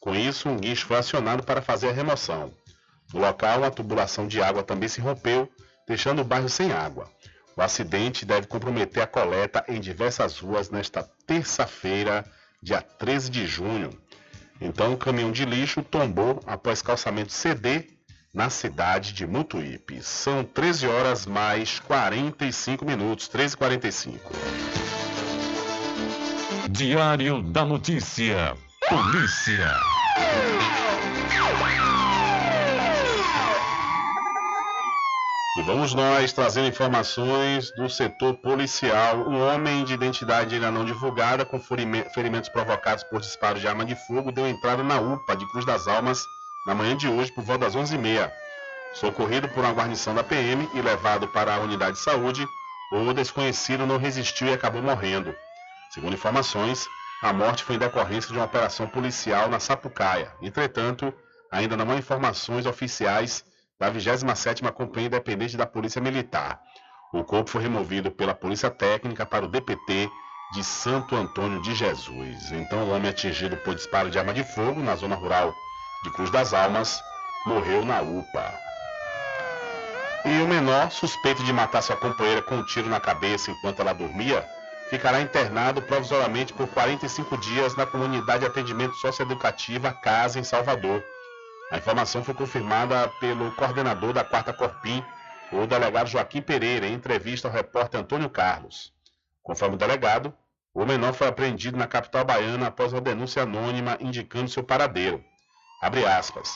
Com 0.00 0.14
isso, 0.14 0.48
um 0.48 0.56
guincho 0.56 0.86
foi 0.86 0.96
acionado 0.96 1.42
para 1.42 1.60
fazer 1.60 1.88
a 1.88 1.92
remoção. 1.92 2.52
No 3.12 3.20
local, 3.20 3.64
a 3.64 3.70
tubulação 3.70 4.26
de 4.26 4.40
água 4.40 4.62
também 4.62 4.88
se 4.88 5.00
rompeu, 5.00 5.50
deixando 5.86 6.22
o 6.22 6.24
bairro 6.24 6.48
sem 6.48 6.72
água. 6.72 7.10
O 7.56 7.62
acidente 7.62 8.24
deve 8.24 8.46
comprometer 8.46 9.02
a 9.02 9.06
coleta 9.06 9.64
em 9.68 9.80
diversas 9.80 10.38
ruas 10.38 10.70
nesta 10.70 11.02
terça-feira, 11.26 12.24
dia 12.62 12.80
13 12.80 13.30
de 13.30 13.46
junho. 13.46 13.90
Então, 14.60 14.94
o 14.94 14.96
caminhão 14.96 15.32
de 15.32 15.44
lixo 15.44 15.82
tombou 15.82 16.40
após 16.46 16.80
calçamento 16.80 17.32
ceder 17.32 17.88
na 18.32 18.48
cidade 18.48 19.12
de 19.12 19.26
Mutuípe. 19.26 20.02
São 20.02 20.44
13 20.44 20.86
horas 20.86 21.26
mais 21.26 21.80
45 21.80 22.84
minutos, 22.84 23.28
13 23.28 23.54
e 23.54 23.58
45. 23.58 24.30
Diário 26.72 27.42
da 27.42 27.64
Notícia. 27.64 28.56
Polícia. 28.88 29.76
E 35.58 35.62
vamos 35.62 35.94
nós 35.94 36.32
trazendo 36.32 36.68
informações 36.68 37.72
do 37.72 37.90
setor 37.90 38.34
policial. 38.34 39.16
Um 39.28 39.48
homem 39.48 39.84
de 39.84 39.94
identidade 39.94 40.54
ainda 40.54 40.70
não 40.70 40.84
divulgada, 40.84 41.44
com 41.44 41.60
ferimentos 41.60 42.48
provocados 42.48 43.02
por 43.02 43.20
disparos 43.20 43.60
de 43.60 43.66
arma 43.66 43.84
de 43.84 43.96
fogo, 44.06 44.30
deu 44.30 44.46
entrada 44.46 44.84
na 44.84 45.00
UPA 45.00 45.36
de 45.36 45.50
Cruz 45.50 45.66
das 45.66 45.88
Almas 45.88 46.24
na 46.68 46.74
manhã 46.74 46.96
de 46.96 47.08
hoje, 47.08 47.32
por 47.32 47.42
volta 47.42 47.64
das 47.64 47.74
11h30. 47.74 48.30
Socorrido 48.94 49.48
por 49.48 49.64
uma 49.64 49.72
guarnição 49.72 50.14
da 50.14 50.22
PM 50.22 50.68
e 50.72 50.80
levado 50.80 51.26
para 51.26 51.52
a 51.52 51.58
unidade 51.58 51.96
de 51.96 52.02
saúde, 52.02 52.46
o 52.92 53.12
desconhecido 53.12 53.84
não 53.84 53.98
resistiu 53.98 54.46
e 54.46 54.52
acabou 54.52 54.80
morrendo. 54.80 55.34
Segundo 55.90 56.14
informações, 56.14 56.88
a 57.20 57.32
morte 57.32 57.64
foi 57.64 57.74
em 57.74 57.78
decorrência 57.78 58.30
de 58.30 58.38
uma 58.38 58.44
operação 58.44 58.86
policial 58.86 59.48
na 59.48 59.58
Sapucaia. 59.58 60.32
Entretanto, 60.40 61.12
ainda 61.50 61.76
não 61.76 61.90
há 61.90 61.96
informações 61.96 62.64
oficiais 62.64 63.44
da 63.78 63.90
27ª 63.90 64.70
Companhia 64.72 65.08
Independente 65.08 65.56
da 65.56 65.66
Polícia 65.66 66.00
Militar. 66.00 66.60
O 67.12 67.24
corpo 67.24 67.50
foi 67.50 67.62
removido 67.62 68.10
pela 68.10 68.32
Polícia 68.34 68.70
Técnica 68.70 69.26
para 69.26 69.44
o 69.44 69.48
DPT 69.48 70.08
de 70.52 70.62
Santo 70.62 71.16
Antônio 71.16 71.60
de 71.60 71.74
Jesus. 71.74 72.52
Então, 72.52 72.84
o 72.84 72.90
homem 72.90 73.10
atingido 73.10 73.56
por 73.56 73.74
disparo 73.74 74.10
de 74.10 74.18
arma 74.18 74.32
de 74.32 74.44
fogo 74.44 74.80
na 74.80 74.94
zona 74.94 75.16
rural 75.16 75.52
de 76.04 76.10
Cruz 76.12 76.30
das 76.30 76.54
Almas 76.54 77.02
morreu 77.44 77.84
na 77.84 78.00
UPA. 78.00 78.54
E 80.24 80.40
o 80.40 80.46
menor, 80.46 80.90
suspeito 80.92 81.42
de 81.42 81.52
matar 81.52 81.82
sua 81.82 81.96
companheira 81.96 82.42
com 82.42 82.56
um 82.56 82.64
tiro 82.64 82.88
na 82.88 83.00
cabeça 83.00 83.50
enquanto 83.50 83.80
ela 83.80 83.92
dormia, 83.92 84.46
ficará 84.90 85.20
internado 85.20 85.80
provisoriamente 85.80 86.52
por 86.52 86.66
45 86.66 87.38
dias 87.38 87.76
na 87.76 87.86
comunidade 87.86 88.40
de 88.40 88.46
atendimento 88.46 88.96
socioeducativa 88.96 89.92
Casa, 89.92 90.40
em 90.40 90.42
Salvador. 90.42 91.02
A 91.70 91.78
informação 91.78 92.24
foi 92.24 92.34
confirmada 92.34 93.08
pelo 93.20 93.52
coordenador 93.52 94.12
da 94.12 94.24
Quarta 94.24 94.52
Corpim, 94.52 95.04
o 95.52 95.64
delegado 95.64 96.08
Joaquim 96.08 96.42
Pereira, 96.42 96.88
em 96.88 96.94
entrevista 96.94 97.46
ao 97.46 97.54
repórter 97.54 98.00
Antônio 98.00 98.28
Carlos. 98.28 98.92
Conforme 99.44 99.76
o 99.76 99.78
delegado, 99.78 100.34
o 100.74 100.84
menor 100.84 101.14
foi 101.14 101.28
apreendido 101.28 101.78
na 101.78 101.86
capital 101.86 102.24
baiana 102.24 102.66
após 102.66 102.92
uma 102.92 103.00
denúncia 103.00 103.44
anônima 103.44 103.96
indicando 104.00 104.50
seu 104.50 104.64
paradeiro. 104.64 105.24
Abre 105.80 106.04
aspas. 106.04 106.52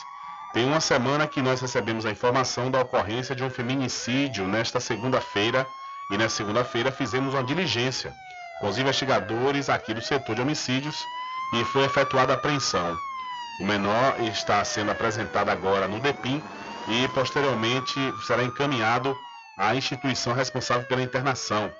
Tem 0.51 0.65
uma 0.65 0.81
semana 0.81 1.25
que 1.25 1.41
nós 1.41 1.61
recebemos 1.61 2.05
a 2.05 2.11
informação 2.11 2.69
da 2.69 2.81
ocorrência 2.81 3.33
de 3.33 3.45
um 3.45 3.49
feminicídio 3.49 4.45
nesta 4.45 4.81
segunda-feira 4.81 5.65
e 6.11 6.17
na 6.17 6.29
segunda-feira 6.29 6.91
fizemos 6.91 7.33
uma 7.33 7.43
diligência 7.43 8.13
com 8.59 8.67
os 8.67 8.77
investigadores 8.77 9.69
aqui 9.69 9.93
do 9.93 10.01
setor 10.01 10.35
de 10.35 10.41
homicídios 10.41 10.95
e 11.53 11.63
foi 11.65 11.83
efetuada 11.83 12.33
a 12.33 12.35
apreensão. 12.35 12.97
O 13.59 13.65
menor 13.65 14.19
está 14.21 14.63
sendo 14.63 14.91
apresentado 14.91 15.49
agora 15.49 15.87
no 15.87 15.99
DEPIM 15.99 16.41
e 16.87 17.07
posteriormente 17.09 17.93
será 18.25 18.43
encaminhado 18.43 19.15
à 19.57 19.75
instituição 19.75 20.33
responsável 20.33 20.85
pela 20.87 21.01
internação 21.01 21.71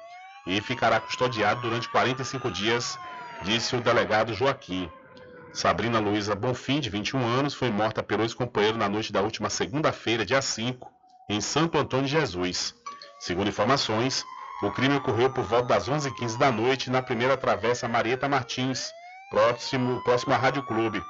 e 0.48 0.62
ficará 0.62 1.00
custodiado 1.00 1.62
durante 1.62 1.90
45 1.90 2.52
dias, 2.52 2.98
disse 3.42 3.76
o 3.76 3.82
delegado 3.82 4.34
Joaquim. 4.34 4.90
Sabrina 5.54 6.00
Luiza 6.00 6.36
Bonfim, 6.36 6.80
de 6.80 6.90
21 6.90 7.20
anos, 7.26 7.54
foi 7.54 7.72
morta 7.72 8.04
pelo 8.04 8.24
ex-companheiro 8.24 8.78
na 8.78 8.90
noite 8.90 9.12
da 9.12 9.22
última 9.22 9.50
segunda-feira, 9.50 10.26
dia 10.26 10.42
5, 10.42 10.92
em 11.30 11.40
Santo 11.42 11.78
Antônio 11.78 12.06
de 12.06 12.12
Jesus. 12.12 12.76
Segundo 13.20 13.50
informações, 13.50 14.26
o 14.62 14.72
crime 14.72 14.96
ocorreu 14.96 15.30
por 15.30 15.44
volta 15.44 15.68
das 15.68 15.90
11h15 15.90 16.38
da 16.38 16.52
noite 16.52 16.90
na 16.90 17.02
primeira 17.02 17.38
travessa 17.38 17.88
Marieta 17.88 18.28
Martins, 18.28 18.92
próximo, 19.30 20.02
próximo 20.04 20.34
à 20.34 20.38
Rádio 20.38 20.64
Clube. 20.64 21.02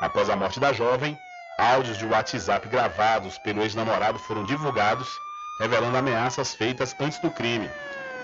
Após 0.00 0.28
a 0.28 0.36
morte 0.36 0.60
da 0.60 0.72
jovem, 0.72 1.16
áudios 1.58 1.98
de 1.98 2.06
WhatsApp 2.06 2.68
gravados 2.68 3.38
pelo 3.38 3.62
ex-namorado 3.62 4.18
foram 4.18 4.44
divulgados, 4.44 5.08
revelando 5.60 5.96
ameaças 5.96 6.54
feitas 6.54 6.94
antes 7.00 7.18
do 7.20 7.30
crime. 7.30 7.70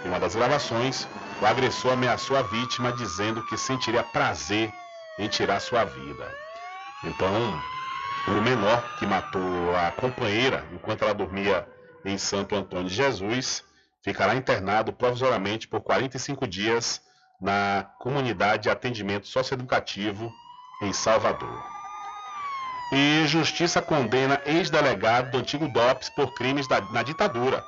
Em 0.05 0.09
uma 0.09 0.21
das 0.21 0.35
gravações, 0.35 1.09
o 1.41 1.47
agressor 1.47 1.93
ameaçou 1.93 2.37
a 2.37 2.43
vítima 2.43 2.93
dizendo 2.93 3.45
que 3.47 3.57
sentiria 3.57 4.03
prazer 4.03 4.73
em 5.19 5.29
tirar 5.29 5.61
sua 5.61 5.85
vida. 5.85 6.35
Então, 7.05 7.63
o 8.29 8.33
menor 8.43 8.83
que 8.99 9.07
matou 9.07 9.75
a 9.77 9.91
companheira 9.93 10.65
enquanto 10.73 11.03
ela 11.03 11.15
dormia 11.15 11.67
em 12.05 12.19
Santo 12.19 12.55
Antônio 12.55 12.89
de 12.89 12.95
Jesus 12.95 13.65
ficará 14.03 14.35
internado 14.35 14.93
provisoriamente 14.93 15.69
por 15.69 15.81
45 15.81 16.47
dias 16.47 17.01
na 17.41 17.87
comunidade 17.99 18.65
de 18.65 18.71
atendimento 18.71 19.27
socioeducativo 19.27 20.33
em 20.83 20.93
Salvador. 20.93 21.63
E 22.93 23.27
Justiça 23.27 23.81
condena 23.81 24.41
ex-delegado 24.45 25.31
do 25.31 25.39
antigo 25.39 25.67
DOPS 25.69 26.11
por 26.11 26.35
crimes 26.35 26.69
da, 26.69 26.81
na 26.81 27.03
ditadura. 27.03 27.65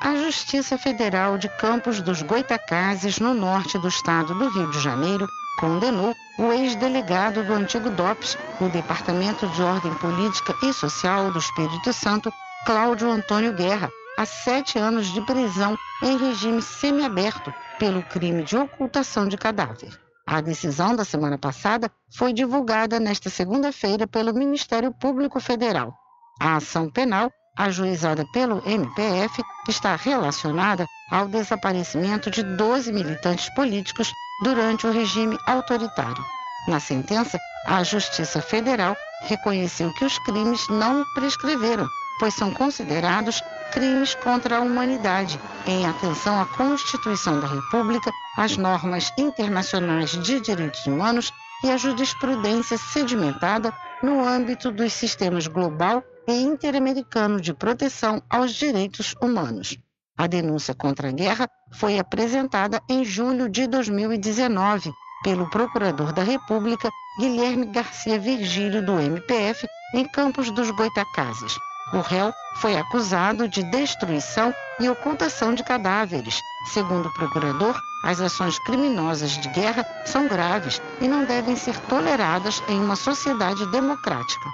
A 0.00 0.16
Justiça 0.16 0.76
Federal 0.78 1.38
de 1.38 1.48
Campos 1.48 2.00
dos 2.00 2.22
Goitacazes, 2.22 3.20
no 3.20 3.34
norte 3.34 3.78
do 3.78 3.86
estado 3.86 4.34
do 4.34 4.48
Rio 4.48 4.70
de 4.70 4.80
Janeiro, 4.80 5.28
condenou 5.60 6.14
o 6.38 6.52
ex-delegado 6.52 7.44
do 7.44 7.52
antigo 7.52 7.90
DOPS, 7.90 8.36
o 8.60 8.68
Departamento 8.68 9.46
de 9.48 9.62
Ordem 9.62 9.94
Política 9.94 10.54
e 10.62 10.72
Social 10.72 11.30
do 11.30 11.38
Espírito 11.38 11.92
Santo, 11.92 12.32
Cláudio 12.64 13.10
Antônio 13.10 13.52
Guerra, 13.52 13.90
a 14.16 14.24
sete 14.24 14.78
anos 14.78 15.08
de 15.08 15.20
prisão 15.22 15.76
em 16.00 16.16
regime 16.16 16.62
semiaberto 16.62 17.52
pelo 17.76 18.02
crime 18.04 18.44
de 18.44 18.56
ocultação 18.56 19.26
de 19.26 19.36
cadáver. 19.36 19.98
A 20.24 20.40
decisão 20.40 20.94
da 20.94 21.04
semana 21.04 21.36
passada 21.36 21.90
foi 22.16 22.32
divulgada 22.32 23.00
nesta 23.00 23.28
segunda-feira 23.28 24.06
pelo 24.06 24.32
Ministério 24.32 24.92
Público 24.92 25.40
Federal. 25.40 25.92
A 26.40 26.56
ação 26.56 26.88
penal, 26.88 27.32
ajuizada 27.58 28.24
pelo 28.32 28.62
MPF, 28.64 29.42
está 29.68 29.96
relacionada 29.96 30.86
ao 31.10 31.26
desaparecimento 31.26 32.30
de 32.30 32.44
12 32.44 32.92
militantes 32.92 33.52
políticos 33.56 34.12
durante 34.44 34.86
o 34.86 34.92
regime 34.92 35.36
autoritário. 35.48 36.24
Na 36.68 36.78
sentença, 36.78 37.40
a 37.66 37.82
Justiça 37.82 38.40
Federal 38.40 38.96
reconheceu 39.22 39.92
que 39.94 40.04
os 40.04 40.16
crimes 40.20 40.68
não 40.68 41.04
prescreveram, 41.14 41.88
pois 42.22 42.34
são 42.34 42.52
considerados 42.52 43.42
crimes 43.72 44.14
contra 44.14 44.58
a 44.58 44.60
humanidade, 44.60 45.40
em 45.66 45.84
atenção 45.84 46.40
à 46.40 46.46
Constituição 46.46 47.40
da 47.40 47.48
República, 47.48 48.12
às 48.38 48.56
normas 48.56 49.12
internacionais 49.18 50.10
de 50.10 50.38
direitos 50.38 50.86
humanos 50.86 51.32
e 51.64 51.68
à 51.68 51.76
jurisprudência 51.76 52.78
sedimentada 52.78 53.76
no 54.04 54.24
âmbito 54.24 54.70
dos 54.70 54.92
sistemas 54.92 55.48
global 55.48 56.00
e 56.28 56.32
interamericano 56.32 57.40
de 57.40 57.52
proteção 57.52 58.22
aos 58.30 58.54
direitos 58.54 59.16
humanos. 59.20 59.76
A 60.16 60.28
denúncia 60.28 60.76
contra 60.76 61.08
a 61.08 61.12
guerra 61.12 61.50
foi 61.72 61.98
apresentada 61.98 62.80
em 62.88 63.04
julho 63.04 63.48
de 63.48 63.66
2019 63.66 64.92
pelo 65.24 65.50
Procurador 65.50 66.12
da 66.12 66.22
República 66.22 66.88
Guilherme 67.18 67.66
Garcia 67.66 68.16
Virgílio 68.16 68.86
do 68.86 69.00
MPF 69.00 69.66
em 69.92 70.06
Campos 70.06 70.52
dos 70.52 70.70
Goitacazes. 70.70 71.56
O 71.92 72.00
réu 72.00 72.32
foi 72.56 72.76
acusado 72.76 73.46
de 73.46 73.62
destruição 73.62 74.54
e 74.80 74.88
ocultação 74.88 75.54
de 75.54 75.62
cadáveres. 75.62 76.40
Segundo 76.72 77.08
o 77.08 77.12
procurador, 77.12 77.78
as 78.04 78.20
ações 78.20 78.58
criminosas 78.60 79.32
de 79.32 79.48
guerra 79.50 79.86
são 80.06 80.26
graves 80.26 80.80
e 81.00 81.06
não 81.06 81.24
devem 81.24 81.54
ser 81.54 81.78
toleradas 81.80 82.62
em 82.68 82.80
uma 82.80 82.96
sociedade 82.96 83.66
democrática. 83.66 84.48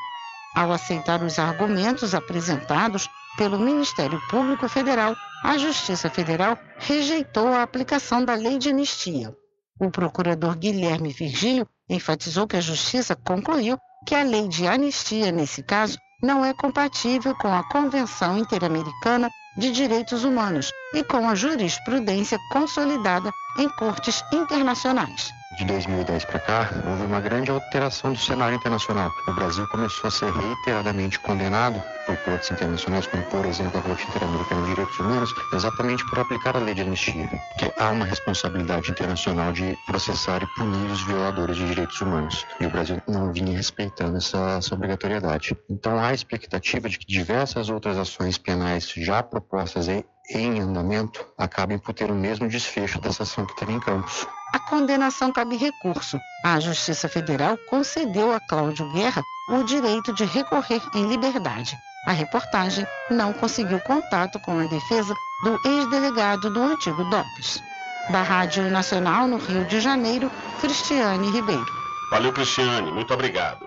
Ao 0.56 0.73
aceitar 0.73 1.23
os 1.23 1.39
argumentos 1.39 2.15
apresentados 2.15 3.09
pelo 3.36 3.59
Ministério 3.59 4.20
Público 4.28 4.69
Federal, 4.69 5.15
a 5.44 5.56
Justiça 5.56 6.10
Federal 6.10 6.59
rejeitou 6.78 7.48
a 7.48 7.62
aplicação 7.62 8.24
da 8.24 8.35
lei 8.35 8.59
de 8.59 8.70
anistia. 8.70 9.32
O 9.81 9.90
procurador 9.93 10.56
Guilherme 10.56 11.12
Virgílio 11.12 11.69
enfatizou 11.89 12.48
que 12.48 12.56
a 12.56 12.60
Justiça 12.60 13.15
concluiu 13.15 13.78
que 14.05 14.15
a 14.15 14.24
lei 14.24 14.48
de 14.48 14.66
anistia, 14.66 15.31
nesse 15.31 15.62
caso, 15.62 15.97
não 16.23 16.45
é 16.45 16.53
compatível 16.53 17.35
com 17.36 17.49
a 17.49 17.62
Convenção 17.69 18.39
Interamericana 18.39 19.31
de 19.57 19.70
Direitos 19.70 20.24
Humanos 20.24 20.73
e 20.95 21.05
com 21.05 21.28
a 21.28 21.35
jurisprudência 21.35 22.39
consolidada 22.53 23.31
em 23.59 23.69
cortes 23.70 24.23
internacionais. 24.32 25.38
De 25.59 25.64
2010 25.64 26.24
para 26.26 26.39
cá, 26.39 26.70
houve 26.89 27.02
uma 27.02 27.20
grande 27.20 27.51
alteração 27.51 28.12
do 28.12 28.18
cenário 28.18 28.55
internacional. 28.55 29.12
O 29.26 29.32
Brasil 29.32 29.66
começou 29.66 30.06
a 30.06 30.10
ser 30.12 30.30
reiteradamente 30.30 31.18
condenado 31.18 31.82
por 32.06 32.16
cortes 32.18 32.52
internacionais, 32.52 33.09
como 33.09 33.24
por 33.24 33.44
exemplo 33.44 33.80
a 33.80 33.82
Corte 33.82 34.06
Interamericana 34.06 34.62
de 34.62 34.68
Direitos 34.68 35.01
Humanos, 35.01 35.35
exatamente 35.52 36.06
por 36.06 36.20
aplicar 36.20 36.56
a 36.56 36.60
lei 36.60 36.74
de 36.74 36.82
anistia, 36.82 37.28
que 37.59 37.72
há 37.76 37.90
uma 37.90 38.05
responsabilidade 38.05 38.93
internacional 38.93 39.52
de 39.52 39.76
processar 39.85 40.44
e 40.44 40.47
punir 40.47 40.93
os 40.93 41.02
violadores 41.02 41.56
de 41.56 41.66
direitos 41.66 42.01
humanos. 42.01 42.47
E 42.60 42.66
o 42.66 42.70
Brasil 42.70 43.02
não 43.09 43.32
vinha 43.32 43.56
respeitando 43.56 44.16
essa, 44.16 44.59
essa 44.59 44.76
obrigatoriedade. 44.76 45.56
Então 45.68 45.98
há 45.98 46.06
a 46.06 46.14
expectativa 46.14 46.89
de 46.89 47.01
que 47.01 47.06
diversas 47.06 47.68
outras 47.68 47.98
ações 47.98 48.39
penais 48.39 48.93
já 48.97 49.24
propostas 49.24 49.89
em, 49.89 50.05
em 50.30 50.60
andamento 50.60 51.26
acabem 51.36 51.80
por 51.80 51.93
ter 51.93 52.12
o 52.12 52.14
mesmo 52.14 52.48
desfecho 52.48 53.01
dessa 53.01 53.24
ação 53.24 53.44
que 53.44 53.56
teve 53.56 53.72
em 53.72 53.80
Campos. 53.80 54.24
A 54.53 54.59
condenação 54.59 55.31
cabe 55.31 55.57
recurso. 55.57 56.19
A 56.45 56.59
Justiça 56.59 57.09
Federal 57.09 57.59
concedeu 57.69 58.33
a 58.33 58.41
Cláudio 58.41 58.91
Guerra 58.93 59.23
o 59.51 59.62
direito 59.62 60.15
de 60.15 60.25
recorrer 60.25 60.81
em 60.95 61.07
liberdade. 61.07 61.77
A 62.07 62.12
reportagem 62.12 62.87
não 63.11 63.33
conseguiu 63.33 63.79
contato 63.81 64.39
com 64.41 64.59
a 64.59 64.66
defesa 64.66 65.15
do 65.45 65.61
ex-delegado 65.69 66.51
do 66.51 66.62
antigo 66.62 67.05
DOPS. 67.05 67.62
Da 68.11 68.23
Rádio 68.23 68.70
Nacional 68.70 69.29
no 69.29 69.37
Rio 69.37 69.65
de 69.66 69.81
Janeiro, 69.81 70.31
Cristiane 70.61 71.31
Ribeiro. 71.31 71.66
Valeu, 72.11 72.33
Cristiane. 72.33 72.91
Muito 72.91 73.12
obrigado. 73.12 73.66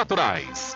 naturais. 0.00 0.74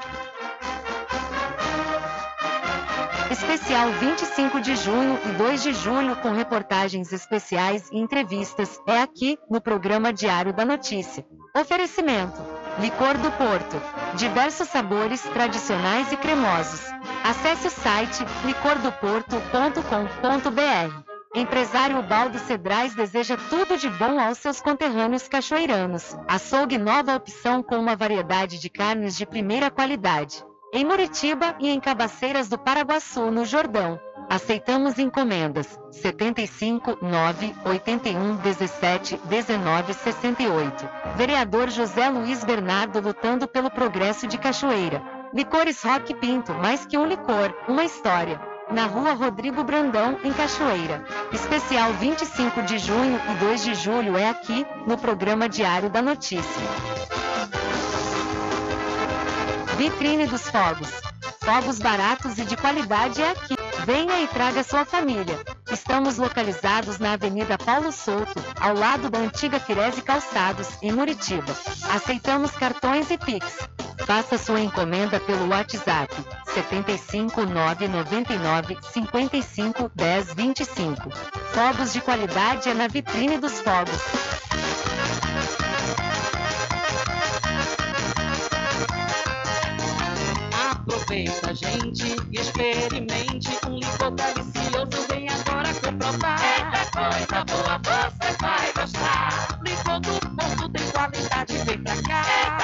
Especial 3.31 3.91
25 3.93 4.61
de 4.61 4.77
junho 4.77 5.19
e 5.25 5.29
2 5.39 5.63
de 5.63 5.73
julho 5.73 6.15
com 6.17 6.33
reportagens 6.33 7.11
especiais 7.11 7.89
e 7.91 7.97
entrevistas 7.99 8.79
é 8.87 9.01
aqui 9.01 9.39
no 9.51 9.63
programa 9.63 10.13
Diário 10.13 10.53
da 10.53 10.67
Notícia. 10.67 11.25
Oferecimento: 11.57 12.43
Licor 12.79 13.17
do 13.17 13.33
Porto. 13.33 13.81
Diversos 14.17 14.69
sabores 14.69 15.23
tradicionais 15.23 16.13
e 16.13 16.19
cremosos. 16.19 16.83
Acesse 17.25 17.69
o 17.69 17.71
site 17.71 18.23
licordoporto.com.br. 18.45 21.14
Empresário 21.35 22.01
Baldo 22.01 22.39
Cedrais 22.39 22.95
deseja 22.95 23.37
tudo 23.51 23.77
de 23.77 23.91
bom 23.91 24.21
aos 24.21 24.39
seus 24.39 24.61
conterrâneos 24.61 25.27
cachoeiranos. 25.27 26.17
Açougue 26.29 26.79
nova 26.79 27.17
opção 27.17 27.61
com 27.61 27.77
uma 27.77 27.97
variedade 27.97 28.61
de 28.61 28.71
carnes 28.71 29.17
de 29.17 29.27
primeira 29.27 29.69
qualidade. 29.69 30.45
Em 30.73 30.85
Muritiba 30.85 31.57
e 31.59 31.69
em 31.71 31.81
Cabaceiras 31.81 32.49
do 32.49 32.57
Paraguaçu, 32.57 33.33
no 33.33 33.45
Jordão. 33.45 33.99
Aceitamos 34.31 34.97
encomendas 34.97 35.77
75 35.91 36.99
9 37.03 37.53
81 37.65 38.37
17 38.37 39.21
19 39.25 39.93
68. 39.93 40.89
Vereador 41.17 41.69
José 41.69 42.09
Luiz 42.11 42.45
Bernardo 42.45 43.01
lutando 43.01 43.49
pelo 43.49 43.73
progresso 43.73 44.29
de 44.29 44.39
Cachoeira. 44.39 45.03
Licores 45.35 45.83
Rock 45.83 46.15
Pinto, 46.15 46.55
mais 46.55 46.87
que 46.87 46.97
um 46.97 47.07
licor, 47.07 47.53
uma 47.67 47.85
história 47.85 48.54
na 48.71 48.87
rua 48.87 49.13
Rodrigo 49.13 49.63
Brandão, 49.63 50.19
em 50.25 50.33
Cachoeira. 50.33 51.05
Especial 51.33 51.93
25 51.95 52.63
de 52.63 52.79
junho 52.79 53.21
e 53.31 53.35
2 53.35 53.65
de 53.65 53.75
julho 53.75 54.17
é 54.17 54.29
aqui, 54.29 54.67
no 54.87 54.97
programa 54.97 55.49
Diário 55.49 55.91
da 55.91 56.03
Notícia. 56.03 56.63
Vitrine 59.77 60.27
dos 60.27 60.49
Fogos. 60.49 60.91
Fogos 61.45 61.79
baratos 61.79 62.39
e 62.39 62.45
de 62.45 62.57
qualidade 62.57 63.21
é 63.21 63.31
aqui. 63.31 63.55
Venha 63.85 64.23
e 64.23 64.27
traga 64.29 64.63
sua 64.63 64.85
família. 64.85 65.39
Estamos 65.71 66.17
localizados 66.17 66.99
na 66.99 67.13
Avenida 67.13 67.59
Paulo 67.59 67.93
Souto, 67.93 68.43
ao 68.59 68.75
lado 68.75 69.11
da 69.11 69.19
antiga 69.19 69.61
Firese 69.61 70.01
Calçados, 70.01 70.69
em 70.81 70.93
Muritiba. 70.93 71.53
Aceitamos 71.91 72.53
cartões 72.53 73.11
e 73.11 73.19
Pix. 73.19 73.69
Faça 74.07 74.37
sua 74.37 74.61
encomenda 74.61 75.19
pelo 75.19 75.49
WhatsApp 75.49 76.15
75 76.53 77.47
999 77.47 78.77
55 78.93 79.91
10 79.95 80.35
25. 80.35 81.11
Fogos 81.53 81.93
de 81.95 82.03
qualidade 82.03 82.69
é 82.69 82.75
na 82.75 82.87
vitrine 82.87 83.39
dos 83.39 83.61
fogos. 83.61 83.99
Aproveita, 90.71 91.55
gente, 91.55 92.17
e 92.31 92.41
experimente 92.41 93.49
um 93.67 93.77
licor 93.79 94.11
delicioso. 94.11 95.07
Vem 95.09 95.29
agora 95.31 95.73
comprovar. 95.75 96.39
Eita 96.45 96.91
coisa 96.93 97.45
boa, 97.47 97.81
você 98.11 98.37
vai 98.39 98.73
gostar. 98.75 99.61
Licor 99.65 100.01
do 100.01 100.21
Porto 100.37 100.69
tem 100.69 100.91
qualidade, 100.91 101.59
vem 101.65 101.79
pra 101.83 102.03
cá. 102.03 102.64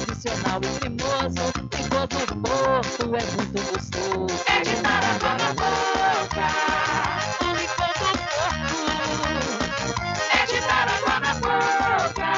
Tradicional 0.00 0.60
e 0.62 0.68
cremoso. 0.80 1.44
Licor 1.72 2.06
do 2.08 2.36
Porto 2.42 3.02
é 3.04 3.22
muito 3.36 3.58
gostoso. 3.70 4.44
É 4.46 4.60
de 4.62 4.74
dar 4.82 5.04
água 5.04 5.32
na 5.38 5.50
boca. 5.54 6.46
O 7.40 7.44
do 7.54 7.66
Porto 7.76 8.08
é 10.32 10.46
de 10.46 10.60
dar 10.60 10.88
água 10.88 11.16
na 11.20 11.34
boca. 11.34 12.28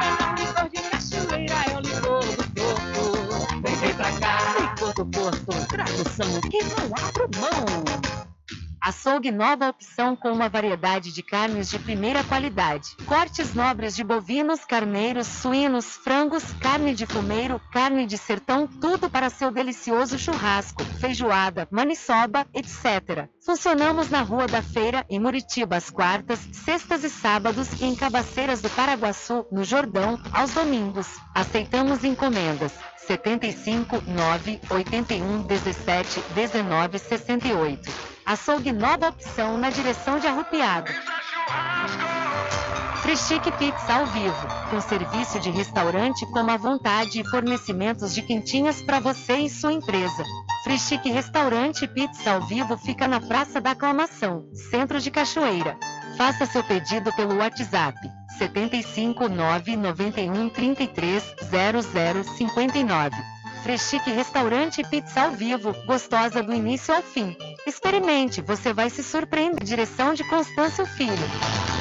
É 0.00 0.24
um 0.24 0.34
licor 0.34 0.66
de 0.70 0.80
cachoeira, 0.90 1.58
é 1.70 1.76
o 1.76 1.80
licor 1.80 2.24
do 2.24 2.44
Porto. 2.54 3.02
Vem, 3.62 3.74
vem 3.76 3.94
pra 3.94 4.12
cá. 4.12 4.36
Licor 4.60 4.94
do 4.94 5.06
Porto, 5.06 5.66
tradução 5.68 6.40
que 6.40 6.62
não. 6.64 7.17
Açougue 9.08 9.30
nova 9.30 9.70
opção 9.70 10.14
com 10.14 10.30
uma 10.30 10.50
variedade 10.50 11.10
de 11.10 11.22
carnes 11.22 11.70
de 11.70 11.78
primeira 11.78 12.22
qualidade. 12.24 12.94
Cortes 13.06 13.54
nobres 13.54 13.96
de 13.96 14.04
bovinos, 14.04 14.66
carneiros, 14.66 15.26
suínos, 15.26 15.86
frangos, 15.96 16.44
carne 16.60 16.94
de 16.94 17.06
fumeiro, 17.06 17.58
carne 17.72 18.04
de 18.04 18.18
sertão, 18.18 18.66
tudo 18.66 19.08
para 19.08 19.30
seu 19.30 19.50
delicioso 19.50 20.18
churrasco, 20.18 20.84
feijoada, 21.00 21.66
maniçoba, 21.70 22.46
etc. 22.52 23.30
Funcionamos 23.40 24.10
na 24.10 24.20
Rua 24.20 24.46
da 24.46 24.60
Feira, 24.60 25.06
em 25.08 25.18
Muritiba, 25.18 25.76
às 25.76 25.88
quartas, 25.88 26.40
sextas 26.52 27.02
e 27.02 27.08
sábados 27.08 27.80
e 27.80 27.86
em 27.86 27.96
Cabaceiras 27.96 28.60
do 28.60 28.68
Paraguaçu, 28.68 29.46
no 29.50 29.64
Jordão, 29.64 30.20
aos 30.34 30.52
domingos. 30.52 31.06
Aceitamos 31.34 32.04
encomendas. 32.04 32.74
75 33.06 34.02
9 34.06 34.60
81 34.70 35.42
17 35.44 36.20
19 36.34 36.98
68. 36.98 38.17
Açougue 38.28 38.72
nova 38.72 39.08
opção 39.08 39.56
na 39.56 39.70
direção 39.70 40.18
de 40.18 40.26
Arrupiado. 40.26 40.92
Freschique 43.00 43.50
Pizza 43.52 43.94
ao 43.94 44.04
vivo, 44.04 44.46
com 44.68 44.82
serviço 44.82 45.40
de 45.40 45.48
restaurante 45.48 46.26
como 46.26 46.50
à 46.50 46.58
vontade 46.58 47.22
e 47.22 47.24
fornecimentos 47.24 48.14
de 48.14 48.20
quentinhas 48.20 48.82
para 48.82 49.00
você 49.00 49.38
e 49.38 49.48
sua 49.48 49.72
empresa. 49.72 50.22
Freschique 50.62 51.08
Restaurante 51.08 51.88
Pizza 51.88 52.32
ao 52.32 52.42
vivo 52.42 52.76
fica 52.76 53.08
na 53.08 53.18
Praça 53.18 53.62
da 53.62 53.70
Aclamação, 53.70 54.44
Centro 54.52 55.00
de 55.00 55.10
Cachoeira. 55.10 55.78
Faça 56.18 56.44
seu 56.44 56.62
pedido 56.62 57.10
pelo 57.14 57.38
WhatsApp 57.38 57.96
75 58.36 59.24
991 63.58 63.58
33 63.58 63.58
0059. 63.58 63.62
Freschique 63.62 64.10
Restaurante 64.10 64.80
e 64.80 64.84
Pizza 64.84 65.22
ao 65.22 65.32
vivo, 65.32 65.74
gostosa 65.86 66.42
do 66.42 66.52
início 66.52 66.94
ao 66.94 67.02
fim. 67.02 67.36
Experimente, 67.66 68.40
você 68.40 68.72
vai 68.72 68.90
se 68.90 69.02
surpreender. 69.02 69.62
Direção 69.64 70.14
de 70.14 70.24
Constâncio 70.24 70.86
Filho. 70.86 71.16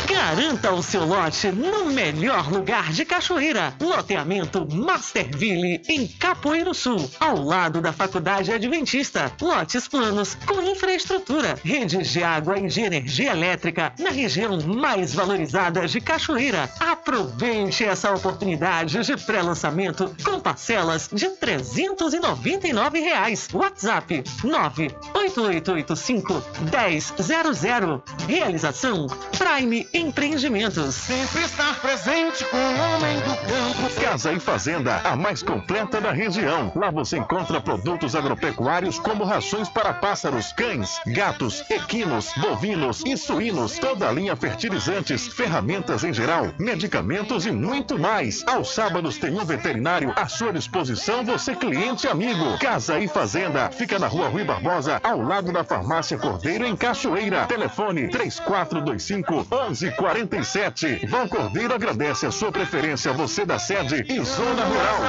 Garanta 0.07 0.71
o 0.71 0.81
seu 0.81 1.05
lote 1.05 1.51
no 1.51 1.85
melhor 1.85 2.49
lugar 2.49 2.91
de 2.91 3.03
Cachoeira. 3.03 3.73
Loteamento 3.79 4.65
Masterville, 4.73 5.81
em 5.87 6.07
Capoeiro 6.07 6.73
Sul, 6.73 7.09
ao 7.19 7.41
lado 7.43 7.81
da 7.81 7.91
Faculdade 7.91 8.51
Adventista. 8.51 9.31
Lotes 9.41 9.87
planos 9.87 10.35
com 10.45 10.61
infraestrutura, 10.61 11.59
redes 11.63 12.09
de 12.09 12.23
água 12.23 12.57
e 12.57 12.67
de 12.67 12.81
energia 12.81 13.31
elétrica 13.31 13.93
na 13.99 14.09
região 14.09 14.59
mais 14.61 15.13
valorizada 15.13 15.85
de 15.87 15.99
Cachoeira. 15.99 16.69
Aproveite 16.79 17.83
essa 17.83 18.13
oportunidade 18.13 19.03
de 19.03 19.17
pré-lançamento 19.17 20.15
com 20.23 20.39
parcelas 20.39 21.09
de 21.11 21.25
R$ 21.25 21.35
399 21.73 22.99
reais. 22.99 23.47
WhatsApp 23.53 24.23
98885 24.43 26.43
1000. 26.61 28.03
Realização 28.27 29.07
Prime 29.37 29.87
Empreendimentos. 29.93 30.95
Sempre 30.95 31.43
estar 31.43 31.79
presente 31.81 32.45
com 32.45 32.57
o 32.57 32.59
homem 32.59 33.17
do 33.19 33.35
campo. 33.47 34.01
Casa 34.01 34.31
e 34.31 34.39
Fazenda, 34.39 35.01
a 35.03 35.15
mais 35.15 35.43
completa 35.43 35.99
da 35.99 36.11
região. 36.11 36.71
Lá 36.75 36.89
você 36.89 37.17
encontra 37.17 37.59
produtos 37.59 38.15
agropecuários 38.15 38.99
como 38.99 39.23
rações 39.23 39.69
para 39.69 39.93
pássaros, 39.93 40.53
cães, 40.53 40.99
gatos, 41.07 41.63
equinos, 41.69 42.31
bovinos 42.37 43.03
e 43.05 43.17
suínos, 43.17 43.77
toda 43.77 44.07
a 44.07 44.11
linha 44.11 44.35
fertilizantes, 44.35 45.27
ferramentas 45.27 46.03
em 46.03 46.13
geral, 46.13 46.53
medicamentos 46.57 47.45
e 47.45 47.51
muito 47.51 47.99
mais. 47.99 48.43
Aos 48.47 48.73
sábados 48.73 49.17
tem 49.17 49.37
um 49.37 49.45
veterinário 49.45 50.13
à 50.15 50.27
sua 50.27 50.53
disposição, 50.53 51.23
você 51.23 51.55
cliente 51.57 52.07
amigo. 52.07 52.57
Casa 52.59 52.99
e 52.99 53.07
Fazenda, 53.07 53.69
fica 53.71 53.99
na 53.99 54.07
rua 54.07 54.29
Rui 54.29 54.43
Barbosa, 54.43 54.99
ao 55.03 55.21
lado 55.21 55.51
da 55.51 55.63
farmácia 55.63 56.17
Cordeiro, 56.17 56.65
em 56.65 56.75
Cachoeira. 56.75 57.45
Telefone 57.45 58.09
3425 58.09 59.33
1147. 59.49 61.05
Vão 61.07 61.27
Cordeiro 61.27 61.73
agradece 61.73 62.25
a 62.25 62.31
sua 62.31 62.51
preferência, 62.51 63.11
você 63.13 63.45
da 63.45 63.59
sede 63.59 64.05
e 64.07 64.23
zona 64.23 64.63
rural. 64.65 65.01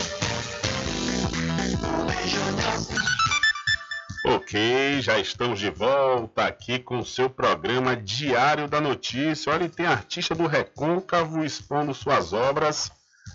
Ok, 4.41 5.01
já 5.01 5.19
estamos 5.19 5.59
de 5.59 5.69
volta 5.69 6.45
aqui 6.45 6.79
com 6.79 6.97
o 6.97 7.05
seu 7.05 7.29
programa 7.29 7.95
Diário 7.95 8.67
da 8.67 8.81
Notícia. 8.81 9.53
Olha, 9.53 9.69
tem 9.69 9.85
artista 9.85 10.33
do 10.33 10.47
Recôncavo 10.47 11.45
expondo 11.45 11.93
suas 11.93 12.33
obras 12.33 12.91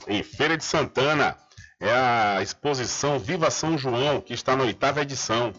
em 0.08 0.20
Feira 0.24 0.56
de 0.56 0.64
Santana. 0.64 1.36
É 1.78 1.92
a 1.92 2.42
exposição 2.42 3.20
Viva 3.20 3.52
São 3.52 3.78
João, 3.78 4.20
que 4.20 4.34
está 4.34 4.56
na 4.56 4.64
oitava 4.64 5.00
edição. 5.00 5.52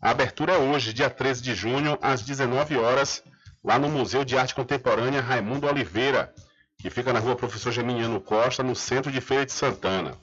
A 0.00 0.10
abertura 0.10 0.52
é 0.52 0.58
hoje, 0.58 0.92
dia 0.92 1.10
13 1.10 1.42
de 1.42 1.52
junho, 1.52 1.98
às 2.00 2.22
19 2.22 2.76
horas, 2.76 3.24
lá 3.62 3.80
no 3.80 3.88
Museu 3.88 4.24
de 4.24 4.38
Arte 4.38 4.54
Contemporânea 4.54 5.20
Raimundo 5.20 5.66
Oliveira, 5.66 6.32
que 6.78 6.90
fica 6.90 7.12
na 7.12 7.18
rua 7.18 7.34
Professor 7.34 7.72
Geminiano 7.72 8.20
Costa, 8.20 8.62
no 8.62 8.76
centro 8.76 9.10
de 9.10 9.20
Feira 9.20 9.44
de 9.44 9.52
Santana. 9.52 10.16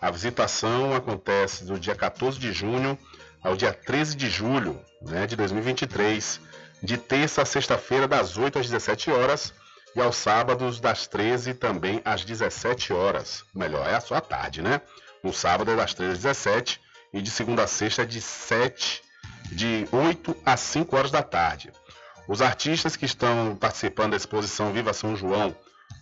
A 0.00 0.10
visitação 0.10 0.92
acontece 0.92 1.64
do 1.64 1.78
dia 1.78 1.94
14 1.94 2.36
de 2.38 2.52
junho 2.52 2.98
ao 3.44 3.54
dia 3.54 3.74
13 3.74 4.16
de 4.16 4.30
julho 4.30 4.80
né, 5.02 5.26
de 5.26 5.36
2023, 5.36 6.40
de 6.82 6.96
terça 6.96 7.42
a 7.42 7.44
sexta-feira, 7.44 8.08
das 8.08 8.38
8 8.38 8.58
às 8.58 8.68
17 8.68 9.10
horas, 9.10 9.52
e 9.94 10.00
aos 10.00 10.16
sábados, 10.16 10.80
das 10.80 11.06
13 11.06 11.54
também 11.54 12.00
às 12.04 12.24
17 12.24 12.92
horas. 12.92 13.44
Melhor, 13.54 13.86
é 13.88 13.94
a 13.94 14.00
sua 14.00 14.20
tarde, 14.20 14.60
né? 14.60 14.80
No 15.22 15.32
sábado 15.32 15.70
é 15.70 15.76
das 15.76 15.94
13 15.94 16.12
às 16.12 16.18
17 16.18 16.80
e 17.12 17.22
de 17.22 17.30
segunda 17.30 17.62
a 17.62 17.66
sexta 17.66 18.02
é 18.02 18.04
de 18.04 18.20
7, 18.20 19.02
de 19.52 19.86
8 19.92 20.36
às 20.44 20.60
5 20.60 20.96
horas 20.96 21.10
da 21.12 21.22
tarde. 21.22 21.70
Os 22.26 22.42
artistas 22.42 22.96
que 22.96 23.04
estão 23.04 23.54
participando 23.54 24.12
da 24.12 24.16
exposição 24.16 24.72
Viva 24.72 24.92
São 24.92 25.14
João 25.14 25.54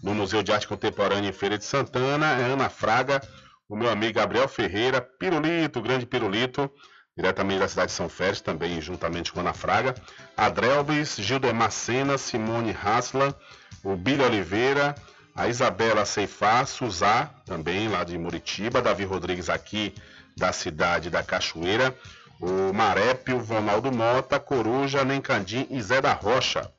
no 0.02 0.14
Museu 0.14 0.42
de 0.42 0.52
Arte 0.52 0.68
Contemporânea 0.68 1.28
em 1.28 1.32
Feira 1.32 1.58
de 1.58 1.64
Santana 1.64 2.32
é 2.40 2.44
Ana 2.44 2.70
Fraga, 2.70 3.20
o 3.68 3.76
meu 3.76 3.90
amigo 3.90 4.14
Gabriel 4.14 4.48
Ferreira, 4.48 5.00
Pirulito, 5.00 5.82
grande 5.82 6.06
Pirulito, 6.06 6.70
diretamente 7.16 7.60
da 7.60 7.68
cidade 7.68 7.88
de 7.88 7.96
São 7.96 8.08
Félix, 8.08 8.40
também 8.40 8.80
juntamente 8.80 9.32
com 9.32 9.40
Ana 9.40 9.52
Fraga, 9.52 9.94
Adrelbis, 10.36 11.16
Gildemar 11.16 11.70
Sena, 11.70 12.16
Simone 12.16 12.72
Hasla, 12.72 13.36
o 13.84 13.96
Billy 13.96 14.22
Oliveira, 14.22 14.94
a 15.34 15.48
Isabela 15.48 16.04
Ceifá, 16.04 16.64
Suzá, 16.64 17.30
também 17.44 17.88
lá 17.88 18.04
de 18.04 18.16
Muritiba, 18.16 18.82
Davi 18.82 19.04
Rodrigues 19.04 19.48
aqui 19.48 19.94
da 20.36 20.52
cidade 20.52 21.10
da 21.10 21.22
Cachoeira, 21.22 21.94
o 22.40 22.72
Marépio, 22.72 23.38
Ronaldo 23.38 23.92
Mota, 23.92 24.40
Coruja, 24.40 25.04
Nencandim 25.04 25.66
e 25.70 25.80
Zé 25.80 26.00
da 26.00 26.12
Rocha. 26.12 26.70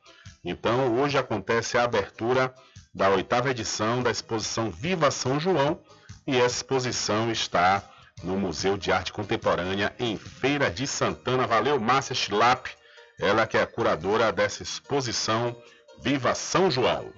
Então, 0.43 0.99
hoje 0.99 1.17
acontece 1.17 1.77
a 1.77 1.83
abertura 1.83 2.53
da 2.93 3.09
oitava 3.09 3.49
edição 3.49 4.03
da 4.03 4.11
exposição 4.11 4.69
Viva 4.69 5.09
São 5.09 5.39
João 5.39 5.79
e 6.27 6.37
essa 6.37 6.57
exposição 6.57 7.31
está 7.31 7.81
no 8.23 8.37
Museu 8.37 8.77
de 8.77 8.91
Arte 8.91 9.11
Contemporânea 9.11 9.93
em 9.99 10.17
Feira 10.17 10.71
de 10.71 10.87
Santana. 10.87 11.45
Valeu, 11.45 11.79
Márcia 11.79 12.15
Schlapp, 12.15 12.71
ela 13.19 13.45
que 13.45 13.57
é 13.57 13.61
a 13.61 13.67
curadora 13.67 14.31
dessa 14.31 14.63
exposição 14.63 15.55
Viva 16.01 16.33
São 16.33 16.71
João. 16.71 17.11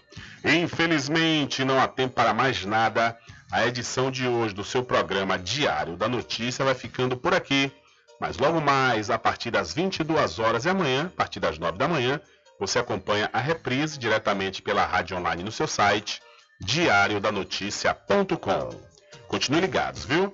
Infelizmente, 0.44 1.64
não 1.64 1.80
há 1.80 1.88
tempo 1.88 2.15
para 2.15 2.34
mais 2.34 2.65
nada. 2.65 3.18
A 3.52 3.65
edição 3.65 4.11
de 4.11 4.27
hoje 4.27 4.53
do 4.53 4.64
seu 4.64 4.84
programa 4.84 5.38
Diário 5.38 5.95
da 5.95 6.07
Notícia 6.07 6.65
vai 6.65 6.76
ficando 6.76 7.15
por 7.15 7.34
aqui. 7.34 7.72
Mas 8.19 8.38
logo 8.38 8.61
mais, 8.61 9.10
a 9.10 9.19
partir 9.19 9.52
das 9.52 9.73
22 9.73 10.40
horas 10.40 10.65
e 10.65 10.69
amanhã, 10.69 11.07
a 11.07 11.18
partir 11.18 11.40
das 11.40 11.57
9 11.57 11.77
da 11.77 11.88
manhã, 11.88 12.19
você 12.60 12.80
acompanha 12.80 13.30
a 13.34 13.40
reprise 13.40 13.99
diretamente 13.99 14.61
pela 14.61 14.86
rádio 14.86 15.18
online 15.18 15.44
no 15.44 15.52
seu 15.52 15.68
site, 15.68 16.22
diariodanoticia.com. 16.61 18.69
Continue 19.27 19.61
ligados, 19.61 20.06
viu? 20.06 20.34